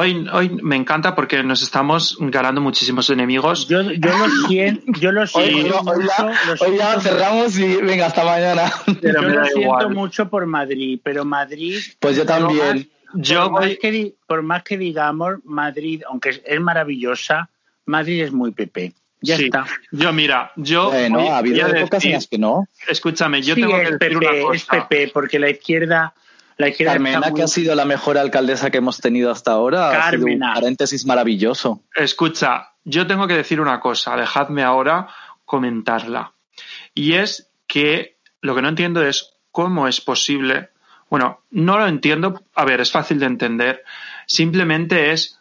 Hoy, 0.00 0.26
hoy 0.32 0.48
me 0.48 0.76
encanta 0.76 1.14
porque 1.14 1.42
nos 1.42 1.62
estamos 1.62 2.16
ganando 2.18 2.62
muchísimos 2.62 3.10
enemigos. 3.10 3.68
Yo, 3.68 3.82
yo 3.82 4.16
lo 4.16 4.30
siento, 4.48 4.98
yo 4.98 5.12
lo 5.12 5.26
siento 5.26 5.78
hoy, 5.80 6.08
hoy, 6.58 6.76
ya, 6.78 6.98
cerramos 7.00 7.58
y 7.58 7.76
venga, 7.76 8.06
hasta 8.06 8.24
mañana. 8.24 8.72
Pero 9.02 9.20
yo 9.20 9.28
lo 9.28 9.44
siento 9.44 9.90
mucho 9.90 10.30
por 10.30 10.46
Madrid, 10.46 10.98
pero 11.04 11.26
Madrid... 11.26 11.76
Pues 11.98 12.16
yo 12.16 12.24
también. 12.24 12.88
yo 13.12 13.50
por, 13.50 13.60
más 13.60 13.76
que, 13.76 14.14
por 14.26 14.42
más 14.42 14.62
que 14.62 14.78
digamos, 14.78 15.34
Madrid, 15.44 16.00
aunque 16.08 16.40
es 16.46 16.60
maravillosa, 16.62 17.50
Madrid 17.84 18.22
es 18.22 18.32
muy 18.32 18.52
PP. 18.52 18.94
Ya 19.20 19.36
está. 19.36 19.66
Yo, 19.92 20.14
mira, 20.14 20.50
yo. 20.56 20.92
Bueno, 20.92 21.30
ha 21.30 21.36
habido 21.36 21.66
épocas 21.66 22.02
en 22.06 22.12
las 22.12 22.26
que 22.26 22.38
no. 22.38 22.66
Escúchame, 22.88 23.42
yo 23.42 23.54
tengo 23.54 23.76
que 23.76 23.98
decir 23.98 24.16
una 24.16 24.30
cosa. 24.40 24.54
Es 24.54 24.64
PP, 24.64 25.10
porque 25.12 25.38
la 25.38 25.50
izquierda. 25.50 26.14
La 26.60 26.68
izquierda 26.68 26.92
Carmena, 26.92 27.32
que 27.32 27.42
ha 27.42 27.48
sido 27.48 27.74
la 27.74 27.86
mejor 27.86 28.18
alcaldesa 28.18 28.70
que 28.70 28.78
hemos 28.78 28.98
tenido 28.98 29.30
hasta 29.30 29.52
ahora. 29.52 29.90
Carmena. 29.92 30.48
un 30.48 30.54
paréntesis 30.54 31.06
maravilloso. 31.06 31.82
Escucha, 31.94 32.74
yo 32.84 33.06
tengo 33.06 33.26
que 33.26 33.34
decir 33.34 33.62
una 33.62 33.80
cosa, 33.80 34.14
dejadme 34.14 34.62
ahora 34.62 35.08
comentarla. 35.46 36.34
Y 36.94 37.14
es 37.14 37.50
que 37.66 38.18
lo 38.42 38.54
que 38.54 38.60
no 38.60 38.68
entiendo 38.68 39.02
es 39.02 39.32
cómo 39.50 39.88
es 39.88 40.02
posible. 40.02 40.68
Bueno, 41.08 41.40
no 41.50 41.78
lo 41.78 41.86
entiendo. 41.86 42.42
A 42.54 42.66
ver, 42.66 42.82
es 42.82 42.92
fácil 42.92 43.18
de 43.18 43.26
entender. 43.26 43.82
Simplemente 44.26 45.12
es 45.12 45.40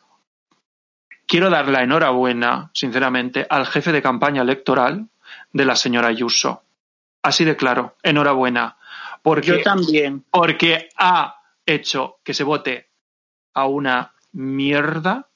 quiero 1.28 1.50
dar 1.50 1.68
la 1.68 1.84
enhorabuena, 1.84 2.72
sinceramente, 2.74 3.46
al 3.50 3.68
jefe 3.68 3.92
de 3.92 4.02
campaña 4.02 4.42
electoral 4.42 5.10
de 5.52 5.66
la 5.66 5.76
señora 5.76 6.08
Ayuso. 6.08 6.64
Así 7.22 7.44
de 7.44 7.58
claro, 7.58 7.98
enhorabuena. 8.04 8.78
Porque, 9.22 9.48
Yo 9.48 9.62
también. 9.62 10.26
Porque 10.32 10.90
ha 10.98 11.36
hecho 11.66 12.20
que 12.24 12.34
se 12.34 12.44
vote 12.44 12.90
a 13.54 13.66
una 13.66 14.14
mierda. 14.32 15.30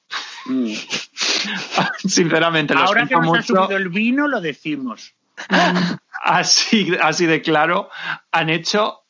Mm. 0.45 0.73
Sinceramente, 1.97 2.73
lo 2.73 2.81
Ahora 2.81 3.07
que 3.07 3.15
nos 3.15 3.25
mucho. 3.25 3.39
ha 3.39 3.65
subido 3.65 3.77
el 3.77 3.89
vino, 3.89 4.27
lo 4.27 4.41
decimos. 4.41 5.15
Así, 6.25 6.95
así 7.01 7.25
de 7.25 7.41
claro, 7.41 7.89
han 8.31 8.49
hecho, 8.49 9.01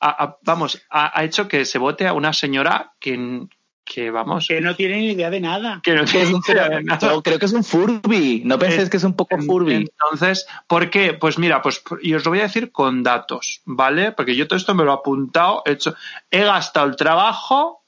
vamos, 0.42 0.84
ha, 0.90 1.24
hecho 1.24 1.48
que 1.48 1.64
se 1.64 1.78
vote 1.78 2.08
a 2.08 2.14
una 2.14 2.34
señora 2.34 2.94
que, 3.00 3.46
que 3.84 4.12
vamos. 4.12 4.48
Que 4.48 4.62
no 4.62 4.76
tiene 4.76 4.98
ni 4.98 5.12
idea 5.12 5.30
de 5.30 5.40
nada. 5.40 5.82
Que 5.84 5.94
no 5.94 6.06
tiene 6.06 6.32
ni 6.32 6.40
idea 6.48 6.70
de 6.70 6.84
nada. 6.84 7.00
Yo 7.12 7.22
creo 7.22 7.40
que 7.40 7.46
es 7.46 7.54
un 7.54 7.64
Furby. 7.64 8.42
No 8.46 8.58
penséis 8.58 8.90
que 8.90 8.98
es 8.98 9.04
un 9.04 9.16
poco 9.16 9.38
Furby. 9.38 9.76
Entonces, 9.76 10.48
¿por 10.68 10.90
qué? 10.90 11.14
Pues 11.14 11.38
mira, 11.38 11.62
pues 11.62 11.84
y 12.02 12.14
os 12.14 12.26
lo 12.26 12.32
voy 12.32 12.40
a 12.40 12.44
decir 12.44 12.72
con 12.72 13.04
datos, 13.04 13.62
¿vale? 13.66 14.12
Porque 14.12 14.36
yo 14.36 14.48
todo 14.48 14.58
esto 14.58 14.74
me 14.76 14.84
lo 14.84 14.92
he 14.92 14.96
apuntado, 14.96 15.64
he 15.66 15.72
hecho, 15.72 15.96
he 16.32 16.44
gastado 16.44 16.88
el 16.88 16.96
trabajo 16.96 17.84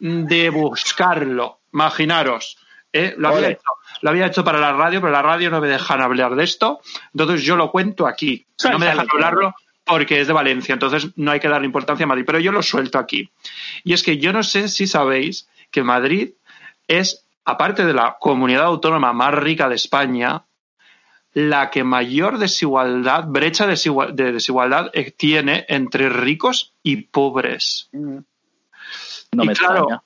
de 0.00 0.50
buscarlo. 0.50 1.60
Imaginaros. 1.72 2.58
¿eh? 2.92 3.14
Lo, 3.16 3.28
había 3.28 3.50
hecho, 3.50 3.62
lo, 4.00 4.10
había 4.10 4.26
hecho, 4.26 4.44
para 4.44 4.58
la 4.58 4.72
radio, 4.72 5.00
pero 5.00 5.12
la 5.12 5.22
radio 5.22 5.50
no 5.50 5.60
me 5.60 5.68
dejan 5.68 6.00
hablar 6.00 6.34
de 6.34 6.44
esto. 6.44 6.80
Entonces 7.12 7.42
yo 7.42 7.56
lo 7.56 7.70
cuento 7.70 8.06
aquí. 8.06 8.46
No 8.64 8.78
me 8.78 8.86
dejan 8.86 9.06
hablarlo 9.10 9.54
porque 9.88 10.20
es 10.20 10.26
de 10.26 10.32
Valencia, 10.32 10.72
entonces 10.72 11.08
no 11.16 11.30
hay 11.30 11.40
que 11.40 11.48
darle 11.48 11.66
importancia 11.66 12.04
a 12.04 12.06
Madrid, 12.06 12.24
pero 12.26 12.38
yo 12.38 12.52
lo 12.52 12.62
suelto 12.62 12.98
aquí. 12.98 13.30
Y 13.84 13.92
es 13.92 14.02
que 14.02 14.18
yo 14.18 14.32
no 14.32 14.42
sé 14.42 14.68
si 14.68 14.86
sabéis 14.86 15.48
que 15.70 15.82
Madrid 15.82 16.32
es, 16.86 17.26
aparte 17.44 17.84
de 17.84 17.94
la 17.94 18.16
comunidad 18.20 18.64
autónoma 18.64 19.12
más 19.12 19.34
rica 19.34 19.68
de 19.68 19.74
España, 19.76 20.44
la 21.34 21.70
que 21.70 21.84
mayor 21.84 22.38
desigualdad, 22.38 23.24
brecha 23.26 23.66
de 23.66 24.32
desigualdad 24.32 24.90
tiene 25.16 25.66
entre 25.68 26.08
ricos 26.08 26.74
y 26.82 27.02
pobres. 27.02 27.88
No 27.92 29.44
me 29.44 29.52
claro, 29.54 30.02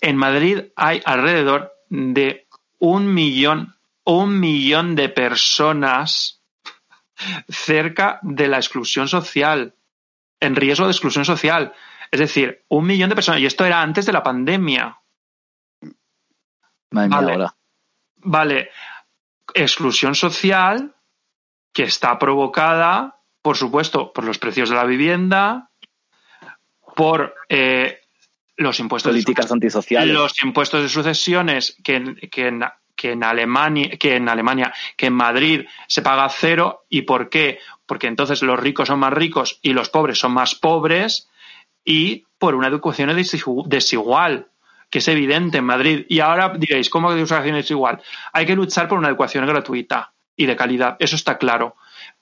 en 0.00 0.16
Madrid 0.16 0.64
hay 0.76 1.00
alrededor 1.04 1.72
de 1.88 2.46
un 2.78 3.12
millón, 3.12 3.76
un 4.04 4.40
millón 4.40 4.94
de 4.96 5.08
personas 5.08 6.39
cerca 7.48 8.18
de 8.22 8.48
la 8.48 8.56
exclusión 8.56 9.08
social, 9.08 9.74
en 10.40 10.56
riesgo 10.56 10.86
de 10.86 10.92
exclusión 10.92 11.24
social. 11.24 11.72
Es 12.10 12.20
decir, 12.20 12.64
un 12.68 12.86
millón 12.86 13.08
de 13.08 13.14
personas. 13.14 13.40
Y 13.40 13.46
esto 13.46 13.64
era 13.64 13.82
antes 13.82 14.06
de 14.06 14.12
la 14.12 14.22
pandemia. 14.22 14.98
vale. 16.90 17.46
vale. 18.16 18.70
Exclusión 19.54 20.14
social 20.14 20.94
que 21.72 21.84
está 21.84 22.18
provocada, 22.18 23.20
por 23.42 23.56
supuesto, 23.56 24.12
por 24.12 24.24
los 24.24 24.38
precios 24.38 24.70
de 24.70 24.76
la 24.76 24.84
vivienda, 24.84 25.70
por 26.96 27.34
eh, 27.48 28.00
los 28.56 28.78
impuestos 28.80 29.12
políticas 29.12 29.50
antisociales, 29.50 30.14
los 30.14 30.42
impuestos 30.42 30.82
de 30.82 30.88
sucesiones 30.88 31.76
que, 31.82 32.28
que, 32.30 32.50
que 33.00 33.12
en 33.12 33.24
Alemania, 33.24 33.96
que 33.98 34.16
en 34.16 34.28
Alemania, 34.28 34.74
que 34.94 35.06
en 35.06 35.14
Madrid 35.14 35.64
se 35.86 36.02
paga 36.02 36.28
cero. 36.28 36.84
¿Y 36.90 37.02
por 37.02 37.30
qué? 37.30 37.58
Porque 37.86 38.08
entonces 38.08 38.42
los 38.42 38.60
ricos 38.60 38.88
son 38.88 38.98
más 38.98 39.14
ricos 39.14 39.58
y 39.62 39.72
los 39.72 39.88
pobres 39.88 40.18
son 40.18 40.32
más 40.32 40.54
pobres 40.54 41.30
y 41.82 42.26
por 42.38 42.54
una 42.54 42.68
educación 42.68 43.10
desigual, 43.64 44.48
que 44.90 44.98
es 44.98 45.08
evidente 45.08 45.56
en 45.58 45.64
Madrid. 45.64 46.04
Y 46.10 46.20
ahora 46.20 46.52
diréis, 46.58 46.90
¿cómo 46.90 47.08
que 47.08 47.14
educación 47.14 47.54
desigual? 47.54 48.02
Hay 48.34 48.44
que 48.44 48.54
luchar 48.54 48.86
por 48.86 48.98
una 48.98 49.08
educación 49.08 49.46
gratuita 49.46 50.12
y 50.36 50.44
de 50.44 50.56
calidad, 50.56 50.96
eso 50.98 51.16
está 51.16 51.38
claro. 51.38 51.76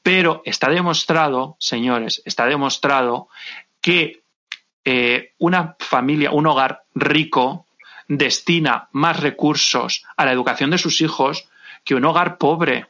Pero 0.04 0.42
está 0.44 0.70
demostrado, 0.70 1.56
señores, 1.58 2.22
está 2.24 2.46
demostrado 2.46 3.28
que 3.80 4.22
eh, 4.84 5.32
una 5.38 5.74
familia, 5.80 6.30
un 6.30 6.46
hogar 6.46 6.84
rico, 6.94 7.66
destina 8.09 8.88
más 8.92 9.20
recursos 9.20 10.04
a 10.16 10.24
la 10.24 10.32
educación 10.32 10.70
de 10.70 10.78
sus 10.78 11.00
hijos 11.00 11.48
que 11.84 11.94
un 11.94 12.04
hogar 12.04 12.38
pobre. 12.38 12.86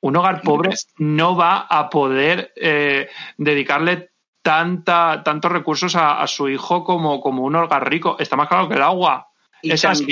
Un 0.00 0.16
hogar 0.16 0.42
pobre 0.42 0.70
no 0.98 1.36
va 1.36 1.60
a 1.60 1.88
poder 1.88 2.52
eh, 2.56 3.08
dedicarle 3.38 4.10
tanta, 4.42 5.22
tantos 5.24 5.50
recursos 5.50 5.96
a, 5.96 6.24
su 6.26 6.48
hijo 6.48 6.84
como, 6.84 7.20
como 7.20 7.42
un 7.42 7.56
hogar 7.56 7.88
rico. 7.88 8.16
Está 8.18 8.36
más 8.36 8.48
claro 8.48 8.68
que 8.68 8.74
el 8.74 8.82
agua. 8.82 9.28
es 9.62 9.84
así. 9.84 10.06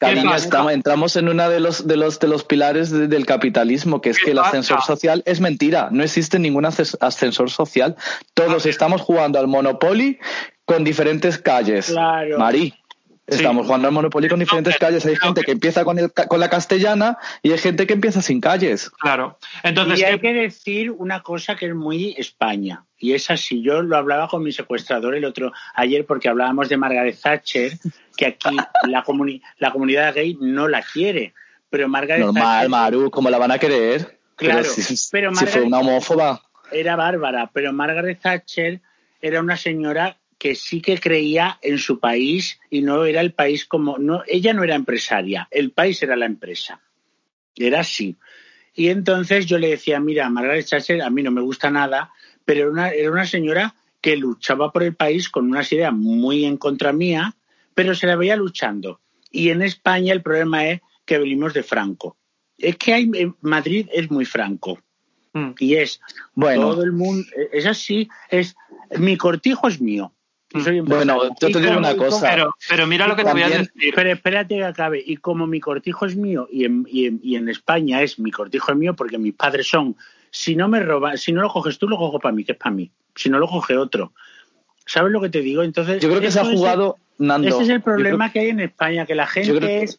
entramos 0.00 1.14
en 1.14 1.28
uno 1.28 1.48
de 1.48 1.60
los, 1.60 1.86
de 1.86 1.96
los, 1.96 2.18
de 2.18 2.26
los 2.26 2.42
pilares 2.42 2.90
del 2.90 3.24
capitalismo, 3.26 4.00
que 4.00 4.10
es 4.10 4.18
que 4.18 4.32
el 4.32 4.40
ascensor 4.40 4.82
social 4.82 5.22
es 5.26 5.40
mentira. 5.40 5.90
No 5.92 6.02
existe 6.02 6.40
ningún 6.40 6.64
ascensor 6.64 7.50
social. 7.50 7.96
Todos 8.34 8.66
estamos 8.66 9.00
jugando 9.00 9.38
al 9.38 9.46
Monopoly 9.46 10.18
con 10.64 10.82
diferentes 10.82 11.38
calles. 11.38 11.86
Claro. 11.86 12.38
Marí. 12.38 12.74
Estamos 13.26 13.66
jugando 13.66 13.88
al 13.88 13.94
Monopoly 13.94 14.28
con 14.28 14.40
diferentes 14.40 14.76
calles. 14.78 15.06
Hay 15.06 15.16
gente 15.16 15.42
que 15.42 15.52
empieza 15.52 15.84
con, 15.84 15.98
el, 15.98 16.12
con 16.12 16.40
la 16.40 16.50
castellana 16.50 17.18
y 17.42 17.52
hay 17.52 17.58
gente 17.58 17.86
que 17.86 17.94
empieza 17.94 18.20
sin 18.20 18.40
calles. 18.40 18.90
Claro. 18.90 19.38
Entonces, 19.62 20.00
y 20.00 20.04
hay 20.04 20.18
que 20.18 20.32
decir 20.32 20.90
una 20.90 21.22
cosa 21.22 21.54
que 21.54 21.66
es 21.66 21.74
muy 21.74 22.14
España. 22.18 22.84
Y 22.98 23.12
es 23.14 23.30
así. 23.30 23.62
Yo 23.62 23.82
lo 23.82 23.96
hablaba 23.96 24.28
con 24.28 24.42
mi 24.42 24.50
secuestrador 24.50 25.14
el 25.14 25.24
otro 25.24 25.52
ayer 25.74 26.04
porque 26.04 26.28
hablábamos 26.28 26.68
de 26.68 26.76
Margaret 26.76 27.16
Thatcher, 27.20 27.72
que 28.16 28.26
aquí 28.26 28.56
la, 28.88 29.04
la 29.58 29.70
comunidad 29.72 30.14
gay 30.14 30.36
no 30.40 30.66
la 30.66 30.82
quiere. 30.82 31.32
Pero 31.70 31.88
Margaret 31.88 32.24
Normal, 32.24 32.68
Maru, 32.68 33.10
¿cómo 33.10 33.30
la 33.30 33.38
van 33.38 33.52
a 33.52 33.58
querer? 33.58 34.18
Claro, 34.36 34.62
pero, 35.10 35.34
si 35.34 35.46
fue 35.46 35.62
una 35.62 35.78
homófoba. 35.78 36.42
Era 36.72 36.96
bárbara, 36.96 37.50
pero 37.52 37.72
Margaret 37.72 38.20
Thatcher 38.20 38.80
era 39.20 39.40
una 39.40 39.56
señora 39.56 40.18
que 40.42 40.56
sí 40.56 40.80
que 40.80 40.98
creía 40.98 41.60
en 41.62 41.78
su 41.78 42.00
país 42.00 42.58
y 42.68 42.82
no 42.82 43.04
era 43.04 43.20
el 43.20 43.32
país 43.32 43.64
como 43.64 43.98
no 43.98 44.24
ella 44.26 44.52
no 44.52 44.64
era 44.64 44.74
empresaria 44.74 45.46
el 45.52 45.70
país 45.70 46.02
era 46.02 46.16
la 46.16 46.26
empresa. 46.26 46.80
Era 47.54 47.78
así. 47.78 48.16
Y 48.74 48.88
entonces 48.88 49.46
yo 49.46 49.56
le 49.58 49.68
decía 49.68 50.00
mira 50.00 50.28
Margaret 50.30 50.68
Thatcher 50.68 51.00
a 51.00 51.10
mí 51.10 51.22
no 51.22 51.30
me 51.30 51.42
gusta 51.42 51.70
nada 51.70 52.10
pero 52.44 52.62
era 52.62 52.70
una, 52.70 52.90
era 52.90 53.12
una 53.12 53.24
señora 53.24 53.76
que 54.00 54.16
luchaba 54.16 54.72
por 54.72 54.82
el 54.82 54.96
país 54.96 55.28
con 55.28 55.48
unas 55.48 55.70
ideas 55.70 55.92
muy 55.92 56.44
en 56.44 56.56
contra 56.56 56.92
mía 56.92 57.36
pero 57.72 57.94
se 57.94 58.08
la 58.08 58.16
veía 58.16 58.34
luchando. 58.34 59.00
Y 59.30 59.50
en 59.50 59.62
España 59.62 60.12
el 60.12 60.22
problema 60.22 60.66
es 60.66 60.80
que 61.04 61.18
venimos 61.18 61.54
de 61.54 61.62
Franco. 61.62 62.16
Es 62.58 62.76
que 62.78 62.94
hay, 62.94 63.08
Madrid 63.42 63.86
es 63.92 64.10
muy 64.10 64.24
franco. 64.24 64.80
Mm. 65.34 65.52
y 65.60 65.76
es 65.76 66.00
bueno. 66.34 66.62
todo 66.62 66.82
el 66.82 66.92
mundo 66.92 67.24
es 67.52 67.64
así 67.64 68.10
es 68.28 68.54
mi 68.98 69.16
cortijo 69.16 69.66
es 69.66 69.80
mío 69.80 70.12
bueno, 70.84 71.22
yo 71.40 71.50
te 71.50 71.60
digo 71.60 71.78
una 71.78 71.96
cosa. 71.96 72.52
Pero, 72.68 72.86
mira 72.86 73.06
lo 73.06 73.16
que 73.16 73.24
te 73.24 73.32
voy 73.32 73.42
a 73.42 73.48
decir. 73.48 73.92
Pero 73.94 74.10
espérate 74.10 74.56
que 74.56 74.64
acabe. 74.64 75.02
Y 75.04 75.16
como 75.16 75.46
mi 75.46 75.60
cortijo 75.60 76.06
es 76.06 76.16
mío 76.16 76.48
y 76.50 76.64
en, 76.64 76.86
y 76.90 77.36
en, 77.36 77.48
España 77.48 78.02
es 78.02 78.18
mi 78.18 78.30
cortijo 78.30 78.72
es 78.72 78.78
mío 78.78 78.94
porque 78.94 79.18
mis 79.18 79.34
padres 79.34 79.68
son, 79.68 79.96
si 80.30 80.56
no 80.56 80.68
me 80.68 80.80
roban, 80.80 81.18
si 81.18 81.32
no 81.32 81.42
lo 81.42 81.48
coges 81.48 81.78
tú, 81.78 81.88
lo 81.88 81.96
cojo 81.96 82.18
para 82.18 82.34
mí, 82.34 82.44
que 82.44 82.52
es 82.52 82.58
para 82.58 82.74
mí. 82.74 82.90
Si 83.14 83.28
no 83.28 83.38
lo 83.38 83.48
coge 83.48 83.76
otro. 83.76 84.12
¿Sabes 84.86 85.12
lo 85.12 85.20
que 85.20 85.28
te 85.28 85.40
digo? 85.40 85.62
Entonces, 85.62 86.02
yo 86.02 86.08
creo 86.08 86.20
que 86.20 86.30
se 86.30 86.40
ha 86.40 86.44
jugado, 86.44 86.98
Nando. 87.18 87.48
Ese 87.48 87.62
es 87.62 87.68
el 87.68 87.82
problema 87.82 88.32
que 88.32 88.40
hay 88.40 88.48
en 88.48 88.60
España, 88.60 89.06
que 89.06 89.14
la 89.14 89.26
gente 89.26 89.84
es. 89.84 89.98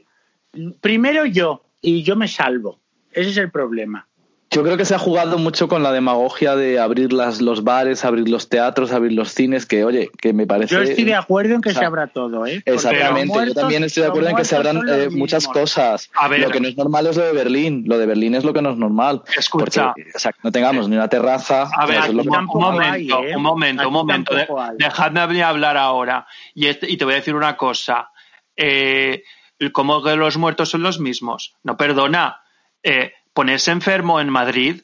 Primero 0.81 1.25
yo, 1.25 1.63
y 1.81 2.03
yo 2.03 2.15
me 2.15 2.27
salvo. 2.27 2.79
Ese 3.11 3.29
es 3.29 3.37
el 3.37 3.51
problema. 3.51 4.07
Yo 4.53 4.63
creo 4.63 4.77
que 4.77 4.85
se 4.85 4.93
ha 4.93 4.99
jugado 4.99 5.37
mucho 5.37 5.67
con 5.67 5.81
la 5.81 5.91
demagogia 5.91 6.55
de 6.55 6.79
abrir 6.79 7.11
las, 7.11 7.41
los 7.41 7.63
bares, 7.63 8.05
abrir 8.05 8.29
los 8.29 8.49
teatros, 8.49 8.91
abrir 8.91 9.13
los 9.13 9.33
cines, 9.33 9.65
que 9.65 9.83
oye, 9.83 10.11
que 10.21 10.31
me 10.31 10.45
parece... 10.45 10.75
Yo 10.75 10.81
estoy 10.81 11.03
de 11.05 11.15
acuerdo 11.15 11.55
en 11.55 11.61
que 11.61 11.73
se 11.73 11.83
abra 11.83 12.07
todo, 12.07 12.45
¿eh? 12.45 12.61
exactamente, 12.65 13.47
yo 13.47 13.53
también 13.53 13.83
estoy 13.83 14.03
de 14.03 14.09
acuerdo 14.09 14.29
en 14.29 14.35
que 14.35 14.45
se 14.45 14.55
abran 14.55 14.81
eh, 14.87 15.09
muchas 15.09 15.47
cosas. 15.47 16.11
lo 16.37 16.49
que 16.51 16.59
no 16.59 16.67
es 16.67 16.77
normal 16.77 17.07
es 17.07 17.17
lo 17.17 17.23
de 17.23 17.33
Berlín, 17.33 17.83
lo 17.87 17.97
de 17.97 18.05
Berlín 18.05 18.35
es 18.35 18.43
lo 18.43 18.53
que 18.53 18.61
no 18.61 18.71
es 18.71 18.77
normal. 18.77 19.23
Escucha. 19.35 19.93
o 20.15 20.19
sea, 20.19 20.31
no 20.43 20.51
tengamos 20.51 20.87
ni 20.87 20.95
una 20.95 21.07
terraza... 21.07 21.69
A 21.75 21.85
ver, 21.87 22.09
un, 22.11 22.45
momento, 22.45 23.23
¿eh? 23.23 23.35
un 23.35 23.41
momento, 23.41 23.87
un 23.87 23.93
momento, 23.93 24.35
dejadme 24.77 25.43
hablar 25.43 25.77
ahora. 25.77 26.27
Y, 26.53 26.67
este, 26.67 26.89
y 26.89 26.97
te 26.97 27.05
voy 27.05 27.15
a 27.15 27.17
decir 27.17 27.35
una 27.35 27.57
cosa. 27.57 28.11
Eh, 28.55 29.23
¿Cómo 29.71 30.03
que 30.03 30.15
los 30.15 30.37
muertos 30.37 30.69
son 30.69 30.83
los 30.83 30.99
mismos? 30.99 31.55
No, 31.63 31.77
perdona. 31.77 32.41
Eh, 32.83 33.13
ponerse 33.33 33.71
enfermo 33.71 34.19
en 34.19 34.29
Madrid, 34.29 34.83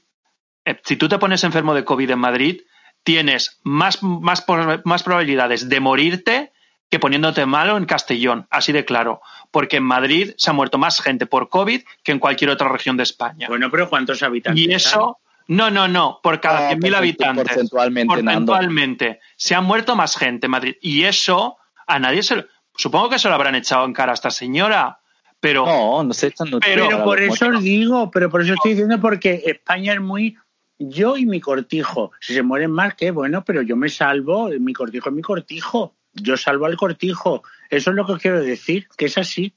eh, 0.65 0.79
si 0.83 0.95
tú 0.95 1.07
te 1.07 1.19
pones 1.19 1.43
enfermo 1.43 1.73
de 1.73 1.85
COVID 1.85 2.11
en 2.11 2.19
Madrid, 2.19 2.61
tienes 3.03 3.59
más, 3.63 4.03
más, 4.03 4.45
más 4.83 5.03
probabilidades 5.03 5.69
de 5.69 5.79
morirte 5.79 6.51
que 6.89 6.99
poniéndote 6.99 7.45
malo 7.45 7.77
en 7.77 7.85
Castellón, 7.85 8.47
así 8.49 8.71
de 8.71 8.83
claro. 8.83 9.21
Porque 9.51 9.77
en 9.77 9.83
Madrid 9.83 10.31
se 10.37 10.49
ha 10.49 10.53
muerto 10.53 10.77
más 10.77 11.01
gente 11.01 11.25
por 11.25 11.49
COVID 11.49 11.81
que 12.03 12.11
en 12.11 12.19
cualquier 12.19 12.49
otra 12.49 12.67
región 12.67 12.97
de 12.97 13.03
España. 13.03 13.47
Bueno, 13.47 13.69
pero 13.69 13.89
¿cuántos 13.89 14.23
habitantes? 14.23 14.63
Y 14.63 14.73
eso, 14.73 15.19
no, 15.47 15.69
no, 15.69 15.87
no, 15.87 16.19
por 16.21 16.39
cada 16.39 16.71
100.000 16.71 16.95
habitantes. 16.95 17.47
Porcentualmente, 17.47 18.07
porcentualmente 18.07 19.19
se 19.35 19.55
ha 19.55 19.61
muerto 19.61 19.95
más 19.95 20.15
gente 20.15 20.47
en 20.47 20.51
Madrid. 20.51 20.75
Y 20.81 21.03
eso 21.03 21.57
a 21.87 21.99
nadie 21.99 22.23
se 22.23 22.37
lo. 22.37 22.45
Supongo 22.75 23.09
que 23.09 23.19
se 23.19 23.27
lo 23.27 23.35
habrán 23.35 23.55
echado 23.55 23.85
en 23.85 23.93
cara 23.93 24.11
a 24.11 24.15
esta 24.15 24.31
señora. 24.31 24.98
Pero, 25.39 25.65
no, 25.65 26.03
no 26.03 26.13
sé, 26.13 26.33
pero, 26.59 27.03
por 27.03 27.21
eso 27.21 27.47
os 27.47 27.63
digo, 27.63 28.11
pero 28.11 28.29
por 28.29 28.41
eso 28.41 28.53
estoy 28.53 28.71
diciendo 28.71 28.99
porque 28.99 29.41
España 29.45 29.93
es 29.93 30.01
muy 30.01 30.37
yo 30.77 31.15
y 31.15 31.25
mi 31.25 31.39
cortijo. 31.39 32.11
Si 32.19 32.33
se 32.33 32.43
mueren 32.43 32.71
más, 32.71 32.95
qué 32.95 33.11
bueno, 33.11 33.43
pero 33.45 33.61
yo 33.61 33.77
me 33.77 33.89
salvo, 33.89 34.49
mi 34.59 34.73
cortijo 34.73 35.09
es 35.09 35.15
mi 35.15 35.21
cortijo. 35.21 35.95
Yo 36.13 36.35
salvo 36.35 36.65
al 36.65 36.75
cortijo. 36.75 37.43
Eso 37.69 37.91
es 37.91 37.95
lo 37.95 38.05
que 38.05 38.19
quiero 38.19 38.41
decir, 38.41 38.87
que 38.97 39.05
es 39.05 39.17
así. 39.17 39.53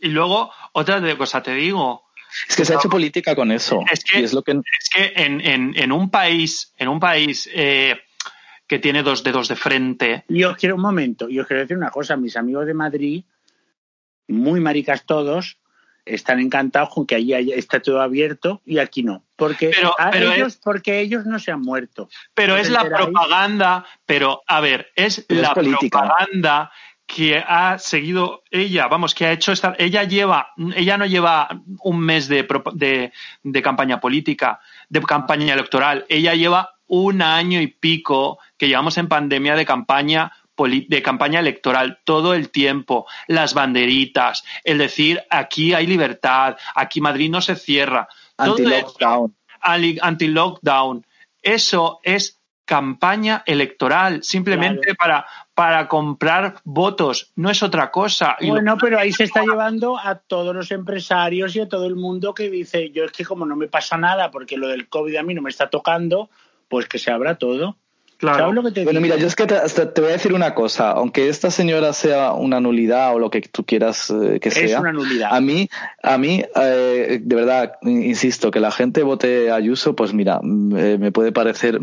Y 0.00 0.08
luego, 0.08 0.52
otra 0.72 1.16
cosa 1.16 1.42
te 1.42 1.54
digo. 1.54 2.04
Es 2.48 2.56
que 2.56 2.64
se 2.64 2.74
ha 2.74 2.76
hecho 2.76 2.88
política 2.88 3.34
con 3.34 3.50
eso. 3.50 3.80
Es 3.90 4.04
que, 4.04 4.22
es 4.22 4.32
lo 4.32 4.42
que... 4.42 4.52
Es 4.52 4.88
que 4.88 5.12
en, 5.16 5.40
en, 5.40 5.72
en, 5.76 5.92
un 5.92 6.10
país, 6.10 6.72
en 6.76 6.88
un 6.88 7.00
país 7.00 7.48
eh, 7.54 7.96
que 8.66 8.78
tiene 8.78 9.02
dos 9.02 9.22
dedos 9.22 9.48
de 9.48 9.56
frente. 9.56 10.24
Y 10.28 10.44
os 10.44 10.56
quiero 10.56 10.74
un 10.74 10.82
momento, 10.82 11.28
y 11.28 11.38
os 11.38 11.46
quiero 11.46 11.62
decir 11.62 11.76
una 11.76 11.90
cosa, 11.90 12.16
mis 12.16 12.36
amigos 12.36 12.66
de 12.66 12.74
Madrid 12.74 13.24
muy 14.28 14.60
maricas 14.60 15.04
todos, 15.04 15.58
están 16.04 16.40
encantados 16.40 16.90
con 16.90 17.06
que 17.06 17.14
allí 17.14 17.32
está 17.52 17.80
todo 17.80 18.00
abierto 18.00 18.60
y 18.66 18.78
aquí 18.78 19.02
no. 19.02 19.24
Porque, 19.36 19.72
ellos, 20.12 20.58
porque 20.62 21.00
ellos 21.00 21.26
no 21.26 21.38
se 21.38 21.50
han 21.50 21.60
muerto. 21.60 22.08
Pero 22.34 22.56
es 22.56 22.70
la 22.70 22.84
propaganda, 22.84 23.84
pero 24.06 24.42
a 24.46 24.60
ver, 24.60 24.92
es 24.96 25.24
la 25.28 25.54
propaganda 25.54 26.70
que 27.06 27.36
ha 27.36 27.78
seguido 27.78 28.42
ella, 28.50 28.88
vamos, 28.88 29.14
que 29.14 29.26
ha 29.26 29.32
hecho 29.32 29.52
esta, 29.52 29.74
ella 29.78 30.04
lleva, 30.04 30.52
ella 30.74 30.96
no 30.96 31.04
lleva 31.04 31.48
un 31.82 32.00
mes 32.00 32.28
de, 32.28 32.46
de, 32.72 33.12
de 33.42 33.62
campaña 33.62 34.00
política, 34.00 34.60
de 34.88 35.02
campaña 35.02 35.52
electoral, 35.52 36.06
ella 36.08 36.34
lleva 36.34 36.76
un 36.86 37.22
año 37.22 37.60
y 37.60 37.66
pico 37.66 38.38
que 38.56 38.68
llevamos 38.68 38.96
en 38.98 39.08
pandemia 39.08 39.54
de 39.54 39.66
campaña 39.66 40.32
de 40.56 41.02
campaña 41.02 41.40
electoral 41.40 41.98
todo 42.04 42.34
el 42.34 42.50
tiempo, 42.50 43.06
las 43.26 43.54
banderitas, 43.54 44.44
el 44.62 44.78
decir 44.78 45.22
aquí 45.30 45.74
hay 45.74 45.86
libertad, 45.86 46.56
aquí 46.74 47.00
Madrid 47.00 47.30
no 47.30 47.40
se 47.40 47.56
cierra. 47.56 48.08
Anti-lockdown. 48.36 49.34
Anti-lockdown. 49.60 51.06
Eso 51.42 52.00
es 52.02 52.40
campaña 52.64 53.42
electoral, 53.46 54.22
simplemente 54.22 54.94
para, 54.94 55.26
para 55.54 55.86
comprar 55.86 56.56
votos, 56.64 57.32
no 57.36 57.50
es 57.50 57.62
otra 57.62 57.90
cosa. 57.90 58.36
Bueno, 58.40 58.76
pero 58.80 58.98
ahí 58.98 59.12
se 59.12 59.24
está 59.24 59.42
llevando 59.42 59.98
a 59.98 60.16
todos 60.16 60.54
los 60.54 60.70
empresarios 60.70 61.54
y 61.56 61.60
a 61.60 61.68
todo 61.68 61.86
el 61.86 61.96
mundo 61.96 62.32
que 62.32 62.48
dice, 62.48 62.90
yo 62.90 63.04
es 63.04 63.12
que 63.12 63.24
como 63.24 63.44
no 63.44 63.56
me 63.56 63.68
pasa 63.68 63.96
nada 63.96 64.30
porque 64.30 64.56
lo 64.56 64.68
del 64.68 64.88
COVID 64.88 65.16
a 65.16 65.22
mí 65.22 65.34
no 65.34 65.42
me 65.42 65.50
está 65.50 65.68
tocando, 65.68 66.30
pues 66.68 66.86
que 66.86 66.98
se 66.98 67.10
abra 67.10 67.36
todo. 67.36 67.76
Claro. 68.18 68.52
bueno, 68.84 69.00
mira, 69.00 69.16
yo 69.16 69.26
es 69.26 69.34
que 69.34 69.46
te, 69.46 70.00
voy 70.00 70.10
a 70.10 70.12
decir 70.12 70.32
una 70.32 70.54
cosa. 70.54 70.92
Aunque 70.92 71.28
esta 71.28 71.50
señora 71.50 71.92
sea 71.92 72.32
una 72.32 72.60
nulidad 72.60 73.14
o 73.14 73.18
lo 73.18 73.30
que 73.30 73.42
tú 73.42 73.64
quieras 73.64 74.10
eh, 74.10 74.38
que 74.40 74.50
sea, 74.50 74.80
una 74.80 74.92
nulidad. 74.92 75.30
a 75.32 75.40
mí, 75.40 75.68
a 76.02 76.16
mí, 76.18 76.44
eh, 76.56 77.20
de 77.22 77.36
verdad, 77.36 77.72
insisto, 77.82 78.50
que 78.50 78.60
la 78.60 78.70
gente 78.70 79.02
vote 79.02 79.50
a 79.50 79.56
Ayuso, 79.56 79.96
pues 79.96 80.14
mira, 80.14 80.40
mm, 80.42 80.76
eh, 80.76 80.98
me 80.98 81.12
puede 81.12 81.32
parecer 81.32 81.80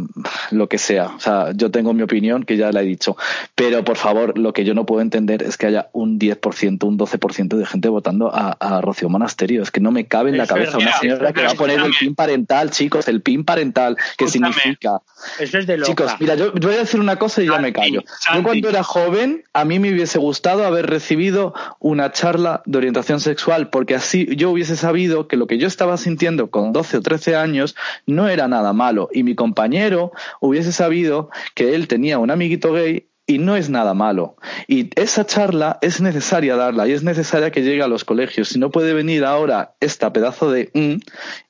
lo 0.51 0.69
que 0.69 0.77
sea. 0.77 1.07
O 1.07 1.19
sea, 1.19 1.51
yo 1.53 1.69
tengo 1.69 1.93
mi 1.93 2.03
opinión, 2.03 2.43
que 2.43 2.57
ya 2.57 2.71
la 2.71 2.81
he 2.81 2.85
dicho. 2.85 3.17
Pero 3.55 3.83
por 3.83 3.97
favor, 3.97 4.37
lo 4.37 4.53
que 4.53 4.63
yo 4.63 4.73
no 4.73 4.85
puedo 4.85 5.01
entender 5.01 5.43
es 5.43 5.57
que 5.57 5.67
haya 5.67 5.89
un 5.91 6.17
10%, 6.17 6.83
un 6.85 6.97
12% 6.97 7.57
de 7.57 7.65
gente 7.65 7.89
votando 7.89 8.33
a, 8.33 8.51
a 8.59 8.81
Rocío 8.81 9.09
Monasterio. 9.09 9.63
Es 9.63 9.71
que 9.71 9.81
no 9.81 9.91
me 9.91 10.05
cabe 10.05 10.29
en 10.29 10.37
la 10.37 10.47
cabeza 10.47 10.77
una 10.77 10.93
señora 10.97 11.33
que 11.33 11.43
va 11.43 11.51
a 11.51 11.55
poner 11.55 11.79
el 11.79 11.91
PIN 11.99 12.15
parental, 12.15 12.71
chicos, 12.71 13.07
el 13.07 13.21
PIN 13.21 13.43
parental, 13.43 13.97
que 14.17 14.27
significa. 14.27 15.01
Eso 15.39 15.57
es 15.57 15.67
de 15.67 15.77
loca. 15.77 15.89
Chicos, 15.89 16.13
mira, 16.21 16.35
yo, 16.35 16.53
voy 16.53 16.75
a 16.75 16.77
decir 16.77 16.99
una 16.99 17.17
cosa 17.17 17.41
y 17.41 17.47
ya 17.47 17.57
me 17.57 17.73
callo. 17.73 18.03
Yo 18.33 18.43
cuando 18.43 18.69
era 18.69 18.83
joven, 18.83 19.43
a 19.53 19.65
mí 19.65 19.79
me 19.79 19.91
hubiese 19.91 20.19
gustado 20.19 20.65
haber 20.65 20.85
recibido 20.85 21.53
una 21.79 22.11
charla 22.11 22.61
de 22.65 22.77
orientación 22.77 23.19
sexual, 23.19 23.69
porque 23.69 23.95
así 23.95 24.27
yo 24.35 24.51
hubiese 24.51 24.77
sabido 24.77 25.27
que 25.27 25.35
lo 25.35 25.47
que 25.47 25.57
yo 25.57 25.67
estaba 25.67 25.97
sintiendo 25.97 26.51
con 26.51 26.71
12 26.71 26.97
o 26.97 27.01
13 27.01 27.35
años 27.35 27.75
no 28.05 28.29
era 28.29 28.47
nada 28.47 28.71
malo. 28.71 29.09
Y 29.11 29.23
mi 29.23 29.35
compañero 29.35 30.11
hubiese 30.39 30.71
sabido 30.71 31.29
que 31.55 31.75
él 31.75 31.87
tenía 31.87 32.19
un 32.19 32.31
amiguito 32.31 32.71
gay 32.71 33.07
y 33.25 33.37
no 33.37 33.55
es 33.55 33.69
nada 33.69 33.93
malo. 33.93 34.35
Y 34.67 34.89
esa 34.99 35.25
charla 35.25 35.79
es 35.81 36.01
necesaria 36.01 36.55
darla 36.55 36.87
y 36.87 36.91
es 36.91 37.03
necesaria 37.03 37.51
que 37.51 37.63
llegue 37.63 37.81
a 37.81 37.87
los 37.87 38.05
colegios. 38.05 38.49
Si 38.49 38.59
no 38.59 38.69
puede 38.69 38.93
venir 38.93 39.25
ahora 39.25 39.73
esta 39.79 40.13
pedazo 40.13 40.51
de 40.51 40.69
mm, 40.73 41.01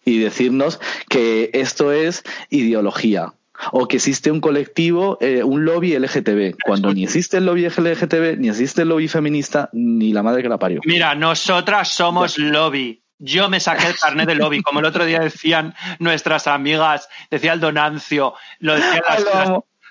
y 0.05 0.19
decirnos 0.19 0.79
que 1.09 1.49
esto 1.53 1.91
es 1.91 2.23
ideología 2.49 3.33
o 3.71 3.87
que 3.87 3.97
existe 3.97 4.31
un 4.31 4.41
colectivo, 4.41 5.17
eh, 5.21 5.43
un 5.43 5.65
lobby 5.65 5.97
LGTB, 5.97 6.55
cuando 6.65 6.93
ni 6.93 7.03
existe 7.03 7.37
el 7.37 7.45
lobby 7.45 7.67
LGTB, 7.67 8.37
ni 8.37 8.49
existe 8.49 8.81
el 8.81 8.89
lobby 8.89 9.07
feminista, 9.07 9.69
ni 9.73 10.13
la 10.13 10.23
madre 10.23 10.41
que 10.41 10.49
la 10.49 10.57
parió. 10.57 10.81
Mira, 10.85 11.15
nosotras 11.15 11.89
somos 11.89 12.37
lobby. 12.37 13.03
Yo 13.19 13.49
me 13.49 13.59
saqué 13.59 13.87
el 13.87 13.99
carnet 13.99 14.27
de 14.27 14.35
lobby, 14.35 14.63
como 14.63 14.79
el 14.79 14.85
otro 14.85 15.05
día 15.05 15.19
decían 15.19 15.75
nuestras 15.99 16.47
amigas, 16.47 17.07
decía 17.29 17.53
el 17.53 17.59
Donancio, 17.59 18.33
lo 18.59 18.75
decían 18.75 19.01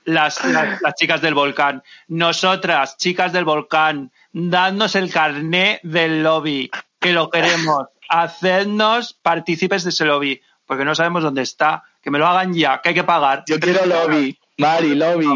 las, 0.04 0.44
las, 0.44 0.94
chicas 0.98 1.20
del 1.20 1.34
volcán. 1.34 1.82
Nosotras, 2.08 2.96
chicas 2.96 3.32
del 3.32 3.44
volcán, 3.44 4.10
dadnos 4.32 4.96
el 4.96 5.12
carnet 5.12 5.80
del 5.82 6.22
lobby, 6.22 6.70
que 6.98 7.12
lo 7.12 7.30
queremos. 7.30 7.86
Hacednos 8.08 9.14
partícipes 9.14 9.84
de 9.84 9.90
ese 9.90 10.04
lobby, 10.04 10.40
porque 10.70 10.84
no 10.84 10.94
sabemos 10.94 11.24
dónde 11.24 11.42
está 11.42 11.82
que 12.00 12.12
me 12.12 12.20
lo 12.20 12.28
hagan 12.28 12.54
ya, 12.54 12.80
que 12.80 12.90
hay 12.90 12.94
que 12.94 13.02
pagar. 13.02 13.42
Yo 13.48 13.58
quiero 13.58 13.84
lobby, 13.86 14.38
Mari, 14.56 14.94
lobby. 14.94 15.26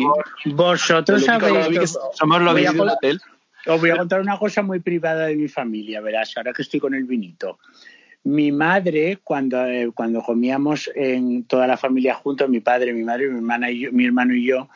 Vosotros 0.44 1.24
sabéis 1.24 1.98
somos 2.12 2.40
lobby 2.40 2.64
hotel. 2.66 3.20
Os 3.66 3.80
voy 3.80 3.90
a 3.90 3.96
contar 3.96 4.20
una 4.20 4.38
cosa 4.38 4.62
muy 4.62 4.78
privada 4.78 5.26
de 5.26 5.34
mi 5.34 5.48
familia, 5.48 6.00
verás, 6.00 6.36
ahora 6.36 6.52
que 6.52 6.62
estoy 6.62 6.78
con 6.78 6.94
el 6.94 7.02
vinito. 7.02 7.58
Mi 8.22 8.52
madre, 8.52 9.18
cuando, 9.24 9.66
eh, 9.66 9.90
cuando 9.92 10.22
comíamos 10.22 10.88
en 10.94 11.42
toda 11.46 11.66
la 11.66 11.76
familia 11.76 12.14
juntos, 12.14 12.48
mi 12.48 12.60
padre, 12.60 12.92
mi 12.92 13.02
madre, 13.02 13.28
mi 13.28 13.38
hermana 13.38 13.72
y 13.72 13.80
yo, 13.80 13.90
mi 13.90 14.04
hermano 14.04 14.34
y 14.34 14.46
yo, 14.46 14.68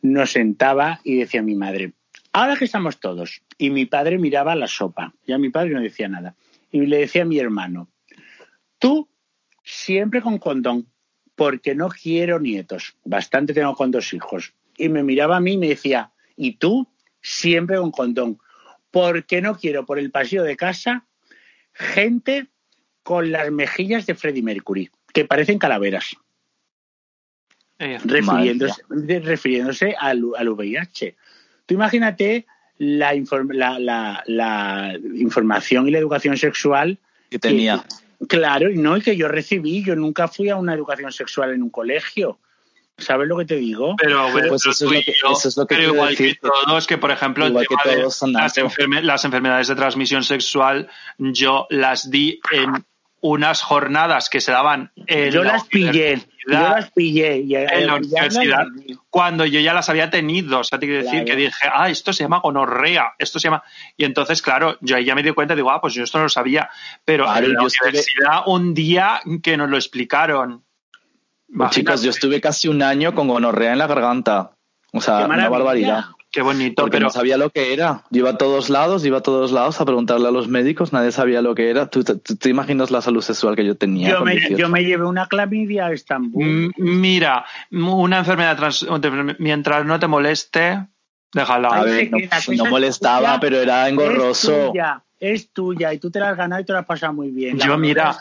nos 0.00 0.30
sentaba 0.30 1.00
y 1.04 1.16
decía 1.16 1.40
a 1.40 1.44
mi 1.44 1.54
madre, 1.54 1.92
ahora 2.32 2.56
que 2.56 2.64
estamos 2.64 2.98
todos, 2.98 3.42
y 3.58 3.68
mi 3.68 3.84
padre 3.84 4.16
miraba 4.16 4.54
la 4.54 4.68
sopa, 4.68 5.12
ya 5.26 5.36
mi 5.36 5.50
padre 5.50 5.74
no 5.74 5.82
decía 5.82 6.08
nada, 6.08 6.34
y 6.72 6.86
le 6.86 6.96
decía 6.96 7.24
a 7.24 7.26
mi 7.26 7.38
hermano, 7.38 7.88
tú 8.78 9.06
siempre 9.68 10.22
con 10.22 10.38
condón, 10.38 10.86
porque 11.34 11.74
no 11.74 11.88
quiero 11.88 12.40
nietos. 12.40 12.96
Bastante 13.04 13.52
tengo 13.52 13.74
con 13.74 13.90
dos 13.90 14.12
hijos. 14.14 14.54
Y 14.76 14.88
me 14.88 15.02
miraba 15.02 15.36
a 15.36 15.40
mí 15.40 15.52
y 15.52 15.58
me 15.58 15.68
decía, 15.68 16.12
¿y 16.36 16.56
tú? 16.56 16.88
Siempre 17.20 17.76
con 17.76 17.90
condón. 17.90 18.38
Porque 18.90 19.42
no 19.42 19.56
quiero 19.56 19.84
por 19.84 19.98
el 19.98 20.10
pasillo 20.10 20.42
de 20.42 20.56
casa 20.56 21.04
gente 21.72 22.46
con 23.02 23.30
las 23.30 23.50
mejillas 23.50 24.06
de 24.06 24.14
Freddie 24.14 24.42
Mercury, 24.42 24.90
que 25.12 25.24
parecen 25.24 25.58
calaveras. 25.58 26.16
Eh, 27.78 27.98
refiriéndose, 28.04 29.94
al, 29.98 30.24
VIH. 30.24 31.14
Tú 31.66 31.74
imagínate 31.74 32.46
la, 32.78 33.14
la, 34.26 34.98
información 35.14 35.86
y 35.86 35.92
la 35.92 35.98
educación 35.98 36.36
sexual 36.36 36.98
que 37.30 37.38
tenía. 37.38 37.84
Claro, 38.26 38.70
y 38.70 38.76
no, 38.76 38.96
y 38.96 39.00
que 39.00 39.16
yo 39.16 39.28
recibí, 39.28 39.84
yo 39.84 39.94
nunca 39.94 40.26
fui 40.26 40.48
a 40.48 40.56
una 40.56 40.74
educación 40.74 41.12
sexual 41.12 41.52
en 41.52 41.62
un 41.62 41.70
colegio. 41.70 42.38
¿Sabes 42.96 43.28
lo 43.28 43.36
que 43.38 43.44
te 43.44 43.54
digo? 43.54 43.94
Pero, 43.96 44.26
pues 44.32 44.66
eso, 44.66 44.70
es 44.70 44.82
lo 44.82 44.90
que, 44.90 45.12
eso, 45.12 45.48
es 45.48 45.56
lo 45.56 45.66
que, 45.66 45.76
pero 45.76 45.94
igual 45.94 46.10
decir. 46.10 46.40
que 46.40 46.48
todos, 46.48 46.86
que 46.88 46.98
por 46.98 47.12
ejemplo, 47.12 47.46
el 47.46 47.54
tema 47.54 47.82
de 47.84 48.02
las, 48.02 48.22
las, 49.04 49.24
enfermedades 49.24 49.68
de 49.68 49.76
transmisión 49.76 50.24
sexual, 50.24 50.88
yo 51.16 51.68
las 51.70 52.10
di 52.10 52.40
en 52.50 52.84
unas 53.20 53.62
jornadas 53.62 54.28
que 54.28 54.40
se 54.40 54.52
daban 54.52 54.92
en 55.06 55.30
yo 55.30 55.42
las 55.42 55.64
pillé 55.64 56.18
yo 56.46 56.58
las 56.58 56.90
pillé 56.92 57.44
en 57.52 57.86
la 57.86 57.96
universidad 57.96 58.66
cuando 59.10 59.44
yo 59.44 59.60
ya 59.60 59.74
las 59.74 59.88
había 59.88 60.10
tenido. 60.10 60.60
O 60.60 60.64
sea 60.64 60.78
te 60.78 60.86
quiero 60.86 61.04
decir 61.04 61.24
que 61.24 61.36
dije 61.36 61.68
ah 61.72 61.90
esto 61.90 62.12
se 62.12 62.24
llama 62.24 62.40
gonorrea 62.40 63.14
esto 63.18 63.38
se 63.38 63.48
llama 63.48 63.62
y 63.96 64.04
entonces 64.04 64.40
claro 64.40 64.78
yo 64.80 64.96
ahí 64.96 65.04
ya 65.04 65.14
me 65.14 65.22
di 65.22 65.32
cuenta 65.32 65.54
y 65.54 65.56
digo 65.56 65.70
ah 65.70 65.80
pues 65.80 65.94
yo 65.94 66.04
esto 66.04 66.18
no 66.18 66.24
lo 66.24 66.30
sabía 66.30 66.70
pero 67.04 67.24
en 67.36 67.52
la 67.52 67.60
universidad 67.60 68.42
un 68.46 68.74
día 68.74 69.20
que 69.42 69.56
nos 69.56 69.68
lo 69.68 69.76
explicaron. 69.76 70.64
Pues, 71.54 71.70
chicos 71.70 72.02
yo 72.02 72.10
estuve 72.10 72.40
casi 72.40 72.68
un 72.68 72.82
año 72.82 73.14
con 73.14 73.28
gonorrea 73.28 73.72
en 73.72 73.78
la 73.78 73.86
garganta. 73.86 74.52
O 74.92 75.00
sea 75.00 75.26
una 75.26 75.48
barbaridad 75.48 76.04
Qué 76.30 76.42
bonito, 76.42 76.86
pero 76.90 77.04
no 77.04 77.10
sabía 77.10 77.38
lo 77.38 77.48
que 77.48 77.72
era. 77.72 78.04
Yo 78.10 78.20
iba 78.20 78.30
a 78.30 78.38
todos 78.38 78.68
lados, 78.68 79.04
iba 79.06 79.18
a 79.18 79.22
todos 79.22 79.50
lados 79.50 79.80
a 79.80 79.86
preguntarle 79.86 80.28
a 80.28 80.30
los 80.30 80.46
médicos, 80.46 80.92
nadie 80.92 81.10
sabía 81.10 81.40
lo 81.40 81.54
que 81.54 81.70
era. 81.70 81.88
¿Tú 81.88 82.04
te, 82.04 82.48
imaginas 82.50 82.90
la 82.90 83.00
salud 83.00 83.22
sexual 83.22 83.56
que 83.56 83.64
yo 83.64 83.76
tenía? 83.76 84.10
Yo, 84.10 84.24
me, 84.24 84.36
yo 84.56 84.68
me, 84.68 84.84
llevé 84.84 85.06
una 85.06 85.26
clamidia 85.26 85.86
a 85.86 85.92
Estambul. 85.92 86.72
Mira, 86.76 87.46
una 87.70 88.18
enfermedad 88.18 88.58
trans, 88.58 88.86
mientras 89.38 89.86
no 89.86 89.98
te 89.98 90.06
moleste, 90.06 90.86
déjala. 91.32 91.68
A 91.68 91.84
ver, 91.84 92.10
no, 92.10 92.64
molestaba, 92.66 93.40
pero 93.40 93.56
era 93.62 93.88
engorroso. 93.88 94.52
Es 94.52 94.66
tuya, 94.70 95.04
es 95.18 95.52
tuya 95.52 95.94
y 95.94 95.98
tú 95.98 96.10
te 96.10 96.20
la 96.20 96.30
has 96.30 96.36
ganado 96.36 96.60
y 96.60 96.64
te 96.66 96.74
la 96.74 96.80
has 96.80 96.86
pasado 96.86 97.14
muy 97.14 97.30
bien. 97.30 97.58
yo 97.58 97.78
mira, 97.78 98.16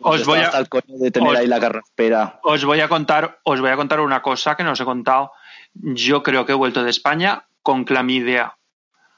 os 0.00 0.26
voy 0.26 0.40
a 0.40 0.62
de 0.86 1.10
tener 1.10 1.36
ahí 1.36 1.46
la 1.46 1.58
carraspera. 1.58 2.38
Os 2.42 2.66
voy 2.66 2.80
a 2.80 2.88
contar, 2.88 3.38
os 3.44 3.62
voy 3.62 3.70
a 3.70 3.76
contar 3.76 4.00
una 4.00 4.20
cosa 4.20 4.56
que 4.56 4.62
no 4.62 4.72
os 4.72 4.80
he 4.80 4.84
contado. 4.84 5.32
Yo 5.82 6.22
creo 6.22 6.46
que 6.46 6.52
he 6.52 6.56
vuelto 6.56 6.84
de 6.84 6.90
España 6.90 7.46
con 7.62 7.84
clamidia. 7.84 8.56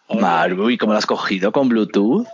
Maru, 0.08 0.70
¿y 0.70 0.78
cómo 0.78 0.92
lo 0.92 0.98
has 0.98 1.06
cogido? 1.06 1.52
¿Con 1.52 1.68
Bluetooth? 1.68 2.26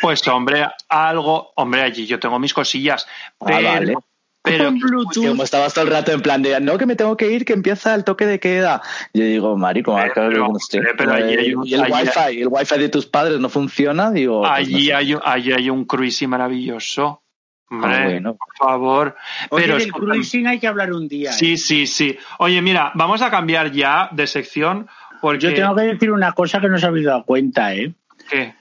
pues, 0.00 0.26
hombre, 0.28 0.68
algo. 0.88 1.52
Hombre, 1.56 1.82
allí 1.82 2.06
yo 2.06 2.20
tengo 2.20 2.38
mis 2.38 2.54
cosillas. 2.54 3.06
Ah, 3.40 3.78
pero, 3.80 4.04
pero 4.42 4.64
con 4.66 4.78
Bluetooth. 4.78 5.26
Como 5.26 5.42
estabas 5.42 5.74
todo 5.74 5.84
el 5.84 5.90
rato 5.90 6.12
en 6.12 6.20
plan 6.20 6.40
de 6.40 6.60
no, 6.60 6.78
que 6.78 6.86
me 6.86 6.94
tengo 6.94 7.16
que 7.16 7.32
ir, 7.32 7.44
que 7.44 7.52
empieza 7.52 7.94
el 7.94 8.04
toque 8.04 8.26
de 8.26 8.38
queda. 8.38 8.80
Yo 9.12 9.24
digo, 9.24 9.56
Mari, 9.56 9.82
¿cómo 9.82 9.98
pero, 10.14 10.52
pero, 10.96 11.12
allí 11.12 11.36
hay 11.36 11.54
un, 11.54 11.66
y 11.66 11.74
el 11.74 11.82
wifi, 11.82 12.42
el 12.42 12.48
wifi 12.48 12.78
de 12.78 12.88
tus 12.88 13.06
padres 13.06 13.40
no 13.40 13.48
funciona, 13.48 14.12
digo. 14.12 14.40
Pues 14.40 14.52
allí, 14.52 14.92
hay, 14.92 15.16
allí 15.24 15.52
hay 15.52 15.68
un 15.68 15.84
cruising 15.84 16.30
maravilloso. 16.30 17.21
Ah, 17.72 18.04
bueno. 18.04 18.36
por 18.36 18.56
favor. 18.56 19.16
Oye, 19.50 19.64
Pero 19.64 19.78
del 19.78 19.92
cruising 19.92 20.46
hay 20.46 20.58
que 20.58 20.66
hablar 20.66 20.92
un 20.92 21.08
día. 21.08 21.32
Sí, 21.32 21.54
¿eh? 21.54 21.56
sí, 21.56 21.86
sí. 21.86 22.18
Oye, 22.38 22.60
mira, 22.60 22.92
vamos 22.94 23.22
a 23.22 23.30
cambiar 23.30 23.72
ya 23.72 24.10
de 24.12 24.26
sección. 24.26 24.88
Porque... 25.20 25.50
Yo 25.50 25.54
tengo 25.54 25.74
que 25.74 25.82
decir 25.82 26.10
una 26.10 26.32
cosa 26.32 26.60
que 26.60 26.68
no 26.68 26.78
se 26.78 26.86
habéis 26.86 27.06
dado 27.06 27.24
cuenta, 27.24 27.74
¿eh? 27.74 27.94
¿Qué? 28.28 28.54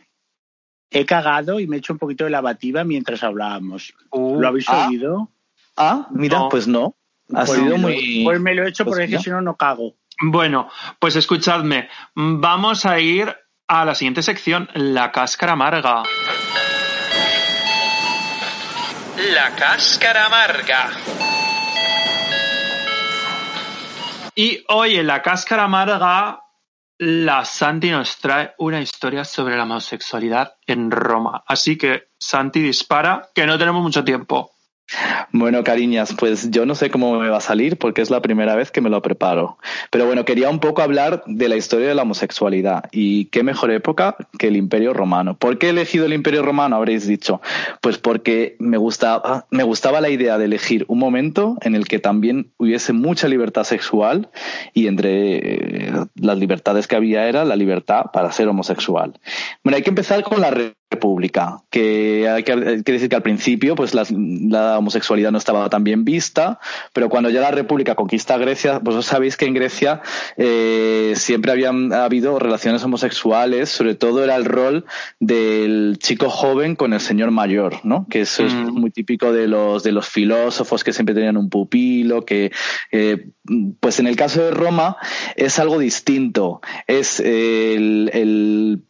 He 0.91 1.05
cagado 1.05 1.59
y 1.59 1.67
me 1.67 1.77
he 1.77 1.79
hecho 1.79 1.93
un 1.93 1.99
poquito 1.99 2.25
de 2.25 2.29
lavativa 2.29 2.83
mientras 2.83 3.23
hablábamos. 3.23 3.93
Uh, 4.11 4.39
¿Lo 4.39 4.47
habéis 4.47 4.69
ah. 4.69 4.87
oído? 4.87 5.31
Ah, 5.75 6.07
mira, 6.11 6.49
pues 6.49 6.67
no. 6.67 6.95
Ha 7.33 7.45
pues 7.45 7.51
sido 7.51 7.77
muy. 7.77 8.23
Pues 8.25 8.39
me 8.39 8.53
lo 8.53 8.63
he 8.63 8.69
hecho 8.69 8.85
porque 8.85 9.07
pues 9.07 9.21
si 9.21 9.29
no, 9.29 9.41
no 9.41 9.55
cago. 9.55 9.95
Bueno, 10.21 10.69
pues 10.99 11.15
escuchadme. 11.15 11.89
Vamos 12.13 12.85
a 12.85 12.99
ir 12.99 13.35
a 13.67 13.85
la 13.85 13.95
siguiente 13.95 14.21
sección, 14.21 14.69
la 14.73 15.11
cáscara 15.11 15.53
amarga. 15.53 16.03
La 19.17 19.53
cáscara 19.55 20.27
amarga. 20.27 20.89
Y 24.33 24.63
hoy 24.69 24.95
en 24.95 25.07
la 25.07 25.21
cáscara 25.21 25.65
amarga, 25.65 26.39
la 26.97 27.43
Santi 27.43 27.89
nos 27.89 28.17
trae 28.17 28.53
una 28.59 28.79
historia 28.79 29.25
sobre 29.25 29.57
la 29.57 29.63
homosexualidad 29.63 30.55
en 30.65 30.89
Roma. 30.89 31.43
Así 31.45 31.77
que, 31.77 32.11
Santi, 32.17 32.61
dispara, 32.61 33.29
que 33.35 33.45
no 33.45 33.57
tenemos 33.57 33.83
mucho 33.83 34.03
tiempo. 34.03 34.53
Bueno, 35.31 35.63
cariñas, 35.63 36.13
pues 36.17 36.51
yo 36.51 36.65
no 36.65 36.75
sé 36.75 36.89
cómo 36.89 37.17
me 37.19 37.29
va 37.29 37.37
a 37.37 37.41
salir 37.41 37.77
porque 37.77 38.01
es 38.01 38.09
la 38.09 38.21
primera 38.21 38.55
vez 38.55 38.71
que 38.71 38.81
me 38.81 38.89
lo 38.89 39.01
preparo. 39.01 39.57
Pero 39.89 40.05
bueno, 40.05 40.25
quería 40.25 40.49
un 40.49 40.59
poco 40.59 40.81
hablar 40.81 41.23
de 41.25 41.49
la 41.49 41.55
historia 41.55 41.87
de 41.87 41.95
la 41.95 42.01
homosexualidad 42.01 42.85
y 42.91 43.25
qué 43.25 43.43
mejor 43.43 43.71
época 43.71 44.15
que 44.37 44.47
el 44.47 44.57
Imperio 44.57 44.93
Romano. 44.93 45.35
¿Por 45.37 45.57
qué 45.57 45.67
he 45.67 45.69
elegido 45.69 46.05
el 46.05 46.13
Imperio 46.13 46.43
Romano? 46.43 46.75
Habréis 46.75 47.07
dicho. 47.07 47.41
Pues 47.81 47.97
porque 47.97 48.55
me 48.59 48.77
gustaba, 48.77 49.45
me 49.49 49.63
gustaba 49.63 50.01
la 50.01 50.09
idea 50.09 50.37
de 50.37 50.45
elegir 50.45 50.85
un 50.87 50.99
momento 50.99 51.57
en 51.61 51.75
el 51.75 51.87
que 51.87 51.99
también 51.99 52.51
hubiese 52.57 52.93
mucha 52.93 53.27
libertad 53.27 53.63
sexual 53.63 54.29
y 54.73 54.87
entre 54.87 55.87
eh, 55.87 55.93
las 56.15 56.37
libertades 56.37 56.87
que 56.87 56.95
había 56.95 57.27
era 57.27 57.45
la 57.45 57.55
libertad 57.55 58.05
para 58.11 58.31
ser 58.31 58.47
homosexual. 58.47 59.19
Bueno, 59.63 59.77
hay 59.77 59.83
que 59.83 59.89
empezar 59.89 60.23
con 60.23 60.41
la 60.41 60.51
república, 60.91 61.63
que 61.69 62.27
hay 62.27 62.43
que, 62.43 62.53
decir 62.55 63.07
que 63.07 63.15
al 63.15 63.23
principio 63.23 63.75
pues 63.75 63.93
la, 63.93 64.77
homosexualidad 64.77 65.31
no 65.31 65.37
estaba 65.37 65.69
tan 65.69 65.85
bien 65.85 66.03
vista, 66.03 66.59
pero 66.91 67.07
cuando 67.07 67.29
ya 67.29 67.39
la 67.39 67.51
república 67.51 67.95
conquista 67.95 68.37
Grecia, 68.37 68.81
pues 68.81 69.05
sabéis 69.05 69.37
que 69.37 69.45
en 69.45 69.53
Grecia 69.53 70.01
eh, 70.35 71.13
siempre 71.15 71.51
habían 71.51 71.93
habido 71.93 72.37
relaciones 72.39 72.83
homosexuales, 72.83 73.69
sobre 73.69 73.95
todo 73.95 74.23
era 74.23 74.35
el 74.35 74.43
rol 74.43 74.85
del 75.19 75.97
chico 75.97 76.29
joven 76.29 76.75
con 76.75 76.91
el 76.93 76.99
señor 76.99 77.31
mayor, 77.31 77.79
¿no? 77.83 78.05
Que 78.09 78.21
eso 78.21 78.43
es 78.43 78.53
mm. 78.53 78.73
muy 78.73 78.91
típico 78.91 79.31
de 79.31 79.47
los 79.47 79.83
de 79.83 79.93
los 79.93 80.09
filósofos 80.09 80.83
que 80.83 80.91
siempre 80.91 81.15
tenían 81.15 81.37
un 81.37 81.49
pupilo, 81.49 82.25
que 82.25 82.51
eh, 82.91 83.27
pues 83.79 83.99
en 83.99 84.07
el 84.07 84.17
caso 84.17 84.43
de 84.43 84.51
Roma 84.51 84.97
es 85.37 85.57
algo 85.57 85.79
distinto, 85.79 86.59
es 86.87 87.21
el, 87.21 88.11
el, 88.13 88.81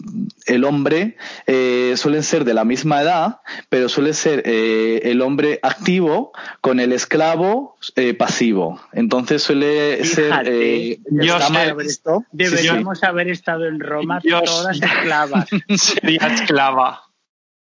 el 0.48 0.64
hombre 0.64 1.18
eh, 1.46 1.91
suelen 1.98 2.24
ser 2.24 2.46
de 2.46 2.54
la 2.54 2.66
misma 2.66 3.02
edad, 3.02 3.42
pero 3.70 3.90
suele 3.90 4.14
ser 4.14 4.44
eh, 4.46 5.02
el 5.06 5.22
hombre 5.22 5.60
activo 5.62 6.32
con 6.62 6.80
el 6.80 6.92
esclavo 6.94 7.78
eh, 7.96 8.14
pasivo. 8.14 8.82
Entonces 8.94 9.44
suele 9.44 10.04
ser. 10.06 10.44
Eh, 10.46 11.00
Deberíamos 12.32 13.04
haber 13.04 13.30
estado 13.30 13.66
en 13.66 13.80
Roma 13.80 14.22
todas 14.22 14.82
esclavas. 14.82 15.48
Sería 15.76 16.28
esclava. 16.28 17.11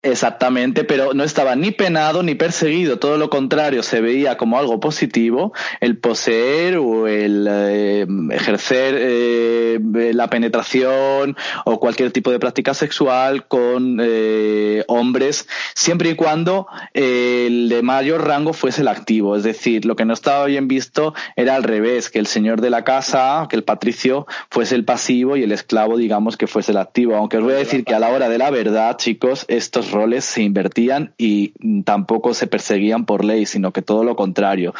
Exactamente, 0.03 0.83
pero 0.83 1.13
no 1.13 1.23
estaba 1.23 1.55
ni 1.55 1.69
penado 1.69 2.23
ni 2.23 2.33
perseguido, 2.33 2.97
todo 2.97 3.17
lo 3.17 3.29
contrario, 3.29 3.83
se 3.83 4.01
veía 4.01 4.35
como 4.35 4.57
algo 4.57 4.79
positivo 4.79 5.53
el 5.79 5.99
poseer 5.99 6.77
o 6.77 7.07
el 7.07 7.47
eh, 7.47 8.07
ejercer 8.31 8.95
eh, 8.97 9.79
la 10.15 10.27
penetración 10.27 11.37
o 11.65 11.79
cualquier 11.79 12.09
tipo 12.09 12.31
de 12.31 12.39
práctica 12.39 12.73
sexual 12.73 13.45
con 13.47 13.99
eh, 14.01 14.83
hombres, 14.87 15.47
siempre 15.75 16.09
y 16.09 16.15
cuando 16.15 16.65
el 16.95 17.69
de 17.69 17.83
mayor 17.83 18.25
rango 18.25 18.53
fuese 18.53 18.81
el 18.81 18.87
activo. 18.87 19.35
Es 19.35 19.43
decir, 19.43 19.85
lo 19.85 19.95
que 19.95 20.05
no 20.05 20.13
estaba 20.13 20.45
bien 20.45 20.67
visto 20.67 21.13
era 21.35 21.55
al 21.55 21.61
revés, 21.61 22.09
que 22.09 22.17
el 22.17 22.25
señor 22.25 22.61
de 22.61 22.71
la 22.71 22.83
casa, 22.83 23.45
que 23.51 23.55
el 23.55 23.63
patricio, 23.63 24.25
fuese 24.49 24.73
el 24.73 24.83
pasivo 24.83 25.37
y 25.37 25.43
el 25.43 25.51
esclavo, 25.51 25.95
digamos, 25.97 26.37
que 26.37 26.47
fuese 26.47 26.71
el 26.71 26.77
activo. 26.77 27.15
Aunque 27.15 27.37
os 27.37 27.43
voy 27.43 27.53
a 27.53 27.57
decir 27.57 27.83
que 27.83 27.93
a 27.93 27.99
la 27.99 28.09
hora 28.09 28.29
de 28.29 28.39
la 28.39 28.49
verdad, 28.49 28.97
chicos, 28.97 29.45
estos 29.47 29.90
roles 29.91 30.25
se 30.25 30.41
invertían 30.41 31.13
y 31.17 31.53
tampoco 31.83 32.33
se 32.33 32.47
perseguían 32.47 33.05
por 33.05 33.25
ley, 33.25 33.45
sino 33.45 33.71
que 33.71 33.81
todo 33.81 34.03
lo 34.03 34.15
contrario 34.15 34.73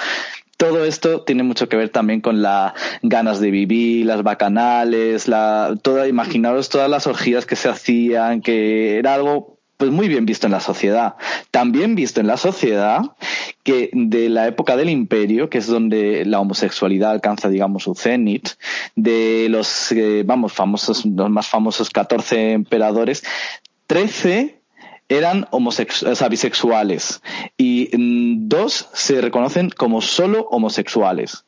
todo 0.62 0.86
esto 0.86 1.24
tiene 1.24 1.42
mucho 1.42 1.68
que 1.68 1.76
ver 1.76 1.90
también 1.90 2.22
con 2.22 2.44
las 2.44 2.74
ganas 3.02 3.40
de 3.40 3.50
vivir, 3.50 4.06
las 4.06 4.22
bacanales, 4.22 5.28
la, 5.28 5.76
toda, 5.82 6.08
imaginaros 6.08 6.70
todas 6.70 6.88
las 6.88 7.08
orgías 7.08 7.48
que 7.48 7.56
se 7.56 7.68
hacían, 7.68 8.42
que 8.42 9.00
era 9.00 9.16
algo 9.16 9.58
pues 9.78 9.90
muy 9.90 10.08
bien 10.08 10.28
visto 10.28 10.46
en 10.46 10.52
la 10.52 10.60
sociedad. 10.60 11.16
También 11.50 11.96
visto 11.96 12.22
en 12.22 12.28
la 12.28 12.38
sociedad 12.38 13.02
que 13.64 13.90
de 13.94 14.30
la 14.30 14.46
época 14.46 14.78
del 14.78 14.92
imperio, 14.92 15.50
que 15.50 15.58
es 15.58 15.66
donde 15.66 16.26
la 16.26 16.40
homosexualidad 16.40 17.10
alcanza, 17.10 17.50
digamos, 17.50 17.82
su 17.82 17.96
cenit, 17.96 18.50
de 18.96 19.48
los, 19.50 19.92
eh, 19.92 20.22
vamos, 20.24 20.54
famosos, 20.54 21.04
los 21.08 21.32
más 21.32 21.48
famosos 21.48 21.90
14 21.90 22.52
emperadores, 22.52 23.24
13 23.88 24.61
eran 25.12 25.46
homosexuales, 25.52 26.30
bisexuales 26.30 27.22
y 27.58 27.90
mm, 27.96 28.48
dos 28.48 28.90
se 28.94 29.20
reconocen 29.20 29.70
como 29.70 30.02
solo 30.02 30.48
homosexuales. 30.50 31.46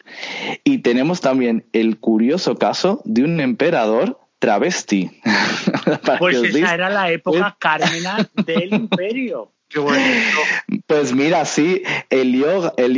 Y 0.65 0.80
tenemos 0.80 1.22
también 1.22 1.65
el 1.72 1.98
curioso 1.98 2.57
caso 2.57 3.02
de 3.06 3.23
un 3.23 3.40
emperador 3.40 4.19
travesti. 4.40 5.11
pues 6.19 6.44
esa 6.44 6.73
era 6.73 6.90
la 6.90 7.10
época 7.10 7.56
carmena 7.57 8.30
del 8.45 8.73
imperio. 8.73 9.53
Pues 10.88 11.14
mira, 11.14 11.45
sí, 11.45 11.84
el 12.10 12.34
yoga, 12.34 12.74
el 12.78 12.94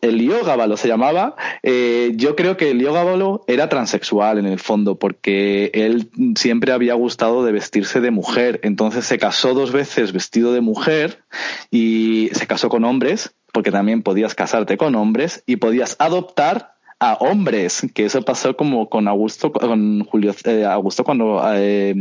el 0.00 0.76
se 0.76 0.88
llamaba. 0.88 1.36
Eh, 1.62 2.12
yo 2.14 2.36
creo 2.36 2.56
que 2.56 2.70
el 2.70 2.80
yogábalo 2.80 3.44
era 3.46 3.68
transexual 3.68 4.38
en 4.38 4.46
el 4.46 4.58
fondo, 4.58 4.98
porque 4.98 5.70
él 5.74 6.10
siempre 6.36 6.72
había 6.72 6.94
gustado 6.94 7.44
de 7.44 7.52
vestirse 7.52 8.00
de 8.00 8.10
mujer. 8.10 8.60
Entonces 8.62 9.04
se 9.04 9.18
casó 9.18 9.54
dos 9.54 9.72
veces 9.72 10.12
vestido 10.12 10.52
de 10.52 10.60
mujer 10.60 11.22
y 11.70 12.30
se 12.32 12.46
casó 12.46 12.68
con 12.68 12.84
hombres, 12.84 13.34
porque 13.52 13.70
también 13.70 14.02
podías 14.02 14.34
casarte 14.34 14.76
con 14.76 14.94
hombres 14.94 15.42
y 15.46 15.56
podías 15.56 15.96
adoptar 15.98 16.77
a 17.00 17.14
hombres, 17.14 17.86
que 17.94 18.04
eso 18.04 18.22
pasó 18.22 18.56
como 18.56 18.88
con 18.88 19.06
Augusto, 19.06 19.52
con 19.52 20.04
Julio, 20.04 20.34
eh, 20.44 20.64
Augusto 20.64 21.04
cuando, 21.04 21.40
eh, 21.54 21.94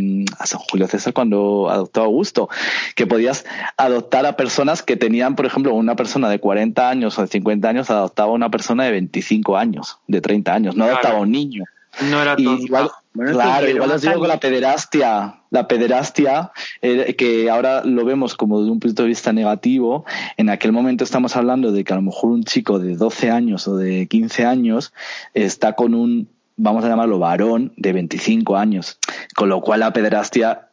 Julio 0.70 0.88
César 0.88 1.14
cuando 1.14 1.70
adoptó 1.70 2.02
a 2.02 2.06
Augusto, 2.06 2.50
que 2.96 3.06
podías 3.06 3.46
adoptar 3.78 4.26
a 4.26 4.36
personas 4.36 4.82
que 4.82 4.98
tenían, 4.98 5.36
por 5.36 5.46
ejemplo, 5.46 5.74
una 5.76 5.96
persona 5.96 6.30
de 6.30 6.40
40 6.40 6.90
años 6.90 7.18
o 7.20 7.22
de 7.22 7.28
50 7.28 7.70
años 7.70 7.90
adoptaba 7.92 8.32
a 8.32 8.34
una 8.34 8.50
persona 8.50 8.86
de 8.86 8.92
25 8.92 9.56
años, 9.56 10.00
de 10.08 10.20
30 10.20 10.54
años, 10.54 10.76
no 10.76 10.86
adoptaba 10.86 11.18
a 11.18 11.22
un 11.22 11.32
niño. 11.32 11.66
No 12.10 12.22
era 12.22 12.36
todo. 12.36 12.58
Igual, 12.58 12.92
claro, 13.18 13.70
igual 13.70 13.92
os 13.92 14.02
digo 14.02 14.20
con 14.20 14.28
la 14.28 14.40
pederastia, 14.40 15.42
la 15.50 15.68
pederastia, 15.68 16.52
eh, 16.82 17.16
que 17.16 17.50
ahora 17.50 17.84
lo 17.84 18.06
vemos 18.06 18.36
como 18.36 18.60
desde 18.60 18.72
un 18.72 18.80
punto 18.80 19.04
de 19.04 19.10
vista 19.10 19.34
negativo, 19.34 20.06
en 20.38 20.50
aquel 20.50 20.72
momento 20.72 21.04
estamos 21.04 21.36
hablando 21.36 21.72
de 21.72 21.84
que 21.84 21.94
a 21.94 21.96
lo 21.98 22.02
mejor 22.02 22.32
un 22.32 22.44
chico 22.44 22.80
de 22.80 22.96
12 22.96 23.32
años 23.32 23.68
o 23.68 23.78
de 23.78 24.08
15 24.08 24.46
años 24.46 24.94
está 25.34 25.74
con 25.74 25.94
un, 25.94 26.30
vamos 26.56 26.84
a 26.86 26.90
llamarlo 26.90 27.20
varón, 27.20 27.74
de 27.78 27.94
25 27.94 28.58
años, 28.58 29.00
con 29.36 29.50
lo 29.50 29.62
cual 29.62 29.82
la 29.82 29.94
pederastia 29.94 30.70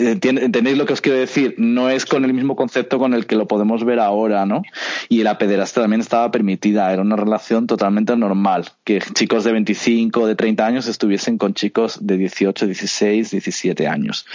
¿Entendéis 0.00 0.78
lo 0.78 0.86
que 0.86 0.92
os 0.92 1.00
quiero 1.00 1.18
decir? 1.18 1.54
No 1.58 1.90
es 1.90 2.06
con 2.06 2.24
el 2.24 2.32
mismo 2.32 2.56
concepto 2.56 2.98
con 2.98 3.14
el 3.14 3.26
que 3.26 3.36
lo 3.36 3.46
podemos 3.46 3.84
ver 3.84 4.00
ahora, 4.00 4.46
¿no? 4.46 4.62
Y 5.08 5.22
la 5.22 5.38
pederastia 5.38 5.82
también 5.82 6.00
estaba 6.00 6.30
permitida, 6.30 6.92
era 6.92 7.02
una 7.02 7.16
relación 7.16 7.66
totalmente 7.66 8.16
normal, 8.16 8.66
que 8.84 9.00
chicos 9.14 9.44
de 9.44 9.52
25 9.52 10.20
o 10.20 10.26
de 10.26 10.34
30 10.34 10.66
años 10.66 10.86
estuviesen 10.86 11.38
con 11.38 11.54
chicos 11.54 11.98
de 12.00 12.16
18, 12.16 12.66
16, 12.66 13.30
17 13.30 13.86
años. 13.88 14.26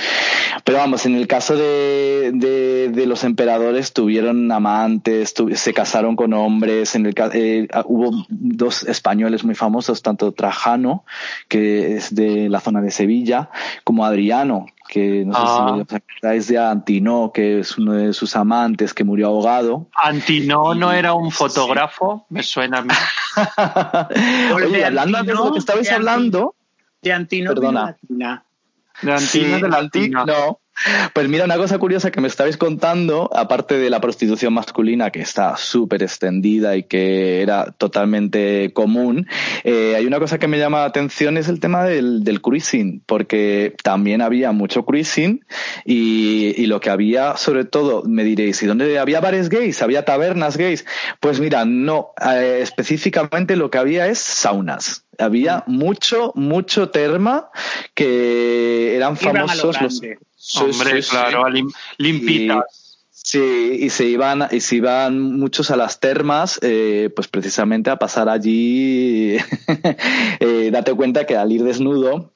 Pero 0.64 0.78
vamos, 0.78 1.06
en 1.06 1.16
el 1.16 1.28
caso 1.28 1.56
de, 1.56 2.32
de, 2.34 3.06
los 3.06 3.24
emperadores 3.24 3.94
tuvieron 3.94 4.52
amantes, 4.52 5.34
se 5.54 5.74
casaron 5.74 6.16
con 6.16 6.34
hombres, 6.34 6.96
en 6.96 7.06
el, 7.06 7.16
eh, 7.34 7.68
hubo 7.86 8.26
dos 8.30 8.84
españoles 8.84 9.44
muy 9.44 9.56
famosos, 9.56 10.02
tanto 10.02 10.32
Trajano, 10.32 11.06
que 11.48 11.96
es 11.96 12.14
de 12.16 12.50
la 12.50 12.60
zona 12.60 12.82
de 12.82 12.92
Sevilla, 12.92 13.50
como 13.84 14.06
Adriano, 14.06 14.66
que 14.88 15.26
no 15.26 15.34
sé 15.34 15.55
si 15.56 15.62
ah. 15.62 15.98
acordáis 15.98 16.48
de 16.48 16.58
Antino, 16.58 17.32
que 17.34 17.60
es 17.60 17.78
uno 17.78 17.94
de 17.94 18.14
sus 18.14 18.36
amantes 18.36 18.94
que 18.94 19.04
murió 19.04 19.28
ahogado. 19.28 19.88
Antino 19.96 20.76
no 20.76 20.92
era 20.92 21.14
un 21.14 21.32
fotógrafo, 21.32 22.26
me 22.30 22.44
suena 22.44 22.80
a 22.80 22.82
mí. 22.82 22.94
Oye, 24.56 24.86
hablando 24.86 25.24
de 25.24 25.34
lo 25.34 25.52
que 25.52 25.60
estabais 25.60 25.92
hablando. 25.92 26.56
De 27.02 27.14
Antino 27.14 27.54
perdona. 27.54 27.96
De 28.08 29.12
Antino 29.12 29.60
de 29.60 29.70
la 29.70 29.78
Antino. 29.78 30.26
No, 30.26 30.60
pues 31.14 31.30
mira, 31.30 31.46
una 31.46 31.58
cosa 31.58 31.78
curiosa 31.78 32.12
que 32.12 32.22
me 32.22 32.28
estabais 32.28 32.58
contando, 32.58 33.30
aparte 33.34 33.78
de 33.78 33.90
la 33.90 34.02
prostitución 34.02 34.54
masculina 34.54 35.10
que 35.10 35.22
está 35.22 35.56
súper 35.58 36.04
extendida 36.04 36.76
y 36.76 36.84
que 36.84 37.42
era 37.42 37.72
totalmente 37.72 38.72
común, 38.74 39.28
eh, 39.64 39.96
hay 39.96 40.06
una 40.06 40.20
cosa 40.20 40.38
que 40.38 40.48
me 40.48 40.60
llama 40.60 40.80
la 40.80 40.86
atención 40.86 41.38
es 41.38 41.48
el 41.48 41.60
tema 41.60 41.84
del, 41.86 42.24
del 42.24 42.42
cruising, 42.42 43.02
porque 43.06 43.76
también 43.84 44.22
había 44.22 44.52
mucho 44.52 44.86
cruising 44.86 45.46
y, 45.86 46.54
y, 46.62 46.66
lo 46.68 46.80
que 46.80 46.90
había, 46.90 47.38
sobre 47.38 47.66
todo, 47.66 48.04
me 48.04 48.24
diréis, 48.24 48.62
¿y 48.62 48.66
dónde 48.66 49.00
había 49.00 49.22
bares 49.22 49.50
gays? 49.50 49.82
¿Había 49.82 50.06
tabernas 50.06 50.58
gays? 50.58 50.86
Pues 51.20 51.40
mira, 51.40 51.66
no, 51.66 52.10
eh, 52.22 52.60
específicamente 52.62 53.56
lo 53.56 53.70
que 53.70 53.78
había 53.78 54.08
es 54.08 54.20
saunas 54.20 55.06
había 55.20 55.64
mucho, 55.68 56.32
mucho 56.36 56.90
terma 56.90 57.50
que 57.94 58.96
eran 58.96 59.18
famosos 59.18 59.82
los, 59.82 60.02
Hombre, 60.56 61.02
claro, 61.02 61.44
limpitas. 61.98 62.86
Sí, 63.12 63.80
y 63.82 63.90
se 63.90 64.06
iban, 64.06 64.48
y 64.52 64.60
se 64.60 64.76
iban 64.76 65.20
muchos 65.20 65.72
a 65.72 65.76
las 65.76 66.00
termas, 66.00 66.60
eh, 66.62 67.10
pues 67.16 67.28
precisamente 67.28 67.90
a 67.90 67.98
pasar 67.98 68.30
allí. 68.30 69.38
eh, 70.40 70.70
date 70.72 70.94
cuenta 70.94 71.26
que 71.26 71.36
al 71.36 71.52
ir 71.52 71.64
desnudo, 71.64 72.35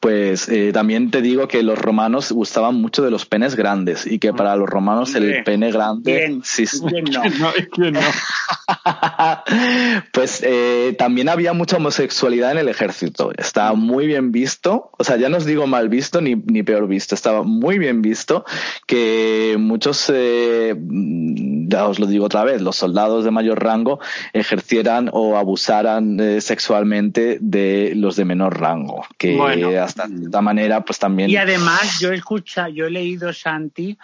pues 0.00 0.48
eh, 0.48 0.72
también 0.72 1.10
te 1.10 1.22
digo 1.22 1.48
que 1.48 1.62
los 1.62 1.78
romanos 1.78 2.32
gustaban 2.32 2.76
mucho 2.76 3.02
de 3.02 3.10
los 3.10 3.26
penes 3.26 3.54
grandes 3.54 4.06
y 4.06 4.18
que 4.18 4.32
para 4.32 4.56
los 4.56 4.68
romanos 4.68 5.14
el 5.14 5.42
pene 5.44 5.70
grande 5.70 6.40
sí, 6.44 6.64
no. 6.80 7.22
pues 10.12 10.42
eh, 10.44 10.94
también 10.98 11.28
había 11.28 11.52
mucha 11.52 11.76
homosexualidad 11.76 12.52
en 12.52 12.58
el 12.58 12.68
ejército. 12.68 13.32
Estaba 13.36 13.74
muy 13.74 14.06
bien 14.06 14.32
visto, 14.32 14.90
o 14.98 15.04
sea, 15.04 15.16
ya 15.16 15.28
no 15.28 15.36
os 15.36 15.44
digo 15.44 15.66
mal 15.66 15.88
visto 15.88 16.20
ni, 16.20 16.36
ni 16.36 16.62
peor 16.62 16.86
visto, 16.86 17.14
estaba 17.14 17.42
muy 17.42 17.78
bien 17.78 18.02
visto 18.02 18.44
que 18.86 19.56
muchos, 19.58 20.10
eh, 20.14 20.74
ya 20.78 21.88
os 21.88 21.98
lo 21.98 22.06
digo 22.06 22.26
otra 22.26 22.44
vez, 22.44 22.60
los 22.60 22.76
soldados 22.76 23.24
de 23.24 23.30
mayor 23.30 23.62
rango 23.62 24.00
ejercieran 24.32 25.10
o 25.12 25.36
abusaran 25.36 26.40
sexualmente 26.40 27.38
de 27.40 27.92
los 27.96 28.16
de 28.16 28.24
menor 28.24 28.60
rango. 28.60 29.04
Que 29.18 29.36
hasta 29.78 30.06
de 30.08 30.24
esta 30.24 30.40
manera, 30.40 30.84
pues 30.84 30.98
también. 30.98 31.30
Y 31.30 31.36
además, 31.36 31.98
yo 32.00 32.12
he 32.12 32.16
escuchado, 32.16 32.68
yo 32.68 32.86
he 32.86 32.90
leído, 32.90 33.32
Santi, 33.32 33.98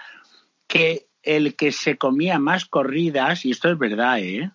que 0.66 1.07
el 1.23 1.57
que 1.57 1.73
se 1.73 1.99
comía 1.99 2.39
más 2.39 2.65
corridas, 2.65 3.45
y 3.45 3.51
esto 3.51 3.70
es 3.70 3.78
verdad, 3.78 4.19
¿eh? 4.20 4.51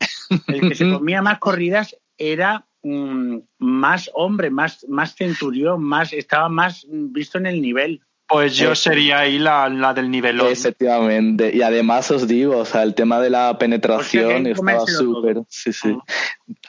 El 0.47 0.61
que 0.61 0.75
se 0.75 0.89
comía 0.91 1.21
más 1.21 1.39
corridas 1.39 1.95
era 2.17 2.65
mm, 2.81 3.37
más 3.59 4.09
hombre, 4.13 4.49
más, 4.49 4.85
más 4.87 5.15
centurión, 5.15 5.83
más, 5.83 6.13
estaba 6.13 6.49
más 6.49 6.85
visto 6.89 7.37
en 7.37 7.45
el 7.45 7.61
nivel. 7.61 8.01
Pues 8.27 8.55
yo 8.55 8.73
sería 8.73 9.19
ahí 9.19 9.37
la, 9.37 9.69
la 9.69 9.93
del 9.93 10.09
nivel 10.09 10.39
Efectivamente. 10.41 11.51
Y 11.53 11.61
además 11.61 12.09
os 12.09 12.27
digo, 12.27 12.57
o 12.57 12.65
sea, 12.65 12.83
el 12.83 12.95
tema 12.95 13.19
de 13.19 13.29
la 13.29 13.57
penetración 13.57 14.47
estaba 14.47 14.87
súper. 14.87 15.41
Sí, 15.49 15.73
sí. 15.73 15.95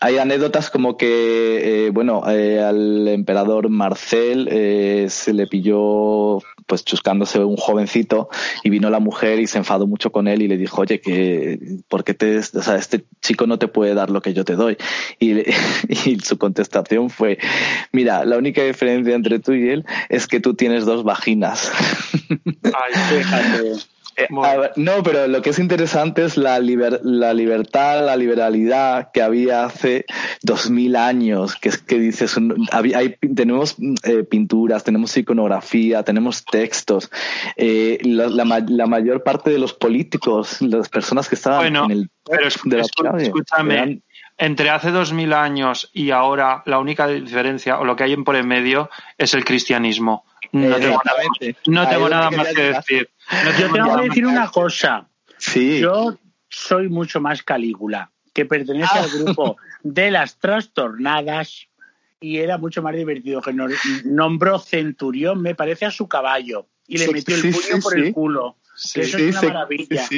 Hay 0.01 0.19
anécdotas 0.19 0.71
como 0.71 0.97
que, 0.97 1.87
eh, 1.87 1.91
bueno, 1.91 2.23
eh, 2.29 2.61
al 2.61 3.09
emperador 3.09 3.69
Marcel 3.69 4.49
eh, 4.51 5.07
se 5.09 5.33
le 5.33 5.47
pilló 5.47 6.41
pues 6.67 6.85
chuscándose 6.85 7.39
un 7.41 7.57
jovencito 7.57 8.29
y 8.63 8.71
vino 8.71 8.91
la 8.91 9.01
mujer 9.01 9.41
y 9.41 9.47
se 9.47 9.59
enfadó 9.59 9.87
mucho 9.87 10.13
con 10.13 10.29
él 10.29 10.43
y 10.43 10.49
le 10.49 10.57
dijo, 10.57 10.83
oye, 10.83 11.01
que, 11.01 11.59
¿por 11.89 12.05
qué 12.05 12.15
te, 12.15 12.39
o 12.39 12.43
sea, 12.43 12.77
este 12.77 13.05
chico 13.21 13.47
no 13.47 13.59
te 13.59 13.69
puede 13.69 13.95
dar 13.95 14.11
lo 14.11 14.23
que 14.23 14.35
yo 14.35 14.45
te 14.45 14.55
doy? 14.55 14.77
Y, 15.19 15.41
y 16.11 16.19
su 16.21 16.39
contestación 16.39 17.11
fue, 17.11 17.39
mira, 17.93 18.25
la 18.25 18.37
única 18.37 18.63
diferencia 18.63 19.15
entre 19.15 19.39
tú 19.39 19.53
y 19.53 19.69
él 19.69 19.85
es 20.09 20.27
que 20.27 20.41
tú 20.41 20.55
tienes 20.55 20.85
dos 20.85 21.05
vaginas. 21.05 21.71
Ay, 22.65 23.79
eh, 24.17 24.29
no, 24.77 25.03
pero 25.03 25.27
lo 25.27 25.43
que 25.43 25.51
es 25.51 25.59
interesante 25.59 26.25
es 26.25 26.37
la, 26.37 26.61
la 26.61 27.35
libertad, 27.35 28.05
la 28.05 28.17
liberalidad 28.17 29.11
que 29.13 29.23
había 29.23 29.65
hace 29.65 30.05
dos 30.43 30.71
mil 30.71 30.97
años, 30.97 31.57
que 31.57 31.69
es 31.69 31.79
que 31.79 31.99
dices, 31.99 32.37
hay, 32.73 33.17
tenemos 33.35 33.77
eh, 34.05 34.25
pinturas, 34.25 34.85
tenemos 34.85 35.17
iconografía, 35.17 36.03
tenemos 36.03 36.45
textos. 36.45 37.11
Eh, 37.57 37.99
la, 38.05 38.45
mayor 38.87 39.23
parte 39.23 39.51
de 39.51 39.59
los 39.59 39.73
políticos, 39.73 40.61
las 40.63 40.89
personas 40.89 41.29
que 41.29 41.35
estaban 41.35 41.75
en 41.75 41.91
el... 41.91 42.11
Pero 42.25 42.49
escúchame, 42.49 44.03
entre 44.37 44.71
hace 44.71 44.91
dos 44.91 45.13
mil 45.13 45.33
años 45.33 45.91
y 45.93 46.11
ahora, 46.11 46.63
la 46.67 46.79
única 46.79 47.07
diferencia, 47.07 47.79
o 47.79 47.85
lo 47.85 47.97
que 47.97 48.05
hay 48.05 48.13
en 48.13 48.25
por 48.25 48.37
en 48.37 48.49
medio, 48.49 48.91
es 49.19 49.35
el 49.35 49.45
cristianismo. 49.45 50.25
No 50.53 50.77
tengo, 50.77 51.01
no 51.67 51.89
tengo 51.89 52.09
nada 52.09 52.31
más 52.31 52.53
que 52.55 52.63
decir. 52.63 53.11
Yo 53.59 53.73
tengo 53.73 53.97
que 53.97 54.09
decir 54.09 54.27
una 54.27 54.51
cosa. 54.51 55.09
Sí. 55.39 55.81
Yo 55.81 56.19
soy 56.49 56.89
mucho 56.89 57.21
más 57.21 57.43
Calígula, 57.43 58.11
que 58.33 58.45
pertenece 58.45 58.99
al 58.99 59.11
grupo 59.11 59.57
de 59.83 60.11
las 60.11 60.39
trastornadas 60.39 61.69
y 62.21 62.39
era 62.39 62.59
mucho 62.59 62.83
más 62.83 62.95
divertido 62.95 63.43
que 63.43 63.53
nombró 64.05 64.59
Centurión, 64.59 65.43
me 65.43 65.55
parece, 65.55 65.85
a 65.87 65.91
su 65.91 66.09
caballo 66.09 66.69
y 66.87 66.99
le 66.99 67.09
metió 67.09 67.37
el 67.37 67.43
puño 67.43 67.81
por 67.83 67.99
el 67.99 68.13
culo. 68.13 68.57
eso 68.77 69.01
es 69.01 69.37
una 69.37 69.43
maravilla. 69.43 70.09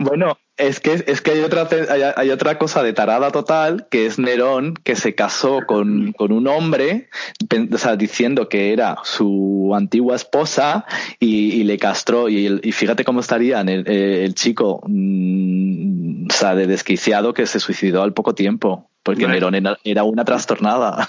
Bueno, 0.00 0.38
es 0.58 0.80
que, 0.80 1.04
es 1.06 1.20
que 1.22 1.30
hay, 1.30 1.40
otra, 1.40 1.68
hay, 2.16 2.30
otra 2.30 2.58
cosa 2.58 2.82
de 2.82 2.92
tarada 2.92 3.30
total, 3.30 3.86
que 3.90 4.06
es 4.06 4.18
Nerón, 4.18 4.74
que 4.74 4.96
se 4.96 5.14
casó 5.14 5.60
con, 5.66 6.12
con 6.12 6.32
un 6.32 6.48
hombre, 6.48 7.08
o 7.72 7.78
sea, 7.78 7.96
diciendo 7.96 8.48
que 8.48 8.72
era 8.72 8.96
su 9.04 9.72
antigua 9.74 10.16
esposa 10.16 10.84
y, 11.18 11.64
le 11.64 11.78
castró. 11.78 12.28
Y, 12.28 12.60
y, 12.62 12.72
fíjate 12.72 13.04
cómo 13.04 13.20
estaría 13.20 13.60
el, 13.60 13.84
eh, 13.86 14.24
el 14.24 14.34
chico, 14.34 14.82
mm, 14.86 16.26
o 16.28 16.32
sea, 16.32 16.54
de 16.54 16.66
desquiciado 16.66 17.32
que 17.32 17.46
se 17.46 17.60
suicidó 17.60 18.02
al 18.02 18.12
poco 18.12 18.34
tiempo. 18.34 18.90
Porque 19.02 19.26
Nerón 19.26 19.54
era, 19.54 20.04
una 20.04 20.24
trastornada. 20.24 21.08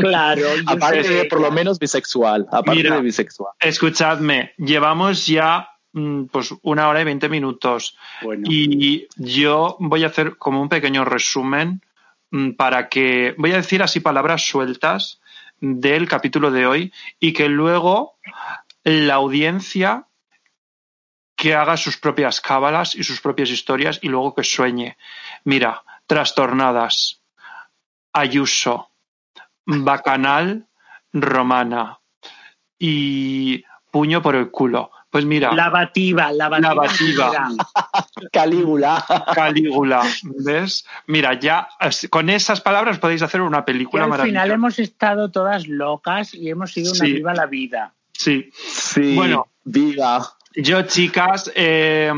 Claro. 0.00 0.42
aparte 0.66 1.08
de, 1.08 1.24
por 1.26 1.40
lo 1.40 1.52
menos, 1.52 1.78
bisexual. 1.78 2.48
Aparte 2.50 2.90
de 2.90 3.00
bisexual. 3.00 3.52
Escuchadme, 3.60 4.52
llevamos 4.58 5.26
ya 5.26 5.68
pues 6.30 6.54
una 6.62 6.88
hora 6.88 7.00
y 7.00 7.04
veinte 7.04 7.28
minutos. 7.28 7.96
Y 8.44 9.06
yo 9.16 9.76
voy 9.78 10.04
a 10.04 10.08
hacer 10.08 10.36
como 10.36 10.60
un 10.60 10.68
pequeño 10.68 11.04
resumen 11.04 11.80
mm, 12.30 12.52
para 12.52 12.88
que, 12.88 13.34
voy 13.38 13.52
a 13.52 13.56
decir 13.56 13.82
así 13.82 14.00
palabras 14.00 14.46
sueltas 14.46 15.20
del 15.60 16.06
capítulo 16.06 16.50
de 16.50 16.66
hoy 16.66 16.92
y 17.18 17.32
que 17.32 17.48
luego 17.48 18.18
la 18.84 19.14
audiencia 19.14 20.06
que 21.34 21.54
haga 21.54 21.76
sus 21.76 21.96
propias 21.96 22.40
cábalas 22.40 22.94
y 22.94 23.02
sus 23.02 23.20
propias 23.20 23.50
historias 23.50 23.98
y 24.02 24.08
luego 24.08 24.34
que 24.34 24.44
sueñe. 24.44 24.96
Mira, 25.44 25.82
trastornadas. 26.06 27.22
Ayuso, 28.12 28.90
Bacanal, 29.66 30.66
Romana 31.12 32.00
y 32.78 33.62
Puño 33.90 34.22
por 34.22 34.34
el 34.34 34.50
culo. 34.50 34.90
Pues 35.16 35.24
mira. 35.24 35.54
Lavativa, 35.54 36.30
lavativa. 36.30 36.74
Lavativa. 36.74 37.48
Calígula. 38.32 39.02
Calígula. 39.34 40.02
¿Ves? 40.44 40.86
Mira, 41.06 41.40
ya 41.40 41.68
con 42.10 42.28
esas 42.28 42.60
palabras 42.60 42.98
podéis 42.98 43.22
hacer 43.22 43.40
una 43.40 43.64
película 43.64 44.04
al 44.04 44.12
Al 44.12 44.26
final 44.26 44.50
hemos 44.50 44.78
estado 44.78 45.30
todas 45.30 45.68
locas 45.68 46.34
y 46.34 46.50
hemos 46.50 46.70
sido 46.74 46.92
una 46.92 47.04
viva 47.06 47.32
la 47.32 47.46
vida. 47.46 47.94
Sí. 48.12 48.50
Sí. 48.52 49.14
Bueno. 49.14 49.48
Viva. 49.64 50.22
Yo, 50.54 50.82
chicas, 50.82 51.50
eh, 51.54 52.12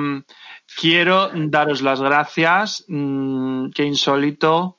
quiero 0.81 1.31
daros 1.33 1.83
las 1.83 2.01
gracias. 2.01 2.85
Mm, 2.89 3.71
qué 3.71 3.85
insólito. 3.85 4.78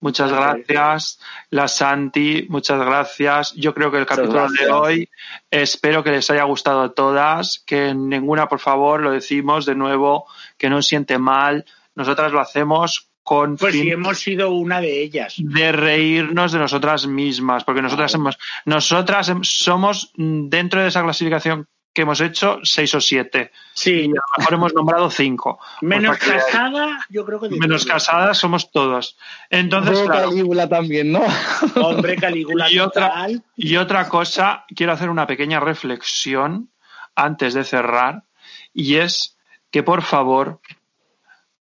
Muchas 0.00 0.32
gracias. 0.32 1.20
La 1.50 1.68
Santi, 1.68 2.46
muchas 2.48 2.84
gracias. 2.84 3.54
Yo 3.54 3.74
creo 3.74 3.90
que 3.90 3.98
el 3.98 4.06
capítulo 4.06 4.48
de 4.48 4.70
hoy, 4.70 5.08
espero 5.50 6.02
que 6.02 6.10
les 6.10 6.30
haya 6.30 6.44
gustado 6.44 6.80
a 6.82 6.94
todas, 6.94 7.62
que 7.66 7.94
ninguna, 7.94 8.48
por 8.48 8.60
favor, 8.60 9.02
lo 9.02 9.12
decimos 9.12 9.66
de 9.66 9.74
nuevo, 9.74 10.26
que 10.56 10.70
no 10.70 10.80
siente 10.80 11.18
mal. 11.18 11.66
Nosotras 11.94 12.32
lo 12.32 12.40
hacemos 12.40 13.10
con 13.22 13.58
pues 13.58 13.74
si 13.74 13.90
hemos 13.90 14.18
sido 14.18 14.50
una 14.50 14.80
de 14.80 15.02
ellas 15.02 15.34
de 15.36 15.72
reírnos 15.72 16.52
de 16.52 16.58
nosotras 16.58 17.06
mismas 17.06 17.64
porque 17.64 17.82
nosotras 17.82 18.14
hemos 18.14 18.38
nosotras 18.64 19.30
somos 19.42 20.10
dentro 20.16 20.80
de 20.80 20.88
esa 20.88 21.02
clasificación 21.02 21.68
que 21.92 22.02
hemos 22.02 22.20
hecho 22.20 22.60
seis 22.62 22.94
o 22.94 23.00
siete. 23.00 23.50
Sí. 23.74 23.92
Y 23.92 24.04
a 24.04 24.08
lo 24.08 24.38
mejor 24.38 24.54
hemos 24.54 24.74
nombrado 24.74 25.10
cinco. 25.10 25.58
Menos 25.80 26.18
casada, 26.18 27.04
yo 27.08 27.24
creo 27.24 27.40
que. 27.40 27.48
Menos 27.50 27.84
casada 27.84 28.34
somos 28.34 28.70
todos. 28.70 29.16
Entonces. 29.48 29.98
Hombre 29.98 30.18
Calígula 30.18 30.68
también, 30.68 31.12
¿no? 31.12 31.22
Hombre 31.82 32.16
Calígula 32.16 32.70
y 32.70 32.78
otra, 32.78 33.26
y 33.56 33.76
otra 33.76 34.08
cosa, 34.08 34.64
quiero 34.74 34.92
hacer 34.92 35.10
una 35.10 35.26
pequeña 35.26 35.60
reflexión 35.60 36.70
antes 37.14 37.54
de 37.54 37.64
cerrar, 37.64 38.24
y 38.72 38.96
es 38.96 39.36
que 39.70 39.82
por 39.82 40.02
favor 40.02 40.60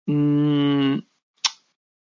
mmm, 0.06 0.98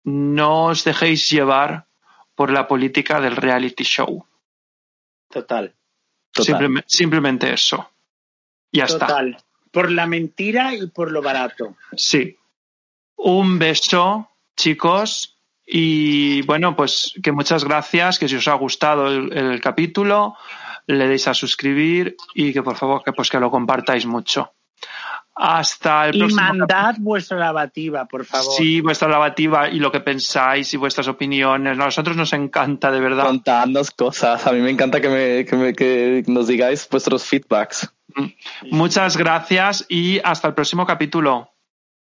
no 0.03 0.65
os 0.65 0.83
dejéis 0.83 1.29
llevar 1.29 1.87
por 2.35 2.51
la 2.51 2.67
política 2.67 3.19
del 3.19 3.35
reality 3.35 3.83
show. 3.83 4.25
Total. 5.29 5.75
Total. 6.31 6.83
simplemente 6.85 7.51
eso. 7.51 7.89
Ya 8.71 8.87
Total. 8.87 9.37
Por 9.71 9.91
la 9.91 10.07
mentira 10.07 10.73
y 10.73 10.87
por 10.87 11.11
lo 11.11 11.21
barato. 11.21 11.75
Sí. 11.95 12.37
Un 13.15 13.59
beso, 13.59 14.29
chicos. 14.55 15.37
Y 15.65 16.41
bueno, 16.43 16.75
pues 16.75 17.13
que 17.21 17.31
muchas 17.31 17.63
gracias, 17.63 18.17
que 18.17 18.27
si 18.27 18.37
os 18.37 18.47
ha 18.47 18.55
gustado 18.55 19.07
el, 19.07 19.61
capítulo, 19.61 20.35
le 20.87 21.07
deis 21.07 21.27
a 21.27 21.35
suscribir 21.35 22.17
y 22.33 22.51
que 22.51 22.63
por 22.63 22.75
favor 22.75 23.03
que 23.03 23.13
pues 23.13 23.29
que 23.29 23.39
lo 23.39 23.51
compartáis 23.51 24.07
mucho. 24.07 24.51
Hasta 25.41 26.07
el 26.07 26.17
próximo. 26.17 26.41
Y 26.41 26.43
mandad 26.43 26.95
vuestra 26.99 27.37
lavativa, 27.37 28.05
por 28.05 28.25
favor. 28.25 28.53
Sí, 28.57 28.81
vuestra 28.81 29.07
lavativa 29.07 29.69
y 29.69 29.79
lo 29.79 29.89
que 29.89 30.01
pensáis 30.01 30.73
y 30.73 30.77
vuestras 30.77 31.07
opiniones. 31.07 31.79
A 31.79 31.85
nosotros 31.85 32.17
nos 32.17 32.33
encanta, 32.33 32.91
de 32.91 32.99
verdad. 32.99 33.25
Contadnos 33.25 33.91
cosas. 33.91 34.45
A 34.45 34.51
mí 34.51 34.59
me 34.59 34.69
encanta 34.69 34.99
que, 34.99 35.07
me, 35.07 35.45
que, 35.45 35.55
me, 35.55 35.73
que 35.73 36.25
nos 36.27 36.47
digáis 36.47 36.87
vuestros 36.91 37.23
feedbacks. 37.23 37.89
Muchas 38.69 39.15
gracias 39.15 39.85
y 39.87 40.19
hasta 40.25 40.49
el 40.49 40.55
próximo 40.55 40.85
capítulo. 40.85 41.49